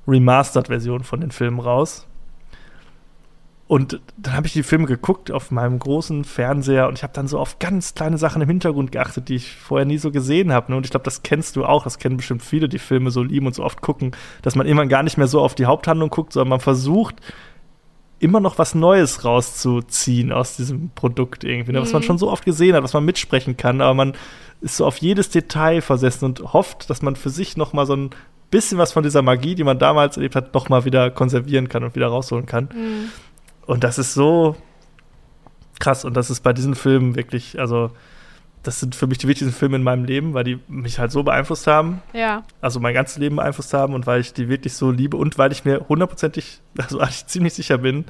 Remastered-Version 0.07 1.03
von 1.03 1.21
den 1.21 1.31
Filmen 1.31 1.59
raus. 1.59 2.05
Und 3.65 4.01
dann 4.17 4.33
habe 4.35 4.45
ich 4.45 4.53
die 4.53 4.61
Filme 4.61 4.85
geguckt 4.85 5.31
auf 5.31 5.49
meinem 5.49 5.79
großen 5.79 6.25
Fernseher 6.25 6.87
und 6.89 6.97
ich 6.97 7.03
habe 7.03 7.13
dann 7.13 7.27
so 7.27 7.39
auf 7.39 7.59
ganz 7.59 7.95
kleine 7.95 8.17
Sachen 8.17 8.41
im 8.41 8.47
Hintergrund 8.49 8.91
geachtet, 8.91 9.29
die 9.29 9.35
ich 9.35 9.55
vorher 9.55 9.85
nie 9.85 9.97
so 9.97 10.11
gesehen 10.11 10.51
habe. 10.51 10.71
ne? 10.71 10.77
Und 10.77 10.85
ich 10.85 10.91
glaube, 10.91 11.05
das 11.05 11.23
kennst 11.23 11.55
du 11.55 11.65
auch, 11.65 11.83
das 11.85 11.97
kennen 11.97 12.17
bestimmt 12.17 12.43
viele, 12.43 12.67
die 12.67 12.77
Filme 12.77 13.09
so 13.09 13.23
lieben 13.23 13.47
und 13.47 13.55
so 13.55 13.63
oft 13.63 13.81
gucken, 13.81 14.11
dass 14.41 14.55
man 14.55 14.67
irgendwann 14.67 14.89
gar 14.89 15.01
nicht 15.01 15.17
mehr 15.17 15.27
so 15.27 15.39
auf 15.41 15.55
die 15.55 15.65
Haupthandlung 15.65 16.09
guckt, 16.09 16.33
sondern 16.33 16.49
man 16.49 16.59
versucht, 16.59 17.15
immer 18.19 18.39
noch 18.41 18.57
was 18.57 18.75
Neues 18.75 19.25
rauszuziehen 19.25 20.31
aus 20.31 20.55
diesem 20.57 20.89
Produkt 20.93 21.43
irgendwie, 21.43 21.71
ne? 21.71 21.81
was 21.81 21.93
man 21.93 22.01
Mhm. 22.01 22.05
schon 22.05 22.17
so 22.17 22.29
oft 22.31 22.45
gesehen 22.45 22.75
hat, 22.75 22.83
was 22.83 22.93
man 22.93 23.05
mitsprechen 23.05 23.57
kann, 23.57 23.81
aber 23.81 23.93
man 23.93 24.13
ist 24.61 24.77
so 24.77 24.85
auf 24.85 24.97
jedes 24.97 25.29
Detail 25.29 25.81
versessen 25.81 26.25
und 26.25 26.53
hofft, 26.53 26.89
dass 26.89 27.01
man 27.01 27.15
für 27.15 27.29
sich 27.29 27.57
noch 27.57 27.73
mal 27.73 27.85
so 27.85 27.95
ein 27.95 28.11
bisschen 28.51 28.77
was 28.77 28.91
von 28.93 29.03
dieser 29.03 29.21
Magie, 29.23 29.55
die 29.55 29.63
man 29.63 29.79
damals 29.79 30.15
erlebt 30.17 30.35
hat, 30.35 30.53
noch 30.53 30.69
mal 30.69 30.85
wieder 30.85 31.09
konservieren 31.11 31.69
kann 31.69 31.83
und 31.83 31.95
wieder 31.95 32.07
rausholen 32.07 32.45
kann. 32.45 32.69
Mhm. 32.73 33.09
Und 33.65 33.83
das 33.83 33.97
ist 33.97 34.13
so 34.13 34.55
krass. 35.79 36.05
Und 36.05 36.15
das 36.15 36.29
ist 36.29 36.41
bei 36.41 36.53
diesen 36.53 36.75
Filmen 36.75 37.15
wirklich, 37.15 37.59
also 37.59 37.91
das 38.63 38.79
sind 38.79 38.95
für 38.95 39.07
mich 39.07 39.17
die 39.17 39.27
wichtigsten 39.27 39.53
Filme 39.53 39.75
in 39.75 39.83
meinem 39.83 40.05
Leben, 40.05 40.33
weil 40.33 40.45
die 40.45 40.59
mich 40.67 40.97
halt 40.97 41.11
so 41.11 41.23
beeinflusst 41.23 41.67
haben, 41.67 42.01
Ja, 42.13 42.43
also 42.61 42.79
mein 42.79 42.93
ganzes 42.93 43.17
Leben 43.17 43.35
beeinflusst 43.35 43.73
haben 43.73 43.93
und 43.93 44.07
weil 44.07 44.21
ich 44.21 44.33
die 44.33 44.47
wirklich 44.47 44.73
so 44.73 44.89
liebe 44.89 45.17
und 45.17 45.37
weil 45.37 45.51
ich 45.51 45.65
mir 45.65 45.85
hundertprozentig, 45.89 46.61
also 46.77 46.99
eigentlich 46.99 47.27
ziemlich 47.27 47.53
sicher 47.53 47.77
bin, 47.77 48.05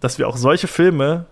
dass 0.00 0.18
wir 0.18 0.28
auch 0.28 0.36
solche 0.36 0.68
Filme 0.68 1.26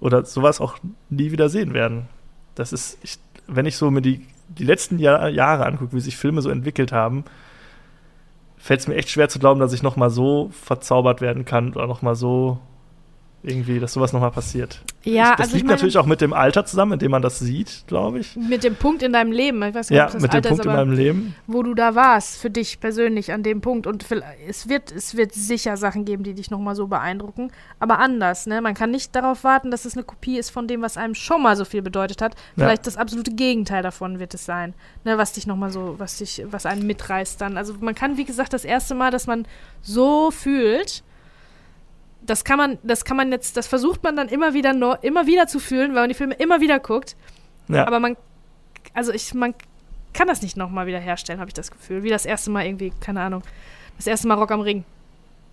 oder 0.00 0.24
sowas 0.24 0.60
auch 0.60 0.78
nie 1.10 1.32
wieder 1.32 1.48
sehen 1.48 1.74
werden. 1.74 2.08
Das 2.54 2.72
ist, 2.72 2.98
ich, 3.02 3.18
wenn 3.46 3.66
ich 3.66 3.76
so 3.76 3.90
mir 3.90 4.02
die, 4.02 4.26
die 4.48 4.64
letzten 4.64 4.98
Jahr, 4.98 5.28
Jahre 5.28 5.66
angucke, 5.66 5.94
wie 5.94 6.00
sich 6.00 6.16
Filme 6.16 6.40
so 6.42 6.50
entwickelt 6.50 6.92
haben, 6.92 7.24
fällt 8.66 8.80
es 8.80 8.88
mir 8.88 8.96
echt 8.96 9.10
schwer 9.10 9.28
zu 9.28 9.38
glauben, 9.38 9.60
dass 9.60 9.72
ich 9.72 9.84
noch 9.84 9.94
mal 9.94 10.10
so 10.10 10.50
verzaubert 10.50 11.20
werden 11.20 11.44
kann 11.44 11.72
oder 11.74 11.86
noch 11.86 12.02
mal 12.02 12.16
so 12.16 12.58
irgendwie, 13.42 13.78
dass 13.78 13.92
sowas 13.92 14.12
noch 14.12 14.20
mal 14.20 14.30
passiert. 14.30 14.80
ja 15.04 15.32
das 15.32 15.40
also 15.40 15.50
ich 15.50 15.54
liegt 15.54 15.66
meine, 15.66 15.76
natürlich 15.76 15.98
auch 15.98 16.06
mit 16.06 16.20
dem 16.20 16.32
Alter 16.32 16.64
zusammen, 16.64 16.94
in 16.94 16.98
dem 16.98 17.12
man 17.12 17.22
das 17.22 17.38
sieht, 17.38 17.84
glaube 17.86 18.18
ich. 18.18 18.34
mit 18.34 18.64
dem 18.64 18.74
Punkt 18.74 19.02
in 19.04 19.12
deinem 19.12 19.30
Leben, 19.30 19.62
ich 19.62 19.74
weiß 19.74 19.88
gar 19.88 19.94
nicht, 19.94 19.98
Ja, 19.98 20.06
ob 20.06 20.12
das 20.12 20.22
mit 20.22 20.32
dem 20.32 20.36
Alter 20.36 20.48
Punkt 20.48 20.64
ist, 20.64 20.70
in 20.70 20.76
meinem 20.76 20.92
Leben. 20.92 21.34
wo 21.46 21.62
du 21.62 21.74
da 21.74 21.94
warst, 21.94 22.38
für 22.38 22.50
dich 22.50 22.80
persönlich 22.80 23.32
an 23.32 23.44
dem 23.44 23.60
Punkt. 23.60 23.86
Und 23.86 24.04
es 24.48 24.68
wird, 24.68 24.90
es 24.90 25.16
wird 25.16 25.32
sicher 25.32 25.76
Sachen 25.76 26.04
geben, 26.04 26.24
die 26.24 26.34
dich 26.34 26.50
nochmal 26.50 26.74
so 26.74 26.88
beeindrucken, 26.88 27.52
aber 27.78 28.00
anders. 28.00 28.46
Ne? 28.46 28.60
Man 28.60 28.74
kann 28.74 28.90
nicht 28.90 29.14
darauf 29.14 29.44
warten, 29.44 29.70
dass 29.70 29.84
es 29.84 29.94
eine 29.94 30.02
Kopie 30.04 30.38
ist 30.38 30.50
von 30.50 30.66
dem, 30.66 30.82
was 30.82 30.96
einem 30.96 31.14
schon 31.14 31.42
mal 31.42 31.54
so 31.56 31.64
viel 31.64 31.82
bedeutet 31.82 32.22
hat. 32.22 32.34
Ja. 32.56 32.64
Vielleicht 32.64 32.86
das 32.86 32.96
absolute 32.96 33.32
Gegenteil 33.32 33.82
davon 33.84 34.18
wird 34.18 34.34
es 34.34 34.44
sein, 34.44 34.74
ne? 35.04 35.18
was 35.18 35.34
dich 35.34 35.46
nochmal 35.46 35.70
so, 35.70 35.94
was 35.98 36.18
dich, 36.18 36.42
was 36.50 36.66
einen 36.66 36.84
mitreißt 36.86 37.40
dann. 37.40 37.56
Also 37.56 37.74
man 37.80 37.94
kann, 37.94 38.16
wie 38.16 38.24
gesagt, 38.24 38.52
das 38.52 38.64
erste 38.64 38.94
Mal, 38.96 39.12
dass 39.12 39.28
man 39.28 39.46
so 39.82 40.30
fühlt, 40.32 41.04
das 42.26 42.44
kann 42.44 42.58
man, 42.58 42.78
das 42.82 43.04
kann 43.04 43.16
man 43.16 43.30
jetzt, 43.32 43.56
das 43.56 43.66
versucht 43.66 44.02
man 44.02 44.16
dann 44.16 44.28
immer 44.28 44.52
wieder, 44.54 44.72
neu- 44.72 44.96
immer 45.02 45.26
wieder 45.26 45.46
zu 45.46 45.58
fühlen, 45.58 45.94
weil 45.94 46.02
man 46.02 46.08
die 46.08 46.14
Filme 46.14 46.34
immer 46.34 46.60
wieder 46.60 46.78
guckt. 46.78 47.16
Ja. 47.68 47.86
Aber 47.86 48.00
man, 48.00 48.16
also 48.94 49.12
ich, 49.12 49.32
man 49.34 49.54
kann 50.12 50.28
das 50.28 50.42
nicht 50.42 50.56
nochmal 50.56 50.86
wieder 50.86 50.98
herstellen, 50.98 51.40
habe 51.40 51.48
ich 51.50 51.54
das 51.54 51.70
Gefühl. 51.70 52.02
Wie 52.02 52.08
das 52.10 52.24
erste 52.26 52.50
Mal 52.50 52.64
irgendwie, 52.66 52.92
keine 53.00 53.20
Ahnung, 53.20 53.42
das 53.96 54.06
erste 54.06 54.28
Mal 54.28 54.34
Rock 54.34 54.50
am 54.50 54.60
Ring. 54.60 54.84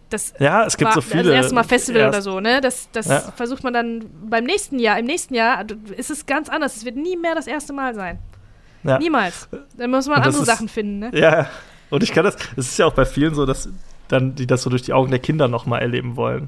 Das 0.10 0.34
Ja, 0.40 0.66
es 0.66 0.78
gibt 0.78 0.90
war 0.90 0.94
so 0.96 1.02
viele. 1.02 1.24
das 1.24 1.34
erste 1.34 1.56
Mal 1.56 1.64
Festival 1.64 2.02
erst- 2.02 2.14
oder 2.14 2.22
so, 2.22 2.40
ne? 2.40 2.62
Das, 2.62 2.88
das 2.92 3.08
Ja. 3.08 3.20
versucht 3.36 3.64
man 3.64 3.74
dann 3.74 4.06
beim 4.30 4.44
nächsten 4.44 4.78
Jahr. 4.80 5.00
Im 5.00 5.06
nächsten 5.06 5.34
Jahr 5.34 5.66
ist 5.98 6.12
es 6.12 6.26
ganz 6.26 6.50
anders. 6.50 6.76
Es 6.78 6.86
wird 6.86 6.96
nie 6.98 7.18
mehr 7.18 7.34
das 7.36 7.48
erste 7.48 7.74
Mal 7.74 7.96
sein. 7.96 8.20
Ja. 8.84 9.00
Niemals. 9.00 9.48
Dann 9.78 9.90
muss 9.92 10.08
man 10.08 10.22
andere 10.22 10.42
ist- 10.42 10.46
Sachen 10.46 10.68
finden, 10.68 11.00
ne? 11.00 11.12
Ja, 11.14 11.48
und 11.90 12.04
ich 12.04 12.12
kann 12.12 12.24
das, 12.26 12.36
es 12.58 12.68
ist 12.70 12.78
ja 12.78 12.86
auch 12.86 12.94
bei 12.94 13.06
vielen 13.06 13.34
so, 13.34 13.46
dass 13.46 13.70
dann 14.08 14.36
die 14.36 14.46
das 14.46 14.62
so 14.62 14.70
durch 14.70 14.82
die 14.84 14.94
Augen 14.94 15.10
der 15.10 15.20
Kinder 15.20 15.48
nochmal 15.48 15.82
erleben 15.82 16.16
wollen. 16.16 16.48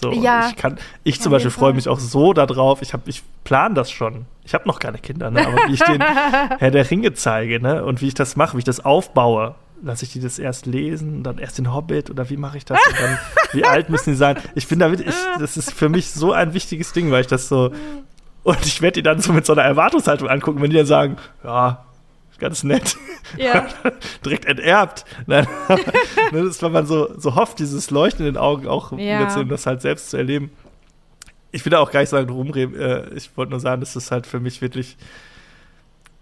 So, 0.00 0.12
Ja, 0.12 0.48
ich 0.48 0.56
kann, 0.56 0.78
ich 1.04 1.20
zum 1.20 1.32
Beispiel 1.32 1.50
freue 1.50 1.72
mich 1.72 1.88
auch 1.88 1.98
so 1.98 2.32
darauf. 2.32 2.82
Ich 2.82 2.92
ich 3.06 3.22
plane 3.44 3.74
das 3.74 3.90
schon. 3.90 4.26
Ich 4.44 4.54
habe 4.54 4.66
noch 4.68 4.78
keine 4.78 4.98
Kinder, 4.98 5.30
ne? 5.30 5.46
aber 5.46 5.56
wie 5.68 5.74
ich 5.74 5.82
den 5.82 6.00
Herr 6.58 6.70
der 6.70 6.90
Ringe 6.90 7.14
zeige, 7.14 7.60
ne, 7.60 7.84
und 7.84 8.00
wie 8.00 8.08
ich 8.08 8.14
das 8.14 8.36
mache, 8.36 8.54
wie 8.54 8.58
ich 8.58 8.64
das 8.64 8.84
aufbaue, 8.84 9.54
lasse 9.82 10.04
ich 10.04 10.12
die 10.12 10.20
das 10.20 10.38
erst 10.38 10.66
lesen, 10.66 11.22
dann 11.22 11.38
erst 11.38 11.58
den 11.58 11.74
Hobbit 11.74 12.10
oder 12.10 12.30
wie 12.30 12.36
mache 12.36 12.58
ich 12.58 12.64
das? 12.64 12.78
Und 12.86 13.00
dann, 13.00 13.18
wie 13.52 13.64
alt 13.66 13.90
müssen 13.90 14.10
die 14.10 14.16
sein? 14.16 14.36
Ich 14.54 14.68
bin 14.68 14.78
damit, 14.78 15.00
ich, 15.00 15.14
das 15.38 15.56
ist 15.56 15.72
für 15.72 15.88
mich 15.88 16.10
so 16.10 16.32
ein 16.32 16.54
wichtiges 16.54 16.92
Ding, 16.92 17.10
weil 17.10 17.22
ich 17.22 17.26
das 17.26 17.48
so 17.48 17.72
und 18.42 18.64
ich 18.64 18.80
werde 18.80 18.92
die 18.94 19.02
dann 19.02 19.20
so 19.20 19.32
mit 19.32 19.44
so 19.44 19.54
einer 19.54 19.62
Erwartungshaltung 19.62 20.28
angucken, 20.28 20.62
wenn 20.62 20.70
die 20.70 20.76
dann 20.76 20.86
sagen, 20.86 21.16
ja, 21.42 21.84
ganz 22.38 22.62
nett 22.64 22.96
Ja. 23.36 23.66
direkt 24.24 24.44
enterbt. 24.44 25.04
Nein, 25.26 25.46
ne, 25.68 25.78
das 26.32 26.44
ist, 26.46 26.62
wenn 26.62 26.72
man 26.72 26.86
so, 26.86 27.18
so 27.18 27.34
hofft, 27.34 27.58
dieses 27.58 27.90
Leuchten 27.90 28.26
in 28.26 28.34
den 28.34 28.40
Augen 28.40 28.66
auch 28.68 28.92
Ja. 28.92 28.98
wiederzunehmen, 29.20 29.48
das 29.50 29.66
halt 29.66 29.82
selbst 29.82 30.10
zu 30.10 30.16
erleben. 30.16 30.50
Ich 31.52 31.64
will 31.64 31.70
da 31.70 31.78
auch 31.78 31.90
gar 31.90 32.00
nicht 32.00 32.10
sagen, 32.10 32.28
rumreden. 32.30 32.78
Äh, 32.78 33.08
ich 33.14 33.36
wollte 33.36 33.50
nur 33.50 33.60
sagen, 33.60 33.80
dass 33.80 33.94
das 33.94 34.10
halt 34.10 34.26
für 34.26 34.40
mich 34.40 34.60
wirklich 34.60 34.96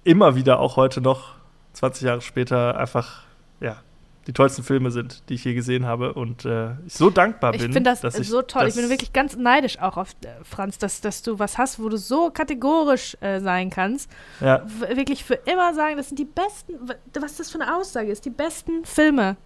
immer 0.04 0.36
wieder, 0.36 0.60
auch 0.60 0.76
heute 0.76 1.00
noch, 1.00 1.32
20 1.72 2.02
Jahre 2.02 2.20
später, 2.20 2.78
einfach, 2.78 3.22
ja, 3.60 3.76
die 4.26 4.32
tollsten 4.32 4.62
Filme 4.62 4.90
sind, 4.90 5.28
die 5.28 5.34
ich 5.34 5.44
je 5.44 5.54
gesehen 5.54 5.84
habe. 5.86 6.14
Und 6.14 6.44
äh, 6.44 6.72
ich 6.86 6.94
so 6.94 7.10
dankbar 7.10 7.54
Ich 7.54 7.60
bin. 7.60 7.72
finde 7.72 7.90
das 7.90 8.00
dass 8.00 8.18
ich 8.18 8.28
so 8.28 8.42
toll. 8.42 8.66
Ich 8.68 8.74
bin 8.74 8.88
wirklich 8.88 9.12
ganz 9.12 9.36
neidisch 9.36 9.78
auch 9.80 9.96
auf 9.96 10.10
äh, 10.24 10.28
Franz, 10.44 10.78
dass, 10.78 11.00
dass 11.00 11.22
du 11.22 11.38
was 11.38 11.58
hast, 11.58 11.78
wo 11.78 11.88
du 11.88 11.96
so 11.98 12.30
kategorisch 12.30 13.16
äh, 13.20 13.40
sein 13.40 13.70
kannst. 13.70 14.10
Ja, 14.40 14.62
wirklich 14.94 15.24
für 15.24 15.34
immer 15.34 15.74
sagen, 15.74 15.96
das 15.96 16.08
sind 16.08 16.18
die 16.18 16.24
besten, 16.24 16.74
was 17.20 17.36
das 17.36 17.50
für 17.50 17.60
eine 17.60 17.76
Aussage 17.76 18.10
ist, 18.10 18.24
die 18.24 18.30
besten 18.30 18.84
Filme, 18.84 19.36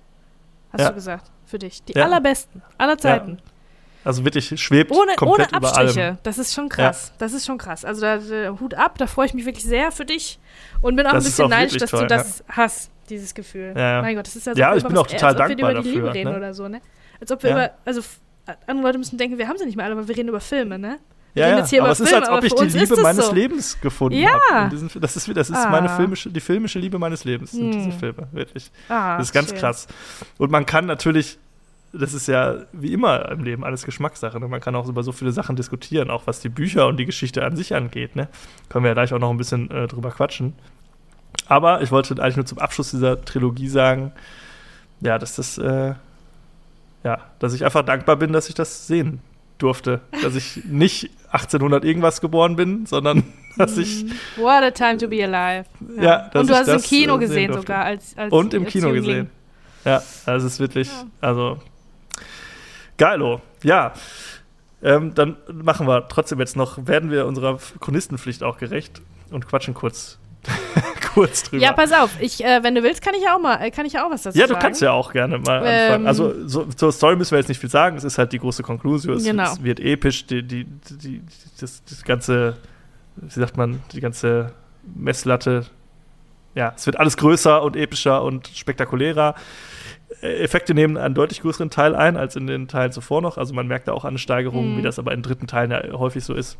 hast 0.72 0.81
Ja. 0.83 0.89
du 0.91 0.95
gesagt, 0.95 1.31
für 1.47 1.59
dich. 1.59 1.83
Die 1.85 1.95
Ja. 1.95 2.05
allerbesten, 2.05 2.62
aller 2.76 2.99
Zeiten. 2.99 3.39
also 4.05 4.24
wirklich 4.24 4.61
schwebt 4.62 4.91
Ohne, 4.93 5.01
ohne 5.03 5.14
komplett 5.16 5.51
über 5.57 5.76
allem. 5.76 5.87
Abstriche. 5.89 6.18
Das 6.22 6.39
ist 6.39 6.55
schon 6.55 6.68
krass. 6.68 7.12
Das 7.18 7.33
ist 7.33 7.45
schon 7.47 7.59
krass. 7.59 7.85
Also 7.85 8.01
da, 8.03 8.18
da, 8.18 8.51
Hut 8.61 8.74
ab, 8.74 8.97
da 8.99 9.07
freue 9.07 9.26
ich 9.26 9.35
mich 9.35 9.45
wirklich 9.45 9.64
sehr 9.64 9.91
für 9.93 10.05
dich 10.05 10.39
und 10.83 10.95
bin 10.97 11.07
auch 11.07 11.12
Das 11.12 11.24
ein 11.24 11.29
bisschen 11.31 11.51
neidisch, 11.51 11.79
dass 11.79 11.91
du 11.91 11.97
toll, 11.99 12.07
das 12.07 12.45
hast, 12.49 12.91
dieses 13.11 13.35
Gefühl. 13.35 13.73
Ja, 13.77 13.93
ja. 13.97 14.03
Mein 14.03 14.17
Gott, 14.17 14.27
das 14.27 14.37
ist 14.37 14.47
ja 14.47 14.53
Ja, 14.55 14.71
ob 14.73 14.79
ich 14.79 14.85
bin 14.85 14.97
auch 14.97 15.07
total 15.07 15.31
als 15.35 15.41
ob 15.41 15.49
wir 15.49 15.57
dankbar 15.57 15.71
über 15.73 15.83
die 15.83 15.89
Liebe 15.89 16.03
dafür, 16.07 16.15
reden 16.15 16.31
ne? 16.33 16.37
oder 16.37 16.55
so, 16.55 16.69
ne? 16.69 16.81
Als 17.21 17.33
ob 17.33 17.43
wir 17.43 17.51
Ja. 17.51 17.57
über, 17.57 17.71
also 17.85 18.01
andere 18.67 18.87
Leute 18.87 18.99
müssen 18.99 19.19
denken, 19.19 19.39
wir 19.39 19.49
haben 19.49 19.59
sie 19.59 19.67
nicht 19.67 19.77
mehr 19.77 19.85
alle, 19.87 19.95
aber 19.95 20.07
wir 20.09 20.17
reden 20.17 20.29
über 20.29 20.41
Filme, 20.41 20.79
ne? 20.79 20.99
Wir 21.35 21.43
Ja, 21.45 21.51
ja. 21.51 21.59
jetzt 21.59 21.71
hier 21.71 21.81
aber 21.83 21.89
über 21.89 21.93
es 21.93 22.01
ist, 22.01 22.15
als 22.15 22.29
ob 22.31 22.43
ich 22.43 22.55
die 22.55 22.65
Liebe 22.79 22.95
es 22.95 23.03
meines 23.03 23.27
so. 23.27 23.35
Lebens 23.35 23.81
gefunden 23.81 24.19
Ja. 24.19 24.31
habe. 24.51 24.75
Das 25.01 25.17
ist, 25.17 25.29
das 25.37 25.51
ist 25.51 25.57
Ah. 25.57 25.71
meine 25.71 25.89
filmische, 25.91 26.31
die 26.31 26.41
filmische 26.41 26.79
Liebe 26.79 26.99
meines 26.99 27.25
Lebens, 27.25 27.53
sind 27.53 27.73
diese 27.73 27.87
Hm. 27.91 27.99
Filme, 27.99 28.29
wirklich. 28.33 28.71
Ah, 28.89 29.19
Das 29.19 29.27
ist 29.29 29.33
ganz 29.33 29.51
schön. 29.51 29.59
krass. 29.59 29.87
Und 30.39 30.51
man 30.51 30.65
kann 30.65 30.87
natürlich, 30.87 31.39
das 31.93 32.15
ist 32.15 32.29
ja 32.29 32.57
wie 32.73 32.93
immer 32.93 33.31
im 33.31 33.45
Leben 33.45 33.63
alles 33.65 33.85
Geschmackssache. 33.85 34.41
Ne? 34.41 34.49
Man 34.49 34.61
kann 34.61 34.75
auch 34.75 34.89
über 34.89 35.03
so 35.03 35.13
viele 35.13 35.33
Sachen 35.33 35.55
diskutieren, 35.57 36.11
auch 36.11 36.27
was 36.27 36.41
die 36.41 36.49
Bücher 36.49 36.87
und 36.87 36.97
die 36.97 37.07
Geschichte 37.07 37.45
an 37.45 37.57
sich 37.57 37.75
angeht. 37.75 38.17
Ne? 38.17 38.29
Können 38.71 38.85
wir 38.85 38.89
ja 38.91 38.95
gleich 38.95 39.13
auch 39.13 39.19
noch 39.19 39.31
ein 39.31 39.37
bisschen 39.37 39.71
äh, 39.71 39.87
drüber 39.87 40.11
quatschen. 40.11 40.55
Aber 41.47 41.83
ich 41.83 41.91
wollte 41.91 42.14
eigentlich 42.22 42.37
nur 42.37 42.47
zum 42.47 42.59
Abschluss 42.59 42.91
dieser 42.91 43.24
Trilogie 43.24 43.68
sagen, 43.68 44.12
ja, 45.01 45.18
dass 45.18 45.37
das, 45.37 45.59
äh, 45.59 45.95
ja, 47.05 47.20
dass 47.39 47.55
ich 47.55 47.64
einfach 47.64 47.85
dankbar 47.85 48.16
bin, 48.16 48.33
dass 48.33 48.49
ich 48.49 48.55
das 48.55 48.87
sehen 48.87 49.20
durfte. 49.59 50.01
Dass 50.22 50.35
ich 50.35 50.64
nicht 50.64 51.11
1800 51.31 51.85
irgendwas 51.85 52.20
geboren 52.20 52.57
bin, 52.57 52.87
sondern 52.87 53.24
was 53.57 53.76
ich. 53.76 54.07
What 54.37 54.62
a 54.62 54.70
time 54.70 54.99
to 54.99 55.09
be 55.09 55.22
alive. 55.22 55.68
Ja, 55.97 56.03
ja 56.03 56.41
Und 56.41 56.49
du 56.49 56.55
hast 56.55 56.68
es 56.68 56.83
im 56.83 56.89
Kino 56.89 57.16
äh, 57.16 57.20
gesehen 57.20 57.53
sogar 57.53 57.85
als, 57.85 58.16
als 58.16 58.33
Und 58.33 58.55
im 58.55 58.64
als 58.64 58.72
Kino 58.72 58.89
Jüngling. 58.89 59.05
gesehen. 59.05 59.31
Ja, 59.85 60.03
also 60.26 60.47
es 60.47 60.55
ist 60.55 60.61
wirklich, 60.61 60.89
ja. 60.89 61.07
also 61.20 61.59
geilo. 62.97 63.41
Ja. 63.62 63.93
Ähm, 64.81 65.12
dann 65.14 65.37
machen 65.53 65.89
wir 65.89 66.07
trotzdem 66.09 66.39
jetzt 66.39 66.57
noch, 66.57 66.87
werden 66.87 67.11
wir 67.11 67.26
unserer 67.26 67.59
Chronistenpflicht 67.81 68.45
auch 68.45 68.59
gerecht 68.59 69.01
und 69.31 69.49
quatschen 69.49 69.74
kurz 69.74 70.18
kurz 71.19 71.43
drüber. 71.45 71.62
Ja, 71.62 71.73
pass 71.73 71.93
auf, 71.93 72.11
ich, 72.21 72.45
äh, 72.45 72.62
wenn 72.62 72.75
du 72.75 72.83
willst, 72.83 73.03
kann 73.03 73.14
ich 73.14 73.23
ja 73.23 73.35
auch 73.35 73.41
mal, 73.41 73.61
äh, 73.61 73.71
kann 73.71 73.87
ich 73.87 73.95
ja 73.95 74.07
auch 74.07 74.11
was 74.11 74.23
dazu 74.23 74.39
sagen. 74.39 74.49
Ja, 74.49 74.55
du 74.55 74.61
kannst 74.61 74.81
ja 74.81 74.93
auch 74.93 75.12
gerne 75.12 75.39
mal 75.39 75.62
ähm, 75.64 75.85
anfangen. 75.85 76.07
Also 76.07 76.47
so, 76.47 76.64
zur 76.64 76.93
Story 76.93 77.16
müssen 77.16 77.33
wir 77.33 77.39
jetzt 77.39 77.49
nicht 77.49 77.61
viel 77.61 77.71
sagen. 77.71 77.97
Es 77.97 78.05
ist 78.05 78.19
halt 78.19 78.33
die 78.33 78.39
große 78.39 78.62
Konklusion. 78.62 79.16
Es, 79.16 79.25
genau. 79.25 79.45
es 79.45 79.62
wird 79.62 79.81
episch. 79.81 80.27
Die, 80.27 80.43
die, 80.43 80.64
die, 80.64 81.23
das, 81.61 81.83
das 81.85 82.05
ganze, 82.05 82.57
wie 83.16 83.41
sagt 83.41 83.57
man, 83.57 83.83
die 83.93 84.01
ganze 84.01 84.53
Messlatte. 84.95 85.66
Ja, 86.55 86.73
es 86.77 86.87
wird 86.87 86.99
alles 86.99 87.16
größer 87.16 87.62
und 87.62 87.77
epischer 87.77 88.23
und 88.23 88.49
spektakulärer. 88.49 89.35
Äh, 90.23 90.43
Effekte 90.43 90.75
nehmen 90.75 90.97
einen 90.97 91.14
deutlich 91.14 91.43
größeren 91.43 91.71
Teil 91.71 91.95
ein 91.95 92.16
als 92.16 92.37
in 92.37 92.47
den 92.47 92.69
Teilen 92.69 92.93
zuvor 92.93 93.23
noch. 93.23 93.39
Also 93.39 93.55
man 93.55 93.66
merkt 93.66 93.89
da 93.89 93.93
auch 93.93 94.05
eine 94.05 94.19
Steigerung, 94.19 94.75
mhm. 94.75 94.79
wie 94.79 94.83
das 94.83 94.99
aber 94.99 95.12
in 95.12 95.23
dritten 95.23 95.47
Teilen 95.47 95.71
ja 95.71 95.83
häufig 95.93 96.25
so 96.25 96.35
ist. 96.35 96.59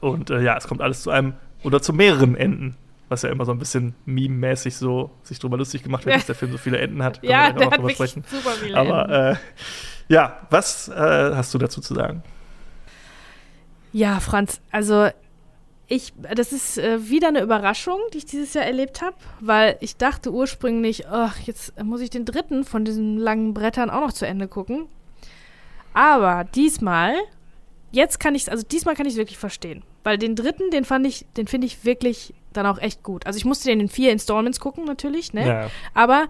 Und 0.00 0.30
äh, 0.30 0.42
ja, 0.42 0.56
es 0.56 0.66
kommt 0.66 0.80
alles 0.80 1.02
zu 1.02 1.10
einem 1.10 1.34
oder 1.62 1.80
zu 1.80 1.92
mehreren 1.92 2.36
Enden 2.36 2.76
was 3.08 3.22
ja 3.22 3.30
immer 3.30 3.44
so 3.44 3.52
ein 3.52 3.58
bisschen 3.58 3.94
meme-mäßig 4.04 4.76
so 4.76 5.10
sich 5.22 5.38
drüber 5.38 5.56
lustig 5.56 5.82
gemacht 5.82 6.06
wird, 6.06 6.16
dass 6.18 6.26
der 6.26 6.34
Film 6.34 6.52
so 6.52 6.58
viele 6.58 6.78
Enden 6.78 7.02
hat. 7.02 7.22
ja, 7.22 7.52
der 7.52 7.66
hat 7.66 7.78
wirklich 7.78 7.94
sprechen. 7.94 8.24
super 8.28 8.50
viele 8.50 8.76
Aber 8.76 9.30
äh, 9.30 9.36
ja, 10.08 10.40
was 10.50 10.88
äh, 10.88 10.94
hast 10.94 11.52
du 11.54 11.58
dazu 11.58 11.80
zu 11.80 11.94
sagen? 11.94 12.22
Ja, 13.92 14.20
Franz, 14.20 14.60
also 14.70 15.08
ich, 15.88 16.12
das 16.34 16.52
ist 16.52 16.78
äh, 16.78 17.08
wieder 17.08 17.28
eine 17.28 17.40
Überraschung, 17.42 18.00
die 18.12 18.18
ich 18.18 18.26
dieses 18.26 18.54
Jahr 18.54 18.64
erlebt 18.64 19.02
habe, 19.02 19.16
weil 19.40 19.76
ich 19.80 19.96
dachte 19.96 20.32
ursprünglich, 20.32 21.08
ach, 21.08 21.38
jetzt 21.40 21.80
muss 21.82 22.00
ich 22.00 22.10
den 22.10 22.24
dritten 22.24 22.64
von 22.64 22.84
diesen 22.84 23.18
langen 23.18 23.54
Brettern 23.54 23.90
auch 23.90 24.00
noch 24.00 24.12
zu 24.12 24.26
Ende 24.26 24.48
gucken. 24.48 24.86
Aber 25.94 26.44
diesmal, 26.44 27.14
jetzt 27.92 28.18
kann 28.18 28.34
ich 28.34 28.50
also 28.50 28.66
diesmal 28.66 28.96
kann 28.96 29.06
ich 29.06 29.12
es 29.12 29.18
wirklich 29.18 29.38
verstehen. 29.38 29.82
Weil 30.02 30.18
den 30.18 30.36
dritten, 30.36 30.70
den 30.70 30.84
fand 30.84 31.06
ich, 31.06 31.24
den 31.36 31.46
finde 31.46 31.66
ich 31.66 31.84
wirklich 31.84 32.34
dann 32.56 32.66
auch 32.66 32.78
echt 32.78 33.02
gut. 33.02 33.26
Also 33.26 33.36
ich 33.36 33.44
musste 33.44 33.68
den 33.68 33.80
in 33.80 33.88
vier 33.88 34.12
Installments 34.12 34.60
gucken, 34.60 34.84
natürlich, 34.84 35.32
ne? 35.32 35.46
Ja. 35.46 35.70
Aber 35.94 36.26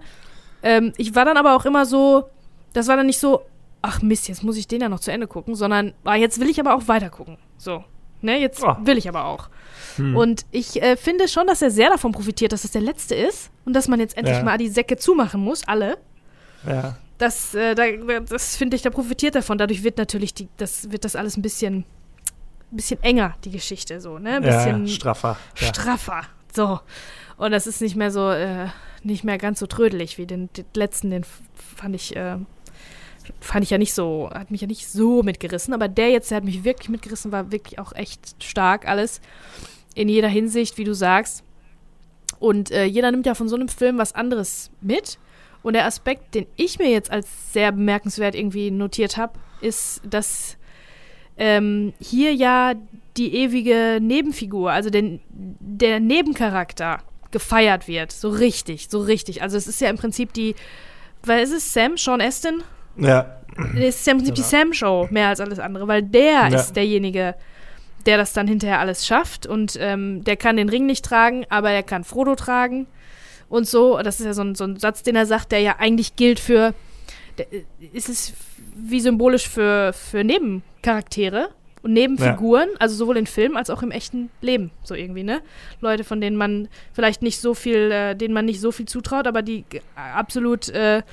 ähm, 0.63 0.93
ich 0.97 1.15
war 1.15 1.25
dann 1.25 1.37
aber 1.37 1.55
auch 1.55 1.65
immer 1.65 1.85
so, 1.85 2.25
das 2.73 2.87
war 2.87 2.97
dann 2.97 3.05
nicht 3.05 3.19
so, 3.19 3.41
ach 3.81 4.01
Mist, 4.01 4.27
jetzt 4.27 4.43
muss 4.43 4.57
ich 4.57 4.67
den 4.67 4.81
ja 4.81 4.89
noch 4.89 4.99
zu 4.99 5.11
Ende 5.11 5.27
gucken, 5.27 5.55
sondern 5.55 5.93
ah, 6.03 6.15
jetzt 6.15 6.39
will 6.39 6.49
ich 6.49 6.59
aber 6.59 6.75
auch 6.75 6.87
weiter 6.87 7.09
gucken. 7.09 7.37
So. 7.57 7.83
Ne, 8.21 8.39
jetzt 8.39 8.63
oh. 8.63 8.75
will 8.81 8.97
ich 8.97 9.07
aber 9.07 9.25
auch. 9.25 9.49
Hm. 9.97 10.15
Und 10.15 10.45
ich 10.51 10.81
äh, 10.81 10.97
finde 10.97 11.27
schon, 11.27 11.45
dass 11.45 11.61
er 11.61 11.69
sehr 11.69 11.89
davon 11.89 12.11
profitiert, 12.11 12.51
dass 12.51 12.63
es 12.63 12.71
das 12.71 12.71
der 12.71 12.81
letzte 12.81 13.15
ist 13.15 13.51
und 13.65 13.73
dass 13.73 13.87
man 13.87 13.99
jetzt 13.99 14.17
endlich 14.17 14.37
ja. 14.37 14.43
mal 14.43 14.57
die 14.57 14.69
Säcke 14.69 14.97
zumachen 14.97 15.39
muss, 15.41 15.67
alle. 15.67 15.97
Ja. 16.67 16.97
Das, 17.19 17.53
äh, 17.53 17.75
da, 17.75 17.83
das 18.19 18.55
finde 18.57 18.75
ich, 18.75 18.81
da 18.81 18.89
profitiert 18.89 19.35
davon. 19.35 19.57
Dadurch 19.57 19.83
wird 19.83 19.97
natürlich 19.97 20.33
die, 20.33 20.47
das, 20.57 20.91
wird 20.91 21.05
das 21.05 21.15
alles 21.15 21.37
ein 21.37 21.41
bisschen 21.41 21.85
ein 22.71 22.75
bisschen 22.75 23.01
enger, 23.03 23.35
die 23.43 23.51
Geschichte 23.51 24.01
so, 24.01 24.19
ne? 24.19 24.37
Ein 24.37 24.43
bisschen 24.43 24.85
ja, 24.85 24.93
straffer. 24.93 25.37
Ja. 25.59 25.67
Straffer. 25.67 26.21
So. 26.53 26.79
Und 27.37 27.51
das 27.51 27.67
ist 27.67 27.81
nicht 27.81 27.95
mehr 27.95 28.11
so, 28.11 28.29
äh, 28.29 28.67
nicht 29.03 29.23
mehr 29.23 29.37
ganz 29.37 29.59
so 29.59 29.67
trödelig 29.67 30.17
wie 30.17 30.25
den, 30.25 30.49
den 30.53 30.65
letzten, 30.75 31.11
den 31.11 31.23
fand 31.53 31.95
ich, 31.95 32.15
äh, 32.15 32.37
fand 33.39 33.63
ich 33.63 33.69
ja 33.69 33.77
nicht 33.77 33.93
so, 33.93 34.29
hat 34.33 34.51
mich 34.51 34.61
ja 34.61 34.67
nicht 34.67 34.87
so 34.87 35.23
mitgerissen, 35.23 35.73
aber 35.73 35.87
der 35.87 36.09
jetzt, 36.09 36.31
der 36.31 36.37
hat 36.37 36.43
mich 36.43 36.63
wirklich 36.63 36.89
mitgerissen, 36.89 37.31
war 37.31 37.51
wirklich 37.51 37.79
auch 37.79 37.93
echt 37.93 38.43
stark 38.43 38.87
alles. 38.87 39.21
In 39.95 40.09
jeder 40.09 40.27
Hinsicht, 40.27 40.77
wie 40.77 40.83
du 40.83 40.93
sagst. 40.93 41.43
Und 42.39 42.69
äh, 42.71 42.85
jeder 42.85 43.11
nimmt 43.11 43.25
ja 43.25 43.33
von 43.33 43.49
so 43.49 43.55
einem 43.55 43.67
Film 43.67 43.97
was 43.97 44.13
anderes 44.13 44.69
mit. 44.81 45.17
Und 45.63 45.73
der 45.73 45.85
Aspekt, 45.85 46.35
den 46.35 46.45
ich 46.55 46.77
mir 46.77 46.89
jetzt 46.89 47.11
als 47.11 47.27
sehr 47.51 47.71
bemerkenswert 47.71 48.35
irgendwie 48.35 48.69
notiert 48.69 49.17
habe, 49.17 49.39
ist, 49.61 50.01
dass 50.07 50.56
ähm, 51.37 51.93
hier 51.99 52.33
ja 52.33 52.73
die 53.17 53.33
ewige 53.35 53.99
Nebenfigur, 54.01 54.71
also 54.71 54.89
den, 54.89 55.19
der 55.29 55.99
Nebencharakter 55.99 56.99
gefeiert 57.31 57.87
wird. 57.87 58.11
So 58.11 58.29
richtig, 58.29 58.87
so 58.89 58.99
richtig. 58.99 59.41
Also 59.41 59.57
es 59.57 59.67
ist 59.67 59.81
ja 59.81 59.89
im 59.89 59.97
Prinzip 59.97 60.33
die, 60.33 60.55
weil 61.23 61.41
es 61.41 61.51
ist 61.51 61.73
Sam, 61.73 61.97
Sean 61.97 62.21
Astin. 62.21 62.63
Ja. 62.97 63.37
Es 63.75 63.99
ist 63.99 64.07
ja 64.07 64.11
im 64.11 64.19
Prinzip 64.19 64.35
genau. 64.35 64.47
die 64.47 64.55
Sam-Show 64.55 65.07
mehr 65.09 65.29
als 65.29 65.39
alles 65.39 65.59
andere, 65.59 65.87
weil 65.87 66.03
der 66.03 66.47
ja. 66.47 66.47
ist 66.47 66.73
derjenige, 66.73 67.35
der 68.05 68.17
das 68.17 68.33
dann 68.33 68.47
hinterher 68.47 68.79
alles 68.79 69.05
schafft 69.05 69.47
und 69.47 69.77
ähm, 69.79 70.23
der 70.23 70.37
kann 70.37 70.57
den 70.57 70.69
Ring 70.69 70.85
nicht 70.85 71.03
tragen, 71.03 71.45
aber 71.49 71.71
er 71.71 71.83
kann 71.83 72.03
Frodo 72.03 72.35
tragen 72.35 72.87
und 73.49 73.67
so. 73.67 73.99
Das 74.01 74.19
ist 74.19 74.25
ja 74.25 74.33
so 74.33 74.43
ein, 74.43 74.55
so 74.55 74.63
ein 74.63 74.77
Satz, 74.77 75.03
den 75.03 75.15
er 75.15 75.25
sagt, 75.25 75.51
der 75.51 75.59
ja 75.59 75.75
eigentlich 75.79 76.15
gilt 76.15 76.39
für, 76.39 76.73
der, 77.37 77.47
ist 77.93 78.09
es 78.09 78.33
wie 78.77 78.99
symbolisch 79.01 79.47
für, 79.47 79.93
für 79.93 80.23
Nebencharaktere 80.23 81.49
und 81.83 81.93
Nebenfiguren, 81.93 82.69
ja. 82.73 82.79
also 82.79 82.95
sowohl 82.95 83.17
in 83.17 83.27
Filmen 83.27 83.55
als 83.55 83.69
auch 83.69 83.81
im 83.81 83.91
echten 83.91 84.29
Leben, 84.41 84.71
so 84.83 84.95
irgendwie, 84.95 85.23
ne? 85.23 85.41
Leute, 85.79 86.03
von 86.03 86.19
denen 86.19 86.35
man 86.35 86.67
vielleicht 86.93 87.21
nicht 87.21 87.39
so 87.39 87.53
viel, 87.53 87.91
äh, 87.91 88.15
denen 88.15 88.33
man 88.33 88.45
nicht 88.45 88.59
so 88.59 88.71
viel 88.71 88.87
zutraut, 88.87 89.27
aber 89.27 89.41
die 89.41 89.63
absolut 89.95 90.69
äh, 90.69 91.03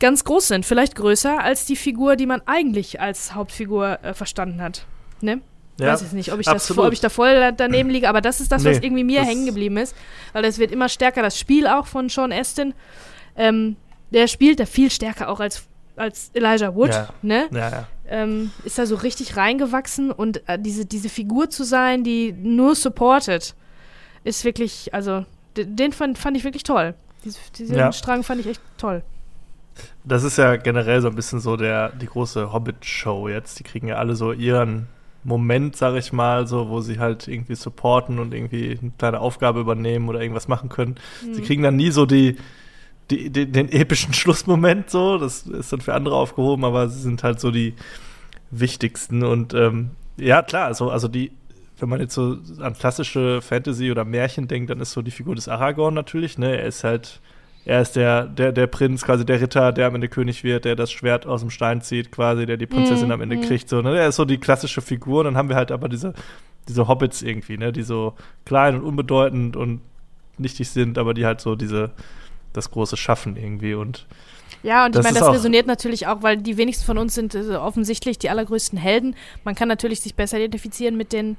ganz 0.00 0.24
groß 0.24 0.48
sind, 0.48 0.66
vielleicht 0.66 0.94
größer 0.96 1.42
als 1.42 1.66
die 1.66 1.76
Figur, 1.76 2.16
die 2.16 2.26
man 2.26 2.42
eigentlich 2.46 3.00
als 3.00 3.34
Hauptfigur 3.34 3.98
äh, 4.02 4.14
verstanden 4.14 4.60
hat, 4.62 4.86
ne? 5.20 5.40
Ja, 5.80 5.92
weiß 5.92 6.02
ich 6.02 6.12
nicht, 6.12 6.32
ob 6.32 6.40
ich, 6.40 6.46
das, 6.46 6.76
ob 6.76 6.92
ich 6.92 6.98
da 6.98 7.08
voll 7.08 7.52
daneben 7.56 7.88
liege, 7.88 8.08
aber 8.08 8.20
das 8.20 8.40
ist 8.40 8.50
das, 8.50 8.64
nee, 8.64 8.70
was 8.70 8.78
irgendwie 8.82 9.04
mir 9.04 9.22
hängen 9.22 9.46
geblieben 9.46 9.76
ist, 9.76 9.94
weil 10.32 10.44
es 10.44 10.58
wird 10.58 10.72
immer 10.72 10.88
stärker, 10.88 11.22
das 11.22 11.38
Spiel 11.38 11.68
auch 11.68 11.86
von 11.86 12.08
Sean 12.08 12.32
Astin, 12.32 12.74
ähm, 13.36 13.76
der 14.10 14.26
spielt 14.26 14.58
da 14.58 14.66
viel 14.66 14.90
stärker 14.90 15.28
auch 15.28 15.38
als 15.38 15.67
als 15.98 16.30
Elijah 16.34 16.74
Wood, 16.74 16.90
ja. 16.90 17.08
ne? 17.22 17.48
Ja, 17.52 17.70
ja. 17.70 17.86
Ähm, 18.08 18.50
ist 18.64 18.78
da 18.78 18.86
so 18.86 18.96
richtig 18.96 19.36
reingewachsen 19.36 20.10
und 20.10 20.48
äh, 20.48 20.58
diese, 20.58 20.86
diese 20.86 21.08
Figur 21.08 21.50
zu 21.50 21.64
sein, 21.64 22.04
die 22.04 22.32
nur 22.32 22.74
supportet, 22.74 23.54
ist 24.24 24.44
wirklich, 24.44 24.94
also 24.94 25.26
den 25.56 25.92
fand, 25.92 26.18
fand 26.18 26.36
ich 26.36 26.44
wirklich 26.44 26.62
toll. 26.62 26.94
Diese, 27.24 27.38
diesen 27.58 27.76
ja. 27.76 27.92
Strang 27.92 28.22
fand 28.22 28.40
ich 28.40 28.46
echt 28.46 28.60
toll. 28.78 29.02
Das 30.04 30.22
ist 30.22 30.38
ja 30.38 30.56
generell 30.56 31.00
so 31.00 31.08
ein 31.08 31.14
bisschen 31.14 31.40
so 31.40 31.56
der, 31.56 31.90
die 31.90 32.06
große 32.06 32.52
Hobbit-Show 32.52 33.28
jetzt. 33.28 33.58
Die 33.58 33.64
kriegen 33.64 33.88
ja 33.88 33.96
alle 33.96 34.16
so 34.16 34.32
ihren 34.32 34.88
Moment, 35.24 35.76
sag 35.76 35.94
ich 35.96 36.12
mal, 36.12 36.46
so, 36.46 36.68
wo 36.68 36.80
sie 36.80 36.98
halt 36.98 37.28
irgendwie 37.28 37.54
supporten 37.54 38.18
und 38.18 38.32
irgendwie 38.32 38.78
eine 38.80 38.92
kleine 38.98 39.20
Aufgabe 39.20 39.60
übernehmen 39.60 40.08
oder 40.08 40.20
irgendwas 40.20 40.48
machen 40.48 40.68
können. 40.68 40.96
Mhm. 41.24 41.34
Sie 41.34 41.42
kriegen 41.42 41.62
dann 41.62 41.76
nie 41.76 41.90
so 41.90 42.06
die, 42.06 42.36
die, 43.10 43.30
die, 43.30 43.50
den 43.50 43.70
epischen 43.70 44.12
Schlussmoment 44.14 44.90
so. 44.90 45.18
Das 45.18 45.42
ist 45.42 45.72
dann 45.72 45.80
für 45.80 45.94
andere 45.94 46.16
aufgehoben, 46.16 46.64
aber 46.64 46.88
sie 46.88 47.00
sind 47.00 47.22
halt 47.22 47.40
so 47.40 47.50
die 47.50 47.74
wichtigsten. 48.50 49.22
Und 49.22 49.54
ähm, 49.54 49.90
ja, 50.16 50.42
klar, 50.42 50.66
also, 50.66 50.90
also 50.90 51.08
die, 51.08 51.32
wenn 51.78 51.88
man 51.88 52.00
jetzt 52.00 52.14
so 52.14 52.38
an 52.60 52.74
klassische 52.74 53.40
Fantasy 53.40 53.90
oder 53.90 54.04
Märchen 54.04 54.48
denkt, 54.48 54.70
dann 54.70 54.80
ist 54.80 54.92
so 54.92 55.02
die 55.02 55.10
Figur 55.10 55.34
des 55.34 55.48
Aragorn 55.48 55.94
natürlich, 55.94 56.38
ne? 56.38 56.56
Er 56.56 56.66
ist 56.66 56.84
halt, 56.84 57.20
er 57.64 57.82
ist 57.82 57.96
der, 57.96 58.26
der, 58.26 58.52
der 58.52 58.66
Prinz, 58.66 59.04
quasi 59.04 59.24
der 59.24 59.40
Ritter, 59.40 59.72
der 59.72 59.86
am 59.86 59.94
Ende 59.94 60.08
König 60.08 60.42
wird, 60.42 60.64
der 60.64 60.74
das 60.74 60.90
Schwert 60.90 61.26
aus 61.26 61.40
dem 61.40 61.50
Stein 61.50 61.82
zieht, 61.82 62.10
quasi, 62.10 62.46
der 62.46 62.56
die 62.56 62.66
Prinzessin 62.66 63.08
mm, 63.08 63.12
am 63.12 63.20
Ende 63.20 63.36
mm. 63.36 63.42
kriegt. 63.42 63.68
So, 63.68 63.82
ne? 63.82 63.96
Er 63.96 64.08
ist 64.08 64.16
so 64.16 64.24
die 64.24 64.38
klassische 64.38 64.80
Figur. 64.80 65.24
Dann 65.24 65.36
haben 65.36 65.48
wir 65.48 65.56
halt 65.56 65.70
aber 65.70 65.88
diese, 65.88 66.14
diese 66.66 66.88
Hobbits 66.88 67.22
irgendwie, 67.22 67.58
ne? 67.58 67.72
Die 67.72 67.82
so 67.82 68.14
klein 68.44 68.74
und 68.76 68.82
unbedeutend 68.82 69.56
und 69.56 69.80
nichtig 70.38 70.68
sind, 70.70 70.98
aber 70.98 71.14
die 71.14 71.26
halt 71.26 71.40
so 71.40 71.54
diese 71.54 71.90
das 72.58 72.70
große 72.70 72.96
Schaffen 72.96 73.36
irgendwie 73.36 73.74
und 73.74 74.06
ja, 74.62 74.86
und 74.86 74.96
ich 74.96 75.02
meine, 75.02 75.18
das 75.18 75.30
resoniert 75.30 75.66
natürlich 75.66 76.06
auch, 76.06 76.22
weil 76.22 76.36
die 76.36 76.56
wenigsten 76.56 76.84
von 76.84 76.98
uns 76.98 77.14
sind 77.14 77.34
äh, 77.34 77.54
offensichtlich 77.54 78.18
die 78.18 78.28
allergrößten 78.28 78.78
Helden. 78.78 79.14
Man 79.44 79.54
kann 79.54 79.68
natürlich 79.68 80.00
sich 80.00 80.16
besser 80.16 80.38
identifizieren 80.38 80.96
mit 80.96 81.12
den 81.12 81.36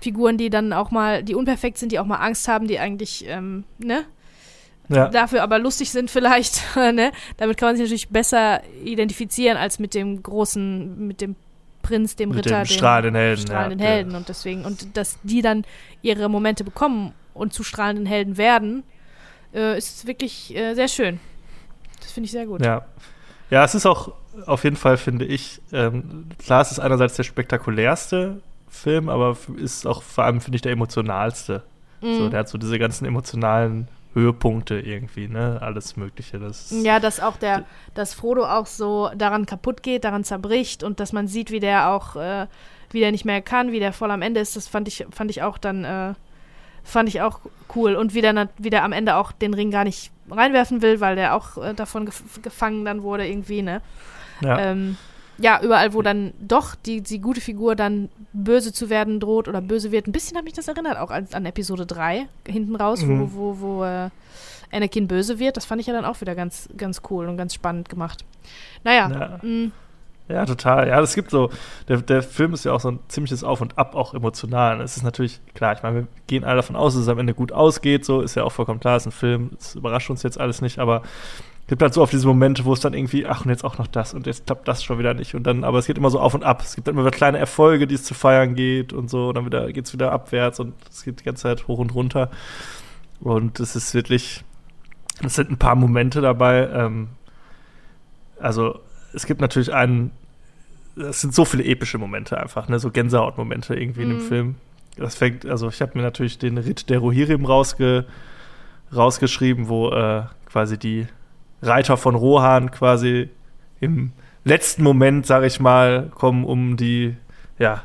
Figuren, 0.00 0.38
die 0.38 0.50
dann 0.50 0.72
auch 0.72 0.90
mal, 0.90 1.22
die 1.22 1.34
unperfekt 1.34 1.78
sind, 1.78 1.92
die 1.92 1.98
auch 1.98 2.06
mal 2.06 2.16
Angst 2.16 2.48
haben, 2.48 2.66
die 2.66 2.78
eigentlich, 2.78 3.26
ähm, 3.28 3.64
ne? 3.78 4.04
Ja. 4.88 5.08
Dafür 5.08 5.42
aber 5.42 5.58
lustig 5.58 5.90
sind 5.90 6.10
vielleicht, 6.10 6.62
ne? 6.76 7.12
Damit 7.36 7.56
kann 7.56 7.68
man 7.68 7.76
sich 7.76 7.84
natürlich 7.84 8.08
besser 8.08 8.62
identifizieren 8.84 9.56
als 9.56 9.78
mit 9.78 9.94
dem 9.94 10.22
großen, 10.22 11.06
mit 11.06 11.20
dem 11.20 11.36
Prinz, 11.82 12.16
dem 12.16 12.30
mit 12.30 12.38
Ritter, 12.38 12.62
dem 12.62 12.66
strahlenden 12.66 13.14
Helden. 13.14 13.46
Strahlenden 13.46 13.80
ja, 13.80 13.86
Helden. 13.86 14.14
Und 14.14 14.28
deswegen, 14.28 14.64
und 14.64 14.96
dass 14.96 15.18
die 15.22 15.42
dann 15.42 15.64
ihre 16.00 16.28
Momente 16.28 16.64
bekommen 16.64 17.12
und 17.34 17.52
zu 17.52 17.62
strahlenden 17.62 18.06
Helden 18.06 18.36
werden, 18.36 18.82
äh, 19.54 19.76
ist 19.78 20.06
wirklich 20.06 20.54
äh, 20.54 20.74
sehr 20.74 20.88
schön. 20.88 21.20
Das 22.00 22.12
finde 22.12 22.26
ich 22.26 22.32
sehr 22.32 22.46
gut. 22.46 22.64
Ja. 22.64 22.84
Ja, 23.50 23.64
es 23.64 23.74
ist 23.74 23.84
auch 23.84 24.12
auf 24.46 24.64
jeden 24.64 24.76
Fall, 24.76 24.96
finde 24.96 25.26
ich, 25.26 25.60
ähm, 25.72 26.30
klar, 26.38 26.62
es 26.62 26.72
ist 26.72 26.78
einerseits 26.78 27.16
der 27.16 27.24
spektakulärste 27.24 28.40
Film, 28.70 29.10
aber 29.10 29.36
ist 29.58 29.86
auch 29.86 30.02
vor 30.02 30.24
allem, 30.24 30.40
finde 30.40 30.56
ich, 30.56 30.62
der 30.62 30.72
emotionalste. 30.72 31.62
Mhm. 32.00 32.16
So, 32.16 32.28
der 32.30 32.40
hat 32.40 32.48
so 32.48 32.56
diese 32.56 32.78
ganzen 32.78 33.04
emotionalen 33.04 33.88
Höhepunkte 34.14 34.80
irgendwie, 34.80 35.28
ne? 35.28 35.58
Alles 35.60 35.96
Mögliche. 35.96 36.38
Das 36.38 36.70
ja, 36.70 36.98
dass 36.98 37.20
auch 37.20 37.36
der, 37.36 37.64
dass 37.94 38.14
Frodo 38.14 38.44
auch 38.44 38.66
so 38.66 39.10
daran 39.16 39.44
kaputt 39.44 39.82
geht, 39.82 40.04
daran 40.04 40.24
zerbricht 40.24 40.82
und 40.82 40.98
dass 40.98 41.12
man 41.12 41.28
sieht, 41.28 41.50
wie 41.50 41.60
der 41.60 41.90
auch 41.90 42.16
äh, 42.16 42.46
wie 42.92 43.00
der 43.00 43.12
nicht 43.12 43.24
mehr 43.24 43.42
kann, 43.42 43.72
wie 43.72 43.80
der 43.80 43.92
voll 43.92 44.10
am 44.10 44.22
Ende 44.22 44.40
ist, 44.40 44.56
das 44.56 44.68
fand 44.68 44.88
ich, 44.88 45.06
fand 45.10 45.30
ich 45.30 45.42
auch 45.42 45.58
dann, 45.58 45.84
äh, 45.84 46.14
fand 46.84 47.08
ich 47.08 47.20
auch 47.20 47.40
cool. 47.74 47.94
Und 47.94 48.14
wie 48.14 48.20
der, 48.20 48.48
wie 48.58 48.70
der 48.70 48.84
am 48.84 48.92
Ende 48.92 49.16
auch 49.16 49.32
den 49.32 49.54
Ring 49.54 49.70
gar 49.70 49.84
nicht 49.84 50.10
reinwerfen 50.30 50.82
will, 50.82 51.00
weil 51.00 51.16
der 51.16 51.34
auch 51.34 51.56
äh, 51.58 51.74
davon 51.74 52.06
gef 52.06 52.22
gefangen 52.42 52.84
dann 52.84 53.02
wurde 53.02 53.26
irgendwie, 53.26 53.62
ne? 53.62 53.80
Ja. 54.40 54.58
Ähm, 54.58 54.96
ja, 55.38 55.60
überall, 55.62 55.94
wo 55.94 56.02
dann 56.02 56.32
doch 56.40 56.74
die, 56.74 57.00
die 57.00 57.20
gute 57.20 57.40
Figur 57.40 57.74
dann 57.74 58.10
böse 58.32 58.72
zu 58.72 58.90
werden 58.90 59.18
droht 59.18 59.48
oder 59.48 59.60
böse 59.60 59.90
wird. 59.90 60.06
Ein 60.06 60.12
bisschen 60.12 60.36
hat 60.36 60.44
mich 60.44 60.52
das 60.52 60.68
erinnert, 60.68 60.98
auch 60.98 61.10
an, 61.10 61.26
an 61.32 61.46
Episode 61.46 61.86
3 61.86 62.28
hinten 62.46 62.76
raus, 62.76 63.02
mhm. 63.02 63.32
wo, 63.34 63.34
wo, 63.34 63.60
wo 63.60 63.84
äh, 63.84 64.10
Anakin 64.70 65.08
böse 65.08 65.38
wird. 65.38 65.56
Das 65.56 65.64
fand 65.64 65.80
ich 65.80 65.86
ja 65.86 65.92
dann 65.92 66.04
auch 66.04 66.20
wieder 66.20 66.34
ganz, 66.34 66.68
ganz 66.76 67.02
cool 67.10 67.28
und 67.28 67.36
ganz 67.36 67.54
spannend 67.54 67.88
gemacht. 67.88 68.24
Naja. 68.84 69.10
Ja. 69.42 69.48
Mm. 69.48 69.72
Ja, 70.28 70.46
total. 70.46 70.88
Ja, 70.88 71.00
es 71.00 71.14
gibt 71.14 71.30
so, 71.30 71.50
der, 71.88 72.00
der 72.00 72.22
Film 72.22 72.54
ist 72.54 72.64
ja 72.64 72.72
auch 72.72 72.80
so 72.80 72.90
ein 72.90 73.00
ziemliches 73.08 73.44
Auf 73.44 73.60
und 73.60 73.76
Ab, 73.76 73.94
auch 73.94 74.14
emotional. 74.14 74.80
Es 74.80 74.96
ist 74.96 75.02
natürlich, 75.02 75.40
klar, 75.54 75.74
ich 75.74 75.82
meine, 75.82 75.96
wir 75.96 76.06
gehen 76.26 76.44
alle 76.44 76.56
davon 76.56 76.76
aus, 76.76 76.94
dass 76.94 77.02
es 77.02 77.08
am 77.08 77.18
Ende 77.18 77.34
gut 77.34 77.52
ausgeht, 77.52 78.04
so 78.04 78.20
ist 78.20 78.34
ja 78.34 78.44
auch 78.44 78.52
vollkommen 78.52 78.80
klar, 78.80 78.96
es 78.96 79.02
ist 79.02 79.08
ein 79.08 79.12
Film, 79.12 79.50
es 79.58 79.74
überrascht 79.74 80.10
uns 80.10 80.22
jetzt 80.22 80.40
alles 80.40 80.62
nicht, 80.62 80.78
aber 80.78 81.02
es 81.62 81.68
gibt 81.68 81.82
halt 81.82 81.94
so 81.94 82.02
oft 82.02 82.12
diese 82.12 82.26
Momente, 82.26 82.64
wo 82.64 82.72
es 82.72 82.80
dann 82.80 82.94
irgendwie, 82.94 83.26
ach, 83.26 83.44
und 83.44 83.50
jetzt 83.50 83.64
auch 83.64 83.78
noch 83.78 83.86
das 83.86 84.14
und 84.14 84.26
jetzt 84.26 84.46
klappt 84.46 84.66
das 84.68 84.82
schon 84.82 84.98
wieder 84.98 85.14
nicht. 85.14 85.34
Und 85.34 85.44
dann, 85.44 85.64
aber 85.64 85.78
es 85.78 85.86
geht 85.86 85.96
immer 85.98 86.10
so 86.10 86.18
auf 86.20 86.34
und 86.34 86.44
ab. 86.44 86.60
Es 86.62 86.74
gibt 86.74 86.86
dann 86.88 86.94
immer 86.94 87.04
wieder 87.04 87.16
kleine 87.16 87.38
Erfolge, 87.38 87.86
die 87.86 87.94
es 87.94 88.04
zu 88.04 88.14
feiern 88.14 88.54
geht 88.54 88.92
und 88.92 89.08
so, 89.08 89.28
und 89.28 89.36
dann 89.36 89.46
wieder 89.46 89.72
geht 89.72 89.86
es 89.86 89.92
wieder 89.92 90.12
abwärts 90.12 90.60
und 90.60 90.74
es 90.90 91.04
geht 91.04 91.20
die 91.20 91.24
ganze 91.24 91.42
Zeit 91.42 91.68
hoch 91.68 91.78
und 91.78 91.94
runter. 91.94 92.30
Und 93.20 93.60
es 93.60 93.76
ist 93.76 93.94
wirklich, 93.94 94.44
es 95.24 95.34
sind 95.34 95.50
ein 95.50 95.58
paar 95.58 95.76
Momente 95.76 96.20
dabei. 96.20 96.68
Ähm, 96.72 97.08
also 98.40 98.80
es 99.12 99.26
gibt 99.26 99.40
natürlich 99.40 99.72
einen, 99.72 100.10
es 100.96 101.20
sind 101.20 101.34
so 101.34 101.44
viele 101.44 101.64
epische 101.64 101.98
Momente 101.98 102.38
einfach, 102.38 102.68
ne, 102.68 102.78
so 102.78 102.90
Gänsehautmomente 102.90 103.74
irgendwie 103.74 104.04
mhm. 104.04 104.10
in 104.10 104.16
dem 104.16 104.24
mhm. 104.24 104.28
Film. 104.28 104.54
Das 104.96 105.14
fängt, 105.14 105.46
also 105.46 105.68
ich 105.68 105.80
habe 105.80 105.92
mir 105.96 106.02
natürlich 106.02 106.38
den 106.38 106.58
Ritt 106.58 106.90
der 106.90 106.98
Rohirrim 106.98 107.46
rausge, 107.46 108.04
rausgeschrieben, 108.94 109.68
wo 109.68 109.90
äh, 109.90 110.24
quasi 110.46 110.78
die 110.78 111.06
Reiter 111.62 111.96
von 111.96 112.14
Rohan 112.14 112.70
quasi 112.70 113.30
im 113.80 114.12
letzten 114.44 114.82
Moment, 114.82 115.26
sage 115.26 115.46
ich 115.46 115.60
mal, 115.60 116.10
kommen, 116.14 116.44
um 116.44 116.76
die, 116.76 117.16
ja, 117.58 117.84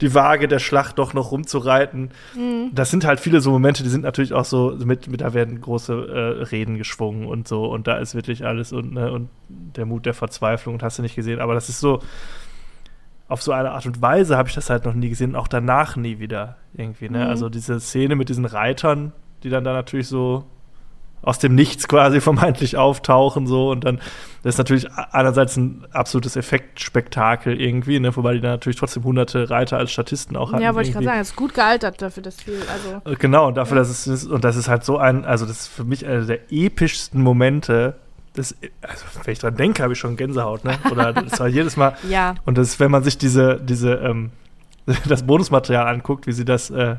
die 0.00 0.14
Waage 0.14 0.48
der 0.48 0.58
Schlacht 0.58 0.98
doch 0.98 1.14
noch 1.14 1.32
rumzureiten. 1.32 2.10
Mhm. 2.34 2.70
Das 2.72 2.90
sind 2.90 3.04
halt 3.04 3.20
viele 3.20 3.40
so 3.40 3.50
Momente, 3.50 3.82
die 3.82 3.88
sind 3.88 4.02
natürlich 4.02 4.32
auch 4.32 4.44
so, 4.44 4.76
mit, 4.84 5.08
mit 5.08 5.20
da 5.20 5.34
werden 5.34 5.60
große 5.60 5.92
äh, 5.92 6.42
Reden 6.44 6.78
geschwungen 6.78 7.26
und 7.26 7.48
so 7.48 7.66
und 7.66 7.86
da 7.86 7.98
ist 7.98 8.14
wirklich 8.14 8.44
alles 8.44 8.72
und, 8.72 8.92
ne, 8.92 9.10
und 9.10 9.28
der 9.48 9.86
Mut 9.86 10.06
der 10.06 10.14
Verzweiflung 10.14 10.74
und 10.76 10.82
hast 10.82 10.98
du 10.98 11.02
nicht 11.02 11.16
gesehen, 11.16 11.40
aber 11.40 11.54
das 11.54 11.68
ist 11.68 11.80
so, 11.80 12.00
auf 13.28 13.42
so 13.42 13.52
eine 13.52 13.72
Art 13.72 13.86
und 13.86 14.00
Weise 14.00 14.36
habe 14.36 14.48
ich 14.48 14.54
das 14.54 14.70
halt 14.70 14.86
noch 14.86 14.94
nie 14.94 15.10
gesehen, 15.10 15.36
auch 15.36 15.48
danach 15.48 15.96
nie 15.96 16.18
wieder 16.18 16.56
irgendwie, 16.72 17.10
ne? 17.10 17.24
Mhm. 17.24 17.30
Also 17.30 17.50
diese 17.50 17.78
Szene 17.78 18.16
mit 18.16 18.30
diesen 18.30 18.46
Reitern, 18.46 19.12
die 19.42 19.50
dann 19.50 19.64
da 19.64 19.74
natürlich 19.74 20.08
so 20.08 20.46
aus 21.22 21.38
dem 21.38 21.54
Nichts 21.54 21.88
quasi 21.88 22.20
vermeintlich 22.22 22.76
auftauchen 22.76 23.46
so 23.46 23.70
und 23.70 23.84
dann 23.84 24.00
das 24.42 24.54
ist 24.54 24.58
natürlich 24.58 24.90
einerseits 24.92 25.56
ein 25.56 25.84
absolutes 25.92 26.36
Effektspektakel 26.36 27.60
irgendwie, 27.60 27.98
ne, 27.98 28.14
wobei 28.16 28.34
die 28.34 28.40
dann 28.40 28.52
natürlich 28.52 28.76
trotzdem 28.76 29.02
hunderte 29.04 29.50
Reiter 29.50 29.78
als 29.78 29.90
Statisten 29.90 30.36
auch 30.36 30.52
hatten. 30.52 30.62
Ja, 30.62 30.74
wollte 30.74 30.88
ich 30.88 30.94
gerade 30.94 31.06
sagen, 31.06 31.20
ist 31.20 31.36
gut 31.36 31.54
gealtert 31.54 32.00
dafür 32.00 32.22
das 32.22 32.40
viel, 32.40 32.62
also 32.72 33.10
äh, 33.10 33.16
genau 33.16 33.48
und 33.48 33.56
dafür, 33.56 33.78
ja. 33.78 33.82
dass 33.82 34.06
es 34.06 34.24
und 34.26 34.44
das 34.44 34.56
ist 34.56 34.68
halt 34.68 34.84
so 34.84 34.98
ein, 34.98 35.24
also 35.24 35.44
das 35.44 35.60
ist 35.60 35.68
für 35.68 35.84
mich 35.84 36.06
einer 36.06 36.24
der 36.24 36.52
epischsten 36.52 37.20
Momente. 37.20 37.96
Das, 38.34 38.54
also 38.82 39.04
wenn 39.24 39.32
ich 39.32 39.40
dran 39.40 39.56
denke, 39.56 39.82
habe 39.82 39.94
ich 39.94 39.98
schon 39.98 40.16
Gänsehaut, 40.16 40.64
ne? 40.64 40.78
Oder 40.92 41.12
das 41.24 41.40
war 41.40 41.48
jedes 41.48 41.76
Mal. 41.76 41.96
ja. 42.08 42.36
Und 42.46 42.56
das, 42.56 42.78
wenn 42.78 42.90
man 42.90 43.02
sich 43.02 43.18
diese, 43.18 43.60
diese, 43.60 43.94
ähm, 43.94 44.30
das 45.08 45.24
Bonusmaterial 45.24 45.88
anguckt, 45.88 46.26
wie 46.28 46.32
sie 46.32 46.44
das 46.44 46.70
äh, 46.70 46.96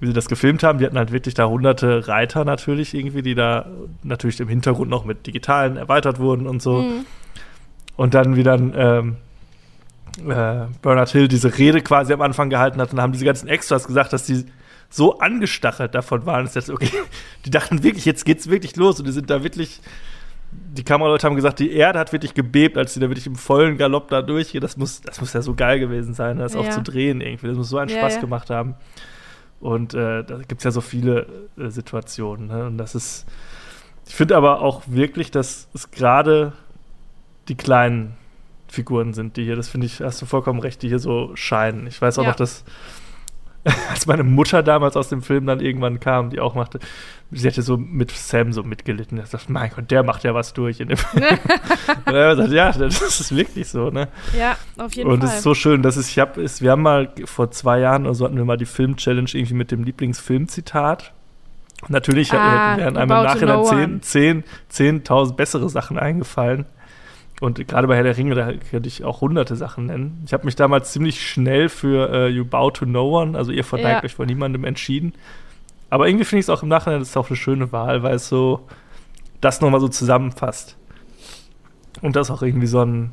wie 0.00 0.06
sie 0.06 0.12
das 0.12 0.28
gefilmt 0.28 0.62
haben. 0.62 0.78
Die 0.78 0.86
hatten 0.86 0.98
halt 0.98 1.12
wirklich 1.12 1.34
da 1.34 1.46
hunderte 1.46 2.08
Reiter 2.08 2.44
natürlich 2.44 2.94
irgendwie, 2.94 3.22
die 3.22 3.34
da 3.34 3.66
natürlich 4.02 4.40
im 4.40 4.48
Hintergrund 4.48 4.90
noch 4.90 5.04
mit 5.04 5.26
digitalen 5.26 5.76
erweitert 5.76 6.18
wurden 6.18 6.46
und 6.46 6.62
so. 6.62 6.82
Mhm. 6.82 7.06
Und 7.96 8.14
dann 8.14 8.36
wie 8.36 8.42
dann 8.42 8.72
ähm, 8.76 9.16
äh, 10.28 10.66
Bernard 10.82 11.10
Hill 11.10 11.28
diese 11.28 11.56
Rede 11.56 11.80
quasi 11.80 12.12
am 12.12 12.22
Anfang 12.22 12.50
gehalten 12.50 12.80
hat 12.80 12.92
und 12.92 13.00
haben 13.00 13.12
diese 13.12 13.24
ganzen 13.24 13.48
Extras 13.48 13.86
gesagt, 13.86 14.12
dass 14.12 14.24
die 14.24 14.44
so 14.90 15.18
angestachelt 15.18 15.94
davon 15.94 16.26
waren, 16.26 16.44
dass 16.44 16.54
jetzt, 16.54 16.70
okay, 16.70 16.90
die 17.46 17.50
dachten 17.50 17.82
wirklich, 17.82 18.04
jetzt 18.04 18.24
geht's 18.24 18.50
wirklich 18.50 18.76
los 18.76 18.98
und 18.98 19.06
die 19.06 19.12
sind 19.12 19.30
da 19.30 19.42
wirklich 19.42 19.80
die 20.54 20.84
Kameraleute 20.84 21.26
haben 21.26 21.36
gesagt, 21.36 21.58
die 21.58 21.72
Erde 21.72 21.98
hat 21.98 22.12
wirklich 22.12 22.34
gebebt, 22.34 22.76
als 22.76 22.94
sie 22.94 23.00
da 23.00 23.08
wirklich 23.08 23.26
im 23.26 23.36
vollen 23.36 23.76
Galopp 23.76 24.08
da 24.08 24.22
durchgehen. 24.22 24.60
Das 24.60 24.76
muss, 24.76 25.00
das 25.00 25.20
muss 25.20 25.32
ja 25.32 25.42
so 25.42 25.54
geil 25.54 25.78
gewesen 25.78 26.14
sein, 26.14 26.38
das 26.38 26.54
ja. 26.54 26.60
auch 26.60 26.68
zu 26.68 26.82
drehen 26.82 27.20
irgendwie. 27.20 27.48
Das 27.48 27.56
muss 27.56 27.68
so 27.68 27.78
einen 27.78 27.90
ja, 27.90 27.98
Spaß 27.98 28.16
ja. 28.16 28.20
gemacht 28.20 28.50
haben. 28.50 28.74
Und 29.60 29.94
äh, 29.94 30.24
da 30.24 30.38
gibt 30.38 30.60
es 30.60 30.64
ja 30.64 30.70
so 30.70 30.80
viele 30.80 31.26
äh, 31.56 31.68
Situationen. 31.68 32.48
Ne? 32.48 32.66
Und 32.66 32.78
das 32.78 32.94
ist, 32.94 33.26
ich 34.06 34.14
finde 34.14 34.36
aber 34.36 34.60
auch 34.60 34.82
wirklich, 34.86 35.30
dass 35.30 35.68
es 35.74 35.90
gerade 35.90 36.52
die 37.48 37.54
kleinen 37.54 38.16
Figuren 38.68 39.14
sind, 39.14 39.36
die 39.36 39.44
hier, 39.44 39.56
das 39.56 39.68
finde 39.68 39.86
ich, 39.86 40.00
hast 40.00 40.20
du 40.20 40.26
vollkommen 40.26 40.60
recht, 40.60 40.82
die 40.82 40.88
hier 40.88 40.98
so 40.98 41.34
scheinen. 41.34 41.86
Ich 41.86 42.00
weiß 42.00 42.18
auch 42.18 42.24
ja. 42.24 42.30
noch, 42.30 42.36
dass 42.36 42.64
als 43.90 44.06
meine 44.06 44.24
Mutter 44.24 44.62
damals 44.62 44.96
aus 44.96 45.08
dem 45.08 45.22
Film 45.22 45.46
dann 45.46 45.60
irgendwann 45.60 46.00
kam, 46.00 46.30
die 46.30 46.40
auch 46.40 46.54
machte, 46.54 46.78
sie 47.30 47.46
hätte 47.46 47.62
so 47.62 47.76
mit 47.76 48.10
Sam 48.10 48.52
so 48.52 48.62
mitgelitten. 48.62 49.18
Er 49.18 49.26
sagt, 49.26 49.48
mein 49.48 49.70
Gott, 49.74 49.90
der 49.90 50.02
macht 50.02 50.24
ja 50.24 50.34
was 50.34 50.52
durch 50.52 50.80
in 50.80 50.88
dem 50.88 50.98
Film. 50.98 51.24
und 52.06 52.14
er 52.14 52.36
gesagt, 52.36 52.52
ja, 52.52 52.72
das 52.72 53.20
ist 53.20 53.34
wirklich 53.34 53.68
so, 53.68 53.90
ne? 53.90 54.08
Ja, 54.38 54.56
auf 54.76 54.94
jeden 54.94 55.10
und 55.10 55.18
Fall. 55.18 55.24
Und 55.28 55.32
es 55.32 55.36
ist 55.36 55.42
so 55.42 55.54
schön, 55.54 55.82
dass 55.82 55.96
es, 55.96 56.08
ich 56.10 56.18
hab, 56.18 56.36
ist, 56.36 56.60
wir 56.60 56.72
haben 56.72 56.82
mal 56.82 57.10
vor 57.24 57.50
zwei 57.50 57.80
Jahren 57.80 58.04
oder 58.04 58.14
so 58.14 58.24
hatten 58.26 58.36
wir 58.36 58.44
mal 58.44 58.58
die 58.58 58.66
Film-Challenge 58.66 59.30
irgendwie 59.32 59.54
mit 59.54 59.70
dem 59.70 59.82
Lieblingsfilmzitat. 59.82 61.12
Natürlich 61.88 62.32
ah, 62.32 62.76
wären 62.76 62.96
einem 62.96 63.10
im 63.10 63.22
Nachhinein 63.24 64.00
10.000 64.00 64.44
10, 64.68 65.02
10 65.04 65.36
bessere 65.36 65.68
Sachen 65.68 65.98
eingefallen. 65.98 66.66
Und 67.40 67.66
gerade 67.66 67.88
bei 67.88 67.96
Herr 67.96 68.04
der 68.04 68.16
Ringe, 68.16 68.34
da 68.34 68.52
könnte 68.52 68.88
ich 68.88 69.04
auch 69.04 69.20
hunderte 69.20 69.56
Sachen 69.56 69.86
nennen. 69.86 70.22
Ich 70.24 70.32
habe 70.32 70.44
mich 70.44 70.54
damals 70.54 70.92
ziemlich 70.92 71.26
schnell 71.26 71.68
für 71.68 72.10
uh, 72.10 72.28
You 72.28 72.44
Bow 72.44 72.70
to 72.70 72.86
No 72.86 73.20
One, 73.20 73.36
also 73.36 73.50
ihr 73.50 73.64
verneigt 73.64 74.02
ja. 74.02 74.04
euch 74.04 74.14
vor 74.14 74.26
niemandem 74.26 74.64
entschieden. 74.64 75.14
Aber 75.90 76.08
irgendwie 76.08 76.24
finde 76.24 76.40
ich 76.40 76.46
es 76.46 76.50
auch 76.50 76.62
im 76.62 76.68
Nachhinein, 76.68 77.00
das 77.00 77.10
ist 77.10 77.16
auch 77.16 77.28
eine 77.28 77.36
schöne 77.36 77.72
Wahl, 77.72 78.02
weil 78.02 78.16
es 78.16 78.28
so 78.28 78.66
das 79.40 79.60
nochmal 79.60 79.80
so 79.80 79.88
zusammenfasst. 79.88 80.76
Und 82.00 82.16
das 82.16 82.30
auch 82.30 82.42
irgendwie 82.42 82.66
so 82.66 82.82
ein. 82.82 83.12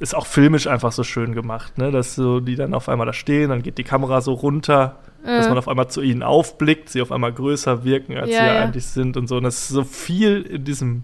Ist 0.00 0.14
auch 0.14 0.26
filmisch 0.26 0.68
einfach 0.68 0.92
so 0.92 1.02
schön 1.02 1.34
gemacht, 1.34 1.76
ne? 1.76 1.90
Dass 1.90 2.14
so 2.14 2.38
die 2.38 2.54
dann 2.54 2.72
auf 2.72 2.88
einmal 2.88 3.06
da 3.06 3.12
stehen, 3.12 3.50
dann 3.50 3.62
geht 3.62 3.78
die 3.78 3.84
Kamera 3.84 4.20
so 4.20 4.32
runter, 4.32 5.00
äh. 5.24 5.36
dass 5.36 5.48
man 5.48 5.58
auf 5.58 5.66
einmal 5.66 5.88
zu 5.88 6.02
ihnen 6.02 6.22
aufblickt, 6.22 6.88
sie 6.88 7.02
auf 7.02 7.10
einmal 7.10 7.32
größer 7.32 7.82
wirken, 7.82 8.16
als 8.16 8.30
ja, 8.30 8.38
sie 8.38 8.46
ja, 8.46 8.54
ja 8.54 8.62
eigentlich 8.62 8.86
sind 8.86 9.16
und 9.16 9.26
so. 9.26 9.36
Und 9.36 9.42
das 9.42 9.56
ist 9.56 9.68
so 9.68 9.82
viel 9.82 10.42
in 10.42 10.64
diesem 10.64 11.02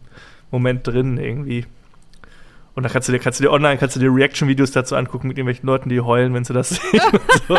Moment 0.54 0.86
drin 0.86 1.18
irgendwie. 1.18 1.66
Und 2.74 2.82
dann 2.82 2.90
kannst 2.90 3.08
du 3.08 3.12
dir, 3.12 3.20
kannst 3.20 3.38
du 3.38 3.44
dir 3.44 3.52
online, 3.52 3.78
kannst 3.78 3.94
du 3.94 4.00
dir 4.00 4.12
Reaction-Videos 4.12 4.72
dazu 4.72 4.96
angucken 4.96 5.28
mit 5.28 5.38
irgendwelchen 5.38 5.66
Leuten, 5.66 5.88
die 5.88 6.00
heulen, 6.00 6.34
wenn 6.34 6.44
sie 6.44 6.52
das 6.52 6.70
sehen. 6.70 7.00
so. 7.48 7.58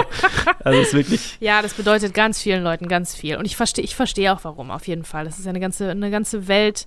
Also 0.64 0.82
ist 0.82 0.94
wirklich. 0.94 1.38
Ja, 1.40 1.62
das 1.62 1.74
bedeutet 1.74 2.14
ganz 2.14 2.42
vielen 2.42 2.64
Leuten 2.64 2.90
ganz 2.90 3.16
viel. 3.16 3.38
Und 3.38 3.46
ich 3.46 3.56
verstehe, 3.56 3.84
ich 3.84 3.96
verstehe 3.96 4.34
auch 4.34 4.44
warum, 4.44 4.72
auf 4.72 4.88
jeden 4.88 5.06
Fall. 5.06 5.24
Das 5.24 5.40
ist 5.40 5.48
eine 5.48 5.62
ganze, 5.62 5.90
eine 5.92 6.12
ganze 6.12 6.50
Welt, 6.50 6.86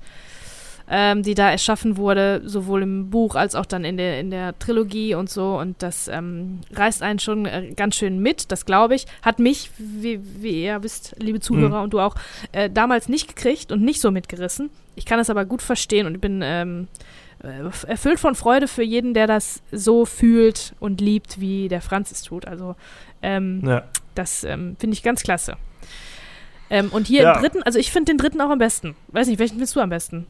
ähm, 0.90 1.22
die 1.22 1.34
da 1.34 1.50
erschaffen 1.50 1.96
wurde, 1.96 2.42
sowohl 2.44 2.82
im 2.82 3.10
Buch 3.10 3.34
als 3.34 3.54
auch 3.54 3.66
dann 3.66 3.84
in 3.84 3.96
der, 3.96 4.20
in 4.20 4.30
der 4.30 4.58
Trilogie 4.58 5.14
und 5.14 5.28
so. 5.28 5.58
Und 5.58 5.82
das 5.82 6.08
ähm, 6.08 6.60
reißt 6.72 7.02
einen 7.02 7.18
schon 7.18 7.46
äh, 7.46 7.72
ganz 7.76 7.96
schön 7.96 8.18
mit, 8.20 8.50
das 8.50 8.64
glaube 8.64 8.94
ich. 8.94 9.06
Hat 9.22 9.38
mich, 9.38 9.70
wie, 9.76 10.20
wie 10.40 10.64
ihr 10.64 10.82
wisst, 10.82 11.14
liebe 11.18 11.40
Zuhörer 11.40 11.78
mhm. 11.78 11.84
und 11.84 11.92
du 11.92 12.00
auch, 12.00 12.14
äh, 12.52 12.70
damals 12.70 13.08
nicht 13.08 13.28
gekriegt 13.28 13.70
und 13.70 13.82
nicht 13.82 14.00
so 14.00 14.10
mitgerissen. 14.10 14.70
Ich 14.94 15.04
kann 15.04 15.18
das 15.18 15.30
aber 15.30 15.44
gut 15.44 15.62
verstehen 15.62 16.06
und 16.06 16.14
ich 16.14 16.20
bin 16.20 16.40
ähm, 16.42 16.88
äh, 17.42 17.86
erfüllt 17.86 18.18
von 18.18 18.34
Freude 18.34 18.66
für 18.66 18.82
jeden, 18.82 19.14
der 19.14 19.26
das 19.26 19.62
so 19.70 20.06
fühlt 20.06 20.74
und 20.80 21.00
liebt, 21.00 21.40
wie 21.40 21.68
der 21.68 21.82
Franz 21.82 22.10
es 22.10 22.22
tut. 22.22 22.46
Also 22.46 22.74
ähm, 23.22 23.62
ja. 23.64 23.84
das 24.14 24.42
ähm, 24.44 24.76
finde 24.78 24.94
ich 24.94 25.02
ganz 25.02 25.22
klasse. 25.22 25.56
Ähm, 26.70 26.90
und 26.90 27.06
hier 27.06 27.22
ja. 27.22 27.34
im 27.34 27.40
dritten, 27.40 27.62
also 27.62 27.78
ich 27.78 27.90
finde 27.90 28.12
den 28.12 28.18
dritten 28.18 28.40
auch 28.40 28.50
am 28.50 28.58
besten. 28.58 28.94
Weiß 29.08 29.26
nicht, 29.28 29.38
welchen 29.38 29.54
findest 29.54 29.76
du 29.76 29.80
am 29.80 29.90
besten? 29.90 30.26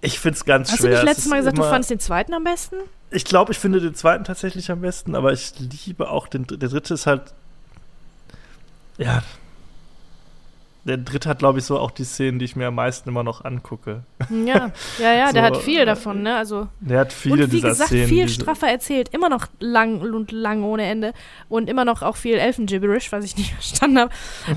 Ich 0.00 0.18
finde 0.18 0.36
es 0.36 0.44
ganz 0.44 0.70
Hast 0.70 0.78
schwer. 0.78 0.90
Hast 0.90 1.02
du 1.02 1.06
nicht 1.06 1.14
letztes 1.14 1.30
Mal 1.30 1.38
gesagt, 1.38 1.58
du 1.58 1.62
fandest 1.62 1.90
den 1.90 2.00
zweiten 2.00 2.34
am 2.34 2.44
besten? 2.44 2.76
Ich 3.10 3.24
glaube, 3.24 3.52
ich 3.52 3.58
finde 3.58 3.80
den 3.80 3.94
zweiten 3.94 4.24
tatsächlich 4.24 4.70
am 4.70 4.80
besten, 4.80 5.14
aber 5.14 5.32
ich 5.32 5.52
liebe 5.58 6.10
auch 6.10 6.28
den, 6.28 6.46
der 6.46 6.68
dritte 6.68 6.94
ist 6.94 7.06
halt, 7.06 7.32
ja, 8.98 9.22
der 10.84 10.96
dritte 10.96 11.28
hat, 11.28 11.38
glaube 11.38 11.60
ich, 11.60 11.64
so 11.64 11.78
auch 11.78 11.90
die 11.92 12.04
Szenen, 12.04 12.38
die 12.38 12.44
ich 12.44 12.56
mir 12.56 12.66
am 12.66 12.74
meisten 12.74 13.08
immer 13.08 13.22
noch 13.22 13.44
angucke. 13.44 14.02
Ja, 14.30 14.72
ja, 14.98 15.12
ja, 15.12 15.26
so, 15.28 15.32
der 15.34 15.42
hat 15.42 15.56
viel 15.58 15.84
davon, 15.84 16.22
ne? 16.22 16.36
Also, 16.36 16.68
der 16.80 17.00
hat 17.00 17.12
viele 17.12 17.44
und 17.44 17.52
wie 17.52 17.60
gesagt, 17.60 17.90
Szenen, 17.90 18.08
viel 18.08 18.28
straffer 18.28 18.68
erzählt, 18.68 19.08
immer 19.10 19.28
noch 19.28 19.46
lang 19.60 20.00
und 20.00 20.32
lang 20.32 20.64
ohne 20.64 20.84
Ende 20.84 21.12
und 21.48 21.70
immer 21.70 21.84
noch 21.84 22.02
auch 22.02 22.16
viel 22.16 22.34
Elfengibberish, 22.34 23.12
was 23.12 23.24
ich 23.24 23.36
nicht 23.36 23.52
verstanden 23.54 23.98
habe. 23.98 24.10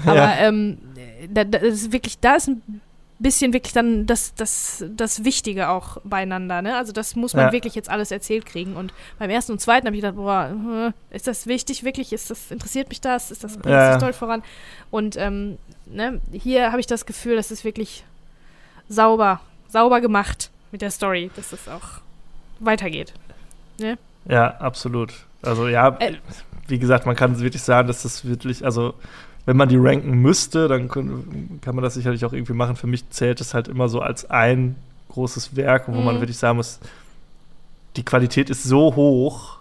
Aber 0.06 0.16
ja. 0.16 0.38
ähm, 0.40 0.80
da, 1.30 1.44
da 1.44 1.60
ist 1.60 1.92
wirklich, 1.92 2.20
da 2.20 2.36
ist 2.36 2.48
ein 2.48 2.82
bisschen 3.20 3.54
wirklich 3.54 3.72
dann 3.74 4.06
das, 4.08 4.34
das, 4.36 4.84
das 4.90 5.24
Wichtige 5.24 5.70
auch 5.70 5.98
beieinander. 6.04 6.62
Ne? 6.62 6.76
Also 6.76 6.92
das 6.92 7.16
muss 7.16 7.34
man 7.34 7.46
Ja. 7.46 7.52
wirklich 7.54 7.76
jetzt 7.76 7.90
alles 7.90 8.12
erzählt 8.12 8.46
kriegen. 8.46 8.76
Und 8.76 8.94
beim 9.20 9.30
ersten 9.30 9.54
und 9.54 9.60
zweiten 9.60 9.88
habe 9.88 9.96
ich 9.96 10.02
gedacht, 10.02 10.18
boah, 10.18 10.94
äh, 11.12 11.16
ist 11.16 11.28
das 11.28 11.48
wichtig 11.48 11.84
wirklich? 11.84 12.12
Ist 12.12 12.30
das, 12.30 12.52
interessiert 12.52 12.90
mich 12.90 13.00
das? 13.00 13.32
Ist 13.32 13.44
das, 13.44 13.54
bringt 13.58 13.68
Ja, 13.74 13.94
die 13.94 14.00
Story 14.00 14.14
voran? 14.14 14.44
Und 14.92 15.16
ähm, 15.18 15.58
ne, 15.86 16.20
hier 16.32 16.72
habe 16.72 16.80
ich 16.80 16.88
das 16.88 17.06
Gefühl, 17.06 17.36
dass 17.36 17.52
es 17.52 17.64
wirklich 17.64 18.04
sauber, 18.90 19.40
sauber 19.70 20.02
gemacht 20.02 20.50
mit 20.72 20.82
der 20.82 20.92
Story, 20.92 21.32
dass 21.36 21.52
es 21.54 21.68
auch 21.68 22.02
weitergeht. 22.60 23.14
Ja, 24.28 24.48
absolut. 24.58 25.14
Also 25.42 25.68
ja, 25.68 25.98
Äh. 26.00 26.14
wie 26.68 26.80
gesagt, 26.80 27.06
man 27.06 27.16
kann 27.16 27.40
wirklich 27.40 27.62
sagen, 27.62 27.88
dass 27.88 28.04
das 28.04 28.26
wirklich, 28.26 28.66
also 28.66 28.94
wenn 29.46 29.58
man 29.58 29.70
die 29.70 29.78
ranken 29.78 30.12
müsste, 30.22 30.68
dann 30.68 30.88
können, 30.88 31.60
kann 31.62 31.76
man 31.76 31.84
das 31.84 31.94
sicherlich 31.94 32.26
auch 32.26 32.34
irgendwie 32.34 32.54
machen. 32.54 32.76
Für 32.76 32.88
mich 32.88 33.08
zählt 33.12 33.42
es 33.42 33.54
halt 33.54 33.68
immer 33.68 33.90
so 33.90 34.00
als 34.02 34.30
ein 34.30 34.76
großes 35.10 35.56
Werk, 35.56 35.88
wo 35.88 36.02
man 36.02 36.16
Mhm. 36.16 36.20
wirklich 36.22 36.38
sagen 36.38 36.58
muss, 36.58 36.80
die 37.96 38.04
Qualität 38.04 38.50
ist 38.50 38.64
so 38.64 38.96
hoch 38.96 39.58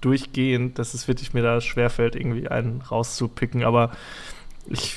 durchgehend, 0.00 0.78
dass 0.78 0.94
es 0.94 1.06
wirklich 1.08 1.32
mir 1.34 1.42
da 1.42 1.60
schwerfällt, 1.60 2.16
irgendwie 2.16 2.48
einen 2.48 2.82
rauszupicken. 2.82 3.62
Aber 3.64 3.92
ich, 4.66 4.96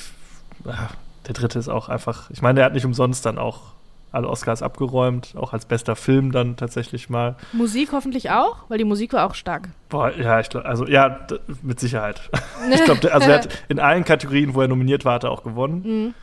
der 0.64 1.34
dritte 1.34 1.58
ist 1.58 1.68
auch 1.68 1.88
einfach, 1.88 2.30
ich 2.30 2.42
meine, 2.42 2.56
der 2.56 2.64
hat 2.66 2.74
nicht 2.74 2.84
umsonst 2.84 3.24
dann 3.26 3.38
auch 3.38 3.74
alle 4.14 4.28
Oscars 4.28 4.62
abgeräumt, 4.62 5.34
auch 5.36 5.52
als 5.52 5.64
bester 5.64 5.96
Film 5.96 6.30
dann 6.30 6.56
tatsächlich 6.56 7.10
mal. 7.10 7.34
Musik 7.52 7.90
hoffentlich 7.92 8.30
auch, 8.30 8.58
weil 8.68 8.78
die 8.78 8.84
Musik 8.84 9.12
war 9.12 9.26
auch 9.26 9.34
stark. 9.34 9.70
Boah, 9.88 10.12
ja, 10.16 10.38
ich 10.38 10.48
glaube, 10.48 10.66
also 10.66 10.86
ja, 10.86 11.26
mit 11.62 11.80
Sicherheit. 11.80 12.30
ich 12.72 12.84
glaube, 12.84 13.12
also 13.12 13.28
er 13.28 13.38
hat 13.38 13.48
in 13.68 13.80
allen 13.80 14.04
Kategorien, 14.04 14.54
wo 14.54 14.60
er 14.60 14.68
nominiert 14.68 15.04
war, 15.04 15.14
hat 15.14 15.24
er 15.24 15.32
auch 15.32 15.42
gewonnen. 15.42 16.14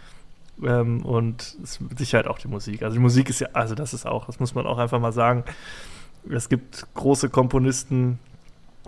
Mhm. 0.60 0.66
Ähm, 0.66 1.06
und 1.06 1.42
es 1.42 1.56
ist 1.64 1.82
mit 1.82 1.98
Sicherheit 1.98 2.28
auch 2.28 2.40
die 2.40 2.48
Musik. 2.48 2.82
Also 2.84 2.96
die 2.96 3.02
Musik 3.02 3.30
ist 3.30 3.42
ja, 3.42 3.50
also 3.52 3.76
das 3.76 3.94
ist 3.94 4.06
auch, 4.06 4.26
das 4.26 4.40
muss 4.40 4.56
man 4.56 4.66
auch 4.66 4.78
einfach 4.78 5.00
mal 5.00 5.12
sagen. 5.12 5.44
Es 6.30 6.48
gibt 6.48 6.86
große 6.94 7.30
Komponisten, 7.30 8.20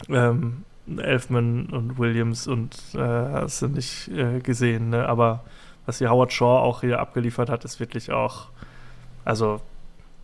ähm, 0.08 0.64
Elfman 0.88 1.68
und 1.68 1.98
Williams 1.98 2.48
und 2.48 2.76
äh, 2.94 3.00
hast 3.00 3.62
du 3.62 3.68
nicht 3.68 4.10
äh, 4.10 4.40
gesehen, 4.40 4.90
ne? 4.90 5.08
aber 5.08 5.44
was 5.86 5.98
hier 5.98 6.10
Howard 6.10 6.32
Shaw 6.32 6.60
auch 6.60 6.82
hier 6.82 7.00
abgeliefert 7.00 7.50
hat, 7.50 7.66
ist 7.66 7.80
wirklich 7.80 8.12
auch, 8.12 8.48
also 9.26 9.62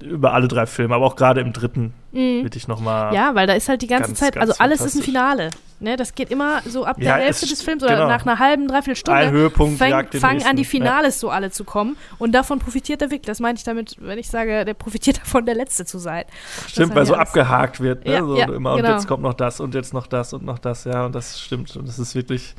über 0.02 0.34
alle 0.34 0.48
drei 0.48 0.66
Filme, 0.66 0.96
aber 0.96 1.06
auch 1.06 1.16
gerade 1.16 1.42
im 1.42 1.54
dritten 1.54 1.94
Mhm. 2.12 2.44
wirklich 2.44 2.68
nochmal. 2.68 3.14
Ja, 3.14 3.36
weil 3.36 3.46
da 3.46 3.54
ist 3.54 3.70
halt 3.70 3.82
die 3.84 3.88
ganze 3.88 4.10
Ganz, 4.10 4.20
Zeit, 4.20 4.34
ganz 4.34 4.50
also 4.50 4.64
alles 4.64 4.82
ist 4.82 4.96
ein. 4.96 5.04
Finale. 5.04 5.50
Ne, 5.82 5.96
das 5.96 6.14
geht 6.16 6.30
immer 6.32 6.62
so 6.66 6.84
ab 6.84 6.98
Ja, 7.00 7.16
der 7.16 7.26
Hälfte 7.26 7.46
es- 7.46 7.52
des 7.52 7.62
Films 7.62 7.84
oder 7.84 7.94
genau. 7.96 8.08
nach 8.10 8.26
einer 8.26 8.38
halben, 8.40 8.68
dreiviertel 8.68 8.96
Stunde. 8.98 9.20
Ein 9.22 9.32
Höhepunkt 9.32 9.78
fang, 9.78 10.08
fangen 10.12 10.44
an, 10.44 10.56
die. 10.58 10.66
Finales 10.66 11.20
so 11.22 11.30
alle 11.30 11.52
zu 11.52 11.64
kommen. 11.64 11.96
Und 12.18 12.34
davon 12.34 12.60
profitiert 12.60 13.02
er 13.02 13.12
wirklich. 13.12 13.28
Das 13.28 13.40
meine 13.40 13.58
ich 13.58 13.64
damit, 13.64 13.96
wenn 14.00 14.18
ich 14.20 14.30
sage, 14.30 14.66
der 14.66 14.74
profitiert 14.74 15.18
davon, 15.22 15.46
der 15.46 15.56
Letzte 15.56 15.86
zu 15.86 15.98
sein. 16.00 16.26
Stimmt, 16.68 16.96
weil 16.96 17.06
so 17.06 17.14
abgehakt 17.16 17.80
wird, 17.80 18.06
ne? 18.06 18.12
Ja, 18.14 18.20
so 18.24 18.36
ja, 18.38 18.46
immer, 18.52 18.76
genau. 18.76 18.88
und 18.90 18.94
jetzt 18.96 19.08
kommt 19.08 19.24
noch 19.24 19.34
das 19.36 19.60
und 19.62 19.74
jetzt 19.76 19.94
noch 19.94 20.08
das 20.08 20.34
und 20.34 20.44
noch 20.44 20.60
das, 20.60 20.84
ja, 20.84 21.06
und 21.06 21.16
das 21.16 21.40
stimmt. 21.40 21.74
Und 21.78 21.88
das 21.88 21.98
ist 22.00 22.14
wirklich, 22.16 22.56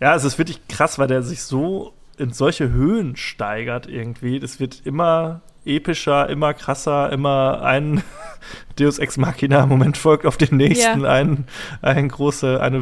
ja, 0.00 0.14
es 0.14 0.24
ist 0.24 0.36
wirklich 0.36 0.66
krass, 0.68 0.98
weil 0.98 1.06
der 1.08 1.22
sich 1.22 1.42
so 1.44 1.94
in 2.18 2.32
solche 2.32 2.70
Höhen 2.70 3.16
steigert 3.16 3.86
irgendwie. 3.86 4.40
Das 4.40 4.60
wird 4.60 4.82
immer 4.84 5.40
epischer, 5.68 6.28
immer 6.28 6.54
krasser, 6.54 7.10
immer 7.12 7.62
ein 7.62 8.02
Deus 8.78 8.98
Ex 8.98 9.16
Machina 9.16 9.66
Moment 9.66 9.96
folgt 9.96 10.26
auf 10.26 10.36
den 10.36 10.56
nächsten, 10.56 11.02
Ja. 11.02 11.10
ein, 11.10 11.46
ein 11.82 12.08
große, 12.08 12.60
eine, 12.60 12.78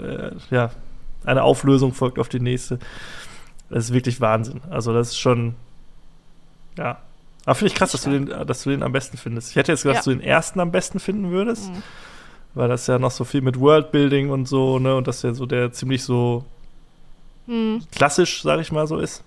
äh, 0.00 0.30
ja, 0.54 0.70
eine 1.24 1.42
Auflösung 1.42 1.92
folgt 1.94 2.18
auf 2.18 2.28
die 2.28 2.40
nächste. 2.40 2.78
Das 3.70 3.84
ist 3.86 3.92
wirklich 3.92 4.20
Wahnsinn. 4.20 4.60
Also 4.70 4.92
das 4.92 5.08
ist 5.08 5.18
schon, 5.18 5.54
ja. 6.78 6.98
Aber 7.44 7.54
finde 7.54 7.72
ich 7.72 7.74
krass, 7.78 7.92
dass 7.92 8.02
du, 8.02 8.10
den, 8.10 8.26
dass 8.46 8.62
du 8.64 8.70
den 8.70 8.82
am 8.82 8.92
besten 8.92 9.16
findest. 9.16 9.50
Ich 9.50 9.56
hätte 9.56 9.72
jetzt 9.72 9.82
gedacht, 9.82 9.94
Ja. 9.94 9.98
dass 9.98 10.04
du 10.04 10.10
den 10.10 10.20
ersten 10.20 10.60
am 10.60 10.70
besten 10.72 10.98
finden 11.00 11.30
würdest, 11.30 11.70
Mhm. 11.70 11.82
weil 12.54 12.68
das 12.68 12.86
ja 12.88 12.98
noch 12.98 13.10
so 13.12 13.24
viel 13.24 13.40
mit 13.40 13.58
Worldbuilding 13.60 14.30
und 14.30 14.46
so, 14.46 14.78
ne, 14.78 14.96
und 14.96 15.06
das 15.06 15.22
ja 15.22 15.32
so 15.34 15.46
der 15.46 15.72
ziemlich 15.72 16.02
so 16.04 16.44
Mhm. 17.46 17.82
klassisch, 17.94 18.42
sag 18.42 18.60
ich 18.60 18.72
mal, 18.72 18.86
so 18.88 18.98
ist. 18.98 19.22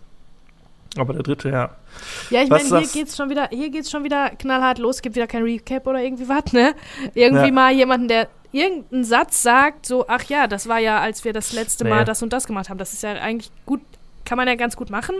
Aber 0.98 1.14
der 1.14 1.24
dritte, 1.24 1.50
ja. 1.50 1.76
Ja, 2.30 2.42
ich 2.42 2.50
meine, 2.50 2.64
hier 2.64 2.88
geht's 2.88 3.16
schon 3.16 3.30
wieder, 3.30 3.50
hier 3.52 3.70
geht's 3.70 3.92
schon 3.92 4.04
wieder 4.04 4.32
knallhart 4.32 4.80
los, 4.80 5.02
gibt 5.02 5.16
wieder 5.16 5.28
kein 5.28 5.44
Recap 5.44 5.86
oder 5.88 6.02
irgendwie 6.02 6.28
was, 6.28 6.52
ne? 6.52 6.74
Irgendwie 7.14 7.48
Ja. 7.48 7.52
mal 7.52 7.72
jemanden, 7.72 8.08
der 8.08 8.28
irgendeinen 8.52 9.04
Satz 9.04 9.42
sagt, 9.44 9.86
so, 9.86 10.06
ach 10.08 10.24
ja, 10.24 10.48
das 10.48 10.68
war 10.68 10.80
ja, 10.80 11.00
als 11.00 11.24
wir 11.24 11.34
das 11.34 11.54
letzte 11.54 11.84
Nee. 11.84 11.92
Mal 11.92 12.06
das 12.06 12.24
und 12.24 12.34
das 12.34 12.48
gemacht 12.48 12.70
haben. 12.70 12.80
Das 12.80 12.94
ist 12.94 13.04
ja 13.04 13.14
eigentlich 13.14 13.52
gut, 13.66 13.82
kann 14.26 14.38
man 14.38 14.48
ja 14.48 14.56
ganz 14.56 14.76
gut 14.76 14.90
machen. 14.90 15.16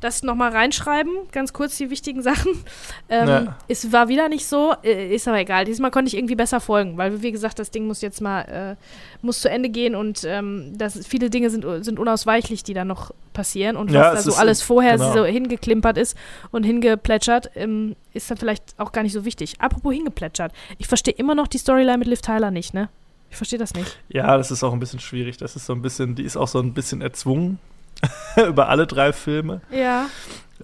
Das 0.00 0.22
nochmal 0.22 0.52
reinschreiben, 0.52 1.10
ganz 1.32 1.52
kurz 1.52 1.76
die 1.76 1.90
wichtigen 1.90 2.22
Sachen. 2.22 2.52
Ähm, 3.10 3.28
Ja. 3.28 3.56
Es 3.68 3.90
war 3.90 4.08
wieder 4.08 4.28
nicht 4.28 4.46
so, 4.46 4.74
äh, 4.84 5.14
ist 5.14 5.26
aber 5.26 5.38
egal. 5.38 5.64
Diesmal 5.64 5.90
konnte 5.90 6.08
ich 6.08 6.16
irgendwie 6.16 6.34
besser 6.34 6.60
folgen, 6.60 6.98
weil, 6.98 7.22
wie 7.22 7.32
gesagt, 7.32 7.58
das 7.58 7.70
Ding 7.70 7.86
muss 7.86 8.02
jetzt 8.02 8.20
mal, 8.20 8.42
äh, 8.42 8.76
muss 9.22 9.40
zu 9.40 9.48
Ende 9.48 9.70
gehen 9.70 9.94
und 9.94 10.24
ähm, 10.24 10.74
das, 10.76 11.06
viele 11.06 11.30
Dinge 11.30 11.48
sind, 11.48 11.64
sind 11.82 11.98
unausweichlich, 11.98 12.64
die 12.64 12.74
da 12.74 12.84
noch 12.84 13.12
passieren. 13.32 13.76
Und 13.76 13.90
Ja, 13.90 14.12
was 14.12 14.16
da 14.16 14.20
so 14.24 14.30
ist- 14.32 14.38
alles 14.38 14.60
vorher 14.60 14.98
genau. 14.98 15.12
so 15.14 15.24
hingeklimpert 15.24 15.96
ist 15.96 16.18
und 16.50 16.64
hingeplätschert, 16.64 17.50
ähm, 17.54 17.96
ist 18.12 18.30
dann 18.30 18.36
vielleicht 18.36 18.62
auch 18.76 18.92
gar 18.92 19.02
nicht 19.02 19.14
so 19.14 19.24
wichtig. 19.24 19.54
Apropos 19.58 19.94
hingeplätschert, 19.94 20.52
ich 20.76 20.86
verstehe 20.86 21.14
immer 21.14 21.34
noch 21.34 21.46
die 21.46 21.58
Storyline 21.58 21.96
mit 21.98 22.08
Liv 22.08 22.20
Tyler 22.20 22.50
nicht, 22.50 22.74
ne? 22.74 22.90
Ich 23.30 23.36
verstehe 23.38 23.58
das 23.58 23.72
nicht. 23.74 23.98
Ja, 24.10 24.36
das 24.36 24.50
ist 24.50 24.62
auch 24.62 24.72
ein 24.74 24.80
bisschen 24.80 25.00
schwierig. 25.00 25.38
Das 25.38 25.56
ist 25.56 25.64
so 25.66 25.72
ein 25.72 25.80
bisschen, 25.82 26.14
die 26.14 26.24
ist 26.24 26.36
auch 26.36 26.48
so 26.48 26.60
ein 26.60 26.74
bisschen 26.74 27.00
erzwungen 27.00 27.58
über 28.48 28.68
alle 28.68 28.86
drei 28.86 29.12
Filme. 29.12 29.60
Ja. 29.70 30.06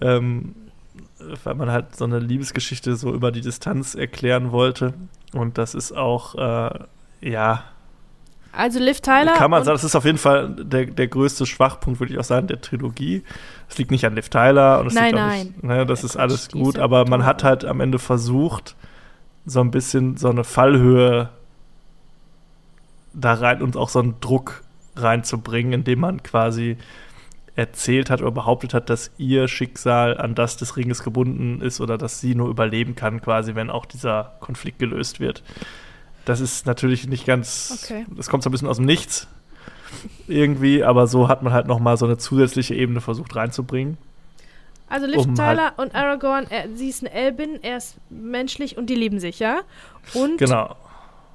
ähm, 0.01 0.55
weil 1.43 1.55
man 1.55 1.71
halt 1.71 1.95
so 1.95 2.05
eine 2.05 2.19
Liebesgeschichte 2.19 2.95
so 2.95 3.13
über 3.13 3.31
die 3.31 3.41
Distanz 3.41 3.95
erklären 3.95 4.51
wollte. 4.51 4.93
Und 5.33 5.57
das 5.57 5.73
ist 5.73 5.91
auch, 5.91 6.35
äh, 6.35 6.79
ja, 7.21 7.63
Also 8.51 8.79
Liv 8.79 9.01
Tyler. 9.01 9.33
kann 9.33 9.49
man 9.51 9.63
sagen, 9.63 9.75
das 9.75 9.83
ist 9.83 9.95
auf 9.95 10.05
jeden 10.05 10.17
Fall 10.17 10.49
der, 10.49 10.85
der 10.85 11.07
größte 11.07 11.45
Schwachpunkt, 11.45 11.99
würde 11.99 12.13
ich 12.13 12.19
auch 12.19 12.23
sagen, 12.25 12.47
der 12.47 12.61
Trilogie. 12.61 13.23
Es 13.69 13.77
liegt 13.77 13.91
nicht 13.91 14.05
an 14.05 14.15
Liv 14.15 14.29
Tyler 14.29 14.79
und 14.79 14.87
es 14.87 14.93
Nein, 14.93 15.05
liegt 15.07 15.17
auch 15.17 15.27
nein. 15.27 15.47
nicht, 15.47 15.63
ne, 15.63 15.85
das 15.85 16.01
Ja, 16.01 16.05
ist 16.05 16.15
alles 16.17 16.49
gut, 16.49 16.77
aber 16.77 17.07
man 17.09 17.25
hat 17.25 17.43
halt 17.43 17.65
am 17.65 17.81
Ende 17.81 17.97
versucht, 17.99 18.75
so 19.45 19.61
ein 19.61 19.71
bisschen 19.71 20.17
so 20.17 20.29
eine 20.29 20.43
Fallhöhe 20.43 21.29
da 23.13 23.33
rein 23.33 23.61
und 23.61 23.77
auch 23.77 23.89
so 23.89 23.99
einen 23.99 24.19
Druck 24.19 24.63
reinzubringen, 24.95 25.73
indem 25.73 25.99
man 25.99 26.23
quasi 26.23 26.77
erzählt 27.55 28.09
hat 28.09 28.21
oder 28.21 28.31
behauptet 28.31 28.73
hat, 28.73 28.89
dass 28.89 29.11
ihr 29.17 29.47
Schicksal 29.47 30.17
an 30.17 30.35
das 30.35 30.57
des 30.57 30.75
Ringes 30.75 31.03
gebunden 31.03 31.61
ist 31.61 31.79
oder 31.79 31.97
dass 31.97 32.19
sie 32.19 32.35
nur 32.35 32.49
überleben 32.49 32.95
kann, 32.95 33.21
quasi, 33.21 33.55
wenn 33.55 33.69
auch 33.69 33.85
dieser 33.85 34.33
Konflikt 34.41 34.79
gelöst 34.79 35.19
wird. 35.19 35.41
Das 36.25 36.39
ist 36.39 36.65
natürlich 36.65 37.07
nicht 37.07 37.25
ganz, 37.25 37.83
Okay. 37.83 38.05
das 38.09 38.29
kommt 38.29 38.43
so 38.43 38.49
ein 38.49 38.51
bisschen 38.51 38.67
aus 38.67 38.77
dem 38.77 38.85
Nichts 38.85 39.27
irgendwie, 40.27 40.83
aber 40.83 41.07
so 41.07 41.27
hat 41.27 41.43
man 41.43 41.53
halt 41.53 41.67
noch 41.67 41.79
mal 41.79 41.97
so 41.97 42.05
eine 42.05 42.17
zusätzliche 42.17 42.75
Ebene 42.75 42.99
versucht 43.01 43.35
reinzubringen. 43.35 43.97
Also 44.87 45.07
Liv 45.07 45.17
um 45.17 45.35
Tyler 45.35 45.73
und 45.77 45.95
Aragorn, 45.95 46.45
er, 46.49 46.65
sie 46.75 46.89
ist 46.89 47.01
ein 47.03 47.07
Elbin, 47.07 47.59
er 47.63 47.77
ist 47.77 47.97
menschlich 48.09 48.77
und 48.77 48.87
die 48.89 48.95
lieben 48.95 49.19
sich, 49.19 49.39
ja? 49.39 49.61
Und 50.13 50.37
Genau. 50.37 50.75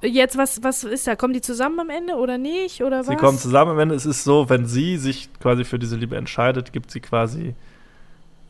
Jetzt, 0.01 0.37
was, 0.37 0.63
was 0.63 0.83
ist 0.83 1.07
da? 1.07 1.15
Kommen 1.15 1.33
die 1.33 1.41
zusammen 1.41 1.79
am 1.79 1.89
Ende 1.89 2.15
oder 2.15 2.37
nicht? 2.37 2.81
Oder 2.83 3.03
Sie 3.03 3.11
was? 3.11 3.17
kommen 3.17 3.37
zusammen. 3.37 3.71
Am 3.71 3.79
Ende 3.79 3.95
ist 3.95 4.05
es 4.05 4.23
so, 4.23 4.49
wenn 4.49 4.65
sie 4.65 4.97
sich 4.97 5.29
quasi 5.39 5.63
für 5.63 5.79
diese 5.79 5.95
Liebe 5.95 6.15
entscheidet, 6.17 6.73
gibt 6.73 6.91
sie 6.91 6.99
quasi 6.99 7.55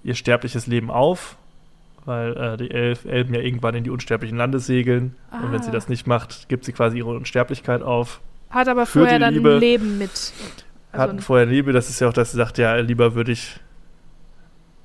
ihr 0.04 0.16
sterbliches 0.16 0.66
Leben 0.68 0.90
auf, 0.90 1.36
weil 2.06 2.36
äh, 2.36 2.58
die 2.58 2.72
Elf 2.72 3.06
Elben 3.06 3.34
ja 3.34 3.42
irgendwann 3.42 3.76
in 3.76 3.84
die 3.84 3.90
unsterblichen 3.92 4.38
Lande 4.38 4.60
segeln. 4.60 5.16
Und 5.32 5.52
wenn 5.52 5.62
sie 5.62 5.70
Ah. 5.70 5.74
das 5.74 5.90
nicht 5.90 6.08
macht, 6.08 6.50
gibt 6.50 6.66
sie 6.66 6.74
quasi 6.74 6.98
ihre 6.98 7.10
Unsterblichkeit 7.10 7.82
auf. 7.84 8.22
Hat 8.50 8.68
aber 8.68 8.86
vorher 8.86 9.20
dann 9.20 9.34
Liebe- 9.34 9.54
ein 9.56 9.60
Leben 9.60 9.98
mit. 9.98 10.34
Hatten 10.94 11.12
Also, 11.18 11.22
vorher 11.26 11.46
Liebe, 11.46 11.72
das 11.72 11.90
ist 11.90 12.00
ja 12.02 12.10
auch, 12.10 12.14
dass 12.14 12.32
sie 12.32 12.38
sagt, 12.38 12.58
ja, 12.58 12.76
lieber 12.78 13.16
würde 13.16 13.32
ich 13.32 13.60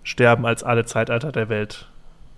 sterben 0.05 0.47
als 0.47 0.63
alle 0.63 0.85
Zeitalter 0.85 1.33
der 1.33 1.49
Welt, 1.49 1.89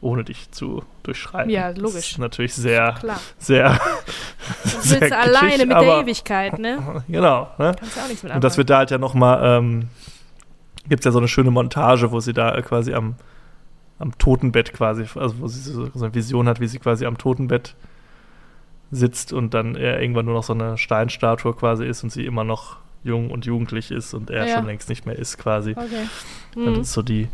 ohne 0.01 0.23
dich 0.25 0.51
zu 0.53 0.85
durchschreiten. 1.03 1.51
Ja, 1.51 1.71
Das 1.73 1.79
logisch. 1.79 2.13
ist 2.13 2.19
natürlich 2.19 2.55
sehr, 2.55 2.95
klar. 3.01 3.21
sehr, 3.39 3.79
Das 4.65 4.85
sehr 4.85 5.01
du 5.09 5.17
alleine 5.19 5.67
mit 5.67 5.77
aber- 5.77 5.87
der 5.87 5.99
Ewigkeit, 6.03 6.59
ne? 6.59 7.03
Genau, 7.09 7.49
ne? 7.59 7.75
Kannst 7.79 7.97
du 7.97 8.01
auch 8.01 8.09
nichts 8.09 8.23
mit 8.23 8.33
Und 8.35 8.45
das 8.45 8.57
wird 8.57 8.71
da 8.71 8.79
halt 8.79 8.91
ja 8.91 8.99
nochmal, 8.99 9.41
ähm, 9.59 9.89
gibt 10.89 11.01
es 11.01 11.05
ja 11.05 11.11
so 11.13 11.19
eine 11.19 11.29
schöne 11.29 11.51
Montage, 11.51 12.13
wo 12.13 12.21
sie 12.21 12.33
da 12.33 12.55
äh, 12.55 12.63
quasi 12.63 12.95
am, 12.95 13.17
am 13.99 14.17
Totenbett 14.19 14.73
quasi, 14.73 15.05
also 15.17 15.41
wo 15.41 15.49
sie 15.49 15.61
so, 15.61 15.91
so 15.93 16.05
eine 16.05 16.15
Vision 16.15 16.49
hat, 16.49 16.61
wie 16.61 16.69
sie 16.69 16.79
quasi 16.79 17.05
am 17.05 17.19
Totenbett 17.19 17.75
sitzt 18.91 19.33
und 19.33 19.53
dann 19.53 19.75
er 19.75 20.01
irgendwann 20.01 20.25
nur 20.27 20.35
noch 20.35 20.45
so 20.45 20.55
eine 20.55 20.79
Steinstatue 20.79 21.53
quasi 21.55 21.85
ist 21.85 22.03
und 22.05 22.11
sie 22.11 22.25
immer 22.25 22.45
noch 22.45 22.77
jung 23.05 23.31
und 23.31 23.45
jugendlich 23.47 23.91
ist 23.91 24.15
und 24.15 24.31
er 24.31 24.47
Ja. 24.47 24.55
schon 24.57 24.67
längst 24.67 24.89
nicht 24.89 25.05
mehr 25.07 25.17
ist 25.19 25.37
quasi. 25.39 25.73
Okay. 25.73 26.07
Das 26.55 26.65
Mhm. 26.77 26.81
ist 26.81 26.93
so 26.93 27.03
die 27.03 27.29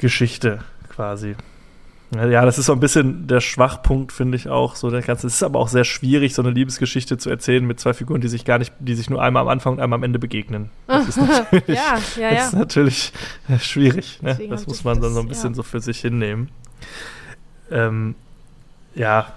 Geschichte 0.00 0.60
quasi. 1.02 1.34
Ja, 2.14 2.44
das 2.44 2.58
ist 2.58 2.66
so 2.66 2.74
ein 2.74 2.80
bisschen 2.80 3.26
der 3.26 3.40
Schwachpunkt, 3.40 4.12
finde 4.12 4.36
ich 4.36 4.48
auch. 4.50 4.76
So 4.76 4.90
der 4.90 5.00
ganze. 5.00 5.26
Es 5.26 5.34
ist 5.36 5.42
aber 5.42 5.58
auch 5.58 5.68
sehr 5.68 5.84
schwierig, 5.84 6.34
so 6.34 6.42
eine 6.42 6.50
Liebesgeschichte 6.50 7.16
zu 7.16 7.30
erzählen 7.30 7.64
mit 7.66 7.80
zwei 7.80 7.94
Figuren, 7.94 8.20
die 8.20 8.28
sich 8.28 8.44
gar 8.44 8.58
nicht, 8.58 8.70
die 8.80 8.94
sich 8.94 9.08
nur 9.08 9.22
einmal 9.22 9.40
am 9.42 9.48
Anfang 9.48 9.72
und 9.74 9.80
einmal 9.80 9.96
am 9.98 10.02
Ende 10.02 10.18
begegnen. 10.18 10.68
Das 10.86 11.08
ist 11.08 11.16
natürlich, 11.16 11.68
ja, 11.68 11.74
ja, 11.74 11.96
das 11.96 12.20
ja. 12.20 12.28
ist 12.44 12.52
natürlich 12.52 13.12
äh, 13.48 13.58
schwierig. 13.58 14.18
Ne? 14.22 14.38
Das 14.50 14.66
muss 14.66 14.84
man 14.84 14.96
dann 15.00 15.04
das- 15.04 15.14
so 15.14 15.20
ein 15.20 15.28
bisschen 15.28 15.50
ja. 15.50 15.54
so 15.56 15.62
für 15.62 15.80
sich 15.80 16.00
hinnehmen. 16.00 16.50
Ähm, 17.70 18.14
ja. 18.94 19.32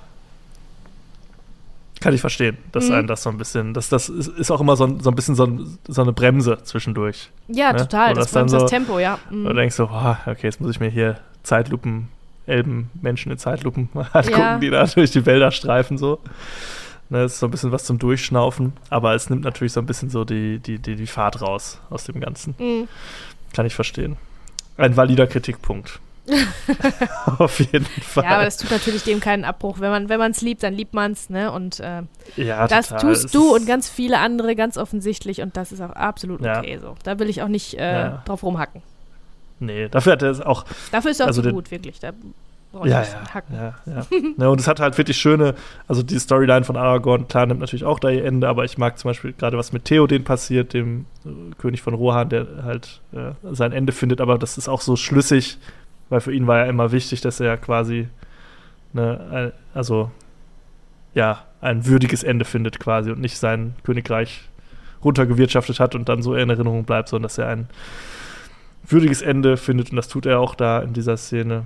Kann 2.01 2.13
ich 2.13 2.19
verstehen, 2.21 2.57
dass 2.73 2.89
Mhm. 2.89 2.93
einen 2.95 3.07
das 3.07 3.23
so 3.23 3.29
ein 3.29 3.37
bisschen, 3.37 3.73
dass 3.73 3.87
das 3.87 4.09
ist, 4.09 4.27
ist 4.27 4.51
auch 4.51 4.59
immer 4.59 4.75
so 4.75 4.83
ein, 4.85 4.99
so 4.99 5.09
ein 5.09 5.15
bisschen 5.15 5.35
so, 5.35 5.45
ein, 5.45 5.77
so 5.87 6.01
eine 6.01 6.11
Bremse 6.11 6.57
zwischendurch. 6.63 7.31
Ja, 7.47 7.71
Ne? 7.71 7.79
total. 7.79 8.13
Das 8.15 8.25
das 8.25 8.31
dann 8.33 8.41
bremst 8.43 8.53
das 8.55 8.61
so- 8.63 8.67
Tempo, 8.67 8.99
ja. 8.99 9.17
Und 9.31 9.45
du 9.45 9.49
Mhm. 9.53 9.55
denkst 9.55 9.75
so, 9.75 9.87
boah, 9.87 10.19
okay, 10.25 10.41
jetzt 10.47 10.59
muss 10.59 10.71
ich 10.71 10.79
mir 10.81 10.89
hier 10.89 11.15
Zeitlupen, 11.45 12.09
Elben, 12.47 12.89
Menschen 13.01 13.31
in 13.31 13.37
Zeitlupen 13.37 13.89
halt 14.13 14.29
Ja. 14.29 14.35
gucken, 14.35 14.61
die 14.61 14.69
da 14.69 14.85
durch 14.85 15.11
die 15.11 15.25
Wälder 15.25 15.51
streifen, 15.51 15.97
so. 15.97 16.19
Ne, 17.09 17.21
das 17.21 17.33
ist 17.33 17.39
so 17.39 17.47
ein 17.47 17.51
bisschen 17.51 17.71
was 17.71 17.83
zum 17.83 17.99
Durchschnaufen, 17.99 18.73
aber 18.89 19.13
es 19.13 19.29
nimmt 19.29 19.43
natürlich 19.43 19.73
so 19.73 19.79
ein 19.79 19.85
bisschen 19.85 20.09
so 20.09 20.25
die, 20.25 20.57
die, 20.59 20.79
die, 20.79 20.95
die 20.95 21.05
Fahrt 21.07 21.39
raus 21.41 21.79
aus 21.91 22.03
dem 22.05 22.19
Ganzen. 22.19 22.55
Mhm. 22.57 22.87
Kann 23.53 23.65
ich 23.67 23.75
verstehen. 23.75 24.17
Ein 24.77 24.97
valider 24.97 25.27
Kritikpunkt. 25.27 25.99
Auf 27.37 27.59
jeden 27.59 27.85
Fall. 27.85 28.23
Ja, 28.23 28.31
aber 28.31 28.45
das 28.45 28.57
tut 28.57 28.71
natürlich 28.71 29.03
dem 29.03 29.19
keinen 29.19 29.45
Abbruch. 29.45 29.79
Wenn 29.79 29.91
man 29.91 30.09
wenn 30.09 30.19
es 30.31 30.41
liebt, 30.41 30.63
dann 30.63 30.73
liebt 30.73 30.95
man 30.95 31.11
es, 31.11 31.29
ne? 31.29 31.51
Und 31.51 31.79
äh, 31.79 32.01
Ja, 32.35 32.67
das 32.67 32.89
total. 32.89 33.11
Es 33.11 33.21
tust 33.21 33.35
du 33.35 33.53
ist- 33.55 33.61
und 33.61 33.67
ganz 33.67 33.87
viele 33.89 34.17
andere 34.19 34.55
ganz 34.55 34.75
offensichtlich 34.77 35.41
und 35.41 35.55
das 35.55 35.71
ist 35.71 35.81
auch 35.81 35.91
absolut 35.91 36.41
Ja. 36.41 36.57
okay 36.59 36.79
so. 36.81 36.95
Da 37.03 37.19
will 37.19 37.29
ich 37.29 37.43
auch 37.43 37.47
nicht 37.47 37.75
äh, 37.75 37.93
Ja. 37.93 38.23
drauf 38.25 38.41
rumhacken. 38.41 38.81
Nee, 39.59 39.87
dafür 39.89 40.13
hat 40.13 40.21
er 40.21 40.31
es 40.31 40.41
auch 40.41 40.65
Dafür 40.91 41.11
ist 41.11 41.19
er 41.19 41.25
auch 41.25 41.27
Also 41.29 41.41
der- 41.41 41.53
gut, 41.53 41.71
wirklich. 41.71 41.99
Da 41.99 42.11
Ja, 42.83 42.87
ja, 42.87 43.03
ja, 43.53 43.73
ja. 43.85 44.05
ne, 44.37 44.49
und 44.49 44.59
es 44.59 44.67
hat 44.67 44.81
halt 44.81 44.97
wirklich 44.97 45.15
schöne, 45.17 45.55
also 45.87 46.03
die 46.03 46.19
Storyline 46.19 46.65
von 46.65 46.75
Aragorn, 46.75 47.27
klar, 47.29 47.45
nimmt 47.45 47.61
natürlich 47.61 47.85
auch 47.85 47.99
da 47.99 48.09
ihr 48.09 48.25
Ende, 48.25 48.49
aber 48.49 48.65
ich 48.65 48.77
mag 48.77 48.99
zum 48.99 49.09
Beispiel 49.09 49.31
gerade, 49.31 49.57
was 49.57 49.71
mit 49.71 49.85
Theoden 49.85 50.25
passiert, 50.25 50.73
dem 50.73 51.05
äh, 51.25 51.29
König 51.57 51.81
von 51.81 51.93
Rohan, 51.93 52.27
der 52.27 52.45
halt 52.63 52.99
äh, 53.13 53.31
sein 53.53 53.71
Ende 53.71 53.93
findet, 53.93 54.19
aber 54.19 54.37
das 54.37 54.57
ist 54.57 54.67
auch 54.67 54.81
so 54.81 54.97
schlüssig, 54.97 55.57
weil 56.09 56.19
für 56.19 56.33
ihn 56.33 56.47
war 56.47 56.57
ja 56.57 56.65
immer 56.65 56.91
wichtig, 56.91 57.21
dass 57.21 57.39
er 57.39 57.55
quasi, 57.55 58.09
ne, 58.91 59.19
ein- 59.31 59.51
also, 59.73 60.11
ja, 61.13 61.43
ein 61.61 61.85
würdiges 61.85 62.23
Ende 62.23 62.43
findet 62.43 62.79
quasi 62.81 63.09
und 63.09 63.21
nicht 63.21 63.37
sein 63.37 63.75
Königreich 63.83 64.49
runtergewirtschaftet 65.03 65.79
hat 65.79 65.95
und 65.95 66.09
dann 66.09 66.21
so 66.21 66.35
in 66.35 66.49
Erinnerung 66.49 66.83
bleibt, 66.83 67.07
sondern 67.09 67.23
dass 67.23 67.37
er 67.37 67.47
ein 67.47 67.67
würdiges 68.87 69.21
Ende 69.21 69.57
findet 69.57 69.89
und 69.91 69.95
das 69.97 70.07
tut 70.07 70.25
er 70.25 70.39
auch 70.39 70.55
da 70.55 70.79
in 70.79 70.93
dieser 70.93 71.17
Szene. 71.17 71.65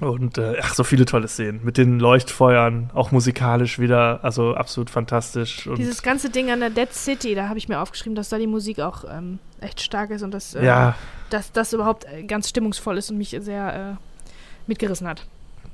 Und 0.00 0.38
äh, 0.38 0.56
ach, 0.62 0.72
so 0.72 0.82
viele 0.82 1.04
tolle 1.04 1.28
Szenen. 1.28 1.60
Mit 1.62 1.76
den 1.76 2.00
Leuchtfeuern, 2.00 2.88
auch 2.94 3.12
musikalisch 3.12 3.78
wieder, 3.78 4.20
also 4.22 4.54
absolut 4.54 4.88
fantastisch. 4.88 5.66
Und 5.66 5.76
Dieses 5.76 6.02
ganze 6.02 6.30
Ding 6.30 6.50
an 6.50 6.60
der 6.60 6.70
Dead 6.70 6.90
City, 6.90 7.34
da 7.34 7.48
habe 7.48 7.58
ich 7.58 7.68
mir 7.68 7.78
aufgeschrieben, 7.80 8.14
dass 8.14 8.30
da 8.30 8.38
die 8.38 8.46
Musik 8.46 8.80
auch 8.80 9.04
ähm, 9.10 9.38
echt 9.60 9.82
stark 9.82 10.10
ist 10.10 10.22
und 10.22 10.32
dass, 10.32 10.54
äh, 10.54 10.64
ja, 10.64 10.94
dass 11.28 11.52
das 11.52 11.74
überhaupt 11.74 12.06
äh, 12.06 12.22
ganz 12.22 12.48
stimmungsvoll 12.48 12.96
ist 12.96 13.10
und 13.10 13.18
mich 13.18 13.36
sehr 13.40 13.96
äh, 13.98 14.30
mitgerissen 14.66 15.06
hat. 15.06 15.26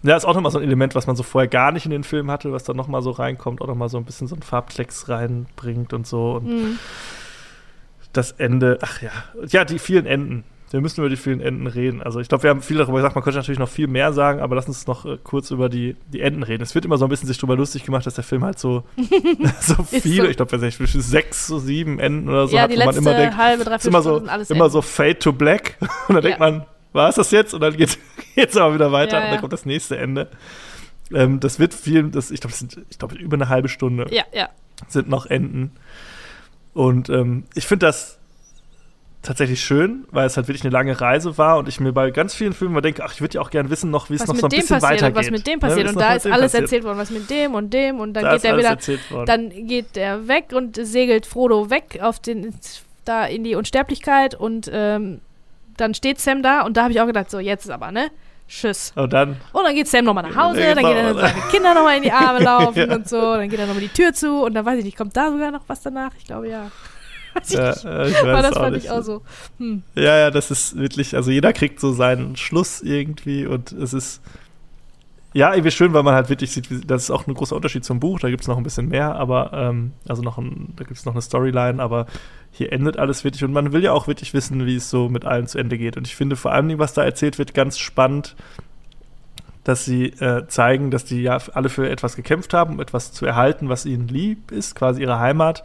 ja, 0.02 0.16
ist 0.16 0.24
auch 0.24 0.34
nochmal 0.34 0.50
so 0.50 0.58
ein 0.58 0.64
Element, 0.64 0.96
was 0.96 1.06
man 1.06 1.14
so 1.14 1.22
vorher 1.22 1.46
gar 1.46 1.70
nicht 1.70 1.84
in 1.84 1.92
den 1.92 2.02
Film 2.02 2.28
hatte, 2.28 2.50
was 2.50 2.64
dann 2.64 2.76
nochmal 2.76 3.02
so 3.02 3.12
reinkommt, 3.12 3.60
auch 3.62 3.68
nochmal 3.68 3.88
so 3.90 3.96
ein 3.98 4.04
bisschen 4.04 4.26
so 4.26 4.34
ein 4.34 4.42
Farbklecks 4.42 5.08
reinbringt 5.08 5.92
und 5.92 6.04
so. 6.04 6.32
Und 6.32 6.46
Mhm. 6.46 6.78
das 8.12 8.32
Ende, 8.32 8.78
ach 8.82 9.02
ja, 9.02 9.10
ja, 9.46 9.64
die 9.64 9.78
vielen 9.78 10.06
Enden. 10.06 10.42
Wir 10.70 10.80
müssen 10.80 11.00
über 11.00 11.08
die 11.08 11.16
vielen 11.16 11.40
Enden 11.40 11.68
reden. 11.68 12.02
Also 12.02 12.18
ich 12.18 12.28
glaube, 12.28 12.42
wir 12.42 12.50
haben 12.50 12.60
viel 12.60 12.76
darüber 12.78 12.98
gesagt, 12.98 13.14
man 13.14 13.22
könnte 13.22 13.38
natürlich 13.38 13.58
noch 13.60 13.68
viel 13.68 13.86
mehr 13.86 14.12
sagen, 14.12 14.40
aber 14.40 14.56
lass 14.56 14.66
uns 14.66 14.86
noch 14.88 15.04
äh, 15.06 15.16
kurz 15.22 15.52
über 15.52 15.68
die, 15.68 15.94
die 16.12 16.20
Enden 16.20 16.42
reden. 16.42 16.62
Es 16.62 16.74
wird 16.74 16.84
immer 16.84 16.98
so 16.98 17.06
ein 17.06 17.08
bisschen 17.08 17.28
sich 17.28 17.38
darüber 17.38 17.54
lustig 17.56 17.84
gemacht, 17.84 18.04
dass 18.04 18.14
der 18.14 18.24
Film 18.24 18.44
halt 18.44 18.58
so, 18.58 18.82
so 19.60 19.74
Ist 19.92 20.02
viele, 20.02 20.24
so. 20.24 20.30
ich 20.30 20.36
glaube, 20.36 20.58
sechs, 20.58 21.46
so 21.46 21.58
sieben 21.60 22.00
Enden 22.00 22.28
oder 22.28 22.48
so 22.48 22.56
ja, 22.56 22.62
hat, 22.62 22.72
die 22.72 22.78
wo 22.78 22.84
man 22.84 22.96
immer 22.96 23.14
denkt, 23.14 23.36
halbe, 23.36 23.62
ist 23.62 23.68
dreiviertel 23.68 23.88
immer 23.88 24.02
so, 24.02 24.26
alles 24.26 24.50
immer 24.50 24.64
Enden. 24.64 24.72
so 24.72 24.82
Fade 24.82 25.18
to 25.20 25.32
Black. 25.32 25.76
Und 26.08 26.14
dann 26.16 26.22
denkt 26.22 26.40
Ja. 26.40 26.50
man, 26.50 26.66
war 26.92 27.08
es 27.10 27.14
das 27.14 27.30
jetzt? 27.30 27.54
Und 27.54 27.60
dann 27.60 27.76
geht 27.76 27.96
es 28.36 28.56
aber 28.56 28.74
wieder 28.74 28.90
weiter 28.90 29.18
Ja, 29.18 29.24
und 29.26 29.30
dann 29.30 29.40
kommt 29.40 29.52
das 29.52 29.66
nächste 29.66 29.98
Ende. 29.98 30.28
Ähm, 31.12 31.38
das 31.40 31.58
wird 31.60 31.74
viel, 31.74 32.04
das, 32.10 32.30
ich 32.30 32.40
glaube, 32.40 32.52
das 32.52 32.58
sind 32.58 32.78
ich 32.90 32.98
glaub, 32.98 33.12
über 33.12 33.36
eine 33.36 33.48
halbe 33.48 33.68
Stunde 33.68 34.06
Ja, 34.10 34.24
ja. 34.32 34.48
sind 34.88 35.08
noch 35.08 35.26
Enden. 35.26 35.72
Und 36.74 37.08
ähm, 37.10 37.44
ich 37.54 37.66
finde 37.66 37.86
das 37.86 38.18
tatsächlich 39.22 39.60
schön, 39.60 40.04
weil 40.10 40.26
es 40.26 40.36
halt 40.36 40.46
wirklich 40.48 40.62
eine 40.64 40.70
lange 40.72 41.00
Reise 41.00 41.36
war 41.36 41.58
und 41.58 41.68
ich 41.68 41.80
mir 41.80 41.92
bei 41.92 42.10
ganz 42.10 42.34
vielen 42.34 42.52
Filmen 42.52 42.74
mal 42.74 42.80
denke, 42.80 43.02
ach, 43.04 43.12
ich 43.12 43.20
würde 43.20 43.34
ja 43.34 43.40
auch 43.40 43.50
gerne 43.50 43.70
wissen 43.70 43.90
noch, 43.90 44.08
wie 44.08 44.14
es 44.14 44.26
noch 44.26 44.36
so 44.36 44.46
ein 44.46 44.50
dem 44.50 44.60
bisschen 44.60 44.78
passiert 44.78 45.02
weitergeht. 45.02 45.16
und 45.16 45.24
was 45.24 45.30
mit 45.30 45.46
dem 45.46 45.52
Ne, 45.54 45.58
passiert. 45.58 45.86
was 45.86 45.92
und 45.94 46.00
da 46.00 46.14
ist 46.14 46.26
alles 46.26 46.40
passiert. 46.52 46.62
erzählt 46.62 46.84
worden, 46.84 46.98
was 46.98 47.10
mit 47.10 47.28
dem 47.30 47.54
und 47.54 47.74
dem 47.74 47.98
und 48.00 48.12
dann 48.14 48.24
Da 48.24 48.32
geht 48.34 48.44
er 48.44 48.56
wieder, 48.56 49.24
dann 49.26 49.50
geht 49.66 49.96
er 49.96 50.28
weg 50.28 50.46
und 50.54 50.76
segelt 50.80 51.26
Frodo 51.26 51.70
weg 51.70 51.98
auf 52.02 52.20
den, 52.20 52.54
da 53.04 53.24
in 53.26 53.42
die 53.42 53.54
Unsterblichkeit 53.56 54.34
und 54.36 54.70
ähm, 54.72 55.20
dann 55.76 55.92
steht 55.94 56.20
Sam 56.20 56.42
da 56.42 56.62
und 56.62 56.76
da 56.76 56.82
habe 56.84 56.92
ich 56.92 57.00
auch 57.00 57.06
gedacht, 57.06 57.30
so 57.30 57.38
jetzt 57.40 57.64
ist 57.64 57.70
aber, 57.70 57.90
ne? 57.90 58.10
Tschüss. 58.48 58.92
und 58.94 59.12
dann, 59.12 59.36
Und 59.52 59.64
dann 59.64 59.74
geht 59.74 59.88
Sam 59.88 60.04
nochmal 60.04 60.22
nach 60.22 60.36
Hause, 60.36 60.60
Ja, 60.62 60.72
dann 60.74 60.84
geht 60.84 60.96
er 60.96 61.14
seine 61.14 61.40
Kinder 61.50 61.74
nochmal 61.74 61.96
in 61.96 62.04
die 62.04 62.12
Arme 62.12 62.38
laufen 62.44 62.76
Ja. 62.88 62.94
und 62.94 63.08
so, 63.08 63.20
dann 63.34 63.48
geht 63.48 63.58
er 63.58 63.66
nochmal 63.66 63.82
die 63.82 63.88
Tür 63.88 64.12
zu 64.12 64.44
und 64.44 64.54
dann 64.54 64.64
weiß 64.64 64.78
ich 64.78 64.84
nicht, 64.84 64.96
kommt 64.96 65.16
da 65.16 65.32
sogar 65.32 65.50
noch 65.50 65.62
was 65.66 65.82
danach? 65.82 66.12
Ich 66.16 66.26
glaube 66.26 66.48
ja. 66.48 66.70
Ja, 67.48 67.70
äh, 67.70 68.08
ich 68.10 68.18
Aber 68.18 68.32
weiß 68.32 68.42
das 68.42 68.56
auch 68.56 68.60
fand 68.60 68.74
nicht. 68.74 68.84
ich 68.84 68.90
auch 68.90 69.02
so. 69.02 69.22
Hm. 69.58 69.82
Ja, 69.94 70.16
ja, 70.16 70.30
das 70.30 70.50
ist 70.50 70.76
wirklich, 70.76 71.14
also 71.14 71.30
jeder 71.30 71.52
kriegt 71.52 71.80
so 71.80 71.92
seinen 71.92 72.36
Schluss 72.36 72.82
irgendwie 72.82 73.46
und 73.46 73.72
es 73.72 73.92
ist 73.92 74.22
ja 75.32 75.52
irgendwie 75.52 75.70
schön, 75.70 75.92
weil 75.92 76.02
man 76.02 76.14
halt 76.14 76.30
wirklich 76.30 76.50
sieht, 76.52 76.70
wie, 76.70 76.80
das 76.80 77.04
ist 77.04 77.10
auch 77.10 77.26
ein 77.26 77.34
großer 77.34 77.54
Unterschied 77.54 77.84
zum 77.84 78.00
Buch, 78.00 78.20
da 78.20 78.30
gibt 78.30 78.40
es 78.42 78.48
noch 78.48 78.56
ein 78.56 78.62
bisschen 78.62 78.88
mehr, 78.88 79.16
aber 79.16 79.52
ähm, 79.52 79.92
also 80.08 80.22
noch 80.22 80.38
ein, 80.38 80.72
da 80.76 80.84
gibt 80.84 80.98
es 80.98 81.04
noch 81.04 81.12
eine 81.12 81.20
Storyline, 81.20 81.82
aber 81.82 82.06
hier 82.52 82.72
endet 82.72 82.98
alles 82.98 83.22
wirklich 83.22 83.44
und 83.44 83.52
man 83.52 83.72
will 83.72 83.82
ja 83.82 83.92
auch 83.92 84.06
wirklich 84.06 84.32
wissen, 84.32 84.64
wie 84.64 84.76
es 84.76 84.88
so 84.88 85.10
mit 85.10 85.26
allen 85.26 85.46
zu 85.46 85.58
Ende 85.58 85.76
geht. 85.76 85.98
Und 85.98 86.06
ich 86.06 86.16
finde 86.16 86.36
vor 86.36 86.52
allem, 86.52 86.78
was 86.78 86.94
da 86.94 87.04
erzählt 87.04 87.38
wird, 87.38 87.52
ganz 87.52 87.76
spannend, 87.76 88.34
dass 89.62 89.84
sie 89.84 90.06
äh, 90.06 90.46
zeigen, 90.46 90.90
dass 90.90 91.04
die 91.04 91.20
ja 91.22 91.38
alle 91.52 91.68
für 91.68 91.90
etwas 91.90 92.16
gekämpft 92.16 92.54
haben, 92.54 92.74
um 92.74 92.80
etwas 92.80 93.12
zu 93.12 93.26
erhalten, 93.26 93.68
was 93.68 93.84
ihnen 93.84 94.08
lieb 94.08 94.52
ist, 94.52 94.74
quasi 94.74 95.02
ihre 95.02 95.18
Heimat, 95.18 95.64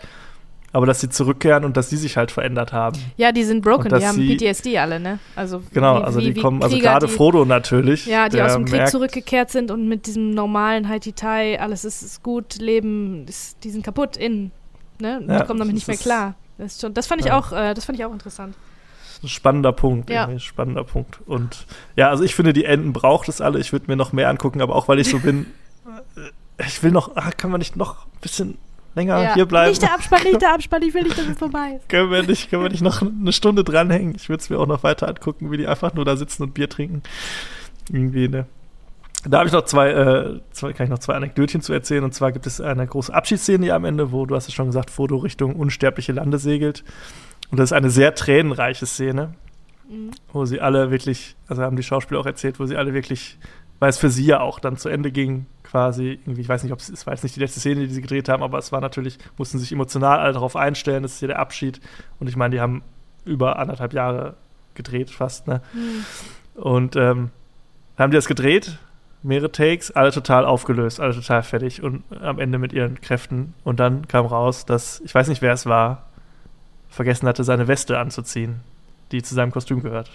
aber 0.73 0.85
dass 0.85 1.01
sie 1.01 1.09
zurückkehren 1.09 1.65
und 1.65 1.75
dass 1.77 1.89
sie 1.89 1.97
sich 1.97 2.17
halt 2.17 2.31
verändert 2.31 2.71
haben. 2.73 2.97
Ja, 3.17 3.31
die 3.31 3.43
sind 3.43 3.61
broken, 3.61 3.89
die 3.89 4.05
haben 4.05 4.17
PTSD 4.17 4.77
alle, 4.77 4.99
ne? 4.99 5.19
Also 5.35 5.61
Genau, 5.73 5.99
wie- 5.99 6.03
also 6.03 6.19
die 6.21 6.35
wie 6.35 6.39
kommen, 6.41 6.63
also 6.63 6.75
Krieger, 6.75 6.91
gerade 6.91 7.07
die- 7.07 7.13
Frodo 7.13 7.43
natürlich. 7.45 8.05
Ja, 8.05 8.29
die 8.29 8.37
der 8.37 8.45
aus 8.45 8.53
dem 8.53 8.65
Krieg 8.65 8.75
merkt, 8.77 8.91
zurückgekehrt 8.91 9.49
sind 9.51 9.69
und 9.71 9.87
mit 9.87 10.05
diesem 10.07 10.31
normalen 10.31 10.87
Haiti-Tai, 10.87 11.59
alles 11.59 11.83
ist, 11.85 12.01
ist 12.03 12.23
gut, 12.23 12.55
Leben, 12.59 13.25
ist, 13.27 13.63
die 13.63 13.69
sind 13.69 13.83
kaputt 13.83 14.15
innen. 14.17 14.51
Ne? 14.99 15.21
Ja, 15.27 15.39
die 15.41 15.45
kommen 15.47 15.59
damit 15.59 15.73
nicht 15.73 15.87
mehr 15.87 15.97
klar. 15.97 16.35
Das, 16.57 16.79
schon, 16.79 16.93
das 16.93 17.07
fand 17.07 17.21
ich 17.21 17.27
Ja. 17.27 17.37
auch, 17.39 17.51
äh, 17.51 17.73
das 17.73 17.85
fand 17.85 17.97
ich 17.99 18.05
auch 18.05 18.13
interessant. 18.13 18.55
Spannender 19.25 19.71
Punkt, 19.71 20.09
Ja. 20.09 20.39
spannender 20.39 20.83
Punkt. 20.83 21.19
Und 21.27 21.65
ja, 21.95 22.09
also 22.09 22.23
ich 22.23 22.33
finde, 22.33 22.53
die 22.53 22.65
Enden 22.65 22.91
braucht 22.93 23.29
es 23.29 23.39
alle. 23.41 23.59
Ich 23.59 23.71
würde 23.71 23.85
mir 23.87 23.95
noch 23.95 24.13
mehr 24.13 24.29
angucken, 24.29 24.61
aber 24.61 24.75
auch 24.75 24.87
weil 24.87 24.99
ich 24.99 25.09
so 25.09 25.19
bin, 25.19 25.45
äh, 26.15 26.63
ich 26.65 26.81
will 26.81 26.91
noch, 26.91 27.15
ah, 27.15 27.29
kann 27.35 27.51
man 27.51 27.59
nicht 27.59 27.75
noch 27.75 28.05
ein 28.05 28.19
bisschen 28.21 28.57
länger 28.95 29.21
Ja. 29.23 29.33
hier 29.33 29.45
bleiben? 29.45 29.69
Nicht 29.69 29.81
der 29.81 29.93
Abspann, 29.93 30.23
nicht 30.23 30.41
der 30.41 30.53
Abspann, 30.53 30.81
ich 30.83 30.93
will 30.93 31.03
nicht, 31.03 31.17
dass 31.17 31.25
es 31.27 31.37
vorbei 31.37 31.75
ist. 31.77 31.89
können, 31.89 32.11
wir 32.11 32.23
nicht, 32.23 32.49
können 32.49 32.63
wir 32.63 32.69
nicht 32.69 32.81
noch 32.83 33.01
eine 33.01 33.31
Stunde 33.33 33.63
dranhängen? 33.63 34.15
Ich 34.15 34.29
würde 34.29 34.41
es 34.41 34.49
mir 34.49 34.59
auch 34.59 34.67
noch 34.67 34.83
weiter 34.83 35.07
angucken, 35.07 35.51
wie 35.51 35.57
die 35.57 35.67
einfach 35.67 35.93
nur 35.93 36.05
da 36.05 36.15
sitzen 36.17 36.43
und 36.43 36.53
Bier 36.53 36.69
trinken. 36.69 37.01
Irgendwie, 37.91 38.27
ne? 38.27 38.45
Da 39.23 39.37
habe 39.39 39.47
ich 39.47 39.53
noch 39.53 39.65
zwei, 39.65 39.91
äh, 39.91 40.39
zwei, 40.51 40.73
kann 40.73 40.85
ich 40.85 40.89
noch 40.89 40.97
zwei 40.99 41.13
Anekdötchen 41.13 41.61
zu 41.61 41.73
erzählen. 41.73 42.03
Und 42.03 42.13
zwar 42.13 42.31
gibt 42.31 42.47
es 42.47 42.59
eine 42.59 42.87
große 42.87 43.13
Abschiedsszene 43.13 43.65
hier 43.65 43.75
am 43.75 43.85
Ende, 43.85 44.11
wo 44.11 44.25
du 44.25 44.35
hast 44.35 44.47
es 44.47 44.53
schon 44.53 44.65
gesagt, 44.67 44.89
Foto 44.89 45.17
Richtung 45.17 45.55
unsterbliche 45.55 46.11
Lande 46.11 46.39
segelt. 46.39 46.83
Und 47.51 47.59
das 47.59 47.65
ist 47.69 47.73
eine 47.73 47.89
sehr 47.91 48.15
tränenreiche 48.15 48.85
Szene, 48.87 49.33
Mhm. 49.89 50.11
wo 50.31 50.45
sie 50.45 50.59
alle 50.61 50.89
wirklich, 50.89 51.35
also 51.47 51.61
haben 51.61 51.75
die 51.75 51.83
Schauspieler 51.83 52.19
auch 52.21 52.25
erzählt, 52.25 52.59
wo 52.59 52.65
sie 52.65 52.77
alle 52.77 52.93
wirklich, 52.93 53.37
weil 53.79 53.89
es 53.89 53.97
für 53.97 54.09
sie 54.09 54.25
ja 54.25 54.39
auch 54.39 54.59
dann 54.59 54.77
zu 54.77 54.89
Ende 54.89 55.11
ging, 55.11 55.45
quasi, 55.71 56.19
irgendwie, 56.25 56.41
ich 56.41 56.49
weiß 56.49 56.63
nicht, 56.63 56.73
ob 56.73 56.79
es, 56.79 56.89
es 56.89 57.07
war 57.07 57.13
jetzt 57.13 57.23
nicht 57.23 57.37
die 57.37 57.39
letzte 57.39 57.61
Szene, 57.61 57.87
die 57.87 57.93
sie 57.93 58.01
gedreht 58.01 58.27
haben, 58.27 58.43
aber 58.43 58.57
es 58.57 58.73
war 58.73 58.81
natürlich, 58.81 59.17
mussten 59.37 59.57
sich 59.57 59.71
emotional 59.71 60.19
alle 60.19 60.33
darauf 60.33 60.57
einstellen, 60.57 61.01
das 61.03 61.13
ist 61.13 61.19
hier 61.19 61.29
der 61.29 61.39
Abschied. 61.39 61.79
Und 62.19 62.27
ich 62.27 62.35
meine, 62.35 62.55
die 62.55 62.61
haben 62.61 62.83
über 63.23 63.57
anderthalb 63.57 63.93
Jahre 63.93 64.35
gedreht, 64.75 65.09
fast, 65.09 65.47
ne? 65.47 65.61
Mhm. 65.73 66.61
Und 66.61 66.95
ähm, 66.97 67.31
dann 67.95 68.03
haben 68.03 68.11
die 68.11 68.17
das 68.17 68.27
gedreht, 68.27 68.79
mehrere 69.23 69.51
Takes, 69.51 69.91
alle 69.91 70.11
total 70.11 70.45
aufgelöst, 70.45 70.99
alle 70.99 71.13
total 71.13 71.41
fertig 71.43 71.81
und 71.81 72.03
am 72.21 72.39
Ende 72.39 72.57
mit 72.57 72.73
ihren 72.73 72.99
Kräften. 72.99 73.53
Und 73.63 73.79
dann 73.79 74.07
kam 74.09 74.25
raus, 74.25 74.65
dass, 74.65 74.99
ich 75.01 75.15
weiß 75.15 75.29
nicht, 75.29 75.41
wer 75.41 75.53
es 75.53 75.65
war, 75.65 76.07
vergessen 76.89 77.27
hatte, 77.27 77.45
seine 77.45 77.69
Weste 77.69 77.97
anzuziehen, 77.97 78.59
die 79.13 79.23
zu 79.23 79.35
seinem 79.35 79.51
Kostüm 79.51 79.81
gehört. 79.81 80.09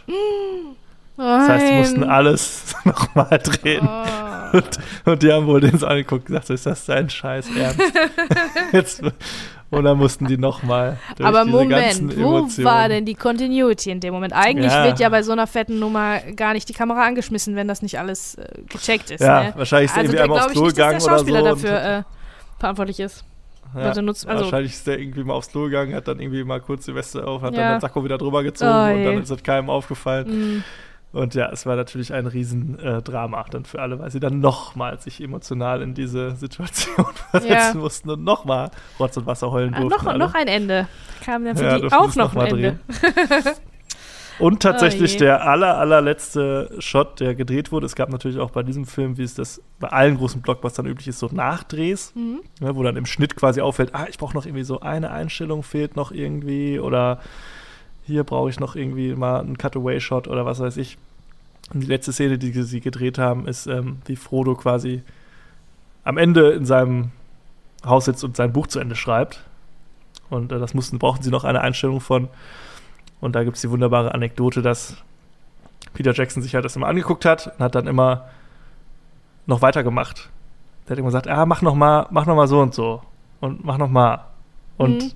Das 1.17 1.49
heißt, 1.49 1.69
die 1.69 1.75
mussten 1.75 2.05
alles 2.05 2.75
nochmal 2.85 3.39
drehen. 3.43 3.89
Oh. 3.89 4.57
Und, 4.57 4.79
und 5.07 5.23
die 5.23 5.33
haben 5.33 5.47
wohl 5.47 5.61
den 5.61 5.77
so 5.79 5.87
angeguckt 5.87 6.23
und 6.23 6.27
gesagt, 6.35 6.51
ist 6.51 6.67
das 6.67 6.85
dein 6.87 7.09
Scheiß 7.11 7.49
Ernst? 7.57 7.81
Jetzt, 8.73 9.03
und 9.71 9.85
dann 9.85 9.99
mussten 9.99 10.27
die 10.27 10.39
nochmal 10.39 10.99
durch 11.17 11.29
Aber 11.29 11.45
diese 11.45 11.67
ganzen 11.67 12.07
Moment, 12.07 12.19
wo 12.25 12.37
Emotionen. 12.39 12.65
war 12.67 12.89
denn 12.89 13.05
die 13.05 13.15
Continuity 13.15 13.91
in 13.91 14.01
dem 14.01 14.15
Moment? 14.15 14.33
Eigentlich 14.35 14.73
Ja. 14.73 14.85
wird 14.85 15.01
ja 15.01 15.09
bei 15.09 15.23
so 15.23 15.33
einer 15.33 15.47
fetten 15.47 15.79
Nummer 15.81 16.21
gar 16.37 16.53
nicht 16.53 16.69
die 16.69 16.73
Kamera 16.75 17.05
angeschmissen, 17.05 17.57
wenn 17.57 17.67
das 17.67 17.83
nicht 17.83 17.99
alles 17.99 18.37
äh, 18.37 18.47
gecheckt 18.69 19.11
ist. 19.11 19.21
Ja, 19.21 19.43
ne? 19.45 19.53
wahrscheinlich 19.57 19.91
ist 19.91 19.97
er 19.97 20.01
Also 20.03 20.13
irgendwie 20.13 20.23
einmal 20.23 20.39
aufs 20.41 20.47
ich 20.53 20.53
Klo 20.59 20.67
gegangen 20.69 20.99
der 21.01 21.13
oder 21.13 21.57
so. 21.57 21.67
dafür 21.67 21.83
äh, 21.99 22.03
verantwortlich 22.61 23.01
ist. 23.01 23.25
und, 23.75 23.81
also 23.83 24.01
nutzt- 24.01 24.27
also- 24.29 24.45
wahrscheinlich 24.45 24.73
ist 24.73 24.87
der 24.87 24.99
irgendwie 25.01 25.25
mal 25.25 25.35
aufs 25.35 25.51
Klo 25.51 25.65
gegangen, 25.65 25.95
hat 25.95 26.07
dann 26.07 26.21
irgendwie 26.21 26.45
mal 26.45 26.61
kurz 26.61 26.85
die 26.85 26.95
Weste 26.95 27.27
auf, 27.27 27.43
hat 27.43 27.55
Ja. 27.55 27.63
dann 27.63 27.73
den 27.75 27.81
Sakko 27.81 28.05
wieder 28.05 28.17
drüber 28.19 28.45
gezogen 28.45 28.71
Oh 28.71 28.95
und 28.95 29.05
dann 29.05 29.23
ist 29.23 29.31
es 29.31 29.43
keinem 29.43 29.69
aufgefallen. 29.71 30.59
Mm, 30.59 30.65
Und 31.17 31.35
ja, 31.35 31.49
es 31.51 31.65
war 31.65 31.77
natürlich 31.77 32.13
ein 32.13 32.27
Riesen-Drama 32.27 32.99
äh, 32.99 33.03
Drama 33.03 33.45
dann 33.51 33.65
für 33.65 33.81
alle, 33.81 33.99
weil 33.99 34.11
sie 34.11 34.21
dann 34.21 34.41
nochmal 34.41 35.01
sich 35.01 35.23
emotional 35.23 35.81
in 35.81 35.95
diese 35.95 36.37
Situation 36.37 37.07
versetzen 37.31 37.51
Ja. 37.51 37.75
mussten 37.75 38.11
und 38.11 38.23
nochmal 38.23 38.71
Rotz 39.01 39.17
und 39.17 39.25
Wasser 39.25 39.51
heulen 39.51 39.73
ah, 39.75 39.81
durften. 39.81 39.99
noch, 40.05 40.07
alle. 40.11 40.19
noch 40.19 40.35
ein 40.35 40.47
Ende. 40.47 40.89
Kam 41.25 41.45
dann 41.47 41.57
für 41.57 41.65
Ja, 41.65 41.79
die 41.79 41.87
auch 41.93 42.15
noch 42.17 42.35
noch 42.35 42.37
ein 42.37 42.47
Ende. 42.49 42.79
Und 44.39 44.61
tatsächlich 44.63 45.15
Oh 45.15 45.19
der 45.21 45.47
aller, 45.47 45.79
allerletzte 45.79 46.77
Shot, 46.81 47.21
der 47.21 47.35
gedreht 47.35 47.73
wurde. 47.73 47.87
Es 47.87 47.95
gab 47.95 48.11
natürlich 48.11 48.39
auch 48.39 48.51
bei 48.51 48.63
diesem 48.63 48.85
Film, 48.85 49.17
wie 49.17 49.23
es 49.23 49.33
das 49.33 49.63
bei 49.81 49.89
allen 49.89 50.19
großen 50.19 50.43
Blockbustern 50.43 50.85
üblich 50.85 51.09
ist, 51.09 51.19
so 51.19 51.31
Nachdrehs, 51.33 52.13
Mhm. 52.15 52.41
ne, 52.61 52.77
wo 52.77 52.83
dann 52.83 52.97
im 52.97 53.07
Schnitt 53.07 53.37
quasi 53.37 53.63
auffällt, 53.63 53.95
ah, 53.95 54.05
ich 54.11 54.19
brauche 54.19 54.35
noch 54.37 54.45
irgendwie 54.45 54.65
so 54.65 54.81
eine 54.81 55.11
Einstellung 55.13 55.63
fehlt 55.63 55.97
noch 55.97 56.13
irgendwie 56.13 56.79
oder 56.79 57.21
hier 58.05 58.23
brauche 58.23 58.51
ich 58.51 58.61
noch 58.61 58.77
irgendwie 58.77 59.15
mal 59.15 59.41
einen 59.41 59.57
Cutaway-Shot 59.57 60.29
oder 60.29 60.45
was 60.45 60.61
weiß 60.61 60.77
ich. 60.77 60.99
Und 61.73 61.81
die 61.81 61.87
letzte 61.87 62.13
Szene, 62.13 62.39
die 62.39 62.53
sie 62.63 62.81
gedreht 62.81 63.19
haben, 63.19 63.47
ist, 63.49 63.67
ähm, 63.67 63.99
wie 64.07 64.17
Frodo 64.17 64.55
quasi 64.55 65.03
am 66.05 66.17
Ende 66.17 66.51
in 66.53 66.65
seinem 66.65 67.11
Haus 67.85 68.05
sitzt 68.05 68.23
und 68.25 68.37
sein 68.37 68.53
Buch 68.53 68.69
zu 68.69 68.79
Ende 68.79 68.95
schreibt. 68.95 69.43
Und 70.31 70.53
äh, 70.53 70.59
das 70.59 70.75
mussten, 70.75 70.99
brauchten 70.99 71.25
sie 71.25 71.31
noch 71.31 71.45
eine 71.45 71.61
Einstellung 71.61 72.01
von. 72.01 72.29
Und 73.21 73.35
da 73.35 73.45
gibt 73.45 73.57
es 73.57 73.63
die 73.63 73.71
wunderbare 73.71 74.15
Anekdote, 74.15 74.63
dass 74.63 74.97
Peter 75.95 76.13
Jackson 76.13 76.43
sich 76.43 76.55
halt 76.55 76.65
das 76.65 76.77
immer 76.77 76.87
angeguckt 76.87 77.25
hat 77.25 77.49
und 77.49 77.59
hat 77.65 77.75
dann 77.75 77.87
immer 77.87 78.29
noch 79.47 79.63
weitergemacht. 79.63 80.29
Der 80.87 80.93
hat 80.93 80.99
immer 80.99 81.09
gesagt, 81.09 81.27
ah, 81.29 81.47
mach 81.47 81.63
noch 81.63 81.75
mal, 81.75 82.07
mach 82.11 82.27
noch 82.27 82.37
mal 82.37 82.47
so 82.49 82.61
und 82.61 82.75
so 82.75 83.03
und 83.41 83.65
mach 83.65 83.79
noch 83.79 83.89
mal 83.89 84.25
und 84.77 85.03
Mhm. 85.03 85.13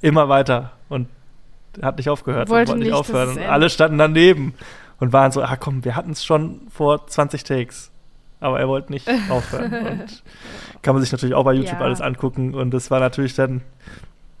immer 0.00 0.28
weiter 0.28 0.72
und 0.88 1.08
er 1.80 1.88
hat 1.88 1.96
nicht 1.98 2.08
aufgehört, 2.08 2.48
und 2.48 2.54
Wollte 2.54 2.72
wollte 2.72 2.84
nicht 2.84 2.92
aufhören 2.92 3.30
und 3.30 3.42
alle 3.42 3.68
standen 3.68 3.98
daneben 3.98 4.54
und 5.00 5.12
waren 5.12 5.32
so, 5.32 5.42
ah 5.42 5.56
komm, 5.56 5.84
wir 5.84 5.96
hatten 5.96 6.10
es 6.12 6.24
schon 6.24 6.62
vor 6.70 7.06
20 7.06 7.44
Takes, 7.44 7.90
aber 8.40 8.60
er 8.60 8.68
wollte 8.68 8.92
nicht 8.92 9.08
aufhören 9.30 9.72
und 9.72 10.22
kann 10.82 10.94
man 10.94 11.02
sich 11.02 11.12
natürlich 11.12 11.34
auch 11.34 11.44
bei 11.44 11.52
YouTube 11.54 11.78
Ja. 11.80 11.84
alles 11.86 12.00
angucken 12.00 12.54
und 12.54 12.72
das 12.72 12.90
war 12.90 13.00
natürlich 13.00 13.34
dann 13.34 13.62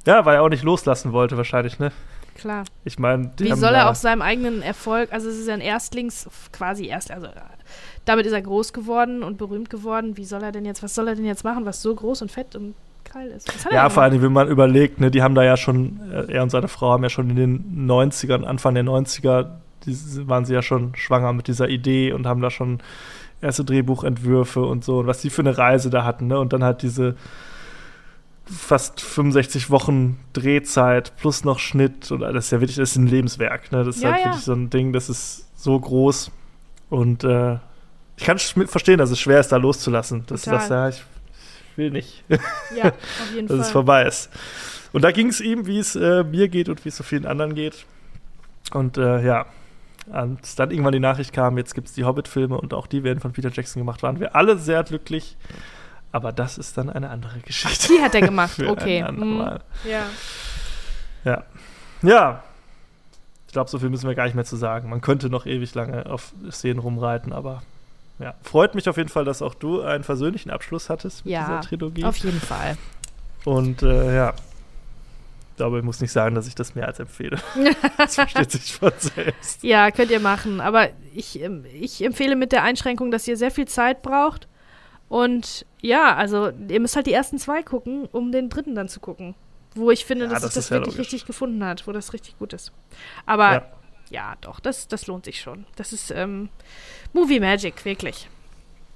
ja, 0.06 0.24
weil 0.26 0.36
er 0.36 0.42
auch 0.42 0.50
nicht 0.50 0.62
loslassen 0.64 1.12
wollte 1.12 1.36
wahrscheinlich, 1.38 1.78
ne? 1.78 1.90
Klar. 2.36 2.64
Ich 2.84 2.98
meine, 2.98 3.30
Wie 3.38 3.52
soll 3.54 3.74
er 3.74 3.88
auf 3.88 3.96
seinem 3.96 4.20
eigenen 4.20 4.60
Erfolg, 4.60 5.12
also 5.12 5.28
es 5.30 5.38
ist 5.38 5.46
ja 5.48 5.54
ein 5.54 5.60
Erstlings, 5.62 6.28
quasi 6.52 6.86
erst, 6.86 7.10
also 7.10 7.28
damit 8.04 8.26
ist 8.26 8.32
er 8.32 8.42
groß 8.42 8.72
geworden 8.74 9.22
und 9.22 9.38
berühmt 9.38 9.70
geworden. 9.70 10.16
Wie 10.18 10.24
soll 10.26 10.42
er 10.42 10.52
denn 10.52 10.66
jetzt, 10.66 10.82
was 10.82 10.94
soll 10.94 11.08
er 11.08 11.14
denn 11.14 11.24
jetzt 11.24 11.44
machen, 11.44 11.64
was 11.64 11.80
so 11.80 11.94
groß 11.94 12.20
und 12.22 12.30
fett 12.30 12.54
und 12.54 12.74
geil 13.10 13.28
ist? 13.28 13.48
Ja, 13.70 13.88
vor 13.88 14.02
allem, 14.02 14.20
wenn 14.20 14.32
man 14.32 14.48
überlegt, 14.48 15.00
ne, 15.00 15.10
die 15.10 15.22
haben 15.22 15.34
da 15.34 15.42
ja 15.42 15.56
schon, 15.56 16.00
äh, 16.12 16.32
er 16.32 16.42
und 16.42 16.50
seine 16.50 16.68
Frau 16.68 16.90
haben 16.92 17.02
ja 17.02 17.08
schon 17.08 17.30
in 17.30 17.36
den 17.36 17.86
90ern, 17.88 18.44
Anfang 18.44 18.74
der 18.74 18.84
90er, 18.84 19.46
die, 19.86 19.96
waren 20.28 20.44
sie 20.44 20.54
ja 20.54 20.62
schon 20.62 20.94
schwanger 20.96 21.32
mit 21.32 21.48
dieser 21.48 21.68
Idee 21.68 22.12
und 22.12 22.26
haben 22.26 22.40
da 22.40 22.50
schon 22.50 22.80
erste 23.40 23.64
Drehbuchentwürfe 23.64 24.62
und 24.62 24.84
so 24.84 24.98
und 25.00 25.06
was 25.06 25.20
die 25.20 25.30
für 25.30 25.42
eine 25.42 25.56
Reise 25.58 25.90
da 25.90 26.04
hatten, 26.04 26.26
ne? 26.28 26.38
Und 26.38 26.52
dann 26.52 26.64
halt 26.64 26.82
diese 26.82 27.14
fast 28.46 29.00
65 29.00 29.70
Wochen 29.70 30.18
Drehzeit 30.34 31.16
plus 31.16 31.44
noch 31.44 31.58
Schnitt 31.58 32.10
und 32.10 32.20
das 32.20 32.46
ist 32.46 32.50
ja 32.50 32.60
wirklich, 32.60 32.76
das 32.76 32.90
ist 32.90 32.96
ein 32.96 33.06
Lebenswerk, 33.06 33.72
ne? 33.72 33.84
Das 33.84 33.96
ist 33.96 34.02
Ja, 34.02 34.12
halt 34.12 34.20
ja. 34.20 34.26
wirklich 34.26 34.44
so 34.44 34.52
ein 34.52 34.70
Ding, 34.70 34.92
das 34.92 35.08
ist 35.08 35.46
so 35.56 35.78
groß 35.78 36.30
und 36.90 37.24
äh, 37.24 37.58
ich 38.16 38.24
kann 38.24 38.38
verstehen, 38.38 38.98
dass 38.98 39.10
es 39.10 39.18
schwer 39.18 39.40
ist, 39.40 39.48
da 39.50 39.56
loszulassen. 39.56 40.24
Dass 40.26 40.42
Total. 40.42 40.58
das 40.60 40.68
ja, 40.68 40.88
ich, 40.88 41.04
ich 41.72 41.78
will 41.78 41.90
nicht 41.90 42.22
Ja, 42.76 42.88
auf 42.88 42.94
jeden 43.34 43.48
dass 43.48 43.56
Fall. 43.56 43.66
es 43.66 43.70
vorbei 43.72 44.04
ist. 44.04 44.30
Und 44.92 45.02
da 45.02 45.10
ging 45.10 45.26
es 45.28 45.40
ihm, 45.40 45.66
wie 45.66 45.78
es 45.80 45.96
äh, 45.96 46.22
mir 46.22 46.48
geht 46.48 46.68
und 46.68 46.84
wie 46.84 46.90
es 46.90 46.96
so 46.96 47.02
vielen 47.02 47.26
anderen 47.26 47.54
geht. 47.56 47.84
Und 48.72 48.96
äh, 48.98 49.24
ja, 49.24 49.46
als 50.10 50.54
dann 50.54 50.70
irgendwann 50.70 50.92
die 50.92 51.00
Nachricht 51.00 51.32
kam, 51.32 51.56
jetzt 51.58 51.74
gibt 51.74 51.88
es 51.88 51.94
die 51.94 52.04
Hobbit-Filme 52.04 52.58
und 52.58 52.74
auch 52.74 52.86
die 52.86 53.04
werden 53.04 53.20
von 53.20 53.32
Peter 53.32 53.50
Jackson 53.50 53.80
gemacht, 53.80 54.02
waren 54.02 54.20
wir 54.20 54.36
alle 54.36 54.58
sehr 54.58 54.82
glücklich. 54.84 55.36
Aber 56.12 56.32
das 56.32 56.58
ist 56.58 56.78
dann 56.78 56.90
eine 56.90 57.10
andere 57.10 57.40
Geschichte. 57.40 57.88
Die 57.88 58.00
hat 58.00 58.14
er 58.14 58.20
gemacht, 58.20 58.62
okay. 58.66 59.02
andermal. 59.02 59.60
Ja. 59.84 60.04
Ja. 61.24 61.44
Ja. 62.02 62.44
Ich 63.46 63.52
glaube, 63.52 63.70
so 63.70 63.78
viel 63.78 63.88
müssen 63.88 64.06
wir 64.08 64.14
gar 64.14 64.24
nicht 64.24 64.34
mehr 64.34 64.44
zu 64.44 64.56
sagen. 64.56 64.88
Man 64.90 65.00
könnte 65.00 65.28
noch 65.28 65.46
ewig 65.46 65.74
lange 65.74 66.06
auf 66.06 66.32
Szenen 66.50 66.78
rumreiten, 66.78 67.32
aber 67.32 67.62
ja. 68.18 68.34
Freut 68.42 68.74
mich 68.74 68.88
auf 68.88 68.96
jeden 68.96 69.08
Fall, 69.08 69.24
dass 69.24 69.42
auch 69.42 69.54
du 69.54 69.82
einen 69.82 70.04
versöhnlichen 70.04 70.50
Abschluss 70.50 70.88
hattest 70.88 71.24
mit 71.24 71.32
Ja, 71.32 71.46
dieser 71.46 71.60
Trilogie. 71.62 72.04
Auf 72.04 72.16
jeden 72.18 72.40
Fall. 72.40 72.76
Und 73.44 73.82
äh, 73.82 74.14
ja, 74.14 74.34
glaube, 75.56 75.78
ich 75.78 75.84
muss 75.84 76.00
nicht 76.00 76.12
sagen, 76.12 76.34
dass 76.34 76.46
ich 76.46 76.54
das 76.54 76.74
mehr 76.74 76.86
als 76.86 76.98
empfehle. 77.00 77.38
das 77.98 78.14
versteht 78.16 78.50
sich 78.52 78.74
von 78.74 78.92
selbst. 78.98 79.62
Ja, 79.62 79.90
könnt 79.90 80.10
ihr 80.10 80.20
machen. 80.20 80.60
Aber 80.60 80.88
ich, 81.14 81.40
ähm, 81.40 81.64
ich 81.80 82.04
empfehle 82.04 82.36
mit 82.36 82.52
der 82.52 82.62
Einschränkung, 82.62 83.10
dass 83.10 83.26
ihr 83.28 83.36
sehr 83.36 83.50
viel 83.50 83.66
Zeit 83.68 84.02
braucht. 84.02 84.48
Und 85.08 85.64
ja, 85.80 86.14
also 86.16 86.50
ihr 86.68 86.80
müsst 86.80 86.96
halt 86.96 87.06
die 87.06 87.12
ersten 87.12 87.38
zwei 87.38 87.62
gucken, 87.62 88.08
um 88.10 88.32
den 88.32 88.48
dritten 88.48 88.74
dann 88.74 88.88
zu 88.88 89.00
gucken. 89.00 89.34
Wo 89.76 89.90
ich 89.90 90.04
finde, 90.04 90.24
Ja, 90.26 90.30
dass 90.32 90.42
das 90.42 90.50
es 90.50 90.54
das 90.54 90.68
ja 90.70 90.76
wirklich 90.76 90.94
logisch. 90.96 91.12
richtig 91.12 91.26
gefunden 91.26 91.64
hat, 91.64 91.86
wo 91.86 91.92
das 91.92 92.12
richtig 92.12 92.38
gut 92.38 92.52
ist. 92.52 92.72
Aber 93.26 93.52
ja, 93.52 93.62
Ja. 94.10 94.34
doch, 94.40 94.60
das, 94.60 94.88
das 94.88 95.06
lohnt 95.06 95.24
sich 95.24 95.40
schon. 95.40 95.66
Das 95.76 95.92
ist 95.92 96.10
ähm, 96.10 96.48
Movie 97.12 97.40
Magic, 97.40 97.84
wirklich. 97.84 98.28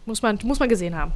Muss 0.06 0.22
man, 0.22 0.38
muss 0.44 0.58
man 0.60 0.68
gesehen 0.68 0.96
haben. 0.96 1.12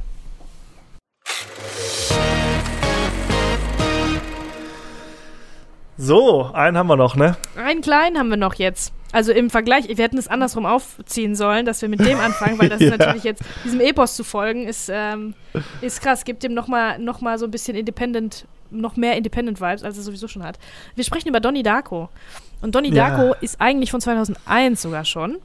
So, 5.97 6.49
einen 6.53 6.77
haben 6.77 6.87
wir 6.87 6.95
noch, 6.95 7.15
ne? 7.15 7.37
Einen 7.55 7.81
kleinen 7.81 8.17
haben 8.17 8.29
wir 8.29 8.37
noch 8.37 8.55
jetzt. 8.55 8.93
Also 9.11 9.31
im 9.31 9.51
Vergleich, 9.51 9.87
wir 9.87 9.95
hätten 10.03 10.17
es 10.17 10.27
andersrum 10.27 10.65
aufziehen 10.65 11.35
sollen, 11.35 11.67
dass 11.67 11.83
wir 11.83 11.89
mit 11.89 11.99
dem 11.99 12.19
anfangen, 12.19 12.57
weil 12.59 12.69
das 12.69 12.79
Ja. 12.81 12.87
ist 12.89 12.97
natürlich 12.97 13.23
jetzt, 13.23 13.43
diesem 13.63 13.79
Epos 13.79 14.15
zu 14.15 14.23
folgen, 14.23 14.67
ist, 14.67 14.89
ähm, 14.91 15.35
ist 15.81 16.01
krass, 16.01 16.25
gibt 16.25 16.41
dem 16.41 16.55
nochmal 16.55 16.97
noch 16.97 17.21
mal 17.21 17.37
so 17.37 17.45
ein 17.45 17.51
bisschen 17.51 17.75
Independent, 17.77 18.47
noch 18.71 18.95
mehr 18.95 19.15
Independent-Vibes, 19.15 19.83
als 19.83 19.97
er 19.97 20.03
sowieso 20.03 20.27
schon 20.27 20.43
hat. 20.43 20.57
Wir 20.95 21.03
sprechen 21.03 21.27
über 21.29 21.39
Donnie 21.39 21.61
Darko. 21.61 22.09
Und 22.61 22.73
Donnie 22.73 22.91
Ja. 22.91 23.09
Darko 23.09 23.35
ist 23.41 23.61
eigentlich 23.61 23.91
von 23.91 24.01
2001 24.01 24.81
sogar 24.81 25.05
schon. 25.05 25.37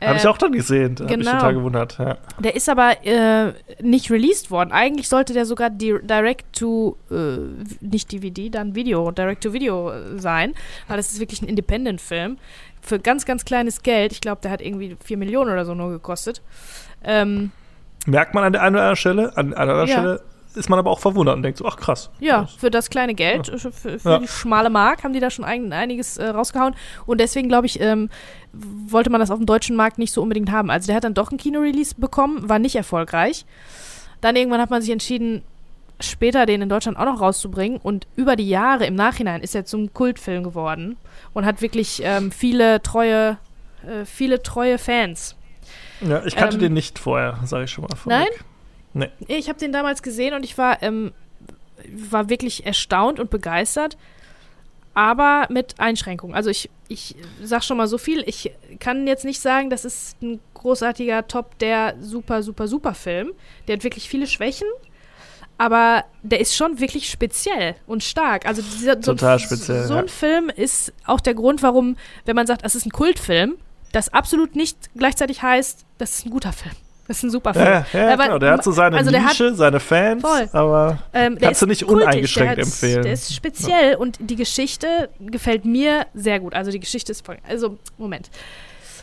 Habe 0.00 0.16
ich 0.16 0.24
Ähm, 0.24 0.30
auch 0.30 0.38
dann 0.38 0.52
gesehen. 0.52 0.94
Da 0.94 1.04
habe 1.04 1.14
ich 1.14 1.18
genau. 1.20 1.32
total 1.32 1.54
gewundert. 1.54 1.98
Ja. 1.98 2.18
Der 2.38 2.54
ist 2.54 2.68
aber 2.68 3.04
äh, 3.04 3.52
nicht 3.80 4.10
released 4.10 4.50
worden. 4.50 4.72
Eigentlich 4.72 5.08
sollte 5.08 5.32
der 5.32 5.46
sogar 5.46 5.70
di 5.70 5.94
direct 6.02 6.44
to, 6.56 6.96
äh, 7.10 7.38
nicht 7.80 8.12
DVD, 8.12 8.50
dann 8.50 8.74
Video, 8.74 9.10
direct 9.10 9.42
to 9.42 9.52
Video 9.52 9.90
äh, 9.92 10.18
sein, 10.18 10.54
weil 10.88 10.96
das 10.96 11.12
ist 11.12 11.20
wirklich 11.20 11.42
ein 11.42 11.48
Independent-Film. 11.48 12.38
Für 12.82 12.98
ganz, 13.00 13.24
ganz 13.26 13.44
kleines 13.44 13.82
Geld. 13.82 14.12
Ich 14.12 14.20
glaube, 14.20 14.40
der 14.42 14.50
hat 14.52 14.60
irgendwie 14.62 14.96
4 15.04 15.16
Millionen 15.16 15.50
oder 15.50 15.64
so 15.64 15.74
nur 15.74 15.90
gekostet. 15.90 16.40
Ähm, 17.02 17.50
Merkt 18.06 18.34
man 18.34 18.44
an 18.44 18.52
der 18.52 18.62
einen 18.62 18.76
oder 18.76 18.82
anderen 18.84 18.96
Stelle, 18.96 19.36
an 19.36 19.52
einer 19.54 19.72
anderen 19.72 19.88
Ja. 19.88 19.94
Stelle 19.94 20.20
ist 20.56 20.68
man 20.70 20.78
aber 20.78 20.90
auch 20.90 20.98
verwundert 21.00 21.36
und 21.36 21.42
denkt 21.42 21.58
so, 21.58 21.66
ach 21.66 21.76
krass. 21.76 22.10
ja, 22.20 22.46
für 22.46 22.70
das 22.70 22.90
kleine 22.90 23.14
Geld, 23.14 23.48
äh, 23.48 23.58
für, 23.58 23.70
für 23.98 24.00
Ja. 24.10 24.18
die 24.18 24.28
schmale 24.28 24.70
Mark, 24.70 25.04
haben 25.04 25.12
die 25.12 25.20
da 25.20 25.30
schon 25.30 25.44
ein, 25.44 25.72
einiges 25.72 26.16
äh, 26.16 26.26
rausgehauen. 26.28 26.74
Und 27.06 27.20
deswegen, 27.20 27.48
glaube 27.48 27.66
ich, 27.66 27.80
ähm, 27.80 28.08
wollte 28.52 29.10
man 29.10 29.20
das 29.20 29.30
auf 29.30 29.38
dem 29.38 29.46
deutschen 29.46 29.76
Markt 29.76 29.98
nicht 29.98 30.12
so 30.12 30.22
unbedingt 30.22 30.50
haben. 30.50 30.70
Also 30.70 30.86
der 30.86 30.96
hat 30.96 31.04
dann 31.04 31.14
doch 31.14 31.30
ein 31.30 31.36
Kino-Release 31.36 31.94
bekommen, 31.96 32.48
war 32.48 32.58
nicht 32.58 32.74
erfolgreich. 32.76 33.44
Dann 34.20 34.34
irgendwann 34.36 34.60
hat 34.60 34.70
man 34.70 34.80
sich 34.82 34.90
entschieden, 34.90 35.42
später 36.00 36.46
den 36.46 36.62
in 36.62 36.68
Deutschland 36.68 36.98
auch 36.98 37.04
noch 37.04 37.20
rauszubringen. 37.20 37.78
Und 37.82 38.06
über 38.16 38.36
die 38.36 38.48
Jahre 38.48 38.86
im 38.86 38.94
Nachhinein 38.94 39.42
ist 39.42 39.54
er 39.54 39.64
zum 39.64 39.92
Kultfilm 39.94 40.42
geworden 40.42 40.96
und 41.34 41.44
hat 41.46 41.62
wirklich 41.62 42.00
ähm, 42.04 42.30
viele 42.30 42.82
treue, 42.82 43.38
äh, 43.86 44.04
viele 44.04 44.42
treue 44.42 44.78
Fans. 44.78 45.36
Ja, 46.00 46.22
ich 46.24 46.36
kannte 46.36 46.56
Ähm, 46.56 46.60
den 46.62 46.72
nicht 46.74 46.98
vorher, 46.98 47.38
sage 47.44 47.64
ich 47.64 47.70
schon 47.70 47.84
mal 47.84 47.96
vorweg. 47.96 48.44
Ich 49.28 49.48
habe 49.48 49.58
den 49.58 49.72
damals 49.72 50.02
gesehen 50.02 50.34
und 50.34 50.44
ich 50.44 50.56
war, 50.56 50.82
ähm, 50.82 51.12
war 51.88 52.28
wirklich 52.28 52.66
erstaunt 52.66 53.20
und 53.20 53.30
begeistert, 53.30 53.96
aber 54.94 55.46
mit 55.50 55.78
Einschränkungen. 55.78 56.34
Also 56.34 56.48
ich, 56.48 56.70
ich 56.88 57.14
sag 57.42 57.62
schon 57.62 57.76
mal 57.76 57.86
so 57.86 57.98
viel, 57.98 58.24
ich 58.26 58.52
kann 58.78 59.06
jetzt 59.06 59.24
nicht 59.24 59.40
sagen, 59.40 59.68
das 59.68 59.84
ist 59.84 60.20
ein 60.22 60.40
großartiger 60.54 61.28
Top, 61.28 61.58
der 61.58 61.96
super, 62.00 62.42
super, 62.42 62.66
super 62.66 62.94
Film. 62.94 63.32
Der 63.68 63.76
hat 63.76 63.84
wirklich 63.84 64.08
viele 64.08 64.26
Schwächen, 64.26 64.68
aber 65.58 66.04
der 66.22 66.40
ist 66.40 66.56
schon 66.56 66.80
wirklich 66.80 67.10
speziell 67.10 67.74
und 67.86 68.02
stark. 68.02 68.46
Also 68.46 68.62
dieser, 68.62 68.94
so, 68.94 69.12
Total 69.12 69.34
ein, 69.34 69.40
speziell, 69.40 69.84
so 69.84 69.94
ja. 69.94 70.00
ein 70.00 70.08
Film 70.08 70.48
ist 70.48 70.94
auch 71.04 71.20
der 71.20 71.34
Grund, 71.34 71.62
warum, 71.62 71.96
wenn 72.24 72.36
man 72.36 72.46
sagt, 72.46 72.64
es 72.64 72.74
ist 72.74 72.86
ein 72.86 72.92
Kultfilm, 72.92 73.56
das 73.92 74.08
absolut 74.12 74.56
nicht 74.56 74.90
gleichzeitig 74.96 75.42
heißt, 75.42 75.84
das 75.98 76.18
ist 76.18 76.26
ein 76.26 76.30
guter 76.30 76.52
Film. 76.52 76.74
Das 77.08 77.18
ist 77.18 77.22
ein 77.22 77.30
super 77.30 77.54
Film. 77.54 77.64
Ja, 77.66 77.86
ja, 77.92 78.12
Aber- 78.14 78.24
genau. 78.24 78.38
Der 78.38 78.52
hat 78.52 78.64
so 78.64 78.72
seine 78.72 78.96
also 78.96 79.10
der 79.10 79.22
hat- 79.22 79.30
Nische, 79.30 79.54
seine 79.54 79.78
Fans, 79.80 80.22
Voll. 80.22 80.48
aber 80.52 80.98
Ähm, 81.12 81.38
kannst 81.40 81.62
du 81.62 81.66
nicht 81.66 81.86
kultig, 81.86 82.06
uneingeschränkt 82.08 82.56
der 82.58 82.64
hat, 82.64 82.72
empfehlen. 82.72 83.02
Der 83.02 83.12
ist 83.12 83.34
speziell 83.34 83.94
und 83.96 84.18
die 84.20 84.36
Geschichte 84.36 85.08
gefällt 85.20 85.64
mir 85.64 86.06
sehr 86.14 86.40
gut. 86.40 86.54
Also 86.54 86.70
die 86.70 86.80
Geschichte 86.80 87.12
ist 87.12 87.24
voll. 87.24 87.38
Also, 87.48 87.78
Moment. 87.96 88.30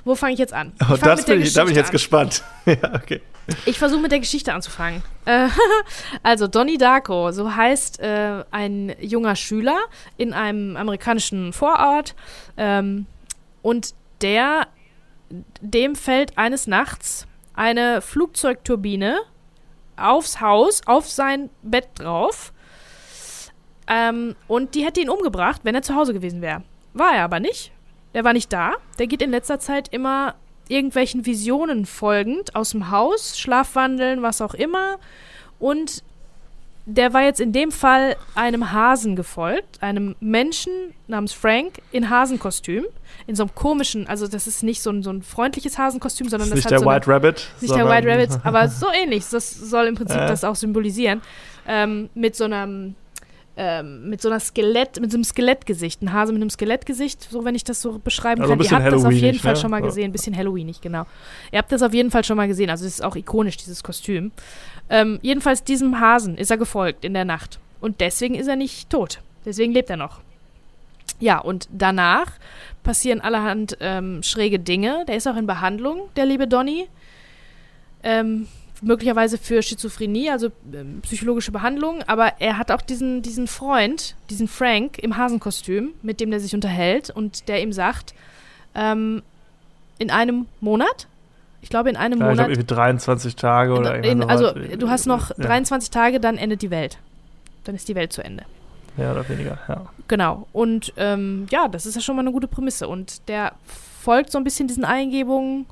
Wo 0.06 0.16
fange 0.16 0.34
ich 0.34 0.40
jetzt 0.40 0.52
an? 0.54 0.74
Oh, 0.82 0.96
Ich 0.96 1.00
fang 1.00 1.10
das 1.16 1.26
bin 1.26 1.42
ich, 1.42 1.54
da 1.54 1.64
bin 1.64 1.72
ich 1.72 1.78
jetzt 1.78 1.88
an. 1.88 1.92
gespannt. 1.94 2.44
ja, 2.66 2.76
okay. 2.94 3.22
Ich 3.66 3.80
versuche 3.80 4.02
mit 4.02 4.12
der 4.12 4.20
Geschichte 4.20 4.54
anzufangen. 4.54 5.02
Äh, 5.26 5.48
also 6.24 6.48
Donnie 6.48 6.78
Darko, 6.78 7.32
so 7.32 7.56
heißt 7.56 8.02
äh, 8.02 8.44
ein 8.52 8.94
junger 9.00 9.38
Schüler 9.38 9.78
in 10.18 10.34
einem 10.34 10.76
amerikanischen 10.76 11.54
Vorort. 11.54 12.16
Ähm, 12.58 13.06
und 13.62 13.94
der, 14.22 14.68
dem 15.62 15.96
fällt 15.96 16.38
eines 16.38 16.68
Nachts 16.68 17.26
eine 17.54 18.02
Flugzeugturbine 18.02 19.20
aufs 19.96 20.42
Haus, 20.42 20.82
auf 20.86 21.10
sein 21.10 21.50
Bett 21.62 21.88
drauf. 21.96 22.54
Ähm, 23.88 24.36
und 24.48 24.76
die 24.76 24.86
hätte 24.86 25.02
ihn 25.02 25.10
umgebracht, 25.10 25.62
wenn 25.64 25.76
er 25.76 25.82
zu 25.82 25.96
Hause 25.96 26.14
gewesen 26.14 26.42
wäre. 26.42 26.64
War 26.94 27.16
er 27.16 27.24
aber 27.24 27.40
nicht. 27.40 27.72
Der 28.14 28.24
war 28.24 28.34
nicht 28.34 28.54
da. 28.54 28.74
Der 29.00 29.08
geht 29.08 29.22
in 29.22 29.32
letzter 29.32 29.60
Zeit 29.60 29.90
immer 29.90 30.36
irgendwelchen 30.68 31.26
Visionen 31.26 31.86
folgend 31.86 32.56
aus 32.56 32.72
dem 32.72 32.90
Haus, 32.90 33.38
Schlafwandeln, 33.38 34.22
was 34.22 34.42
auch 34.42 34.54
immer. 34.54 34.98
Und 35.60 36.04
der 36.86 37.14
war 37.14 37.22
jetzt 37.24 37.40
in 37.40 37.54
dem 37.54 37.72
Fall 37.72 38.16
einem 38.36 38.72
Hasen 38.72 39.16
gefolgt, 39.16 39.82
einem 39.82 40.16
Menschen 40.20 40.72
namens 41.08 41.32
Frank 41.34 41.80
in 41.92 42.10
Hasenkostüm. 42.10 42.84
In 43.26 43.36
so 43.36 43.44
einem 43.44 43.56
komischen, 43.56 44.08
also 44.08 44.28
das 44.28 44.48
ist 44.48 44.64
nicht 44.64 44.82
so 44.82 44.90
ein, 44.90 45.02
so 45.04 45.10
ein 45.12 45.22
freundliches 45.22 45.78
Hasenkostüm, 45.78 46.28
sondern 46.28 46.50
Das 46.50 46.58
ist 46.60 46.66
das, 46.66 46.72
nicht 46.72 46.82
hat 46.82 46.82
der 46.82 46.84
so 46.84 46.90
eine, 46.90 46.96
White 47.00 47.10
Rabbit. 47.12 47.48
nicht 47.62 47.76
der 47.76 47.88
White 47.88 48.08
Rabbit, 48.08 48.30
aber 48.46 48.68
so 48.68 48.88
ähnlich. 48.92 49.24
Das 49.32 49.50
soll 49.54 49.86
im 49.86 49.96
Prinzip 49.96 50.18
Äh. 50.20 50.28
das 50.28 50.44
auch 50.44 50.56
symbolisieren. 50.56 51.22
Ähm, 51.68 52.10
mit 52.16 52.36
so 52.36 52.44
einem, 52.46 52.96
ähm, 53.56 54.10
mit 54.10 54.20
so 54.22 54.30
einer 54.30 54.40
Skelett, 54.42 55.00
mit 55.00 55.12
so 55.12 55.16
einem 55.18 55.24
Skelettgesicht. 55.24 56.02
Ein 56.02 56.12
Hase 56.12 56.34
mit 56.34 56.42
einem 56.42 56.50
Skelettgesicht, 56.50 57.30
so 57.30 57.46
wenn 57.46 57.56
ich 57.56 57.64
das 57.64 57.82
so 57.82 58.00
beschreiben 58.00 58.42
Also 58.42 58.56
kann. 58.58 58.62
Ihr 58.66 58.72
habt 58.72 58.92
das 58.92 59.06
auf 59.06 59.12
jeden 59.14 59.40
Fall 59.40 59.54
ne? 59.54 59.60
schon 59.60 59.72
mal 59.72 59.82
gesehen. 59.82 60.06
Ein 60.06 60.12
bisschen 60.12 60.36
Halloweenig, 60.36 60.82
genau. 60.82 61.06
Ihr 61.52 61.60
habt 61.60 61.72
das 61.72 61.82
auf 61.84 61.94
jeden 61.94 62.12
Fall 62.12 62.24
schon 62.26 62.36
mal 62.36 62.48
gesehen. 62.48 62.70
Also 62.72 62.86
es 62.86 62.96
ist 62.96 63.04
auch 63.04 63.16
ikonisch, 63.16 63.56
dieses 63.58 63.84
Kostüm. 63.84 64.32
Ähm, 64.90 65.20
jedenfalls 65.22 65.64
diesem 65.64 66.00
Hasen 66.00 66.38
ist 66.38 66.52
er 66.52 66.58
gefolgt 66.58 67.06
in 67.06 67.14
der 67.14 67.26
Nacht. 67.26 67.60
Und 67.82 68.00
deswegen 68.02 68.36
ist 68.36 68.48
er 68.48 68.56
nicht 68.56 68.90
tot. 68.90 69.20
Deswegen 69.46 69.74
lebt 69.74 69.90
er 69.90 69.98
noch. 69.98 70.22
Ja, 71.20 71.40
und 71.40 71.68
danach 71.72 72.32
passieren 72.84 73.22
allerhand 73.22 73.78
ähm, 73.80 74.24
schräge 74.24 74.60
Dinge. 74.60 75.06
Der 75.08 75.16
ist 75.16 75.28
auch 75.28 75.36
in 75.36 75.48
Behandlung, 75.48 76.10
der 76.16 76.26
liebe 76.26 76.48
Donny. 76.48 76.88
Ähm, 78.04 78.48
möglicherweise 78.82 79.38
für 79.38 79.62
Schizophrenie, 79.62 80.30
also 80.30 80.52
ähm, 80.74 81.00
psychologische 81.02 81.52
Behandlung. 81.52 82.04
Aber 82.04 82.34
er 82.40 82.58
hat 82.58 82.72
auch 82.72 82.82
diesen, 82.82 83.22
diesen 83.22 83.48
Freund, 83.48 84.16
diesen 84.30 84.48
Frank 84.48 85.00
im 85.00 85.18
Hasenkostüm, 85.18 85.94
mit 86.02 86.20
dem 86.20 86.32
der 86.32 86.40
sich 86.40 86.54
unterhält 86.54 87.10
und 87.10 87.48
der 87.48 87.62
ihm 87.62 87.74
sagt, 87.74 88.14
ähm, 88.76 89.24
in 89.98 90.12
einem 90.12 90.48
Monat, 90.60 91.08
ich 91.64 91.70
glaube 91.70 91.90
in 91.90 91.96
einem 91.96 92.20
Ja, 92.20 92.26
ich 92.26 92.32
Monat, 92.32 92.48
glaube, 92.48 92.52
irgendwie 92.52 92.76
23 92.76 93.36
Tage 93.38 93.74
oder 93.74 93.96
in, 93.96 94.04
irgendwas. 94.04 94.30
also 94.30 94.48
sowas. 94.50 94.78
du 94.78 94.90
hast 94.90 95.08
noch 95.08 95.30
ja. 95.30 95.46
23 95.46 95.90
Tage, 95.90 96.20
dann 96.20 96.38
endet 96.38 96.62
die 96.62 96.70
Welt. 96.70 96.98
Dann 97.64 97.74
ist 97.74 97.88
die 97.88 97.96
Welt 97.96 98.12
zu 98.12 98.22
Ende. 98.22 98.44
Ja, 98.98 99.14
oder 99.14 99.28
weniger, 99.30 99.58
ja. 99.70 99.86
Genau. 100.10 100.46
Und 100.52 100.92
ähm, 100.98 101.48
ja, 101.50 101.70
das 101.70 101.86
ist 101.86 101.96
ja 101.96 102.02
schon 102.02 102.18
mal 102.18 102.22
eine 102.22 102.34
gute 102.34 102.48
Prämisse. 102.48 102.90
Und 102.90 103.28
der 103.30 103.54
folgt 104.02 104.32
so 104.32 104.38
ein 104.38 104.44
bisschen 104.44 104.68
diesen 104.68 104.84
Eingebungen, 104.84 105.66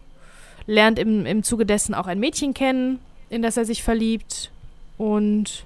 lernt 0.66 0.98
im, 0.98 1.26
im 1.26 1.44
Zuge 1.44 1.66
dessen 1.66 1.94
auch 1.94 2.08
ein 2.08 2.20
Mädchen 2.20 2.54
kennen, 2.54 3.00
in 3.30 3.42
das 3.42 3.58
er 3.58 3.66
sich 3.66 3.84
verliebt. 3.84 4.50
Und 4.98 5.66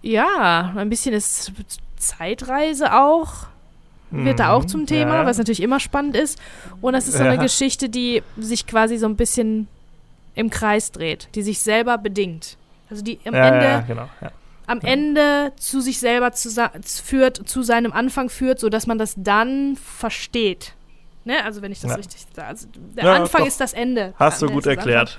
ja, 0.00 0.72
ein 0.76 0.88
bisschen 0.88 1.12
ist 1.12 1.50
Zeitreise 1.98 2.94
auch, 2.94 3.48
wird 4.10 4.38
da 4.38 4.52
auch 4.52 4.62
Mhm, 4.62 4.68
zum 4.68 4.86
Thema, 4.86 5.16
ja. 5.16 5.26
was 5.26 5.38
natürlich 5.38 5.62
immer 5.62 5.80
spannend 5.80 6.16
ist. 6.16 6.38
Und 6.80 6.92
das 6.92 7.08
ist 7.08 7.16
so 7.16 7.24
eine 7.24 7.34
Ja. 7.34 7.42
Geschichte, 7.42 7.88
die 7.88 8.22
sich 8.36 8.66
quasi 8.66 8.96
so 8.98 9.06
ein 9.06 9.16
bisschen 9.16 9.68
im 10.34 10.50
Kreis 10.50 10.92
dreht, 10.92 11.28
die 11.34 11.42
sich 11.42 11.60
selber 11.60 11.98
bedingt. 11.98 12.56
Also 12.88 13.02
die 13.02 13.18
am 13.24 13.34
ja, 13.34 13.48
Ende 13.48 13.84
genau. 13.86 14.08
Am 14.68 14.80
Ende 14.80 15.52
zu 15.56 15.80
sich 15.80 15.98
selber 16.00 16.32
zu, 16.32 16.50
führt, 17.04 17.48
zu 17.48 17.62
seinem 17.62 17.92
Anfang 17.92 18.28
führt, 18.28 18.58
sodass 18.58 18.86
man 18.86 18.98
das 18.98 19.14
dann 19.16 19.76
versteht. 19.76 20.74
Ne? 21.24 21.44
Also 21.44 21.62
wenn 21.62 21.72
ich 21.72 21.80
das 21.80 21.96
richtig 21.96 22.26
sage. 22.34 22.48
Also 22.48 22.68
der 22.96 23.04
Anfang 23.12 23.42
doch. 23.42 23.48
ist 23.48 23.60
das 23.60 23.72
Ende. 23.72 24.14
Hast 24.18 24.42
du 24.42 24.46
gut 24.46 24.66
erklärt. 24.66 25.16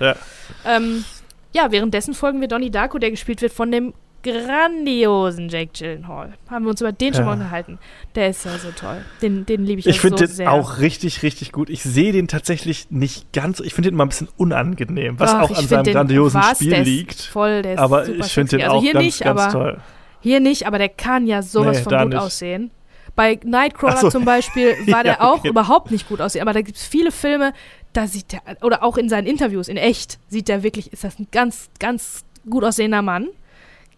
Ähm, 0.66 1.04
ja, 1.52 1.70
währenddessen 1.72 2.14
folgen 2.14 2.40
wir 2.40 2.48
Donnie 2.48 2.70
Darko, 2.70 2.98
der 2.98 3.10
gespielt 3.10 3.42
wird 3.42 3.52
von 3.52 3.70
dem 3.70 3.94
grandiosen 4.22 5.48
Jake 5.48 5.70
Gyllenhaal. 5.78 6.34
Haben 6.50 6.64
wir 6.64 6.70
uns 6.70 6.80
über 6.80 6.92
den 6.92 7.14
schon 7.14 7.24
mal 7.24 7.30
Ja. 7.32 7.36
unterhalten. 7.36 7.78
Der 8.14 8.30
ist 8.30 8.44
ja 8.44 8.58
so 8.58 8.70
toll. 8.70 9.04
Den, 9.22 9.46
den 9.46 9.64
liebe 9.64 9.80
ich, 9.80 9.86
Ich 9.86 9.96
ja 9.96 10.00
finde 10.02 10.18
so 10.18 10.24
den 10.26 10.34
sehr. 10.34 10.52
auch 10.52 10.78
richtig, 10.78 11.22
richtig 11.22 11.52
gut. 11.52 11.70
Ich 11.70 11.82
sehe 11.82 12.12
den 12.12 12.28
tatsächlich 12.28 12.90
nicht 12.90 13.32
ganz, 13.32 13.60
ich 13.60 13.74
finde 13.74 13.90
den 13.90 13.94
immer 13.94 14.04
ein 14.06 14.08
bisschen 14.10 14.28
unangenehm, 14.36 15.18
was 15.20 15.32
Ach, 15.34 15.42
auch 15.42 15.50
ich 15.50 15.58
an 15.58 15.68
seinem 15.68 15.84
den- 15.84 15.94
grandiosen 15.94 16.40
was, 16.40 16.56
Spiel 16.58 16.70
der 16.70 16.80
ist 16.80 16.86
liegt. 16.86 17.20
Voll, 17.22 17.62
der 17.62 17.74
ist 17.74 17.78
Aber 17.80 18.04
super 18.04 18.24
ich 18.24 18.32
finde 18.32 18.56
den 18.56 18.62
also 18.66 18.76
auch 18.76 18.82
hier 18.82 18.92
ganz, 18.94 19.04
nicht, 19.04 19.20
ganz 19.20 19.40
aber 19.40 19.52
toll. 19.52 19.78
Hier 20.20 20.40
nicht, 20.40 20.66
aber 20.66 20.78
der 20.78 20.88
kann 20.88 21.26
ja 21.26 21.42
sowas 21.42 21.78
Nee, 21.78 21.82
von 21.84 21.98
gut 21.98 22.08
nicht. 22.08 22.18
aussehen. 22.18 22.70
Bei 23.14 23.38
Nightcrawler 23.44 23.96
so. 23.96 24.10
zum 24.10 24.24
Beispiel 24.24 24.74
war 24.88 25.02
der 25.04 25.14
Ja, 25.14 25.20
auch 25.22 25.38
okay. 25.38 25.48
überhaupt 25.48 25.90
nicht 25.90 26.08
gut 26.08 26.20
aussehen. 26.20 26.42
Aber 26.42 26.52
da 26.52 26.60
gibt 26.60 26.76
es 26.78 26.84
viele 26.86 27.10
Filme, 27.12 27.52
da 27.92 28.06
sieht 28.06 28.32
der, 28.32 28.40
oder 28.62 28.82
auch 28.84 28.96
in 28.96 29.08
seinen 29.08 29.26
Interviews, 29.26 29.68
in 29.68 29.76
echt, 29.76 30.18
sieht 30.28 30.48
der 30.48 30.62
wirklich, 30.62 30.92
ist 30.92 31.04
das 31.04 31.18
ein 31.18 31.26
ganz, 31.32 31.68
ganz 31.80 32.24
gut 32.48 32.64
aussehender 32.64 33.02
Mann. 33.02 33.28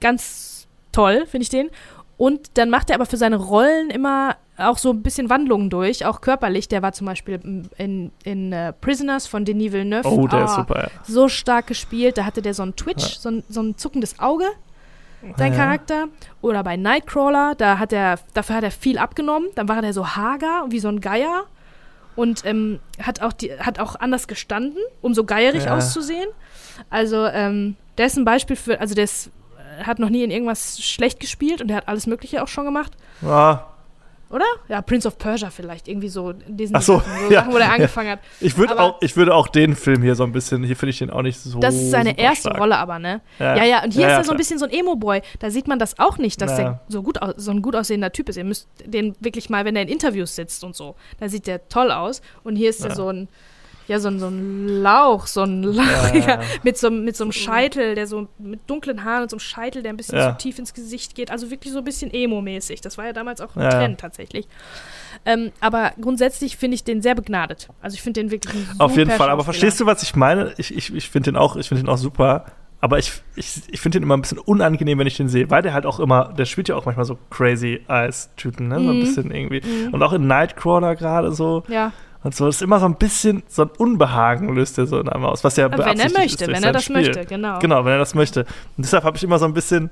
Ganz 0.01 0.66
toll, 0.93 1.27
finde 1.27 1.43
ich 1.43 1.48
den. 1.48 1.70
Und 2.16 2.59
dann 2.59 2.68
macht 2.70 2.90
er 2.90 2.97
aber 2.97 3.06
für 3.06 3.16
seine 3.16 3.36
Rollen 3.36 3.89
immer 3.90 4.36
auch 4.59 4.77
so 4.77 4.90
ein 4.90 5.02
bisschen 5.02 5.31
Wandlungen 5.31 5.70
durch, 5.70 6.05
auch 6.05 6.20
körperlich. 6.20 6.68
Der 6.68 6.82
war 6.82 6.93
zum 6.93 7.06
Beispiel 7.06 7.40
in, 7.78 8.12
in 8.24 8.52
äh, 8.52 8.74
Prisoners 8.74 9.27
von 9.27 9.47
Denis 9.47 9.72
Villeneuve. 9.72 10.06
Oh, 10.06 10.27
der 10.27 10.44
ist 10.44 10.51
Ah, 10.51 10.56
super, 10.56 10.82
ja. 10.82 10.89
So 11.05 11.28
stark 11.28 11.66
gespielt. 11.68 12.18
Da 12.18 12.27
hatte 12.27 12.43
der 12.43 12.52
so 12.52 12.62
ein 12.62 12.77
Twitch, 12.77 13.14
Ja. 13.14 13.20
so, 13.20 13.28
ein, 13.31 13.44
so 13.48 13.62
ein 13.62 13.78
zuckendes 13.78 14.18
Auge 14.20 14.44
sein 15.39 15.52
Ja. 15.52 15.59
Charakter. 15.59 16.09
Oder 16.43 16.62
bei 16.62 16.77
Nightcrawler, 16.77 17.55
da 17.56 17.78
hat 17.78 17.93
er, 17.94 18.18
dafür 18.35 18.56
hat 18.56 18.64
er 18.64 18.70
viel 18.70 18.98
abgenommen. 18.98 19.48
Dann 19.55 19.68
war 19.68 19.82
er 19.82 19.93
so 19.94 20.06
hager, 20.09 20.66
wie 20.68 20.78
so 20.81 20.89
ein 20.89 21.01
Geier. 21.01 21.44
Und 22.16 22.44
ähm, 22.44 22.81
hat, 23.02 23.22
auch 23.22 23.32
die, 23.32 23.52
hat 23.59 23.78
auch 23.78 23.97
anders 23.98 24.28
gestanden, 24.28 24.77
um 25.01 25.14
so 25.14 25.24
geierig 25.24 25.64
Ja. 25.64 25.77
auszusehen. 25.77 26.28
Also, 26.90 27.24
ähm, 27.27 27.77
der 27.97 28.06
ist 28.06 28.18
ein 28.18 28.27
Beispiel 28.27 28.56
für, 28.56 28.78
also 28.78 28.94
der 28.94 29.05
ist, 29.05 29.31
hat 29.86 29.98
noch 29.98 30.11
nie 30.11 30.23
in 30.24 30.31
irgendwas 30.31 30.81
schlecht 30.82 31.20
gespielt 31.20 31.61
und 31.61 31.69
der 31.69 31.77
hat 31.78 31.89
alles 31.89 32.07
Mögliche 32.07 32.43
auch 32.43 32.48
schon 32.48 32.65
gemacht. 32.65 32.93
Ah, 33.24 33.65
Oder? 34.31 34.44
Ja, 34.69 34.81
Prince 34.81 35.09
of 35.09 35.19
Persia 35.19 35.51
vielleicht, 35.51 35.89
irgendwie 35.89 36.09
so 36.09 36.31
in 36.31 36.57
diesen 36.57 36.77
Ach 36.77 36.82
so, 36.82 36.98
Sachen, 36.98 37.27
so 37.27 37.31
ja. 37.35 37.40
Sachen, 37.40 37.52
wo 37.52 37.59
der 37.59 37.73
angefangen 37.73 38.11
hat. 38.11 38.20
ich 38.40 38.57
würde 38.57 38.78
auch, 38.78 39.02
ich 39.02 39.16
würde 39.16 39.35
auch 39.35 39.48
den 39.48 39.74
Film 39.74 40.02
hier 40.02 40.15
so 40.15 40.23
ein 40.23 40.31
bisschen, 40.31 40.62
hier 40.62 40.77
finde 40.77 40.90
ich 40.90 40.98
den 40.98 41.11
auch 41.11 41.23
nicht 41.23 41.40
so 41.40 41.59
Das 41.59 41.74
ist 41.74 41.90
seine 41.90 42.16
erste 42.16 42.51
stark. 42.51 42.61
Rolle 42.61 42.78
aber, 42.78 43.01
ne? 43.01 43.23
Ja, 43.40 43.57
Ja, 43.57 43.65
ja, 43.65 43.85
und 43.85 43.93
hier 43.93 44.07
ist 44.07 44.12
er 44.15 44.24
so 44.24 44.31
ein 44.31 44.36
bisschen 44.36 44.59
so 44.61 44.66
ein 44.66 44.70
Emo-Boy. 44.70 45.23
Da 45.40 45.51
sieht 45.51 45.66
man 45.66 45.81
das 45.81 45.98
auch 45.98 46.16
nicht, 46.19 46.40
dass 46.40 46.55
der 46.55 46.81
so, 46.89 47.02
gut 47.02 47.20
aus, 47.20 47.35
so 47.39 47.51
ein 47.51 47.61
gut 47.61 47.74
aussehender 47.74 48.12
Typ 48.12 48.28
ist. 48.28 48.36
Ihr 48.36 48.44
müsst 48.44 48.69
den 48.85 49.16
wirklich 49.19 49.51
mal, 49.51 49.65
wenn 49.65 49.74
er 49.74 49.82
in 49.82 49.89
Interviews 49.89 50.36
sitzt 50.36 50.62
und 50.62 50.77
so, 50.77 50.94
da 51.19 51.28
sieht 51.28 51.48
der 51.48 51.69
toll 51.69 51.90
aus. 51.90 52.23
Und 52.44 52.55
hier 52.55 52.70
ist 52.70 52.85
er 52.85 52.94
so 52.94 53.09
ein, 53.09 53.28
ja, 53.90 53.98
so 53.98 54.08
ein, 54.08 54.20
so 54.20 54.28
ein 54.28 54.68
Lauch, 54.68 55.26
so 55.26 55.42
ein 55.42 55.64
Lauch, 55.64 56.14
Ja, 56.14 56.40
mit, 56.62 56.78
so, 56.78 56.86
einem- 56.86 57.04
mit 57.04 57.16
so 57.16 57.24
einem 57.24 57.32
Scheitel, 57.32 57.96
der 57.96 58.06
so 58.06 58.28
mit 58.38 58.60
dunklen 58.68 59.04
Haaren 59.04 59.22
und 59.24 59.30
so 59.30 59.34
einem 59.34 59.40
Scheitel, 59.40 59.82
der 59.82 59.92
ein 59.92 59.96
bisschen 59.96 60.16
Ja. 60.16 60.30
so 60.30 60.36
tief 60.38 60.58
ins 60.60 60.72
Gesicht 60.74 61.16
geht. 61.16 61.30
Also 61.32 61.50
wirklich 61.50 61.72
so 61.72 61.78
ein 61.80 61.84
bisschen 61.84 62.12
Emo-mäßig. 62.14 62.80
Das 62.80 62.96
war 62.98 63.06
ja 63.06 63.12
damals 63.12 63.40
auch 63.40 63.56
ein 63.56 63.62
Ja. 63.62 63.70
Trend 63.70 63.98
tatsächlich. 63.98 64.46
Ähm, 65.26 65.50
aber 65.60 65.92
grundsätzlich 66.00 66.56
finde 66.56 66.76
ich 66.76 66.84
den 66.84 67.02
sehr 67.02 67.14
begnadet. 67.16 67.68
Also 67.82 67.94
ich 67.94 68.02
finde 68.02 68.20
den 68.20 68.30
wirklich 68.30 68.64
Auf 68.78 68.96
jeden 68.96 69.10
Fall, 69.10 69.28
aber 69.28 69.42
verstehst 69.44 69.80
du, 69.80 69.86
was 69.86 70.02
ich 70.04 70.14
meine? 70.14 70.54
Ich, 70.56 70.74
ich, 70.74 70.94
ich 70.94 71.10
finde 71.10 71.32
den 71.32 71.36
auch, 71.36 71.56
ich 71.56 71.68
finde 71.68 71.82
den 71.82 71.88
auch 71.90 71.98
super. 71.98 72.46
Aber 72.82 72.98
ich, 72.98 73.12
ich, 73.34 73.60
ich 73.70 73.80
finde 73.80 73.98
den 73.98 74.04
immer 74.04 74.16
ein 74.16 74.22
bisschen 74.22 74.38
unangenehm, 74.38 74.98
wenn 74.98 75.06
ich 75.06 75.16
den 75.18 75.28
sehe, 75.28 75.50
weil 75.50 75.60
der 75.62 75.74
halt 75.74 75.84
auch 75.84 76.00
immer, 76.00 76.32
der 76.38 76.46
spielt 76.46 76.68
ja 76.70 76.76
auch 76.76 76.86
manchmal 76.86 77.04
so 77.04 77.18
crazy 77.28 77.84
Eyes-Typen, 77.88 78.68
ne? 78.68 78.76
So 78.80 78.88
ein 78.88 78.96
Mhm. 78.96 79.00
bisschen 79.00 79.30
irgendwie. 79.30 79.60
Mhm. 79.60 79.92
Und 79.92 80.02
auch 80.02 80.14
in 80.14 80.26
Nightcrawler 80.26 80.94
gerade 80.96 81.32
so. 81.32 81.62
Ja, 81.68 81.92
Und 82.22 82.34
so, 82.34 82.48
ist 82.48 82.60
immer 82.60 82.78
so 82.80 82.86
ein 82.86 82.97
bisschen, 82.97 83.42
so 83.48 83.62
ein 83.62 83.70
Unbehagen 83.78 84.55
löst 84.55 84.76
er 84.78 84.86
so 84.86 85.01
in 85.01 85.09
einem 85.09 85.24
aus, 85.24 85.42
was 85.42 85.56
ja 85.56 85.70
wenn 85.70 85.98
er 85.98 86.10
möchte, 86.10 86.47
wenn 86.47 86.62
er 86.62 86.72
das 86.72 86.84
Spiel. 86.84 86.97
möchte, 86.97 87.24
genau. 87.24 87.59
Genau, 87.60 87.84
wenn 87.84 87.92
er 87.92 87.98
das 87.98 88.14
möchte. 88.14 88.40
Und 88.76 88.84
deshalb 88.84 89.05
habe 89.05 89.16
ich 89.16 89.24
immer 89.24 89.38
so 89.38 89.47
ein 89.47 89.55
bisschen, 89.55 89.90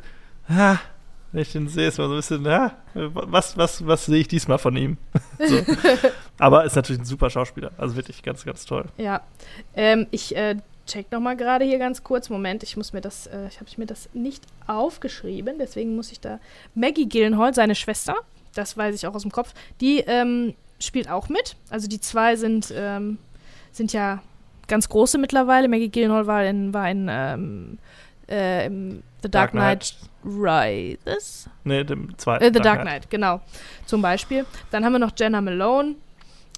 ah, 0.49 0.77
wenn 1.33 1.43
ich 1.43 1.53
den 1.53 1.69
sehe, 1.69 1.89
ist 1.89 1.99
immer 1.99 2.09
so 2.09 2.15
ein 2.15 2.19
bisschen, 2.19 2.47
ah, 2.47 2.73
was, 2.95 3.57
was, 3.57 3.87
was 3.87 4.07
sehe 4.07 4.21
ich 4.21 4.29
diesmal 4.29 4.59
von 4.59 4.77
ihm? 4.77 4.99
so. 5.39 5.61
Aber 6.39 6.65
ist 6.65 6.77
natürlich 6.77 7.01
ein 7.01 7.07
super 7.07 7.31
Schauspieler, 7.31 7.71
also 7.79 7.97
wirklich 7.97 8.23
ganz, 8.23 8.45
ganz 8.45 8.67
toll. 8.67 8.85
Ja, 8.99 9.23
ähm, 9.75 10.07
ich 10.11 10.37
äh, 10.37 10.57
check 10.87 11.11
noch 11.11 11.21
mal 11.21 11.37
gerade 11.37 11.65
hier 11.65 11.79
ganz 11.79 12.03
kurz. 12.03 12.29
Moment, 12.29 12.63
ich 12.63 12.77
muss 12.77 12.93
mir 12.93 13.01
das, 13.01 13.27
äh, 13.27 13.49
ich 13.49 13.61
habe 13.61 13.71
mir 13.79 13.87
das 13.87 14.11
nicht 14.13 14.45
aufgeschrieben, 14.67 15.57
deswegen 15.59 15.97
muss 15.97 16.13
ich 16.13 16.21
da. 16.21 16.41
Maggie 16.75 17.09
Gyllenhaal, 17.09 17.55
seine 17.55 17.75
Schwester, 17.75 18.17
das 18.55 18.77
weiß 18.77 18.95
ich 18.95 19.07
auch 19.07 19.15
aus 19.15 19.23
dem 19.23 19.33
Kopf, 19.33 19.55
die 19.81 20.01
ähm, 20.01 20.55
spielt 20.79 21.11
auch 21.11 21.29
mit. 21.29 21.57
Also 21.71 21.89
die 21.89 22.01
zwei 22.01 22.37
sind, 22.37 22.73
ähm, 22.75 23.19
sind 23.73 23.93
ja 23.93 24.23
ganz 24.67 24.89
große 24.89 25.19
mittlerweile. 25.19 25.69
Maggie 25.69 25.91
Gyllenhaal 25.91 26.27
war 26.27 26.45
in, 26.45 26.73
war 26.75 26.91
in 26.91 27.09
ähm, 27.11 27.79
äh, 28.29 28.67
im 28.67 29.03
The 29.23 29.31
Dark, 29.31 29.33
Dark 29.33 29.51
Knight, 29.53 29.97
Knight 30.23 30.99
Rises. 31.05 31.49
Nee, 31.65 31.85
dem 31.85 32.17
zweiten. 32.19 32.45
Äh, 32.45 32.49
The 32.49 32.53
Dark, 32.53 32.65
Dark 32.65 32.81
Knight. 32.83 33.03
Knight, 33.03 33.11
genau. 33.11 33.41
Zum 33.87 34.03
Beispiel. 34.03 34.45
Dann 34.71 34.85
haben 34.85 34.93
wir 34.93 34.99
noch 34.99 35.13
Jenna 35.17 35.41
Malone, 35.41 35.97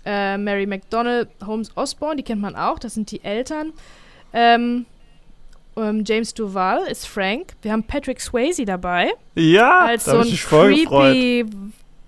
äh, 0.04 0.36
Mary 0.36 0.66
McDonnell, 0.66 1.28
Holmes 1.44 1.74
Osborne, 1.76 2.16
die 2.16 2.22
kennt 2.22 2.42
man 2.42 2.56
auch, 2.56 2.78
das 2.78 2.94
sind 2.94 3.10
die 3.10 3.22
Eltern. 3.24 3.72
Ähm, 4.32 4.86
ähm, 5.76 6.04
James 6.06 6.34
Duval 6.34 6.86
ist 6.88 7.06
Frank. 7.06 7.54
Wir 7.62 7.72
haben 7.72 7.84
Patrick 7.84 8.20
Swayze 8.20 8.64
dabei. 8.64 9.12
Ja, 9.34 9.86
als 9.86 10.04
so 10.04 10.18
ein 10.18 10.28
creepy, 10.28 11.46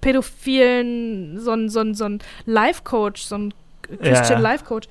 pädophilen, 0.03 1.41
so 1.41 1.53
ein, 1.53 1.71
so 1.71 1.81
ein, 1.81 1.95
so 1.95 2.05
ein 2.05 2.19
Life-Coach, 2.45 3.23
so 3.23 3.37
ein 3.37 3.55
Christian 3.83 4.43
ja. 4.43 4.51
Life-Coach. 4.51 4.89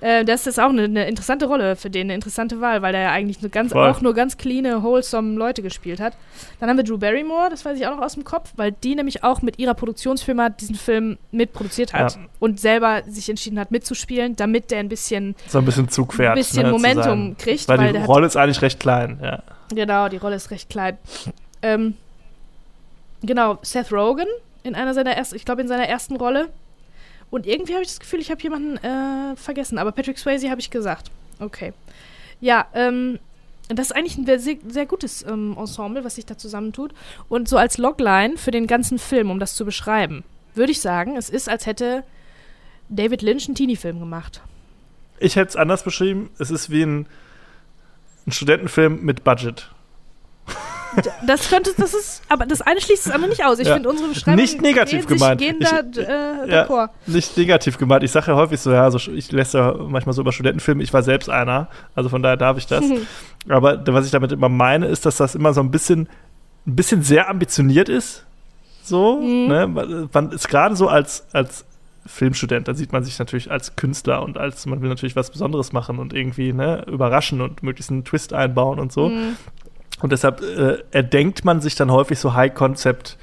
Äh, 0.00 0.24
das 0.26 0.46
ist 0.46 0.60
auch 0.60 0.68
eine, 0.68 0.82
eine, 0.82 1.08
interessante 1.08 1.46
Rolle 1.46 1.76
für 1.76 1.88
den, 1.88 2.08
eine 2.08 2.14
interessante 2.14 2.60
Wahl, 2.60 2.82
weil 2.82 2.92
der 2.92 3.02
ja 3.02 3.10
eigentlich 3.12 3.40
nur 3.40 3.50
ganz, 3.50 3.72
auch 3.72 4.02
nur 4.02 4.12
ganz 4.12 4.36
clean, 4.36 4.82
wholesome 4.82 5.38
Leute 5.38 5.62
gespielt 5.62 5.98
hat. 5.98 6.14
Dann 6.60 6.68
haben 6.68 6.76
wir 6.76 6.84
Drew 6.84 6.98
Barrymore, 6.98 7.48
das 7.48 7.64
weiß 7.64 7.78
ich 7.78 7.86
auch 7.86 7.96
noch 7.96 8.02
aus 8.02 8.14
dem 8.14 8.24
Kopf, 8.24 8.52
weil 8.56 8.72
die 8.72 8.96
nämlich 8.96 9.24
auch 9.24 9.40
mit 9.40 9.58
ihrer 9.58 9.72
Produktionsfirma 9.72 10.50
diesen 10.50 10.74
Film 10.74 11.16
mitproduziert 11.30 11.94
hat 11.94 12.16
ja. 12.16 12.20
und 12.38 12.60
selber 12.60 13.02
sich 13.06 13.30
entschieden 13.30 13.58
hat 13.58 13.70
mitzuspielen, 13.70 14.36
damit 14.36 14.70
der 14.72 14.80
ein 14.80 14.90
bisschen 14.90 15.36
so 15.46 15.58
ein 15.58 15.64
bisschen 15.64 15.88
Zug 15.88 16.12
fährt, 16.12 16.32
ein 16.32 16.38
bisschen 16.38 16.64
ne, 16.64 16.72
Momentum 16.72 17.36
kriegt. 17.38 17.66
Weil, 17.68 17.78
weil 17.78 17.92
die 17.94 18.00
Rolle 18.00 18.26
ist 18.26 18.36
eigentlich 18.36 18.60
recht 18.60 18.80
klein, 18.80 19.20
ja. 19.22 19.42
Genau, 19.74 20.10
die 20.10 20.18
Rolle 20.18 20.36
ist 20.36 20.50
recht 20.50 20.68
klein. 20.68 20.98
Ähm, 21.62 21.94
genau, 23.26 23.58
Seth 23.62 23.92
Rogen 23.92 24.26
in 24.62 24.74
einer 24.74 24.94
seiner 24.94 25.12
ersten, 25.12 25.36
ich 25.36 25.44
glaube 25.44 25.62
in 25.62 25.68
seiner 25.68 25.88
ersten 25.88 26.16
Rolle 26.16 26.48
und 27.34 27.46
irgendwie 27.46 27.72
habe 27.72 27.82
ich 27.82 27.88
das 27.88 27.98
Gefühl, 27.98 28.20
ich 28.20 28.30
habe 28.30 28.40
jemanden 28.42 28.76
äh, 28.76 29.34
vergessen. 29.34 29.78
Aber 29.78 29.90
Patrick 29.90 30.18
Swayze 30.18 30.50
habe 30.50 30.60
ich 30.60 30.70
gesagt. 30.70 31.10
Okay. 31.40 31.72
Ja, 32.40 32.68
ähm, 32.74 33.18
das 33.68 33.86
ist 33.86 33.96
eigentlich 33.96 34.16
ein 34.16 34.24
sehr, 34.24 34.38
sehr 34.38 34.86
gutes 34.86 35.24
ähm, 35.24 35.56
Ensemble, 35.58 36.04
was 36.04 36.14
sich 36.14 36.26
da 36.26 36.38
zusammentut. 36.38 36.94
Und 37.28 37.48
so 37.48 37.56
als 37.56 37.76
Logline 37.76 38.36
für 38.36 38.52
den 38.52 38.68
ganzen 38.68 39.00
Film, 39.00 39.30
um 39.30 39.40
das 39.40 39.56
zu 39.56 39.64
beschreiben, 39.64 40.22
würde 40.54 40.70
ich 40.70 40.80
sagen, 40.80 41.16
es 41.16 41.28
ist, 41.28 41.48
als 41.48 41.66
hätte 41.66 42.04
David 42.88 43.22
Lynch 43.22 43.46
einen 43.46 43.56
Teenie-Film 43.56 43.98
gemacht. 43.98 44.40
Ich 45.18 45.34
hätte 45.34 45.48
es 45.48 45.56
anders 45.56 45.82
beschrieben. 45.82 46.30
Es 46.38 46.52
ist 46.52 46.70
wie 46.70 46.82
ein, 46.82 47.06
ein 48.26 48.32
Studentenfilm 48.32 49.02
mit 49.02 49.24
Budget. 49.24 49.70
Das 51.26 51.48
könnte, 51.48 51.70
das 51.76 51.94
ist, 51.94 52.22
aber 52.28 52.46
das 52.46 52.60
eine 52.60 52.80
schließt 52.80 53.06
das 53.06 53.12
andere 53.12 53.30
nicht 53.30 53.44
aus. 53.44 53.58
Ich 53.58 53.68
ja. 53.68 53.74
finde 53.74 53.88
unsere 53.88 54.08
Beschreibung 54.08 54.40
nicht 54.40 54.60
negativ 54.60 55.06
gemeint. 55.06 55.40
Gehen 55.40 55.58
da, 55.60 55.80
äh, 55.80 56.50
ja, 56.50 56.90
nicht 57.06 57.36
negativ 57.36 57.78
gemeint. 57.78 58.02
Ich 58.02 58.12
sage 58.12 58.32
ja 58.32 58.36
häufig 58.36 58.60
so, 58.60 58.72
ja, 58.72 58.90
so, 58.90 58.98
ich 59.10 59.32
lässt 59.32 59.54
ja 59.54 59.74
manchmal 59.74 60.12
so 60.12 60.22
über 60.22 60.32
Studentenfilme. 60.32 60.82
Ich 60.82 60.92
war 60.92 61.02
selbst 61.02 61.28
einer, 61.28 61.68
also 61.94 62.08
von 62.08 62.22
daher 62.22 62.36
darf 62.36 62.58
ich 62.58 62.66
das. 62.66 62.84
aber 63.48 63.82
was 63.86 64.06
ich 64.06 64.12
damit 64.12 64.32
immer 64.32 64.48
meine, 64.48 64.86
ist, 64.86 65.06
dass 65.06 65.16
das 65.16 65.34
immer 65.34 65.52
so 65.52 65.60
ein 65.60 65.70
bisschen, 65.70 66.08
ein 66.66 66.76
bisschen 66.76 67.02
sehr 67.02 67.28
ambitioniert 67.28 67.88
ist. 67.88 68.24
So, 68.82 69.20
mhm. 69.20 69.48
ne? 69.48 70.08
Man 70.12 70.30
ist 70.32 70.48
gerade 70.48 70.76
so 70.76 70.88
als, 70.88 71.26
als 71.32 71.64
Filmstudent, 72.06 72.68
da 72.68 72.74
sieht 72.74 72.92
man 72.92 73.02
sich 73.02 73.18
natürlich 73.18 73.50
als 73.50 73.76
Künstler 73.76 74.22
und 74.22 74.36
als 74.36 74.66
man 74.66 74.82
will 74.82 74.90
natürlich 74.90 75.16
was 75.16 75.30
Besonderes 75.30 75.72
machen 75.72 75.98
und 75.98 76.12
irgendwie 76.12 76.52
ne, 76.52 76.84
überraschen 76.86 77.40
und 77.40 77.62
möglichst 77.62 77.90
einen 77.90 78.04
Twist 78.04 78.34
einbauen 78.34 78.78
und 78.78 78.92
so. 78.92 79.08
Mhm. 79.08 79.36
Und 80.00 80.12
deshalb 80.12 80.42
äh, 80.42 80.78
erdenkt 80.90 81.44
man 81.44 81.60
sich 81.60 81.74
dann 81.74 81.90
häufig 81.90 82.18
so 82.18 82.34
High-Concept- 82.34 83.16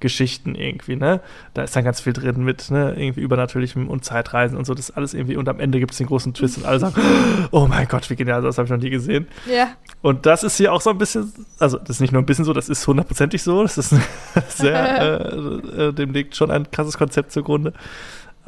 Geschichten 0.00 0.54
irgendwie, 0.54 0.96
ne? 0.96 1.20
Da 1.54 1.62
ist 1.62 1.74
dann 1.74 1.84
ganz 1.84 2.00
viel 2.00 2.12
drin 2.12 2.44
mit, 2.44 2.70
ne, 2.70 2.94
irgendwie 2.96 3.20
übernatürlichem 3.20 3.88
und 3.88 4.04
Zeitreisen 4.04 4.56
und 4.56 4.64
so, 4.64 4.74
das 4.74 4.90
ist 4.90 4.96
alles 4.96 5.14
irgendwie, 5.14 5.36
und 5.36 5.48
am 5.48 5.58
Ende 5.58 5.80
gibt 5.80 5.92
es 5.92 5.98
den 5.98 6.06
großen 6.06 6.34
Twist 6.34 6.58
und 6.58 6.66
alle 6.66 6.78
sagen, 6.78 6.94
oh 7.50 7.66
mein 7.66 7.88
Gott, 7.88 8.08
wie 8.08 8.16
genial, 8.16 8.42
das 8.42 8.58
habe 8.58 8.66
ich 8.66 8.70
noch 8.70 8.78
nie 8.78 8.90
gesehen. 8.90 9.26
Ja. 9.46 9.70
Und 10.00 10.26
das 10.26 10.44
ist 10.44 10.56
hier 10.56 10.72
auch 10.72 10.80
so 10.80 10.90
ein 10.90 10.98
bisschen, 10.98 11.32
also 11.58 11.78
das 11.78 11.90
ist 11.90 12.00
nicht 12.00 12.12
nur 12.12 12.22
ein 12.22 12.26
bisschen 12.26 12.44
so, 12.44 12.52
das 12.52 12.68
ist 12.68 12.86
hundertprozentig 12.86 13.42
so, 13.42 13.62
das 13.62 13.76
ist 13.76 13.94
sehr, 14.48 15.00
äh, 15.76 15.86
äh, 15.88 15.92
dem 15.92 16.12
liegt 16.12 16.36
schon 16.36 16.50
ein 16.50 16.70
krasses 16.70 16.96
Konzept 16.96 17.32
zugrunde. 17.32 17.72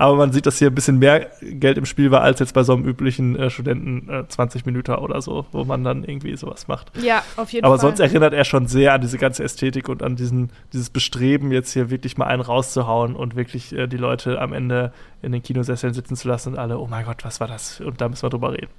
Aber 0.01 0.17
man 0.17 0.33
sieht, 0.33 0.47
dass 0.47 0.59
hier 0.59 0.69
ein 0.69 0.75
bisschen 0.75 0.99
mehr 0.99 1.31
Geld 1.43 1.77
im 1.77 1.85
Spiel 1.85 2.11
war, 2.11 2.23
als 2.23 2.41
jetzt 2.41 2.55
bei 2.55 2.63
so 2.63 2.73
einem 2.73 2.87
üblichen 2.87 3.37
äh, 3.37 3.51
Studenten 3.51 4.09
äh, 4.09 4.27
20 4.27 4.65
Minuten 4.65 4.95
oder 4.95 5.21
so, 5.21 5.45
wo 5.53 5.65
man 5.65 5.85
dann 5.85 6.05
irgendwie 6.05 6.35
sowas 6.37 6.69
macht. 6.69 6.91
Ja, 7.03 7.23
auf 7.37 7.53
jeden 7.53 7.67
Aber 7.67 7.77
Fall. 7.77 7.85
Aber 7.85 7.97
sonst 7.97 8.01
erinnert 8.01 8.33
er 8.33 8.45
schon 8.45 8.67
sehr 8.67 8.95
an 8.95 9.03
diese 9.03 9.19
ganze 9.19 9.45
Ästhetik 9.45 9.91
und 9.91 10.03
an 10.03 10.17
diesen, 10.17 10.53
dieses 10.73 10.89
Bestreben, 10.89 11.53
jetzt 11.53 11.75
hier 11.75 11.91
wirklich 11.91 12.17
mal 12.17 12.25
einen 12.29 12.41
rauszuhauen 12.41 13.15
und 13.15 13.37
wirklich 13.37 13.75
äh, 13.75 13.89
die 13.89 13.99
Leute 13.99 14.41
am 14.41 14.55
Ende 14.55 14.95
in 15.21 15.33
den 15.33 15.43
Kinosesseln 15.43 15.93
sitzen 15.93 16.17
zu 16.17 16.29
lassen 16.29 16.55
und 16.55 16.59
alle, 16.59 16.79
oh 16.79 16.87
mein 16.87 17.05
Gott, 17.05 17.23
was 17.23 17.39
war 17.41 17.49
das? 17.49 17.83
Und 17.83 18.01
da 18.01 18.09
müssen 18.09 18.23
wir 18.23 18.31
drüber 18.31 18.55
reden. 18.55 18.71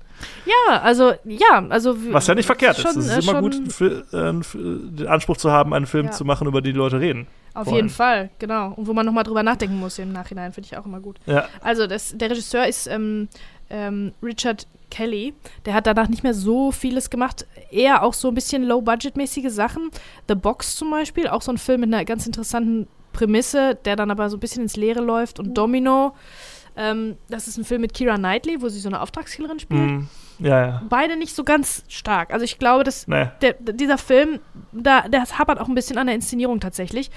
Ja, 0.48 0.82
also, 0.82 1.14
ja, 1.24 1.64
also. 1.70 1.96
Was 2.12 2.26
ja 2.26 2.34
nicht 2.34 2.48
verkehrt 2.48 2.78
schon, 2.78 2.98
ist. 2.98 2.98
Es 2.98 3.18
ist 3.20 3.30
immer 3.30 3.42
gut, 3.42 3.56
äh, 3.82 4.34
den 4.52 5.08
Anspruch 5.08 5.38
zu 5.38 5.52
haben, 5.52 5.76
einen 5.76 5.86
Film 5.86 6.08
ja. 6.08 6.12
zu 6.14 6.26
machen, 6.26 6.48
über 6.48 6.62
den 6.62 6.74
die 6.74 6.80
Leute 6.80 7.00
reden. 7.00 7.28
Auf 7.54 7.72
jeden 7.72 7.90
Fall, 7.90 8.30
genau. 8.40 8.74
Und 8.74 8.88
wo 8.88 8.94
man 8.94 9.06
nochmal 9.06 9.24
drüber 9.24 9.44
nachdenken 9.44 9.80
muss 9.80 10.00
im 10.00 10.12
Nachhinein, 10.12 10.54
finde 10.54 10.68
ich 10.72 10.78
auch 10.78 10.86
immer 10.86 11.00
gut. 11.00 11.20
Ja. 11.26 11.48
Also 11.62 11.88
das, 11.88 12.16
der 12.16 12.30
Regisseur 12.30 12.66
ist 12.66 12.88
ähm, 12.88 13.28
ähm, 13.70 14.14
Richard 14.24 14.68
Kelly. 14.90 15.34
Der 15.66 15.74
hat 15.74 15.88
danach 15.88 16.08
nicht 16.08 16.24
mehr 16.24 16.34
so 16.34 16.72
vieles 16.72 17.10
gemacht. 17.10 17.48
Eher 17.72 18.04
auch 18.04 18.14
so 18.14 18.28
ein 18.28 18.36
bisschen 18.36 18.64
low-budget-mäßige 18.64 19.50
Sachen. 19.50 19.90
The 20.28 20.36
Box 20.36 20.76
zum 20.76 20.92
Beispiel, 20.92 21.28
auch 21.28 21.42
so 21.42 21.52
ein 21.52 21.58
Film 21.58 21.82
mit 21.82 21.94
einer 21.94 22.06
ganz 22.06 22.28
interessanten 22.28 22.88
Prämisse, 23.14 23.76
der 23.86 23.96
dann 23.96 24.12
aber 24.12 24.30
so 24.30 24.38
ein 24.38 24.40
bisschen 24.40 24.64
ins 24.64 24.76
Leere 24.76 25.02
läuft. 25.02 25.40
Und 25.40 25.58
Domino, 25.58 26.14
ähm, 26.76 27.18
das 27.30 27.48
ist 27.48 27.58
ein 27.58 27.66
Film 27.66 27.82
mit 27.82 27.94
Kira 27.94 28.18
Knightley, 28.18 28.62
wo 28.62 28.70
sie 28.70 28.80
so 28.80 28.90
eine 28.90 29.02
Auftragskillerin 29.02 29.60
spielt. 29.60 29.82
Mm. 29.82 30.10
Ja, 30.40 30.66
ja. 30.66 30.84
Beide 30.90 31.18
nicht 31.18 31.36
so 31.36 31.44
ganz 31.44 31.84
stark. 31.88 32.34
Also 32.34 32.44
ich 32.44 32.58
glaube, 32.58 32.84
dass 32.84 33.08
nee. 33.08 33.28
der, 33.42 33.54
dieser 33.54 33.98
Film, 33.98 34.40
da, 34.72 35.08
der 35.08 35.24
hapert 35.38 35.60
auch 35.60 35.68
ein 35.68 35.76
bisschen 35.76 35.98
an 35.98 36.08
der 36.08 36.16
Inszenierung 36.16 36.60
tatsächlich 36.60 37.12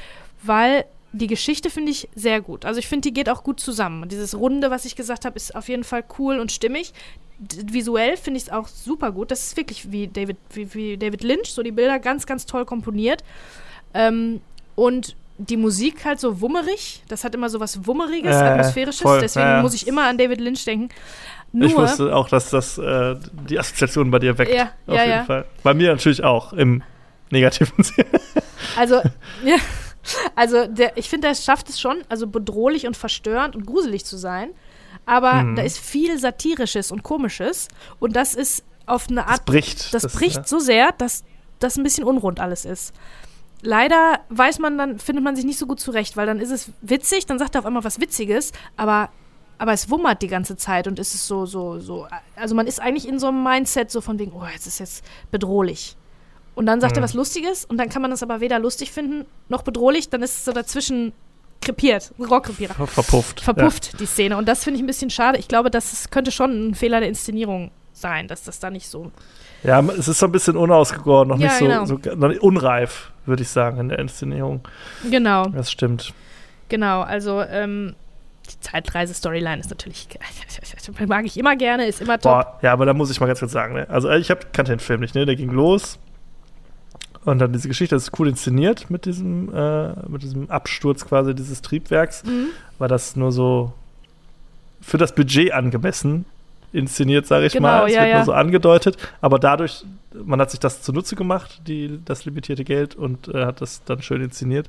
weil 0.46 0.84
die 1.12 1.28
Geschichte 1.28 1.70
finde 1.70 1.92
ich 1.92 2.08
sehr 2.14 2.40
gut. 2.40 2.64
Also 2.64 2.80
ich 2.80 2.88
finde, 2.88 3.08
die 3.08 3.14
geht 3.14 3.28
auch 3.28 3.44
gut 3.44 3.60
zusammen. 3.60 4.08
Dieses 4.08 4.36
Runde, 4.36 4.70
was 4.70 4.84
ich 4.84 4.96
gesagt 4.96 5.24
habe, 5.24 5.36
ist 5.36 5.54
auf 5.54 5.68
jeden 5.68 5.84
Fall 5.84 6.04
cool 6.18 6.40
und 6.40 6.50
stimmig. 6.50 6.92
D 7.38 7.72
visuell 7.72 8.16
finde 8.16 8.38
ich 8.38 8.44
es 8.44 8.52
auch 8.52 8.66
super 8.66 9.12
gut. 9.12 9.30
Das 9.30 9.44
ist 9.44 9.56
wirklich 9.56 9.92
wie 9.92 10.08
David, 10.08 10.36
wie, 10.52 10.74
wie, 10.74 10.96
David 10.96 11.22
Lynch, 11.22 11.52
so 11.52 11.62
die 11.62 11.70
Bilder 11.70 11.98
ganz, 12.00 12.26
ganz 12.26 12.46
toll 12.46 12.64
komponiert. 12.64 13.22
Ähm, 13.92 14.40
und 14.74 15.14
die 15.38 15.56
Musik 15.56 16.04
halt 16.04 16.20
so 16.20 16.40
wummerig. 16.40 17.02
Das 17.08 17.22
hat 17.24 17.34
immer 17.34 17.48
so 17.48 17.60
was 17.60 17.86
Wummeriges, 17.86 18.34
äh, 18.34 18.40
Atmosphärisches. 18.40 19.02
Voll, 19.02 19.20
Deswegen 19.20 19.46
ja. 19.46 19.62
muss 19.62 19.74
ich 19.74 19.86
immer 19.86 20.06
an 20.06 20.18
David 20.18 20.40
Lynch 20.40 20.64
denken. 20.64 20.88
Nur, 21.52 21.68
ich 21.68 21.76
wusste 21.76 22.14
auch, 22.14 22.28
dass 22.28 22.50
das 22.50 22.78
äh, 22.78 23.14
die 23.48 23.58
Assoziation 23.58 24.10
bei 24.10 24.18
dir 24.18 24.36
weckt. 24.36 24.52
Ja, 24.52 24.72
auf 24.88 24.94
ja, 24.96 25.04
jeden 25.04 25.10
ja. 25.10 25.24
Fall. 25.24 25.44
Bei 25.62 25.74
mir 25.74 25.92
natürlich 25.92 26.24
auch 26.24 26.52
im 26.52 26.82
negativen 27.30 27.84
Sinne. 27.84 28.08
Also, 28.76 28.96
ja. 29.44 29.56
Also 30.36 30.66
der, 30.66 30.96
ich 30.96 31.08
finde, 31.08 31.28
er 31.28 31.34
schafft 31.34 31.68
es 31.68 31.80
schon, 31.80 32.02
also 32.08 32.26
bedrohlich 32.26 32.86
und 32.86 32.96
verstörend 32.96 33.56
und 33.56 33.66
gruselig 33.66 34.04
zu 34.04 34.16
sein. 34.16 34.50
Aber 35.06 35.34
mhm. 35.34 35.56
da 35.56 35.62
ist 35.62 35.78
viel 35.78 36.18
Satirisches 36.18 36.90
und 36.90 37.02
Komisches. 37.02 37.68
Und 38.00 38.16
das 38.16 38.34
ist 38.34 38.64
auf 38.86 39.08
eine 39.08 39.26
Art. 39.26 39.40
Das 39.40 39.44
bricht. 39.44 39.94
Das, 39.94 40.02
das 40.02 40.12
bricht 40.12 40.36
ja. 40.36 40.44
so 40.44 40.58
sehr, 40.58 40.92
dass 40.92 41.24
das 41.58 41.76
ein 41.76 41.82
bisschen 41.82 42.04
unrund 42.04 42.40
alles 42.40 42.64
ist. 42.64 42.92
Leider 43.62 44.20
weiß 44.28 44.58
man 44.58 44.76
dann, 44.76 44.98
findet 44.98 45.24
man 45.24 45.36
sich 45.36 45.44
nicht 45.44 45.58
so 45.58 45.66
gut 45.66 45.80
zurecht, 45.80 46.16
weil 46.16 46.26
dann 46.26 46.38
ist 46.38 46.50
es 46.50 46.70
witzig, 46.82 47.26
dann 47.26 47.38
sagt 47.38 47.54
er 47.54 47.60
auf 47.60 47.66
einmal 47.66 47.84
was 47.84 47.98
Witziges, 47.98 48.52
aber, 48.76 49.08
aber 49.56 49.72
es 49.72 49.88
wummert 49.88 50.20
die 50.20 50.28
ganze 50.28 50.56
Zeit 50.56 50.86
und 50.86 50.98
ist 50.98 51.14
es 51.14 51.26
so, 51.26 51.46
so, 51.46 51.80
so. 51.80 52.06
Also 52.36 52.54
man 52.54 52.66
ist 52.66 52.80
eigentlich 52.80 53.08
in 53.08 53.18
so 53.18 53.28
einem 53.28 53.42
Mindset 53.42 53.90
so 53.90 54.02
von 54.02 54.18
wegen, 54.18 54.32
oh, 54.32 54.44
jetzt 54.52 54.66
ist 54.66 54.80
jetzt 54.80 55.02
bedrohlich. 55.30 55.96
Und 56.54 56.66
dann 56.66 56.80
sagt 56.80 56.94
mhm. 56.94 57.00
er 57.00 57.04
was 57.04 57.14
Lustiges 57.14 57.64
und 57.64 57.78
dann 57.78 57.88
kann 57.88 58.02
man 58.02 58.10
das 58.10 58.22
aber 58.22 58.40
weder 58.40 58.58
lustig 58.58 58.92
finden 58.92 59.26
noch 59.48 59.62
bedrohlich, 59.62 60.08
dann 60.08 60.22
ist 60.22 60.36
es 60.36 60.44
so 60.44 60.52
dazwischen 60.52 61.12
krepiert, 61.60 62.12
Rohrkrepierer. 62.18 62.74
Verpufft. 62.74 63.40
Verpufft, 63.40 63.92
ja. 63.92 63.98
die 63.98 64.06
Szene. 64.06 64.36
Und 64.36 64.46
das 64.48 64.64
finde 64.64 64.76
ich 64.76 64.82
ein 64.82 64.86
bisschen 64.86 65.10
schade. 65.10 65.38
Ich 65.38 65.48
glaube, 65.48 65.70
das 65.70 66.10
könnte 66.10 66.30
schon 66.30 66.68
ein 66.68 66.74
Fehler 66.74 67.00
der 67.00 67.08
Inszenierung 67.08 67.70
sein, 67.92 68.28
dass 68.28 68.44
das 68.44 68.60
da 68.60 68.70
nicht 68.70 68.88
so. 68.88 69.10
Ja, 69.62 69.80
es 69.80 70.08
ist 70.08 70.18
so 70.18 70.26
ein 70.26 70.32
bisschen 70.32 70.56
unausgegoren, 70.56 71.28
noch 71.28 71.38
ja, 71.38 71.46
nicht 71.46 71.86
so, 71.86 71.98
genau. 71.98 72.32
so 72.32 72.40
unreif, 72.40 73.12
würde 73.24 73.42
ich 73.42 73.48
sagen, 73.48 73.80
in 73.80 73.88
der 73.88 73.98
Inszenierung. 73.98 74.60
Genau. 75.10 75.46
Das 75.46 75.70
stimmt. 75.70 76.12
Genau, 76.68 77.00
also 77.02 77.40
ähm, 77.42 77.94
die 78.50 78.60
Zeitreise-Storyline 78.60 79.60
ist 79.60 79.70
natürlich, 79.70 80.08
mag 81.06 81.24
ich 81.24 81.38
immer 81.38 81.56
gerne, 81.56 81.86
ist 81.86 82.02
immer 82.02 82.18
top. 82.18 82.32
Boah, 82.32 82.58
ja, 82.62 82.72
aber 82.72 82.84
da 82.84 82.92
muss 82.92 83.10
ich 83.10 83.20
mal 83.20 83.26
ganz 83.26 83.40
kurz 83.40 83.52
sagen, 83.52 83.74
ne? 83.74 83.88
also 83.88 84.10
ich 84.10 84.30
hab, 84.30 84.52
kannte 84.52 84.72
den 84.72 84.80
Film 84.80 85.00
nicht, 85.00 85.14
ne? 85.14 85.24
der 85.24 85.36
ging 85.36 85.50
los 85.50 85.98
und 87.24 87.38
dann 87.38 87.52
diese 87.52 87.68
Geschichte, 87.68 87.94
das 87.94 88.04
ist 88.04 88.18
cool 88.18 88.28
inszeniert 88.28 88.90
mit 88.90 89.06
diesem, 89.06 89.54
äh, 89.54 89.92
mit 90.08 90.22
diesem 90.22 90.50
Absturz 90.50 91.04
quasi 91.06 91.34
dieses 91.34 91.62
Triebwerks, 91.62 92.24
mhm. 92.24 92.48
war 92.78 92.88
das 92.88 93.16
nur 93.16 93.32
so 93.32 93.72
für 94.80 94.98
das 94.98 95.14
Budget 95.14 95.52
angemessen 95.52 96.26
inszeniert, 96.72 97.26
sage 97.26 97.46
ich 97.46 97.52
genau, 97.52 97.68
mal. 97.68 97.86
Es 97.86 97.94
ja, 97.94 98.00
wird 98.00 98.10
ja. 98.10 98.16
nur 98.16 98.24
so 98.26 98.32
angedeutet, 98.32 98.98
aber 99.20 99.38
dadurch, 99.38 99.84
man 100.12 100.40
hat 100.40 100.50
sich 100.50 100.60
das 100.60 100.82
zunutze 100.82 101.14
gemacht, 101.16 101.62
die, 101.66 102.00
das 102.04 102.24
limitierte 102.24 102.64
Geld 102.64 102.94
und 102.96 103.28
äh, 103.28 103.46
hat 103.46 103.60
das 103.60 103.84
dann 103.84 104.02
schön 104.02 104.20
inszeniert. 104.20 104.68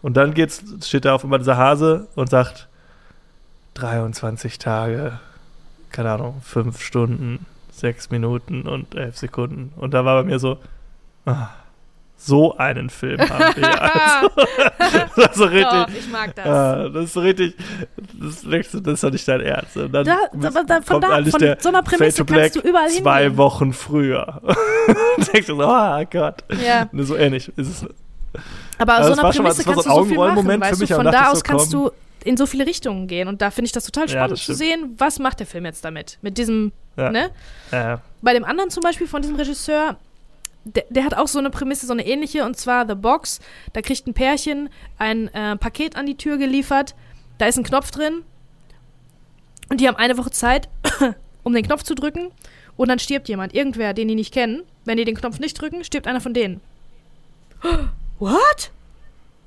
Und 0.00 0.16
dann 0.16 0.32
geht's, 0.34 0.62
steht 0.82 1.04
da 1.04 1.14
auf 1.14 1.24
einmal 1.24 1.40
dieser 1.40 1.56
Hase 1.56 2.06
und 2.14 2.30
sagt, 2.30 2.68
23 3.74 4.58
Tage, 4.58 5.18
keine 5.90 6.12
Ahnung, 6.12 6.40
5 6.42 6.80
Stunden, 6.80 7.46
6 7.72 8.10
Minuten 8.10 8.68
und 8.68 8.94
11 8.94 9.16
Sekunden. 9.16 9.72
Und 9.76 9.94
da 9.94 10.04
war 10.04 10.22
bei 10.22 10.28
mir 10.28 10.38
so, 10.38 10.58
ah, 11.26 11.48
so 12.26 12.56
einen 12.56 12.88
Film 12.90 13.20
haben 13.20 13.54
wir. 13.56 13.82
Also, 13.82 14.30
das 15.16 15.26
ist 15.30 15.34
so 15.36 15.44
richtig. 15.44 15.70
Doch, 15.70 15.88
ich 15.88 16.08
mag 16.10 16.34
das. 16.34 16.46
Ah, 16.46 16.88
das 16.88 17.04
ist 17.04 17.12
so 17.14 17.20
richtig. 17.20 17.54
Das, 18.14 18.44
ist 18.94 19.04
doch 19.04 19.10
nicht 19.10 19.26
dein 19.28 19.40
Ernst. 19.40 19.76
Und 19.76 19.92
dann 19.92 20.04
Da, 20.04 20.16
aber 20.32 20.64
da, 20.64 20.80
von 20.82 21.00
da, 21.00 21.22
von 21.24 21.56
so 21.58 21.68
einer 21.68 21.82
Prämisse 21.82 22.24
kannst 22.24 22.56
du 22.56 22.60
überall 22.60 22.88
zwei 22.90 23.22
hingehen. 23.24 23.36
Wochen 23.38 23.72
früher. 23.72 24.40
denkst 25.32 25.46
du 25.48 25.56
so, 25.56 25.62
oh 25.68 26.04
Gott. 26.10 26.44
Ja. 26.64 26.88
So 26.92 27.16
ähnlich 27.16 27.52
ist 27.56 27.68
es. 27.68 27.86
Aber 28.78 28.94
Also 28.94 29.08
so 29.08 29.20
einer 29.20 29.22
mal- 29.22 29.32
Prämisse 29.32 29.66
war 29.66 29.74
kannst 29.74 29.88
so 29.88 29.90
du 29.90 29.96
so 29.96 30.04
viel 30.04 30.16
machen, 30.16 30.46
für 30.46 30.60
weißt 30.60 30.80
du? 30.82 30.86
Von 30.86 31.04
da 31.06 31.30
aus 31.30 31.38
so, 31.38 31.42
kannst 31.44 31.72
komm. 31.72 31.84
du 31.84 31.90
in 32.24 32.36
so 32.38 32.46
viele 32.46 32.66
Richtungen 32.66 33.06
gehen 33.06 33.28
und 33.28 33.42
da 33.42 33.50
finde 33.50 33.66
ich 33.66 33.72
das 33.72 33.84
total 33.84 34.04
Ja, 34.04 34.10
spannend 34.12 34.32
das 34.38 34.44
zu 34.46 34.54
sehen, 34.54 34.94
was 34.96 35.18
macht 35.18 35.40
der 35.40 35.46
Film 35.46 35.66
jetzt 35.66 35.84
damit? 35.84 36.18
Mit 36.22 36.38
diesem, 36.38 36.72
Ja. 36.96 37.10
ne? 37.10 37.30
Äh, 37.70 37.98
Bei 38.22 38.32
dem 38.32 38.44
anderen 38.44 38.70
zum 38.70 38.82
Beispiel 38.82 39.06
von 39.06 39.20
diesem 39.20 39.36
Regisseur, 39.36 39.96
der, 40.64 40.84
der 40.88 41.04
hat 41.04 41.14
auch 41.14 41.28
so 41.28 41.38
eine 41.38 41.50
Prämisse, 41.50 41.86
so 41.86 41.92
eine 41.92 42.06
ähnliche, 42.06 42.44
und 42.44 42.56
zwar 42.56 42.86
The 42.86 42.94
Box. 42.94 43.40
Da 43.72 43.82
kriegt 43.82 44.06
ein 44.06 44.14
Pärchen 44.14 44.68
ein 44.98 45.28
äh, 45.34 45.56
Paket 45.56 45.96
an 45.96 46.06
die 46.06 46.16
Tür 46.16 46.38
geliefert, 46.38 46.94
da 47.38 47.46
ist 47.46 47.58
ein 47.58 47.64
Knopf 47.64 47.90
drin 47.90 48.22
und 49.68 49.80
die 49.80 49.88
haben 49.88 49.96
eine 49.96 50.16
Woche 50.18 50.30
Zeit, 50.30 50.68
um 51.42 51.52
den 51.52 51.64
Knopf 51.64 51.82
zu 51.82 51.94
drücken 51.94 52.30
und 52.76 52.88
dann 52.88 52.98
stirbt 52.98 53.28
jemand, 53.28 53.54
irgendwer, 53.54 53.94
den 53.94 54.08
die 54.08 54.14
nicht 54.14 54.32
kennen. 54.32 54.62
Wenn 54.84 54.96
die 54.96 55.04
den 55.04 55.16
Knopf 55.16 55.38
nicht 55.38 55.60
drücken, 55.60 55.84
stirbt 55.84 56.06
einer 56.06 56.20
von 56.20 56.34
denen. 56.34 56.60
What? 58.18 58.70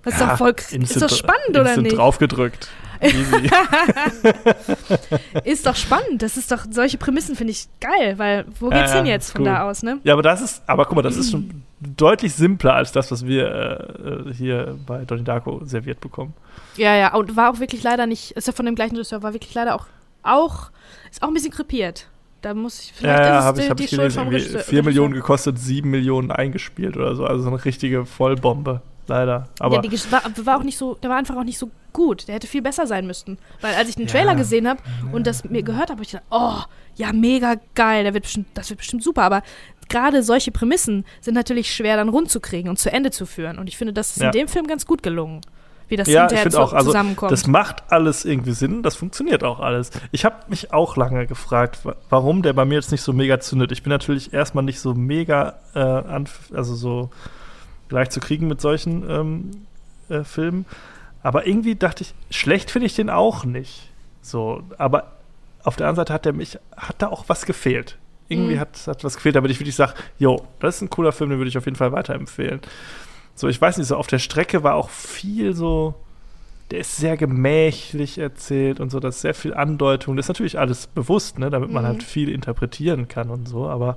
Das 0.08 0.16
ist 0.16 0.22
ja, 0.22 0.28
doch 0.30 0.38
voll, 0.38 0.56
ist 0.72 1.02
doch 1.02 1.10
spannend, 1.10 1.50
oder 1.50 1.76
nicht? 1.76 1.98
draufgedrückt. 1.98 2.70
Easy. 3.02 3.50
Ist 5.44 5.68
doch 5.68 5.76
spannend. 5.76 6.22
Das 6.22 6.38
ist 6.38 6.50
doch, 6.50 6.66
solche 6.72 6.98
Prämissen 6.98 7.36
finde 7.36 7.52
ich 7.52 7.68
geil, 7.82 8.18
weil 8.18 8.46
wo 8.58 8.70
geht's 8.70 8.92
ja, 8.92 8.98
hin 8.98 9.06
jetzt 9.06 9.34
von 9.34 9.42
cool. 9.42 9.48
da 9.48 9.70
aus, 9.70 9.84
ne? 9.84 10.00
ja, 10.06 10.14
aber 10.14 10.22
das 10.22 10.42
ist, 10.42 10.64
aber 10.66 10.86
guck 10.86 10.96
mal, 10.96 11.02
das 11.02 11.18
ist 11.18 11.32
schon 11.32 11.64
deutlich 11.80 12.34
simpler 12.34 12.74
als 12.76 12.94
das, 12.94 13.12
was 13.12 13.26
wir 13.26 14.26
äh, 14.30 14.34
hier 14.34 14.78
bei 14.88 15.04
Donnie 15.04 15.26
Darko 15.26 15.62
serviert 15.66 16.00
bekommen. 16.00 16.34
Ja, 16.78 16.96
ja, 16.96 17.14
und 17.14 17.36
war 17.36 17.52
auch 17.52 17.60
wirklich 17.60 17.84
leider 17.84 18.08
nicht, 18.08 18.32
ist 18.32 18.48
ja 18.48 18.54
von 18.54 18.66
dem 18.66 18.76
gleichen 18.76 18.96
Regisseur, 18.96 19.22
war 19.22 19.34
wirklich 19.34 19.54
leider 19.54 19.76
auch, 19.76 19.88
auch, 20.24 20.72
ist 21.12 21.22
auch 21.22 21.28
ein 21.28 21.34
bisschen 21.34 21.52
krepiert. 21.52 22.08
Da 22.42 22.54
muss 22.54 22.80
ich, 22.80 22.94
vielleicht 22.94 23.20
ja, 23.20 23.28
ja, 23.28 23.44
habe 23.44 23.62
ich, 23.62 23.70
hab 23.70 23.80
ich 23.80 23.90
gelesen. 23.90 24.20
Irgendwie 24.20 24.38
Regisseur. 24.38 24.62
4 24.62 24.84
Millionen 24.84 25.14
gekostet, 25.14 25.60
7 25.60 25.90
Millionen 25.90 26.32
eingespielt 26.32 26.96
oder 26.96 27.14
so. 27.16 27.26
Also 27.26 27.44
so 27.44 27.50
eine 27.50 27.64
richtige 27.66 28.06
Vollbombe, 28.06 28.82
leider. 29.08 29.48
Aber 29.60 29.84
ja, 29.84 29.92
war, 30.12 30.22
war 30.46 30.58
auch 30.58 30.64
nicht 30.64 30.78
so, 30.78 30.96
der 30.96 31.10
war 31.10 31.18
einfach 31.18 31.36
auch 31.36 31.44
nicht 31.44 31.58
so 31.58 31.70
gut. 31.94 32.28
Der 32.28 32.36
hätte 32.36 32.48
viel 32.48 32.62
besser 32.62 32.86
sein 32.88 33.08
müssen. 33.08 33.38
Weil 33.62 33.74
als 33.76 33.90
ich 33.90 33.96
den 33.96 34.06
Ja. 34.08 34.12
Trailer 34.12 34.36
gesehen 34.36 34.68
habe 34.68 34.80
und 35.12 35.26
das 35.28 35.44
mir 35.46 35.64
gehört 35.64 35.84
habe, 35.90 35.94
habe 35.94 36.04
ich 36.04 36.12
gedacht, 36.12 36.26
oh, 36.30 36.58
ja, 36.96 37.14
mega 37.14 37.56
geil, 37.76 38.04
der 38.04 38.14
wird 38.14 38.24
bestimmt, 38.24 38.48
das 38.54 38.70
wird 38.70 38.80
bestimmt 38.80 39.04
super. 39.04 39.24
Aber 39.24 39.42
gerade 39.90 40.24
solche 40.24 40.52
Prämissen 40.52 41.06
sind 41.22 41.34
natürlich 41.34 41.74
schwer 41.74 41.96
dann 41.98 42.10
rund 42.10 42.30
zu 42.30 42.40
kriegen 42.40 42.70
und 42.70 42.78
zu 42.80 42.92
Ende 42.92 43.12
zu 43.12 43.26
führen. 43.26 43.58
Und 43.60 43.68
ich 43.68 43.78
finde, 43.78 43.94
das 43.94 44.12
ist 44.12 44.22
Ja. 44.22 44.28
in 44.28 44.32
dem 44.34 44.48
Film 44.48 44.68
ganz 44.68 44.86
gut 44.86 45.04
gelungen. 45.04 45.42
Wie 45.90 45.96
das 45.96 46.10
Ja, 46.10 46.26
ich 46.26 46.32
hinterher 46.32 46.44
finde 46.44 46.58
zu, 46.58 46.62
auch, 46.64 46.74
also 46.74 46.88
zusammenkommt. 46.90 47.32
das 47.32 47.48
macht 47.48 47.84
alles 47.94 48.26
irgendwie 48.26 48.52
Sinn, 48.52 48.84
das 48.84 48.98
funktioniert 48.98 49.46
auch 49.46 49.62
alles. 49.62 49.90
Ich 50.12 50.26
habe 50.26 50.36
mich 50.50 50.74
auch 50.74 50.98
lange 50.98 51.28
gefragt, 51.28 51.86
wa- 51.86 51.96
warum 52.10 52.42
der 52.42 52.52
bei 52.52 52.66
mir 52.66 52.76
jetzt 52.76 52.92
nicht 52.92 53.02
so 53.04 53.14
mega 53.14 53.40
zündet. 53.40 53.72
Ich 53.72 53.84
bin 53.84 53.92
natürlich 53.92 54.34
erstmal 54.34 54.66
nicht 54.66 54.82
so 54.82 54.94
mega, 54.94 55.54
äh, 55.76 55.80
also 56.54 56.76
so 56.76 57.10
gleich 57.89 58.09
zu 58.09 58.19
kriegen 58.19 58.47
mit 58.47 58.61
solchen 58.61 59.09
ähm, 59.09 59.51
äh, 60.09 60.23
Filmen. 60.23 60.65
Aber 61.23 61.47
irgendwie 61.47 61.76
dachte 61.76 62.03
ich, 62.03 62.14
schlecht 62.35 62.72
finde 62.72 62.85
ich 62.85 62.95
den 62.95 63.09
auch 63.09 63.43
nicht. 63.45 63.89
So, 64.22 64.64
aber 64.77 65.11
auf 65.64 65.76
der 65.76 65.88
anderen 65.88 66.05
Seite 66.05 66.14
hat 66.14 66.26
der 66.26 66.34
mich, 66.34 66.57
hat 66.76 66.95
da 67.01 67.07
auch 67.07 67.26
was 67.27 67.45
gefehlt. 67.45 67.97
Irgendwie 68.30 68.55
Mhm. 68.55 68.59
hat, 68.59 68.88
hat 68.88 69.03
was 69.03 69.15
gefehlt, 69.15 69.35
damit 69.35 69.51
ich 69.51 69.59
wirklich 69.59 69.76
sage, 69.76 69.93
jo, 70.19 70.41
das 70.59 70.76
ist 70.77 70.81
ein 70.81 70.89
cooler 70.89 71.11
Film, 71.11 71.30
den 71.30 71.39
würde 71.39 71.49
ich 71.49 71.57
auf 71.57 71.65
jeden 71.65 71.77
Fall 71.77 71.91
weiterempfehlen. 71.91 72.59
So, 73.35 73.47
ich 73.47 73.59
weiß 73.61 73.77
nicht, 73.77 73.88
so 73.88 73.95
auf 73.95 74.07
der 74.07 74.19
Strecke 74.19 74.64
war 74.64 74.76
auch 74.76 74.89
viel 74.89 75.53
so, 75.53 75.93
der 76.72 76.80
ist 76.80 76.97
sehr 76.97 77.15
gemächlich 77.15 78.18
erzählt 78.18 78.80
und 78.81 78.89
so, 78.89 78.99
das 78.99 79.15
ist 79.15 79.22
sehr 79.22 79.34
viel 79.34 79.53
Andeutung. 79.53 80.18
Das 80.18 80.26
ist 80.26 80.30
natürlich 80.30 80.59
alles 80.59 80.88
bewusst, 80.88 81.39
ne, 81.39 81.49
damit 81.49 81.72
man 81.72 81.84
Mhm. 81.84 81.88
halt 81.88 82.03
viel 82.03 82.30
interpretieren 82.30 83.07
kann 83.07 83.30
und 83.30 83.47
so, 83.47 83.68
aber 83.69 83.95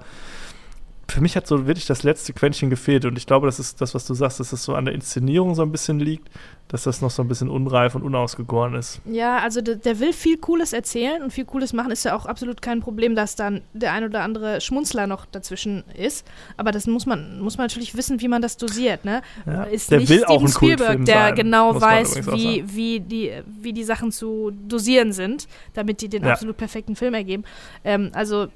für 1.11 1.21
mich 1.21 1.37
hat 1.37 1.47
so 1.47 1.67
wirklich 1.67 1.87
das 1.87 2.03
letzte 2.03 2.33
Quäntchen 2.33 2.71
gefehlt 2.71 3.05
und 3.05 3.17
ich 3.17 3.27
glaube, 3.27 3.47
das 3.47 3.59
ist 3.59 3.81
das, 3.81 3.95
was 3.95 4.07
du 4.07 4.15
sagst, 4.15 4.41
dass 4.41 4.53
es 4.53 4.65
so 4.65 4.75
an 4.75 4.85
der 4.85 4.95
Inszenierung 4.95 5.55
so 5.55 5.63
ein 5.63 5.73
bisschen 5.73 6.01
liegt, 6.01 6.29
dass 6.69 6.85
das 6.85 7.01
noch 7.01 7.11
so 7.11 7.23
ein 7.23 7.29
bisschen 7.29 7.49
unreif 7.49 7.97
und 7.97 8.03
unausgegoren 8.03 8.75
ist. 8.75 9.01
Ja, 9.05 9.39
also 9.39 9.61
der, 9.61 9.75
der 9.75 9.99
will 9.99 10.13
viel 10.13 10.39
Cooles 10.39 10.73
erzählen 10.73 11.21
und 11.23 11.33
viel 11.33 11.45
Cooles 11.45 11.73
machen. 11.73 11.91
Ist 11.91 12.05
ja 12.05 12.15
auch 12.15 12.27
absolut 12.27 12.63
kein 12.63 12.81
Problem, 12.81 13.17
dass 13.17 13.35
dann 13.35 13.63
der 13.73 13.93
ein 13.93 14.05
oder 14.05 14.23
andere 14.23 14.61
Schmunzler 14.61 15.09
noch 15.09 15.27
dazwischen 15.27 15.83
ist. 15.95 16.25
Aber 16.57 16.71
das 16.71 16.87
muss 16.87 17.07
man, 17.07 17.41
muss 17.41 17.59
man 17.59 17.67
natürlich 17.67 17.97
wissen, 17.97 18.21
wie 18.21 18.29
man 18.29 18.41
das 18.41 18.57
dosiert. 18.57 19.05
Ne? 19.05 19.23
Ja. 19.47 19.65
Ist 19.65 19.91
Der 19.91 19.99
nicht 19.99 20.11
will 20.11 20.19
Steven 20.19 20.31
auch 20.31 20.43
ein 20.43 20.49
Spielberg, 20.49 21.05
der 21.07 21.15
sein, 21.15 21.35
genau 21.35 21.81
weiß, 21.81 22.27
wie, 22.33 22.65
wie, 22.67 23.01
die, 23.01 23.33
wie 23.61 23.73
die 23.73 23.85
Sachen 23.85 24.13
zu 24.13 24.53
dosieren 24.69 25.13
sind, 25.13 25.49
damit 25.75 26.01
die 26.01 26.09
den 26.09 26.23
Ja. 26.23 26.33
absolut 26.33 26.57
perfekten 26.57 26.95
Film 26.95 27.15
ergeben. 27.15 27.43
Ähm, 27.83 28.11
also 28.15 28.47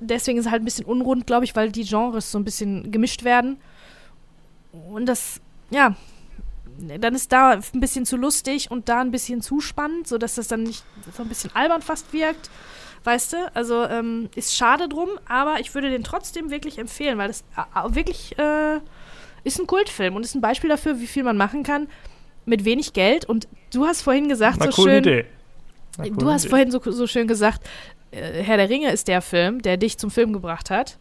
deswegen 0.00 0.38
ist 0.38 0.46
es 0.46 0.50
halt 0.52 0.62
ein 0.62 0.64
bisschen 0.64 0.86
unrund, 0.86 1.26
glaube 1.26 1.44
ich, 1.44 1.54
weil 1.56 1.70
die 1.70 1.84
Genres 1.84 2.30
so 2.30 2.38
ein 2.38 2.44
bisschen 2.44 2.90
gemischt 2.90 3.24
werden. 3.24 3.58
Und 4.90 5.06
das, 5.06 5.40
ja, 5.70 5.94
dann 6.78 7.14
ist 7.14 7.30
da 7.32 7.50
ein 7.52 7.80
bisschen 7.80 8.04
zu 8.06 8.16
lustig 8.16 8.70
und 8.70 8.88
da 8.88 9.00
ein 9.00 9.10
bisschen 9.10 9.40
zu 9.40 9.60
spannend, 9.60 10.08
sodass 10.08 10.34
das 10.34 10.48
dann 10.48 10.64
nicht 10.64 10.84
so 11.16 11.22
ein 11.22 11.28
bisschen 11.28 11.54
albern 11.54 11.82
fast 11.82 12.12
wirkt. 12.12 12.50
Weißt 13.04 13.34
du? 13.34 13.36
Also 13.52 13.84
ähm, 13.84 14.30
ist 14.34 14.56
schade 14.56 14.88
drum, 14.88 15.10
aber 15.28 15.60
ich 15.60 15.74
würde 15.74 15.90
den 15.90 16.02
trotzdem 16.04 16.50
wirklich 16.50 16.78
empfehlen, 16.78 17.18
weil 17.18 17.28
das 17.28 17.44
äh, 17.54 17.94
wirklich 17.94 18.36
äh, 18.38 18.80
ist 19.44 19.60
ein 19.60 19.66
Kultfilm 19.66 20.16
und 20.16 20.24
ist 20.24 20.34
ein 20.34 20.40
Beispiel 20.40 20.70
dafür, 20.70 20.98
wie 21.00 21.06
viel 21.06 21.22
man 21.22 21.36
machen 21.36 21.62
kann 21.64 21.86
mit 22.46 22.64
wenig 22.64 22.94
Geld. 22.94 23.26
Und 23.26 23.46
du 23.72 23.84
hast 23.86 24.00
vorhin 24.00 24.28
gesagt, 24.28 24.56
Na, 24.58 24.70
so 24.70 24.82
coole 24.82 24.92
schön, 24.94 25.04
Idee. 25.04 25.24
Na, 25.98 26.04
du 26.04 26.14
coole 26.14 26.32
hast 26.32 26.44
Idee. 26.44 26.50
vorhin 26.50 26.70
so, 26.70 26.80
so 26.82 27.06
schön 27.06 27.28
gesagt, 27.28 27.62
Herr 28.14 28.56
der 28.56 28.68
Ringe 28.68 28.90
ist 28.90 29.08
der 29.08 29.22
Film, 29.22 29.62
der 29.62 29.76
dich 29.76 29.98
zum 29.98 30.10
Film 30.10 30.32
gebracht 30.32 30.70
hat 30.70 30.98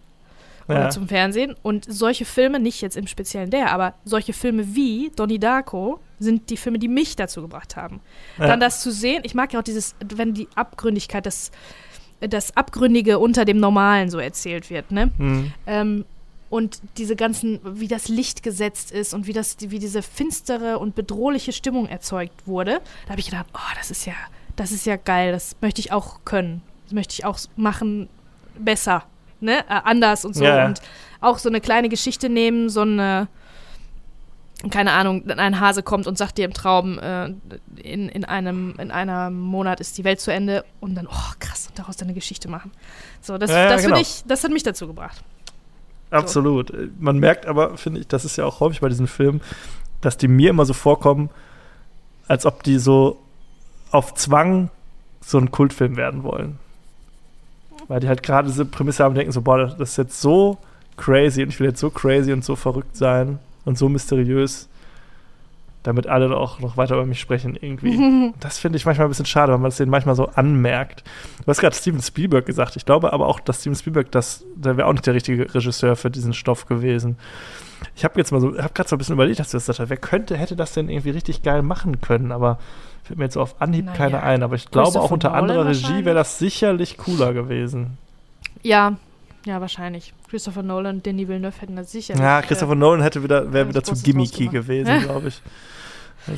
oder 0.68 0.84
ja. 0.84 0.90
zum 0.90 1.08
Fernsehen. 1.08 1.56
Und 1.62 1.86
solche 1.88 2.26
Filme, 2.26 2.60
nicht 2.60 2.82
jetzt 2.82 2.98
im 2.98 3.08
Speziellen 3.08 3.50
der, 3.50 3.72
aber 3.72 3.94
solche 4.06 4.34
Filme 4.34 4.76
wie 4.76 5.12
Donnie 5.16 5.40
Darko 5.40 6.00
sind 6.20 6.50
die 6.50 6.58
Filme, 6.58 6.80
die 6.80 6.88
mich 6.88 7.16
dazu 7.16 7.42
gebracht 7.42 7.76
haben. 7.76 8.00
Ja. 8.38 8.48
Dann 8.48 8.60
das 8.60 8.82
zu 8.82 8.92
sehen, 8.92 9.22
ich 9.26 9.36
mag 9.36 9.54
ja 9.54 9.60
auch 9.60 9.64
dieses, 9.64 9.96
wenn 10.14 10.34
die 10.34 10.48
Abgründigkeit, 10.56 11.26
das, 11.26 11.52
das 12.22 12.56
Abgründige 12.56 13.20
unter 13.20 13.46
dem 13.46 13.60
Normalen 13.60 14.10
so 14.10 14.20
erzählt 14.20 14.70
wird, 14.70 14.92
ne? 14.92 15.12
Hm. 15.18 15.54
Ähm, 15.68 16.06
und 16.50 16.82
diese 16.98 17.16
ganzen, 17.16 17.60
wie 17.64 17.88
das 17.88 18.10
Licht 18.10 18.44
gesetzt 18.44 18.92
ist 18.92 19.16
und 19.16 19.26
wie 19.26 19.34
das, 19.34 19.58
wie 19.60 19.80
diese 19.80 20.04
finstere 20.04 20.78
und 20.78 20.94
bedrohliche 20.94 21.52
Stimmung 21.52 21.88
erzeugt 21.88 22.46
wurde, 22.46 22.80
da 23.06 23.10
habe 23.10 23.20
ich 23.20 23.26
gedacht, 23.26 23.48
oh, 23.56 23.76
das 23.76 23.90
ist 23.90 24.06
ja, 24.06 24.14
das 24.56 24.72
ist 24.72 24.86
ja 24.86 24.96
geil, 24.96 25.32
das 25.32 25.56
möchte 25.62 25.82
ich 25.82 25.92
auch 25.92 26.20
können. 26.26 26.62
Möchte 26.94 27.14
ich 27.14 27.26
auch 27.26 27.40
machen 27.56 28.08
besser, 28.58 29.04
ne? 29.40 29.60
Äh, 29.70 29.82
anders 29.84 30.26
und 30.26 30.36
so. 30.36 30.44
Ja. 30.44 30.66
Und 30.66 30.82
auch 31.22 31.38
so 31.38 31.50
eine 31.50 31.62
kleine 31.62 31.90
Geschichte 31.90 32.30
nehmen, 32.30 32.70
so 32.70 32.82
eine, 32.82 33.28
keine 34.70 34.92
Ahnung, 34.92 35.30
ein 35.30 35.60
Hase 35.60 35.84
kommt 35.84 36.08
und 36.08 36.18
sagt 36.18 36.38
dir 36.38 36.46
im 36.46 36.54
Traum, 36.54 37.00
äh, 37.00 37.34
in, 37.82 38.10
in, 38.10 38.26
einem, 38.26 38.76
in 38.78 38.92
einem 38.92 39.40
Monat 39.40 39.80
ist 39.80 39.98
die 39.98 40.04
Welt 40.04 40.20
zu 40.20 40.32
Ende 40.32 40.66
und 40.80 40.96
dann, 40.96 41.08
oh 41.08 41.34
krass, 41.40 41.68
und 41.68 41.80
daraus 41.80 41.98
dann 41.98 42.08
eine 42.08 42.16
Geschichte 42.16 42.50
machen. 42.50 42.72
So, 43.22 43.38
das, 43.38 43.50
Ja, 43.50 43.70
das 43.70 43.84
genau. 43.84 43.98
ich, 43.98 44.24
das 44.28 44.44
hat 44.44 44.52
mich 44.52 44.64
dazu 44.64 44.88
gebracht. 44.88 45.24
Absolut. 46.12 46.72
Man 47.00 47.18
merkt 47.18 47.48
aber, 47.48 47.76
finde 47.78 48.02
ich, 48.02 48.08
das 48.08 48.24
ist 48.24 48.38
ja 48.38 48.46
auch 48.46 48.60
häufig 48.60 48.82
bei 48.82 48.90
diesen 48.90 49.08
Filmen, 49.08 49.42
dass 50.02 50.18
die 50.18 50.28
mir 50.28 50.52
immer 50.52 50.66
so 50.66 50.74
vorkommen, 50.74 51.30
als 52.28 52.46
ob 52.46 52.62
die 52.64 52.78
so 52.78 53.20
auf 53.92 54.14
Zwang 54.14 54.70
so 55.22 55.38
ein 55.40 55.52
Kultfilm 55.52 55.98
werden 55.98 56.24
wollen. 56.24 56.60
Weil 57.88 58.00
die 58.00 58.08
halt 58.08 58.24
gerade 58.24 58.48
diese 58.48 58.66
Prämisse 58.66 59.04
haben 59.04 59.12
und 59.12 59.18
denken 59.18 59.32
so, 59.32 59.42
boah, 59.42 59.58
das 59.58 59.92
ist 59.92 59.98
jetzt 59.98 60.22
so 60.22 60.58
crazy 60.98 61.44
und 61.44 61.50
ich 61.50 61.60
will 61.60 61.68
jetzt 61.68 61.80
so 61.80 61.90
crazy 61.90 62.32
und 62.34 62.44
so 62.44 62.56
verrückt 62.56 62.96
sein 62.96 63.40
und 63.66 63.78
so 63.78 63.90
mysteriös, 63.90 64.70
damit 65.84 66.08
alle 66.08 66.36
auch 66.36 66.60
noch 66.60 66.78
weiter 66.78 66.96
über 66.96 67.06
mich 67.06 67.20
sprechen 67.20 67.58
irgendwie. 67.60 68.34
Das 68.40 68.58
finde 68.58 68.78
ich 68.78 68.86
manchmal 68.86 69.08
ein 69.08 69.10
bisschen 69.10 69.26
schade, 69.26 69.52
weil 69.52 69.60
man 69.60 69.70
das 69.70 69.78
denen 69.78 69.92
manchmal 69.92 70.16
so 70.16 70.28
anmerkt. 70.28 71.04
Du 71.40 71.48
hast 71.48 71.60
gerade 71.62 71.76
Steven 71.76 72.02
Spielberg 72.02 72.46
gesagt. 72.46 72.76
Ich 72.76 72.86
glaube 72.86 73.14
aber 73.14 73.28
auch, 73.28 73.40
dass 73.40 73.62
Steven 73.62 73.76
Spielberg, 73.76 74.12
das, 74.12 74.44
der 74.56 74.78
wäre 74.78 74.88
auch 74.88 74.94
nicht 74.94 75.06
der 75.06 75.14
richtige 75.14 75.54
Regisseur 75.54 75.96
für 75.96 76.10
diesen 76.10 76.34
Stoff 76.34 76.66
gewesen. 76.66 77.18
Ich 77.96 78.04
habe 78.04 78.18
jetzt 78.20 78.32
mal 78.32 78.42
so, 78.42 78.58
habe 78.58 78.74
gerade 78.74 78.90
so 78.90 78.96
ein 78.96 79.00
bisschen 79.00 79.14
überlegt, 79.14 79.40
dass 79.40 79.52
du 79.52 79.58
das 79.58 79.64
gesagt 79.64 79.80
hast. 79.80 79.90
Wer 79.90 79.98
könnte, 79.98 80.38
hätte 80.38 80.56
das 80.56 80.74
denn 80.74 80.90
irgendwie 80.90 81.12
richtig 81.12 81.44
geil 81.44 81.62
machen 81.62 82.02
können? 82.02 82.32
Aber 82.32 82.60
fällt 83.04 83.20
mir 83.20 83.26
jetzt 83.26 83.34
so 83.34 83.42
auf 83.42 83.62
Anhieb 83.62 83.86
Naja, 83.86 83.98
keiner 83.98 84.24
ein. 84.24 84.44
Aber 84.44 84.56
ich 84.56 84.70
glaube, 84.72 85.00
auch 85.00 85.12
unter 85.12 85.34
anderer 85.34 85.66
Regie 85.66 86.06
wäre 86.06 86.16
das 86.16 86.40
sicherlich 86.40 86.98
cooler 86.98 87.34
gewesen. 87.34 87.98
Ja, 88.62 88.98
ja, 89.46 89.60
wahrscheinlich. 89.60 90.14
Christopher 90.30 90.64
Nolan 90.64 90.98
und 90.98 91.06
Denis 91.06 91.28
Villeneuve 91.28 91.60
hätten 91.60 91.76
das 91.76 91.92
sicher. 91.92 92.16
Ja, 92.16 92.42
Christopher 92.42 92.76
Nolan 92.76 93.02
hätte 93.02 93.22
wieder, 93.24 93.52
wäre 93.52 93.68
wieder 93.68 93.84
zu 93.84 93.94
gimmicky 93.94 94.48
gewesen, 94.48 95.02
glaube 95.04 95.28
ich. 95.28 95.42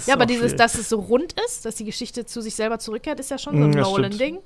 Ja, 0.08 0.16
aber 0.16 0.26
dieses, 0.26 0.46
schwierig. 0.46 0.58
dass 0.58 0.76
es 0.76 0.90
so 0.90 1.00
rund 1.00 1.36
ist, 1.46 1.66
dass 1.66 1.76
die 1.76 1.86
Geschichte 1.86 2.26
zu 2.26 2.42
sich 2.42 2.56
selber 2.56 2.80
zurückkehrt, 2.80 3.20
ist 3.20 3.30
ja 3.30 3.38
schon 3.38 3.56
so 3.56 3.64
ein 3.64 3.70
Mm, 3.70 3.74
das 3.74 3.88
Nolan-Ding. 3.88 4.40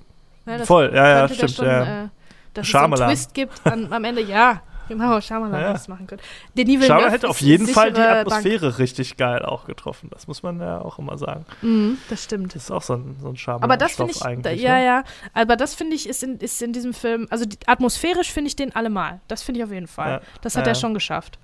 Ja, 0.46 0.58
das 0.58 0.68
Voll, 0.68 0.92
ja, 0.94 1.08
ja, 1.08 1.30
stimmt. 1.30 1.52
schon, 1.52 1.66
ja. 1.66 2.04
äh, 2.04 2.08
dass 2.54 2.68
Shyamalan. 2.68 2.94
es 2.94 3.00
so 3.00 3.04
einen 3.04 3.14
Twist 3.14 3.34
gibt 3.34 3.66
an, 3.66 3.94
am 3.94 4.04
Ende. 4.04 4.22
Ja, 4.22 4.62
genau, 4.90 5.20
Shyamalan 5.22 5.62
Ja. 5.62 5.72
es 5.72 5.88
machen 5.88 6.06
können. 6.06 6.22
Denis 6.56 6.82
Villeneuve 6.82 7.12
hätte 7.12 7.30
auf 7.30 7.40
ist 7.40 7.48
jeden 7.48 7.68
Fall 7.68 7.94
die 7.94 8.02
Atmosphäre 8.02 8.78
richtig 8.78 9.16
geil 9.18 9.44
auch 9.46 9.66
getroffen. 9.66 10.10
Das 10.12 10.28
muss 10.28 10.44
man 10.44 10.60
ja 10.60 10.82
auch 10.82 11.00
immer 11.00 11.18
sagen. 11.18 11.40
Bank. 11.40 11.64
Mhm, 11.64 11.98
das 12.10 12.24
stimmt. 12.24 12.56
Das 12.56 12.64
ist 12.64 12.72
auch 12.72 12.82
so 12.82 12.94
ein, 12.96 13.16
so 13.22 13.30
ein 13.30 13.38
Charme. 13.38 13.64
Aber 13.64 13.78
das 13.78 13.94
finde 13.94 14.12
ich, 14.12 14.22
eigentlich. 14.22 14.62
ja, 14.62 14.78
ne? 14.78 14.86
ja, 14.86 15.04
aber 15.34 15.56
das 15.56 15.76
finde 15.76 15.96
ich 15.96 16.08
ist 16.08 16.24
in, 16.24 16.38
ist 16.38 16.62
in 16.62 16.74
diesem 16.74 16.94
Film, 16.94 17.28
also 17.30 17.46
die, 17.46 17.58
atmosphärisch 17.66 18.32
finde 18.32 18.48
ich 18.50 18.56
den 18.56 18.76
allemal. 18.76 19.22
Das 19.28 19.44
finde 19.44 19.60
ich 19.60 19.64
auf 19.64 19.72
jeden 19.72 19.88
Fall. 19.88 20.12
Ja, 20.12 20.22
Das 20.42 20.56
hat 20.56 20.66
ja. 20.66 20.72
er 20.72 20.76
schon 20.76 20.94
geschafft. 20.94 21.40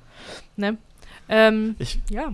Ne? 0.55 0.77
Ähm, 1.29 1.75
Ich, 1.79 1.99
ja. 2.09 2.33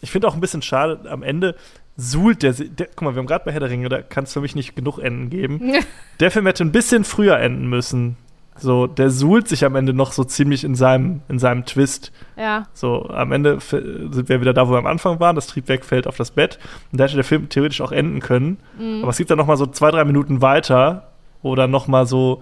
ich 0.00 0.10
finde 0.10 0.28
auch 0.28 0.34
ein 0.34 0.40
bisschen 0.40 0.62
schade, 0.62 1.10
am 1.10 1.22
Ende 1.22 1.56
suhlt 1.96 2.42
der, 2.42 2.52
der 2.52 2.86
guck 2.86 3.02
mal, 3.02 3.14
wir 3.14 3.18
haben 3.18 3.26
gerade 3.26 3.44
bei 3.44 3.52
Herr 3.52 3.60
der 3.60 3.70
Ringe, 3.70 3.88
da 3.88 4.00
kann 4.00 4.24
es 4.24 4.32
für 4.32 4.40
mich 4.40 4.54
nicht 4.54 4.74
genug 4.74 4.98
Enden 4.98 5.28
geben. 5.28 5.74
Der 6.20 6.30
Film 6.30 6.46
hätte 6.46 6.64
ein 6.64 6.72
bisschen 6.72 7.04
früher 7.04 7.38
enden 7.38 7.68
müssen. 7.68 8.16
So, 8.60 8.86
der 8.86 9.10
suhlt 9.10 9.48
sich 9.48 9.64
am 9.64 9.74
Ende 9.74 9.92
noch 9.92 10.12
so 10.12 10.22
ziemlich 10.24 10.64
in 10.64 10.74
seinem, 10.74 11.22
in 11.28 11.38
seinem 11.38 11.64
Twist. 11.64 12.12
ja. 12.36 12.64
So, 12.74 13.08
am 13.10 13.32
Ende 13.32 13.58
sind 13.60 14.28
wir 14.28 14.40
wieder 14.40 14.52
da, 14.52 14.68
wo 14.68 14.72
wir 14.72 14.78
am 14.78 14.86
Anfang 14.86 15.18
waren. 15.20 15.34
Das 15.36 15.46
Triebwerk 15.46 15.84
fällt 15.84 16.06
auf 16.06 16.16
das 16.16 16.30
Bett. 16.30 16.58
Und 16.92 17.00
da 17.00 17.04
hätte 17.04 17.14
der 17.16 17.24
Film 17.24 17.48
theoretisch 17.48 17.80
auch 17.80 17.92
enden 17.92 18.20
können. 18.20 18.58
Mhm. 18.78 19.00
Aber 19.02 19.10
es 19.10 19.16
gibt 19.16 19.30
dann 19.30 19.38
noch 19.38 19.46
mal 19.46 19.56
so 19.56 19.66
zwei, 19.66 19.90
drei 19.90 20.04
Minuten 20.04 20.42
weiter, 20.42 21.08
wo 21.42 21.54
dann 21.54 21.70
noch 21.70 21.88
mal 21.88 22.06
so 22.06 22.40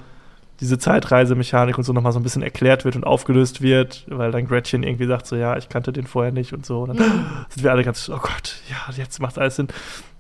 diese 0.60 0.76
Zeitreisemechanik 0.76 1.78
und 1.78 1.84
so 1.84 1.92
noch 1.92 2.02
mal 2.02 2.10
so 2.10 2.18
ein 2.18 2.24
bisschen 2.24 2.42
erklärt 2.42 2.84
wird 2.84 2.96
und 2.96 3.04
aufgelöst 3.04 3.62
wird, 3.62 4.04
weil 4.08 4.32
dann 4.32 4.48
Gretchen 4.48 4.82
irgendwie 4.82 5.06
sagt 5.06 5.26
so, 5.28 5.36
ja, 5.36 5.56
ich 5.56 5.68
kannte 5.68 5.92
den 5.92 6.06
vorher 6.08 6.32
nicht 6.32 6.52
und 6.52 6.66
so. 6.66 6.80
Und 6.82 6.88
dann 6.88 6.96
Mhm. 6.96 7.24
sind 7.50 7.62
wir 7.62 7.70
alle 7.70 7.84
ganz, 7.84 8.08
oh 8.08 8.18
Gott, 8.20 8.56
ja, 8.68 8.92
jetzt 8.96 9.20
macht 9.20 9.38
alles 9.38 9.54
Sinn. 9.56 9.68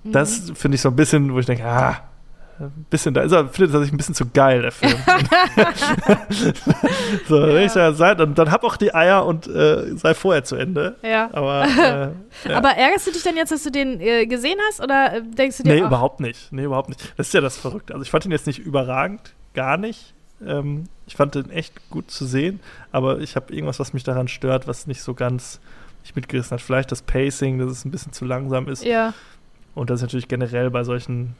Das 0.04 0.52
finde 0.54 0.76
ich 0.76 0.80
so 0.80 0.90
ein 0.90 0.96
bisschen, 0.96 1.34
wo 1.34 1.40
ich 1.40 1.46
denke, 1.46 1.64
ah, 1.64 1.96
bisschen, 2.90 3.14
da 3.14 3.22
ist 3.22 3.32
er, 3.32 3.48
findet 3.48 3.74
er 3.74 3.80
sich 3.82 3.92
ein 3.92 3.96
bisschen 3.96 4.14
zu 4.14 4.26
geil, 4.28 4.62
der 4.62 4.72
Film. 4.72 4.94
so, 7.28 7.46
Ja. 7.46 7.56
ich 7.60 7.72
sag, 7.72 7.94
sei, 7.94 8.14
dann, 8.14 8.34
dann 8.34 8.50
hab 8.50 8.64
auch 8.64 8.76
die 8.76 8.94
Eier 8.94 9.24
und 9.26 9.46
äh, 9.46 9.96
sei 9.96 10.14
vorher 10.14 10.44
zu 10.44 10.56
Ende. 10.56 10.96
Ja. 11.02 11.28
Aber, 11.32 11.64
äh, 12.44 12.50
ja. 12.50 12.56
Aber 12.56 12.70
ärgerst 12.70 13.06
du 13.06 13.12
dich 13.12 13.22
denn 13.22 13.36
jetzt, 13.36 13.52
dass 13.52 13.62
du 13.62 13.70
den 13.70 14.00
äh, 14.00 14.26
gesehen 14.26 14.58
hast? 14.68 14.80
Oder 14.80 15.14
äh, 15.16 15.22
denkst 15.22 15.58
du 15.58 15.62
dir, 15.62 15.74
Nee, 15.74 15.82
ach, 15.82 15.86
überhaupt 15.88 16.20
nicht. 16.20 16.52
Nee, 16.52 16.64
überhaupt 16.64 16.88
nicht. 16.88 17.12
Das 17.16 17.28
ist 17.28 17.32
ja 17.34 17.40
das 17.40 17.56
Verrückte. 17.56 17.94
Also 17.94 18.02
ich 18.02 18.10
fand 18.10 18.24
ihn 18.24 18.32
jetzt 18.32 18.46
nicht 18.46 18.58
überragend, 18.58 19.34
gar 19.54 19.76
nicht. 19.76 20.14
Ähm, 20.46 20.84
ich 21.06 21.16
fand 21.16 21.34
den 21.34 21.50
echt 21.50 21.90
gut 21.90 22.10
zu 22.10 22.24
sehen, 22.26 22.60
aber 22.92 23.18
ich 23.20 23.34
habe 23.36 23.52
irgendwas, 23.52 23.80
was 23.80 23.92
mich 23.92 24.04
daran 24.04 24.28
stört, 24.28 24.68
was 24.68 24.86
nicht 24.86 25.02
so 25.02 25.14
ganz 25.14 25.60
mich 26.02 26.14
mitgerissen 26.14 26.52
hat. 26.52 26.60
Vielleicht 26.60 26.92
das 26.92 27.02
Pacing, 27.02 27.58
dass 27.58 27.70
es 27.70 27.84
ein 27.84 27.90
bisschen 27.90 28.12
zu 28.12 28.24
langsam 28.24 28.68
ist. 28.68 28.84
Ja, 28.84 29.14
Und 29.74 29.90
das 29.90 29.96
ist 29.98 30.02
natürlich 30.02 30.28
generell 30.28 30.70
bei 30.70 30.84
solchen 30.84 31.34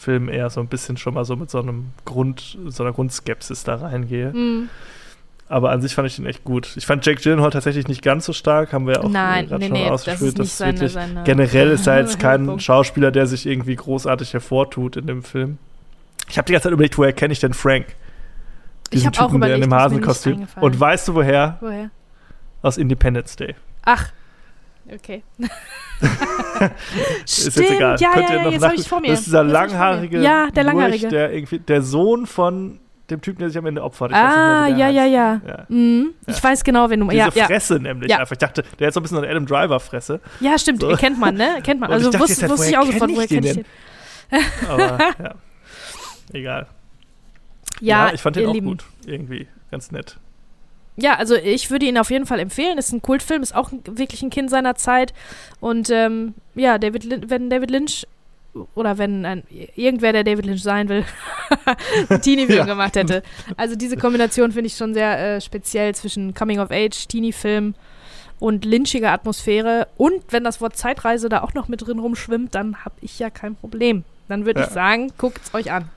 Filmen 0.00 0.28
eher 0.28 0.50
so 0.50 0.60
ein 0.60 0.66
bisschen 0.66 0.96
schon 0.96 1.14
mal 1.14 1.24
so 1.24 1.36
mit 1.36 1.50
so 1.50 1.60
einem 1.60 1.90
Grund, 2.04 2.58
so 2.66 2.82
einer 2.82 2.92
Grundskepsis 2.92 3.64
da 3.64 3.76
reingehe. 3.76 4.32
mm, 4.32 4.68
Aber 5.48 5.70
an 5.70 5.82
sich 5.82 5.94
fand 5.94 6.08
ich 6.08 6.16
den 6.16 6.26
echt 6.26 6.44
gut. 6.44 6.76
Ich 6.76 6.86
fand 6.86 7.04
Jake 7.04 7.20
Gyllenhaal 7.20 7.50
tatsächlich 7.50 7.86
nicht 7.88 8.02
ganz 8.02 8.24
so 8.26 8.32
stark, 8.32 8.72
haben 8.72 8.86
wir 8.86 8.94
ja 8.94 9.00
auch 9.02 9.10
nein, 9.10 9.46
gerade 9.48 9.60
nee, 9.60 9.66
schon 9.68 9.76
nee, 9.76 9.84
das 9.84 9.92
ausgeführt. 9.92 10.32
ist 10.32 10.38
nicht 10.38 10.52
seine, 10.52 10.72
wirklich 10.74 10.92
seine 10.92 11.22
generell 11.24 11.70
ist 11.70 11.86
er 11.86 11.98
jetzt 12.00 12.18
kein. 12.18 12.58
Schauspieler, 12.60 13.10
der 13.10 13.26
sich 13.26 13.46
irgendwie 13.46 13.76
großartig 13.76 14.32
hervortut 14.32 14.96
in 14.96 15.06
dem 15.06 15.22
Film. 15.22 15.58
Ich 16.28 16.38
habe 16.38 16.46
die 16.46 16.52
ganze 16.52 16.64
Zeit 16.64 16.72
überlegt, 16.72 16.96
woher 16.96 17.12
kenne 17.12 17.32
ich 17.32 17.40
denn 17.40 17.52
Frank? 17.54 17.86
Ich 18.90 19.06
hab 19.06 19.14
auch 19.14 19.26
der 19.26 19.30
in 19.30 19.36
überlegt, 19.36 19.64
dem 19.64 19.74
Hasenkostüm. 19.74 20.46
Und 20.60 20.78
weißt 20.80 21.08
du 21.08 21.14
woher? 21.14 21.58
Woher? 21.60 21.90
Aus 22.62 22.76
Independence 22.76 23.36
Day. 23.36 23.54
Ach, 23.82 24.10
okay. 24.94 25.22
Ist 27.24 27.44
jetzt 27.46 27.60
egal. 27.60 27.96
ja, 28.00 28.12
Könnt 28.12 28.28
ja, 28.28 28.34
ihr 28.34 28.38
ja, 28.38 28.44
noch 28.44 28.52
jetzt 28.52 28.60
nach- 28.60 28.68
habe 28.70 28.80
ich 28.80 28.88
vor 28.88 29.00
mir. 29.00 29.08
Das 29.08 29.20
ist 29.20 29.26
dieser 29.26 29.44
langhaarige, 29.44 30.20
Ja, 30.20 30.48
der 30.50 30.64
Lurch, 30.64 30.74
langhaarige. 30.74 31.08
der 31.08 31.32
irgendwie 31.32 31.58
der 31.58 31.82
Sohn 31.82 32.26
von 32.26 32.80
dem 33.10 33.20
Typen, 33.20 33.40
der 33.40 33.48
sich 33.48 33.58
am 33.58 33.66
Ende 33.66 33.82
opfert. 33.82 34.10
Ich 34.12 34.16
weiß 34.16 34.22
nicht 34.24 34.36
ah, 34.36 34.66
ja, 34.68 34.88
ja, 34.88 35.04
ja, 35.04 35.40
ja. 35.46 35.64
Mhm. 35.68 36.14
Ja. 36.26 36.34
Ich 36.34 36.42
weiß 36.44 36.62
genau, 36.62 36.88
wen 36.90 37.00
du 37.00 37.06
Diese 37.08 37.16
ja, 37.18 37.28
ja. 37.34 37.46
Fresse 37.46 37.74
nämlich 37.80 38.14
einfach. 38.14 38.32
Ich 38.32 38.38
dachte, 38.38 38.62
der 38.78 38.86
hat 38.86 38.94
so 38.94 39.00
ein 39.00 39.02
bisschen 39.02 39.16
so 39.16 39.22
eine 39.22 39.30
Adam 39.32 39.46
Driver-Fresse. 39.46 40.20
ja, 40.40 40.56
stimmt, 40.58 40.80
So. 40.80 40.88
kennt 40.96 41.18
man, 41.18 41.34
ne? 41.34 41.58
Kennt 41.64 41.80
man. 41.80 41.88
Und 41.90 41.94
Also 41.96 42.18
wusste, 42.18 42.42
halt, 42.42 42.52
wusste 42.52 42.70
ich 42.70 42.78
auch 42.78 42.86
sofort, 42.86 43.10
woher 43.10 43.22
ich 43.24 43.28
den 43.28 43.42
kenn 43.42 43.64
ich 43.64 43.64
den. 44.30 44.68
Aber 44.68 44.98
ja, 45.22 45.34
egal. 46.32 46.66
Ja, 47.80 48.12
ich 48.12 48.20
fand 48.20 48.36
den 48.36 48.46
auch 48.46 48.52
Lieben. 48.54 48.66
gut. 48.68 48.84
Irgendwie. 49.06 49.48
Ganz 49.72 49.90
nett. 49.90 50.18
Ja, 51.00 51.14
also 51.16 51.34
ich 51.34 51.70
würde 51.70 51.86
ihn 51.86 51.98
auf 51.98 52.10
jeden 52.10 52.26
Fall 52.26 52.38
empfehlen. 52.40 52.78
Ist 52.78 52.92
ein 52.92 53.02
Kultfilm, 53.02 53.42
ist 53.42 53.54
auch 53.54 53.70
wirklich 53.84 54.22
ein 54.22 54.30
Kind 54.30 54.50
seiner 54.50 54.74
Zeit. 54.74 55.12
Und 55.60 55.90
ähm, 55.90 56.34
ja, 56.54 56.78
David 56.78 57.04
Lin 57.04 57.30
wenn 57.30 57.50
David 57.50 57.70
Lynch 57.70 58.06
oder 58.74 58.98
wenn 58.98 59.24
ein, 59.24 59.44
irgendwer, 59.76 60.12
der 60.12 60.24
David 60.24 60.44
Lynch 60.46 60.62
sein 60.62 60.88
will, 60.88 61.04
einen 62.08 62.20
Teenie-Film 62.20 62.58
Ja. 62.58 62.64
gemacht 62.64 62.96
hätte. 62.96 63.22
Also 63.56 63.76
diese 63.76 63.96
Kombination 63.96 64.50
finde 64.52 64.66
ich 64.66 64.76
schon 64.76 64.92
sehr 64.92 65.36
äh, 65.36 65.40
speziell 65.40 65.94
zwischen 65.94 66.34
Coming-of-Age, 66.34 67.06
Teenie-Film 67.06 67.74
und 68.40 68.64
lynchiger 68.64 69.12
Atmosphäre. 69.12 69.86
Und 69.96 70.24
wenn 70.30 70.42
das 70.42 70.60
Wort 70.60 70.76
Zeitreise 70.76 71.28
da 71.28 71.42
auch 71.42 71.54
noch 71.54 71.68
mit 71.68 71.86
drin 71.86 72.00
rumschwimmt, 72.00 72.54
dann 72.54 72.84
habe 72.84 72.94
ich 73.02 73.18
ja 73.20 73.30
kein 73.30 73.54
Problem. 73.54 74.02
Dann 74.28 74.44
würde 74.46 74.60
Ja. 74.60 74.66
ich 74.66 74.72
sagen, 74.72 75.12
guckt's 75.16 75.54
euch 75.54 75.70
an. 75.70 75.88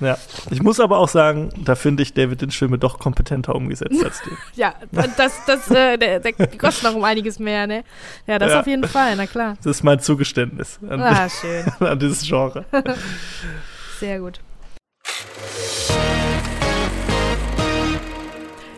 Ja. 0.00 0.16
Ich 0.50 0.62
muss 0.62 0.80
aber 0.80 0.98
auch 0.98 1.08
sagen, 1.08 1.50
da 1.64 1.74
finde 1.74 2.02
ich 2.02 2.14
David 2.14 2.40
Lynch 2.40 2.56
Filme 2.58 2.78
doch 2.78 2.98
kompetenter 2.98 3.54
umgesetzt 3.54 4.02
als 4.04 4.22
den. 4.22 4.36
Ja, 4.54 4.74
das, 5.16 5.44
das, 5.46 5.70
äh, 5.70 5.96
der, 5.98 6.20
der 6.20 6.32
kostet 6.32 6.84
noch 6.84 6.94
um 6.94 7.04
einiges 7.04 7.38
mehr, 7.38 7.66
ne? 7.66 7.84
Ja, 8.26 8.38
das 8.38 8.52
Ja. 8.52 8.60
auf 8.60 8.66
jeden 8.66 8.84
Fall, 8.88 9.14
na 9.16 9.26
klar. 9.26 9.54
Das 9.62 9.76
ist 9.76 9.82
mein 9.84 10.00
Zugeständnis 10.00 10.78
an, 10.88 11.00
Ah, 11.02 11.28
schön. 11.28 11.64
an 11.86 11.98
dieses 11.98 12.22
Genre. 12.26 12.64
Sehr 14.00 14.20
gut. 14.20 14.40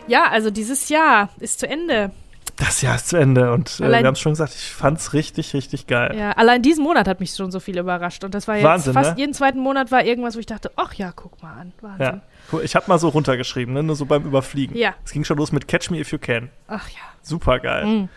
Ja, 0.07 0.25
also 0.29 0.51
dieses 0.51 0.89
Jahr 0.89 1.29
ist 1.39 1.59
zu 1.59 1.67
Ende. 1.69 2.11
Das 2.57 2.81
Jahr 2.83 2.95
ist 2.95 3.09
zu 3.09 3.17
Ende 3.17 3.51
und 3.51 3.79
äh, 3.79 3.89
wir 3.89 3.97
haben 4.05 4.13
es 4.13 4.19
schon 4.19 4.33
gesagt, 4.33 4.53
ich 4.53 4.69
fand's 4.69 5.13
richtig, 5.13 5.53
richtig 5.55 5.87
geil. 5.87 6.15
Ja, 6.15 6.31
allein 6.33 6.61
diesen 6.61 6.83
Monat 6.83 7.07
hat 7.07 7.19
mich 7.19 7.31
schon 7.31 7.51
so 7.51 7.59
viel 7.59 7.79
überrascht. 7.79 8.23
Und 8.23 8.35
das 8.35 8.47
war 8.47 8.55
jetzt 8.55 8.63
Wahnsinn, 8.65 8.93
fast 8.93 9.11
ne? 9.15 9.19
jeden 9.19 9.33
zweiten 9.33 9.59
Monat 9.59 9.91
war 9.91 10.03
irgendwas, 10.03 10.35
wo 10.35 10.39
ich 10.39 10.45
dachte, 10.45 10.71
ach 10.75 10.93
ja, 10.93 11.11
guck 11.15 11.41
mal 11.41 11.53
an. 11.53 11.73
Wahnsinn. 11.81 12.05
Ja. 12.05 12.21
Cool. 12.51 12.61
Ich 12.63 12.75
habe 12.75 12.85
mal 12.87 12.99
so 12.99 13.09
runtergeschrieben, 13.09 13.73
ne? 13.73 13.81
nur 13.81 13.95
so 13.95 14.05
beim 14.05 14.23
Überfliegen. 14.23 14.77
Ja. 14.77 14.93
Es 15.03 15.11
ging 15.11 15.23
schon 15.23 15.37
los 15.37 15.51
mit 15.51 15.67
Catch 15.67 15.89
Me 15.89 15.99
If 15.99 16.11
You 16.11 16.19
Can. 16.19 16.49
Ach 16.67 16.87
ja. 16.89 16.99
Super 17.23 17.59
geil. 17.59 17.85
Mm. 17.85 18.09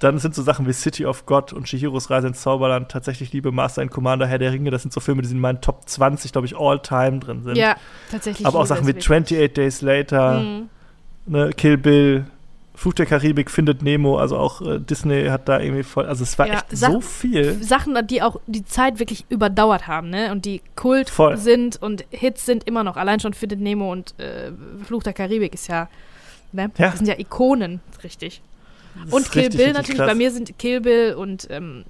Dann 0.00 0.18
sind 0.18 0.34
so 0.34 0.42
Sachen 0.42 0.66
wie 0.68 0.72
City 0.72 1.06
of 1.06 1.24
God 1.24 1.52
und 1.52 1.68
Shihiros 1.68 2.10
Reise 2.10 2.28
ins 2.28 2.42
Zauberland, 2.42 2.90
tatsächlich 2.90 3.32
Liebe, 3.32 3.52
Master 3.52 3.80
and 3.82 3.90
Commander, 3.90 4.26
Herr 4.26 4.38
der 4.38 4.52
Ringe. 4.52 4.70
Das 4.70 4.82
sind 4.82 4.92
so 4.92 5.00
Filme, 5.00 5.22
die 5.22 5.30
in 5.30 5.40
meinen 5.40 5.60
Top 5.60 5.88
20, 5.88 6.30
glaube 6.30 6.46
ich, 6.46 6.56
all 6.56 6.78
time 6.80 7.20
drin 7.20 7.42
sind. 7.42 7.56
Ja, 7.56 7.76
tatsächlich. 8.10 8.46
Aber 8.46 8.60
auch 8.60 8.66
Sachen 8.66 8.82
es 8.82 8.88
wie 8.88 8.94
wirklich. 8.94 9.04
28 9.04 9.52
Days 9.54 9.80
Later, 9.80 10.40
Mm. 10.40 10.68
ne, 11.26 11.50
Kill 11.56 11.78
Bill, 11.78 12.26
Fluch 12.76 12.94
der 12.94 13.06
Karibik, 13.06 13.50
Findet 13.50 13.82
Nemo. 13.82 14.18
Also 14.18 14.36
auch 14.36 14.60
äh, 14.60 14.80
Disney 14.80 15.26
hat 15.26 15.48
da 15.48 15.60
irgendwie 15.60 15.84
voll. 15.84 16.06
Also 16.06 16.24
es 16.24 16.38
war 16.38 16.46
Ja, 16.48 16.54
echt 16.54 16.66
Sa- 16.70 16.90
so 16.90 17.00
viel. 17.00 17.62
Sachen, 17.62 17.96
die 18.08 18.20
auch 18.22 18.40
die 18.46 18.64
Zeit 18.64 18.98
wirklich 18.98 19.24
überdauert 19.28 19.86
haben, 19.86 20.10
ne? 20.10 20.32
Und 20.32 20.44
die 20.44 20.60
Kult 20.74 21.08
Voll. 21.08 21.36
sind 21.36 21.80
und 21.80 22.04
Hits 22.10 22.44
sind 22.46 22.64
immer 22.64 22.82
noch. 22.82 22.96
Allein 22.96 23.20
schon 23.20 23.32
Findet 23.32 23.60
Nemo 23.60 23.92
und 23.92 24.14
äh, 24.18 24.50
Fluch 24.84 25.02
der 25.04 25.12
Karibik 25.12 25.54
ist 25.54 25.68
ja, 25.68 25.88
ne? 26.52 26.70
Ja. 26.76 26.88
Das 26.90 26.98
sind 26.98 27.06
ja 27.06 27.18
Ikonen, 27.18 27.80
richtig. 28.02 28.42
Und 29.10 29.30
Kill 29.30 29.42
richtig, 29.42 29.56
Bill 29.58 29.66
richtig 29.66 29.74
natürlich. 29.76 29.96
krass. 29.98 30.08
Bei 30.08 30.14
mir 30.14 30.30
sind 30.30 30.58
Kill 30.58 30.80
Bill 30.80 31.14
und 31.14 31.46
ähm, 31.50 31.84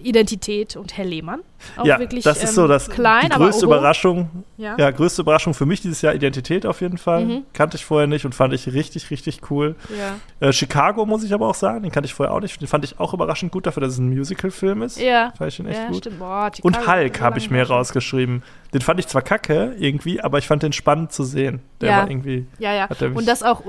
Identität 0.00 0.76
und 0.76 0.96
Herr 0.96 1.04
Lehmann. 1.04 1.40
Auch 1.76 1.84
ja, 1.84 1.98
wirklich 1.98 2.24
das 2.24 2.38
ist 2.42 2.50
ähm, 2.50 2.54
so 2.54 2.66
das, 2.68 2.88
klein, 2.88 3.24
die 3.30 3.36
größte. 3.36 3.66
Überraschung. 3.66 4.44
Ja. 4.56 4.76
Ja, 4.78 4.90
größte 4.90 5.22
Überraschung 5.22 5.52
für 5.54 5.66
mich 5.66 5.80
dieses 5.82 6.00
Jahr 6.02 6.14
Identität 6.14 6.64
auf 6.66 6.80
jeden 6.80 6.96
Fall. 6.98 7.24
Mhm. 7.24 7.42
Kannte 7.52 7.76
ich 7.76 7.84
vorher 7.84 8.06
nicht 8.06 8.24
und 8.24 8.34
fand 8.34 8.54
ich 8.54 8.66
richtig, 8.72 9.10
richtig 9.10 9.40
cool. 9.50 9.76
Ja. 9.98 10.48
Äh, 10.48 10.52
Chicago 10.52 11.04
muss 11.06 11.22
ich 11.22 11.34
aber 11.34 11.48
auch 11.48 11.54
sagen, 11.54 11.82
den 11.82 11.92
kannte 11.92 12.06
ich 12.06 12.14
vorher 12.14 12.34
auch 12.34 12.40
nicht. 12.40 12.60
Den 12.60 12.68
fand 12.68 12.84
ich 12.84 12.98
auch 12.98 13.12
überraschend 13.14 13.52
gut 13.52 13.66
dafür, 13.66 13.82
dass 13.82 13.92
es 13.92 13.98
ein 13.98 14.08
Musical-Film 14.08 14.82
ist. 14.82 14.98
Ja. 15.00 15.32
Fand 15.36 15.50
ich 15.50 15.56
den 15.58 15.66
echt 15.66 15.78
Ja, 15.78 15.88
gut. 15.88 15.96
stimmt. 15.98 16.18
Boah, 16.18 16.50
Und 16.62 16.86
Hulk 16.86 17.20
habe 17.20 17.38
ich 17.38 17.50
mir 17.50 17.62
rausgeschrieben. 17.66 18.42
Den 18.72 18.80
fand 18.80 19.00
ich 19.00 19.06
zwar 19.08 19.22
kacke 19.22 19.74
irgendwie, 19.78 20.20
aber 20.20 20.38
ich 20.38 20.46
fand 20.46 20.62
den 20.62 20.72
spannend 20.72 21.12
zu 21.12 21.24
sehen. 21.24 21.60
Der 21.80 21.90
Ja. 21.90 21.96
war 21.98 22.10
irgendwie. 22.10 22.46
Ja, 22.58 22.72
ja. 22.72 22.88
Und 23.14 23.26
das 23.28 23.42
auch 23.42 23.62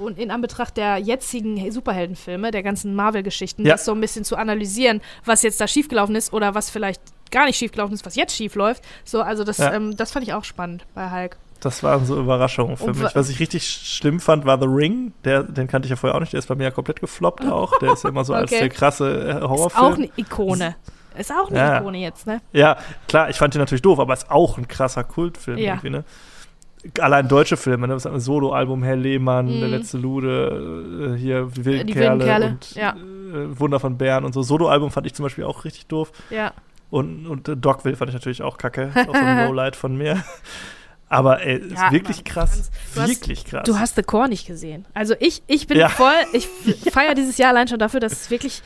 und 0.00 0.18
in 0.18 0.30
Anbetracht 0.30 0.76
der 0.76 0.98
jetzigen 0.98 1.70
Superheldenfilme, 1.70 2.50
der 2.50 2.62
ganzen 2.62 2.94
Marvel-Geschichten, 2.94 3.64
Ja. 3.64 3.72
das 3.72 3.84
so 3.84 3.92
ein 3.92 4.00
bisschen 4.00 4.24
zu 4.24 4.36
analysieren, 4.36 5.00
was 5.24 5.42
jetzt 5.42 5.60
da 5.60 5.68
schiefgelaufen 5.68 6.14
ist 6.16 6.32
oder 6.32 6.54
was 6.54 6.70
vielleicht 6.70 7.00
gar 7.30 7.46
nicht 7.46 7.56
schiefgelaufen 7.56 7.94
ist, 7.94 8.04
was 8.06 8.16
jetzt 8.16 8.34
schief 8.36 8.54
läuft. 8.54 8.82
So, 9.04 9.22
also 9.22 9.44
das, 9.44 9.58
Ja. 9.58 9.72
ähm, 9.72 9.96
das 9.96 10.12
fand 10.12 10.26
ich 10.26 10.32
auch 10.34 10.44
spannend 10.44 10.84
bei 10.94 11.10
Hulk. 11.10 11.36
Das 11.60 11.82
waren 11.82 12.04
so 12.04 12.18
Überraschungen 12.20 12.76
für 12.76 12.84
Und 12.84 13.00
mich. 13.02 13.14
Was 13.14 13.28
ich 13.30 13.40
richtig 13.40 13.66
schlimm 13.66 14.20
fand, 14.20 14.44
war 14.44 14.58
The 14.60 14.66
Ring. 14.68 15.12
Der, 15.24 15.42
den 15.42 15.66
kannte 15.66 15.86
ich 15.86 15.90
ja 15.90 15.96
vorher 15.96 16.14
auch 16.14 16.20
nicht. 16.20 16.32
Der 16.34 16.38
ist 16.38 16.46
bei 16.46 16.54
mir 16.54 16.64
ja 16.64 16.70
komplett 16.70 17.00
gefloppt 17.00 17.44
auch. 17.50 17.78
Der 17.78 17.92
ist 17.94 18.04
ja 18.04 18.10
immer 18.10 18.24
so 18.24 18.34
als 18.34 18.52
Okay. 18.52 18.60
der 18.60 18.68
krasse 18.68 19.08
äh, 19.10 19.30
Ist 19.36 19.40
Horrorfilm. 19.42 19.84
auch 19.84 19.94
eine 19.96 20.10
Ikone. 20.16 20.76
Ist 21.16 21.32
auch 21.32 21.48
eine 21.48 21.58
Ja. 21.58 21.78
Ikone 21.80 21.98
jetzt, 21.98 22.26
ne? 22.26 22.40
Ja, 22.52 22.76
klar, 23.08 23.30
ich 23.30 23.36
fand 23.36 23.54
den 23.54 23.60
natürlich 23.60 23.82
doof, 23.82 23.98
aber 24.00 24.12
ist 24.12 24.30
auch 24.30 24.58
ein 24.58 24.68
krasser 24.68 25.04
Kultfilm 25.04 25.58
Ja. 25.58 25.74
irgendwie, 25.74 25.90
ne? 25.90 26.04
Allein 27.00 27.28
deutsche 27.28 27.56
Filme, 27.56 27.86
ne? 27.88 27.94
das 27.94 28.06
ein 28.06 28.20
Solo-Album 28.20 28.82
Herr 28.82 28.96
Lehmann, 28.96 29.46
Mhm. 29.46 29.60
Der 29.60 29.68
letzte 29.68 29.98
Lude, 29.98 31.14
äh, 31.14 31.18
hier 31.18 31.46
Die 31.56 31.64
wilden 31.64 31.86
Die 31.86 31.92
Kerle, 31.92 32.18
wilden 32.20 32.26
Kerle, 32.28 32.46
und 32.46 32.74
ja. 32.74 32.90
äh, 32.90 33.58
Wunder 33.60 33.80
von 33.80 33.96
Bern 33.98 34.24
und 34.24 34.32
so. 34.32 34.42
Solo-Album 34.42 34.90
fand 34.90 35.06
ich 35.06 35.14
zum 35.14 35.22
Beispiel 35.24 35.44
auch 35.44 35.64
richtig 35.64 35.86
doof. 35.86 36.12
Ja. 36.30 36.52
Und, 36.90 37.26
und 37.26 37.48
äh, 37.48 37.56
Dogville 37.56 37.96
fand 37.96 38.10
ich 38.10 38.14
natürlich 38.14 38.42
auch 38.42 38.58
kacke. 38.58 38.90
auch 38.94 39.04
so 39.06 39.12
ein 39.12 39.38
Lowlight 39.48 39.76
von 39.76 39.96
mir. 39.96 40.22
Aber 41.08 41.42
ey, 41.42 41.58
ist 41.58 41.72
Ja, 41.72 41.92
wirklich 41.92 42.18
Mann, 42.18 42.24
krass. 42.24 42.70
du 42.94 43.00
hast- 43.00 43.08
wirklich 43.08 43.44
krass. 43.44 43.62
Du 43.64 43.78
hast 43.78 43.96
The 43.96 44.02
Core 44.02 44.28
nicht 44.28 44.46
gesehen. 44.46 44.84
Also 44.94 45.14
ich, 45.20 45.42
ich 45.46 45.66
bin 45.66 45.78
Ja. 45.78 45.88
voll, 45.88 46.12
ich 46.32 46.46
feiere 46.92 47.14
dieses 47.14 47.38
Jahr 47.38 47.50
allein 47.50 47.68
schon 47.68 47.78
dafür, 47.78 48.00
dass 48.00 48.12
es 48.12 48.30
wirklich 48.30 48.62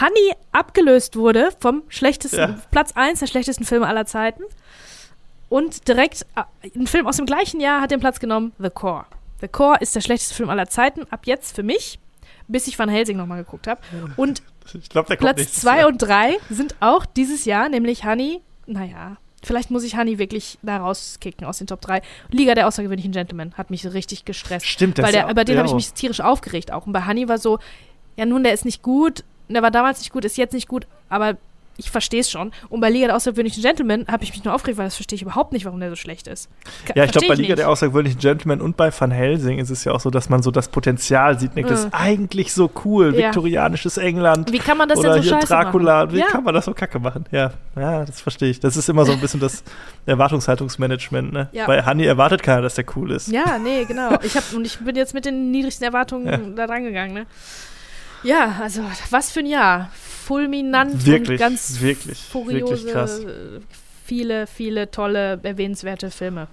Honey 0.00 0.34
abgelöst 0.52 1.16
wurde 1.16 1.48
vom 1.60 1.82
schlechtesten. 1.88 2.60
Platz 2.70 2.92
1 2.94 3.20
der 3.20 3.26
schlechtesten 3.26 3.64
Filme 3.64 3.86
aller 3.86 4.06
Zeiten. 4.06 4.42
Und 5.48 5.88
direkt 5.88 6.26
äh, 6.36 6.42
ein 6.78 6.86
Film 6.86 7.06
aus 7.06 7.16
dem 7.16 7.26
gleichen 7.26 7.60
Jahr 7.60 7.80
hat 7.80 7.90
den 7.90 8.00
Platz 8.00 8.20
genommen, 8.20 8.52
The 8.58 8.70
Core. 8.70 9.06
The 9.40 9.48
Core 9.48 9.78
ist 9.80 9.94
der 9.94 10.00
schlechteste 10.00 10.34
Film 10.34 10.50
aller 10.50 10.68
Zeiten, 10.68 11.06
ab 11.10 11.20
jetzt 11.24 11.54
für 11.54 11.62
mich, 11.62 11.98
bis 12.48 12.66
ich 12.66 12.78
Van 12.78 12.88
Helsing 12.88 13.16
nochmal 13.16 13.44
geguckt 13.44 13.66
habe. 13.66 13.80
Und 14.16 14.42
kommt 14.92 15.06
Platz 15.18 15.36
nächstes 15.38 15.62
2 15.62 15.78
Jahr. 15.78 15.88
und 15.88 15.98
3 15.98 16.36
sind 16.50 16.74
auch 16.80 17.06
dieses 17.06 17.44
Jahr, 17.44 17.68
nämlich 17.68 18.04
Honey, 18.04 18.40
naja, 18.66 19.16
vielleicht 19.42 19.70
muss 19.70 19.84
ich 19.84 19.96
Honey 19.96 20.18
wirklich 20.18 20.58
da 20.62 20.78
rauskicken 20.78 21.46
aus 21.46 21.58
den 21.58 21.66
Top 21.66 21.80
3. 21.80 22.02
Liga 22.30 22.54
der 22.54 22.66
außergewöhnlichen 22.66 23.12
Gentlemen 23.12 23.54
hat 23.56 23.70
mich 23.70 23.86
richtig 23.92 24.24
gestresst. 24.24 24.66
Stimmt, 24.66 24.98
das 24.98 25.04
weil 25.04 25.10
ist 25.10 25.16
der, 25.20 25.28
ja- 25.28 25.32
bei 25.32 25.44
dem 25.44 25.54
ja, 25.54 25.58
habe 25.60 25.68
ich 25.68 25.74
mich 25.74 25.92
tierisch 25.92 26.20
aufgeregt 26.20 26.72
auch. 26.72 26.86
Und 26.86 26.92
bei 26.92 27.06
Honey 27.06 27.28
war 27.28 27.38
so, 27.38 27.58
ja 28.16 28.26
nun, 28.26 28.42
der 28.42 28.52
ist 28.52 28.64
nicht 28.64 28.82
gut, 28.82 29.24
der 29.48 29.62
war 29.62 29.70
damals 29.70 30.00
nicht 30.00 30.12
gut, 30.12 30.24
ist 30.24 30.36
jetzt 30.36 30.52
nicht 30.52 30.68
gut, 30.68 30.86
aber 31.08 31.36
ich 31.78 31.90
verstehe 31.90 32.20
es 32.20 32.30
schon. 32.30 32.52
Und 32.68 32.80
bei 32.80 32.90
Liga 32.90 33.06
der 33.06 33.16
außergewöhnlichen 33.16 33.62
Gentlemen 33.62 34.04
habe 34.08 34.24
ich 34.24 34.32
mich 34.32 34.44
nur 34.44 34.52
aufgeregt, 34.52 34.76
weil 34.78 34.86
das 34.86 34.96
verstehe 34.96 35.14
ich 35.16 35.22
überhaupt 35.22 35.52
nicht, 35.52 35.64
warum 35.64 35.80
der 35.80 35.88
so 35.90 35.96
schlecht 35.96 36.26
ist. 36.26 36.50
Ka- 36.84 36.92
Ja, 36.96 37.04
ich 37.04 37.12
glaube, 37.12 37.28
bei 37.28 37.34
Liga 37.34 37.50
nicht. 37.50 37.58
der 37.60 37.70
außergewöhnlichen 37.70 38.18
Gentlemen 38.20 38.60
und 38.60 38.76
bei 38.76 38.90
Van 38.92 39.10
Helsing 39.10 39.58
ist 39.58 39.70
es 39.70 39.84
ja 39.84 39.92
auch 39.92 40.00
so, 40.00 40.10
dass 40.10 40.28
man 40.28 40.42
so 40.42 40.50
das 40.50 40.68
Potenzial 40.68 41.38
sieht. 41.38 41.54
Denkt, 41.56 41.70
Das 41.70 41.82
Mhm. 41.82 41.86
ist 41.88 41.94
eigentlich 41.94 42.52
so 42.52 42.70
cool. 42.84 43.14
Ja. 43.14 43.28
Viktorianisches 43.28 43.96
England. 43.96 44.52
Wie 44.52 44.58
kann 44.58 44.76
man 44.76 44.88
das 44.88 44.98
oder 44.98 45.14
denn 45.14 45.22
so 45.22 45.28
hier 45.30 45.40
scheiße 45.40 45.46
Dracula. 45.46 46.04
machen? 46.06 46.12
Wie 46.16 46.18
ja. 46.18 46.26
kann 46.26 46.44
man 46.44 46.52
das 46.52 46.64
so 46.64 46.74
kacke 46.74 46.98
machen? 46.98 47.24
Ja, 47.30 47.52
ja, 47.76 48.04
das 48.04 48.20
verstehe 48.20 48.50
ich. 48.50 48.60
Das 48.60 48.76
ist 48.76 48.88
immer 48.88 49.06
so 49.06 49.12
ein 49.12 49.20
bisschen 49.20 49.40
das 49.40 49.62
Erwartungshaltungsmanagement. 50.06 51.32
Ne? 51.32 51.48
Ja. 51.52 51.66
Bei 51.66 51.84
Honey 51.86 52.06
erwartet 52.06 52.42
keiner, 52.42 52.62
dass 52.62 52.74
der 52.74 52.84
cool 52.96 53.12
ist. 53.12 53.28
Ja, 53.28 53.58
nee, 53.58 53.84
genau. 53.84 54.18
Ich 54.22 54.36
hab, 54.36 54.52
und 54.52 54.64
ich 54.66 54.78
bin 54.78 54.96
jetzt 54.96 55.14
mit 55.14 55.24
den 55.24 55.50
niedrigsten 55.50 55.84
Erwartungen 55.84 56.26
Ja. 56.26 56.36
da 56.56 56.66
dran 56.66 56.82
gegangen, 56.84 57.14
ne? 57.14 57.26
Ja, 58.24 58.56
also 58.60 58.82
was 59.10 59.30
für 59.30 59.40
ein 59.40 59.46
Jahr. 59.46 59.90
Fulminant 60.28 61.06
Wirklich, 61.06 61.30
und 61.30 61.36
ganz 61.38 61.80
wirklich, 61.80 62.18
furiose, 62.18 62.60
wirklich 62.60 62.86
krass. 62.92 63.22
viele, 64.04 64.46
viele 64.46 64.90
tolle, 64.90 65.40
erwähnenswerte 65.42 66.10
Filme. 66.10 66.48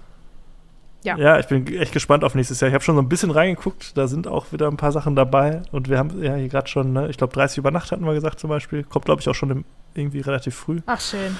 Ja. 1.04 1.18
Ja, 1.18 1.38
ich 1.38 1.46
bin 1.46 1.66
echt 1.66 1.92
gespannt 1.92 2.24
auf 2.24 2.34
nächstes 2.34 2.58
Jahr. 2.58 2.68
Ich 2.68 2.74
habe 2.74 2.82
schon 2.82 2.96
so 2.96 3.02
ein 3.02 3.08
bisschen 3.08 3.30
reingeguckt, 3.30 3.96
da 3.98 4.08
sind 4.08 4.28
auch 4.28 4.50
wieder 4.50 4.66
ein 4.68 4.78
paar 4.78 4.92
Sachen 4.92 5.14
dabei. 5.14 5.60
Und 5.72 5.90
wir 5.90 5.98
haben 5.98 6.22
ja 6.22 6.36
hier 6.36 6.48
gerade 6.48 6.68
schon, 6.68 6.94
ne, 6.94 7.10
ich 7.10 7.18
glaube 7.18 7.34
30 7.34 7.58
über 7.58 7.70
Nacht 7.70 7.92
hatten 7.92 8.06
wir 8.06 8.14
gesagt 8.14 8.40
zum 8.40 8.48
Beispiel. 8.48 8.82
Kommt, 8.82 9.04
glaube 9.04 9.20
ich, 9.20 9.28
auch 9.28 9.34
schon 9.34 9.50
im, 9.50 9.64
irgendwie 9.94 10.20
relativ 10.20 10.54
früh. 10.54 10.80
Ach, 10.86 11.00
schön. 11.00 11.36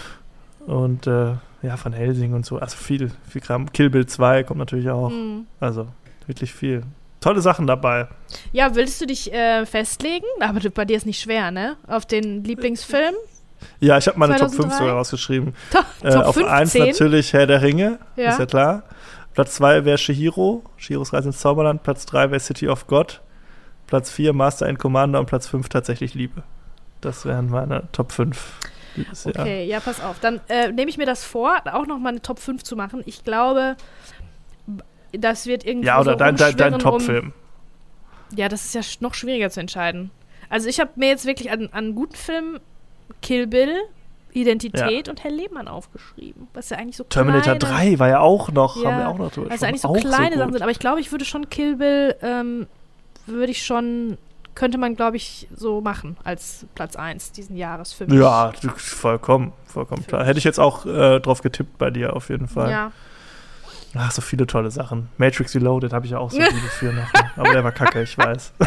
Und 0.66 1.06
äh, 1.06 1.32
ja, 1.62 1.76
von 1.78 1.94
Helsing 1.94 2.34
und 2.34 2.44
so. 2.44 2.58
Also 2.58 2.76
viel, 2.76 3.10
viel 3.28 3.40
Kram. 3.40 3.72
Kill 3.72 3.88
Bill 3.88 4.04
2 4.04 4.44
kommt 4.44 4.58
natürlich 4.58 4.90
auch. 4.90 5.10
Mhm. 5.10 5.46
Also 5.58 5.88
wirklich 6.26 6.52
viel. 6.52 6.82
Tolle 7.26 7.40
Sachen 7.40 7.66
dabei. 7.66 8.06
Ja, 8.52 8.76
willst 8.76 9.00
du 9.00 9.06
dich 9.06 9.32
äh, 9.32 9.66
festlegen? 9.66 10.26
Aber 10.40 10.60
bei 10.70 10.84
dir 10.84 10.96
ist 10.96 11.06
nicht 11.06 11.20
schwer, 11.20 11.50
ne? 11.50 11.76
Auf 11.88 12.06
den 12.06 12.44
Lieblingsfilm? 12.44 13.14
Ja, 13.80 13.98
ich 13.98 14.06
habe 14.06 14.16
meine 14.18 14.34
Top 14.36 14.50
5 14.50 14.56
2003? 14.58 14.78
sogar 14.78 14.94
rausgeschrieben. 14.96 15.54
Top, 15.72 15.84
Äh, 16.02 16.10
Top 16.12 16.24
auf 16.24 16.34
15? 16.36 16.52
1 16.54 16.74
natürlich 16.74 17.32
Herr 17.32 17.48
der 17.48 17.62
Ringe, 17.62 17.98
Ja. 18.14 18.30
ist 18.30 18.38
ja 18.38 18.46
klar. 18.46 18.84
Platz 19.34 19.56
2 19.56 19.84
wäre 19.84 19.98
Shihiro, 19.98 20.62
Shihiros 20.76 21.12
Reise 21.12 21.30
ins 21.30 21.40
Zauberland. 21.40 21.82
Platz 21.82 22.06
3 22.06 22.30
wäre 22.30 22.38
City 22.38 22.68
of 22.68 22.86
God. 22.86 23.20
Platz 23.88 24.08
4 24.12 24.32
Master 24.32 24.66
and 24.66 24.78
Commander 24.78 25.18
und 25.18 25.26
Platz 25.26 25.48
5 25.48 25.68
tatsächlich 25.68 26.14
Liebe. 26.14 26.44
Das 27.00 27.24
wären 27.24 27.50
meine 27.50 27.88
Top 27.90 28.12
5 28.12 28.38
dieses 28.96 29.24
Jahr. 29.24 29.40
Okay, 29.40 29.64
ja, 29.66 29.80
pass 29.80 30.00
auf. 30.00 30.20
Dann 30.20 30.40
äh, 30.48 30.70
nehme 30.72 30.88
ich 30.90 30.96
mir 30.96 31.06
das 31.06 31.24
vor, 31.24 31.56
auch 31.72 31.86
noch 31.86 31.98
mal 31.98 32.10
eine 32.10 32.22
Top 32.22 32.38
5 32.38 32.62
zu 32.62 32.76
machen. 32.76 33.02
Ich 33.04 33.24
glaube, 33.24 33.76
das 35.18 35.46
wird 35.46 35.64
irgendwie. 35.64 35.86
Ja, 35.86 36.00
oder 36.00 36.12
so 36.12 36.18
dein, 36.18 36.36
dein, 36.36 36.56
dein 36.56 36.72
rumschwirren 36.74 36.74
um- 36.74 36.98
Top-Film. 37.00 37.32
Ja, 38.34 38.48
das 38.48 38.64
ist 38.64 38.74
ja 38.74 38.80
noch 39.00 39.14
schwieriger 39.14 39.50
zu 39.50 39.60
entscheiden. 39.60 40.10
Also 40.48 40.68
ich 40.68 40.80
habe 40.80 40.90
mir 40.96 41.08
jetzt 41.08 41.26
wirklich 41.26 41.50
an, 41.50 41.68
an 41.72 41.94
guten 41.94 42.16
Filmen 42.16 42.60
Kill 43.22 43.46
Bill, 43.46 43.74
Identität 44.32 45.08
und 45.08 45.22
Herr 45.24 45.30
Lehmann 45.30 45.68
aufgeschrieben. 45.68 46.48
Was 46.52 46.70
ja 46.70 46.76
eigentlich 46.76 46.96
so 46.96 47.04
Terminator 47.04 47.54
kleine, 47.56 47.92
3 47.94 47.98
war 47.98 48.08
ja 48.08 48.20
auch 48.20 48.50
noch, 48.52 48.76
Ja, 48.82 48.90
haben 48.92 48.98
wir 48.98 49.08
auch 49.08 49.18
noch 49.18 49.30
drüber 49.32 49.54
ja 49.54 49.66
eigentlich 49.66 49.80
so 49.80 49.92
kleine 49.92 50.30
gut. 50.30 50.38
Sachen 50.38 50.52
sind. 50.52 50.62
Aber 50.62 50.70
ich 50.70 50.78
glaube, 50.78 51.00
ich 51.00 51.10
würde 51.12 51.24
schon 51.24 51.48
Kill 51.48 51.76
Bill, 51.76 52.16
ähm, 52.22 52.66
würde 53.26 53.50
ich 53.50 53.64
schon, 53.64 54.18
könnte 54.54 54.78
man, 54.78 54.94
glaube 54.94 55.16
ich, 55.16 55.48
so 55.54 55.80
machen 55.80 56.16
als 56.24 56.66
Platz 56.74 56.96
1 56.96 57.32
diesen 57.32 57.56
Jahres 57.56 57.92
für 57.92 58.06
mich. 58.06 58.18
Ja, 58.18 58.52
vollkommen, 58.76 59.52
vollkommen 59.64 60.06
klar. 60.06 60.24
Hätte 60.24 60.38
ich 60.38 60.44
jetzt 60.44 60.60
auch 60.60 60.84
äh, 60.84 61.20
drauf 61.20 61.42
getippt 61.42 61.78
bei 61.78 61.90
dir 61.90 62.14
auf 62.14 62.28
jeden 62.28 62.48
Fall. 62.48 62.70
Ja. 62.70 62.92
Ach, 63.98 64.10
so 64.10 64.22
viele 64.22 64.46
tolle 64.46 64.70
Sachen. 64.70 65.08
Matrix 65.18 65.54
Reloaded 65.54 65.92
habe 65.92 66.06
ich 66.06 66.12
ja 66.12 66.18
auch 66.18 66.30
so 66.30 66.38
Liebe 66.38 66.52
für 66.54 66.86
noch. 66.86 67.12
ne? 67.12 67.30
Aber 67.36 67.52
der 67.52 67.64
war 67.64 67.72
kacke, 67.72 68.02
ich 68.02 68.16
weiß. 68.16 68.52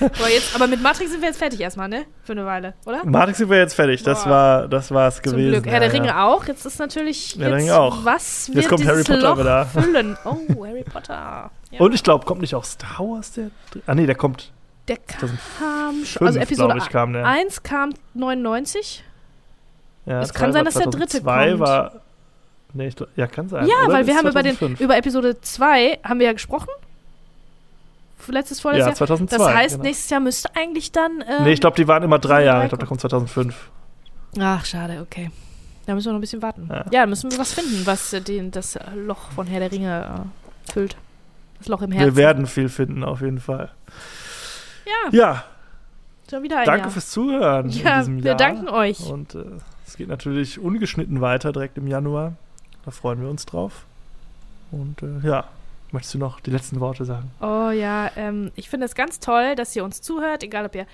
Aber, 0.00 0.28
jetzt, 0.28 0.56
aber 0.56 0.66
mit 0.66 0.82
Matrix 0.82 1.12
sind 1.12 1.20
wir 1.20 1.28
jetzt 1.28 1.38
fertig 1.38 1.60
erstmal, 1.60 1.88
ne? 1.88 2.04
Für 2.24 2.32
eine 2.32 2.44
Weile, 2.44 2.74
oder? 2.84 3.04
Matrix 3.04 3.38
sind 3.38 3.48
wir 3.48 3.58
jetzt 3.58 3.74
fertig. 3.74 4.02
Das 4.02 4.24
Boah. 4.24 4.30
war 4.30 4.68
das 4.68 4.90
war's 4.90 5.22
Zum 5.22 5.32
gewesen. 5.34 5.52
Glück. 5.52 5.66
Herr 5.66 5.78
der 5.78 5.88
ja, 5.88 5.94
Ringe 5.94 6.06
ja. 6.08 6.24
auch. 6.26 6.44
Jetzt 6.46 6.66
ist 6.66 6.80
natürlich. 6.80 7.36
Herr 7.38 7.50
der 7.50 7.60
jetzt, 7.60 7.70
auch. 7.70 8.04
Was 8.04 8.48
Jetzt 8.48 8.56
wird 8.56 8.68
kommt 8.68 8.86
Harry 8.86 9.04
Potter 9.04 9.20
Loch 9.20 9.38
wieder. 9.38 9.66
füllen? 9.66 10.16
Oh, 10.24 10.66
Harry 10.66 10.82
Potter. 10.82 11.50
Ja. 11.70 11.80
Und 11.80 11.94
ich 11.94 12.02
glaube, 12.02 12.24
kommt 12.24 12.40
nicht 12.40 12.56
auch 12.56 12.64
Star 12.64 12.98
Wars 12.98 13.32
der? 13.32 13.50
Ah 13.86 13.94
nee, 13.94 14.06
der 14.06 14.16
kommt. 14.16 14.50
der 14.88 14.96
2005, 15.06 15.40
kam 15.58 16.04
schon. 16.04 16.26
Also 16.26 16.38
Episode 16.40 16.78
ich, 16.78 16.88
kam 16.88 17.12
der. 17.12 17.24
1 17.26 17.62
kam 17.62 17.94
99. 18.14 19.04
Ja, 20.06 20.20
es 20.20 20.34
kann 20.34 20.52
sein, 20.52 20.64
dass 20.64 20.74
der 20.74 20.88
dritte 20.88 21.22
2002 21.22 21.50
kommt. 21.50 21.60
war. 21.60 21.92
Nee, 22.74 22.88
ich, 22.88 22.96
ja, 23.16 23.26
kann 23.26 23.48
sein. 23.48 23.66
Ja, 23.66 23.84
oder? 23.84 23.94
weil 23.94 24.06
wir 24.06 24.16
haben 24.16 24.28
über, 24.28 24.42
den, 24.42 24.56
2005. 24.56 24.80
über 24.80 24.96
Episode 24.96 25.40
2 25.40 26.00
haben 26.04 26.18
wir 26.18 26.26
ja 26.26 26.32
gesprochen. 26.32 26.68
Letztes, 28.26 28.60
vorletztes 28.60 28.84
Ja, 28.86 28.88
Jahr. 28.88 28.96
2002. 28.96 29.36
Das 29.36 29.54
heißt, 29.54 29.74
genau. 29.74 29.84
nächstes 29.84 30.10
Jahr 30.10 30.20
müsste 30.20 30.48
eigentlich 30.56 30.92
dann. 30.92 31.22
Ähm, 31.28 31.44
Nee, 31.44 31.52
ich 31.52 31.60
glaube, 31.60 31.76
die 31.76 31.86
waren 31.86 32.02
immer 32.02 32.18
drei 32.18 32.44
Jahre. 32.44 32.64
Ich 32.64 32.68
glaube, 32.70 32.80
der 32.80 32.88
kommt. 32.88 33.00
kommt 33.02 33.12
2005. 33.12 33.70
Ach, 34.40 34.64
schade, 34.64 35.00
okay. 35.02 35.30
Da 35.86 35.94
müssen 35.94 36.06
wir 36.06 36.12
noch 36.12 36.18
ein 36.18 36.22
bisschen 36.22 36.40
warten. 36.42 36.66
Ja. 36.70 36.76
Ja, 36.90 37.00
da 37.02 37.06
müssen 37.06 37.30
wir 37.30 37.38
was 37.38 37.52
finden, 37.52 37.82
was 37.84 38.12
äh, 38.14 38.22
den, 38.22 38.50
das 38.50 38.76
äh, 38.76 38.80
Loch 38.96 39.30
von 39.32 39.46
Herr 39.46 39.60
der 39.60 39.70
Ringe 39.70 40.24
äh, 40.68 40.72
füllt. 40.72 40.96
Das 41.58 41.68
Loch 41.68 41.82
im 41.82 41.92
Herzen. 41.92 42.06
Wir 42.06 42.16
werden 42.16 42.46
viel 42.46 42.70
finden, 42.70 43.04
auf 43.04 43.20
jeden 43.20 43.40
Fall. 43.40 43.70
Ja, 44.86 45.10
Ja, 45.12 45.44
schon 46.30 46.42
wieder 46.42 46.58
ein 46.60 46.64
danke 46.64 46.80
Jahr. 46.84 46.90
fürs 46.90 47.10
Zuhören 47.10 47.66
in 47.66 47.72
Ja, 47.84 47.98
diesem 47.98 48.16
wir 48.18 48.24
Jahr. 48.30 48.36
danken 48.36 48.68
euch. 48.70 49.00
Und 49.00 49.34
äh, 49.34 49.44
es 49.86 49.96
geht 49.98 50.08
natürlich 50.08 50.58
ungeschnitten 50.58 51.20
weiter 51.20 51.52
direkt 51.52 51.76
im 51.76 51.86
Januar. 51.86 52.32
Da 52.84 52.90
freuen 52.90 53.20
wir 53.20 53.28
uns 53.28 53.46
drauf. 53.46 53.84
Und 54.70 55.02
äh, 55.02 55.26
ja, 55.26 55.44
möchtest 55.92 56.14
du 56.14 56.18
noch 56.18 56.40
die 56.40 56.50
letzten 56.50 56.80
Worte 56.80 57.04
sagen? 57.04 57.30
Oh 57.40 57.70
ja, 57.70 58.10
ähm, 58.16 58.50
ich 58.56 58.68
finde 58.68 58.86
es 58.86 58.94
ganz 58.94 59.20
toll, 59.20 59.54
dass 59.54 59.74
ihr 59.74 59.84
uns 59.84 60.02
zuhört, 60.02 60.42
egal 60.42 60.66
ob 60.66 60.74
ihr 60.74 60.86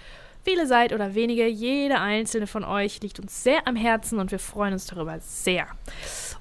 viele 0.44 0.66
seid 0.66 0.92
oder 0.92 1.14
wenige. 1.14 1.46
Jede 1.46 2.00
einzelne 2.00 2.46
von 2.46 2.64
euch 2.64 3.00
liegt 3.00 3.20
uns 3.20 3.42
sehr 3.42 3.66
am 3.66 3.76
Herzen 3.76 4.18
und 4.18 4.30
wir 4.30 4.38
freuen 4.38 4.72
uns 4.72 4.86
darüber 4.86 5.18
sehr. 5.20 5.66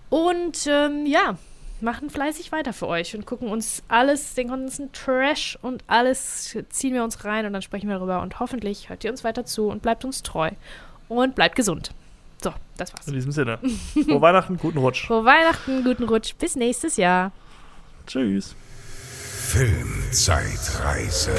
Und 0.09 0.67
ähm, 0.67 1.05
ja, 1.05 1.37
machen 1.81 2.09
fleißig 2.09 2.51
weiter 2.51 2.73
für 2.73 2.87
euch 2.87 3.15
und 3.15 3.25
gucken 3.25 3.49
uns 3.49 3.83
alles, 3.87 4.33
den 4.33 4.49
ganzen 4.49 4.91
Trash 4.91 5.57
und 5.61 5.83
alles 5.87 6.57
ziehen 6.69 6.93
wir 6.93 7.03
uns 7.03 7.23
rein 7.25 7.45
und 7.45 7.53
dann 7.53 7.61
sprechen 7.61 7.87
wir 7.87 7.95
darüber 7.95 8.21
und 8.21 8.39
hoffentlich 8.39 8.89
hört 8.89 9.03
ihr 9.03 9.11
uns 9.11 9.23
weiter 9.23 9.45
zu 9.45 9.67
und 9.67 9.81
bleibt 9.81 10.03
uns 10.05 10.23
treu 10.23 10.51
und 11.07 11.35
bleibt 11.35 11.55
gesund. 11.55 11.91
So, 12.41 12.53
das 12.77 12.93
war's. 12.93 13.07
In 13.07 13.13
diesem 13.13 13.31
Sinne. 13.31 13.59
Frohe 13.93 14.21
Weihnachten, 14.21 14.57
guten 14.57 14.77
Rutsch. 14.77 15.07
Frohe 15.07 15.25
Weihnachten, 15.25 15.83
guten 15.83 16.05
Rutsch, 16.05 16.35
bis 16.37 16.55
nächstes 16.55 16.95
Jahr. 16.97 17.31
Tschüss. 18.07 18.55
Filmzeitreise. 19.49 21.35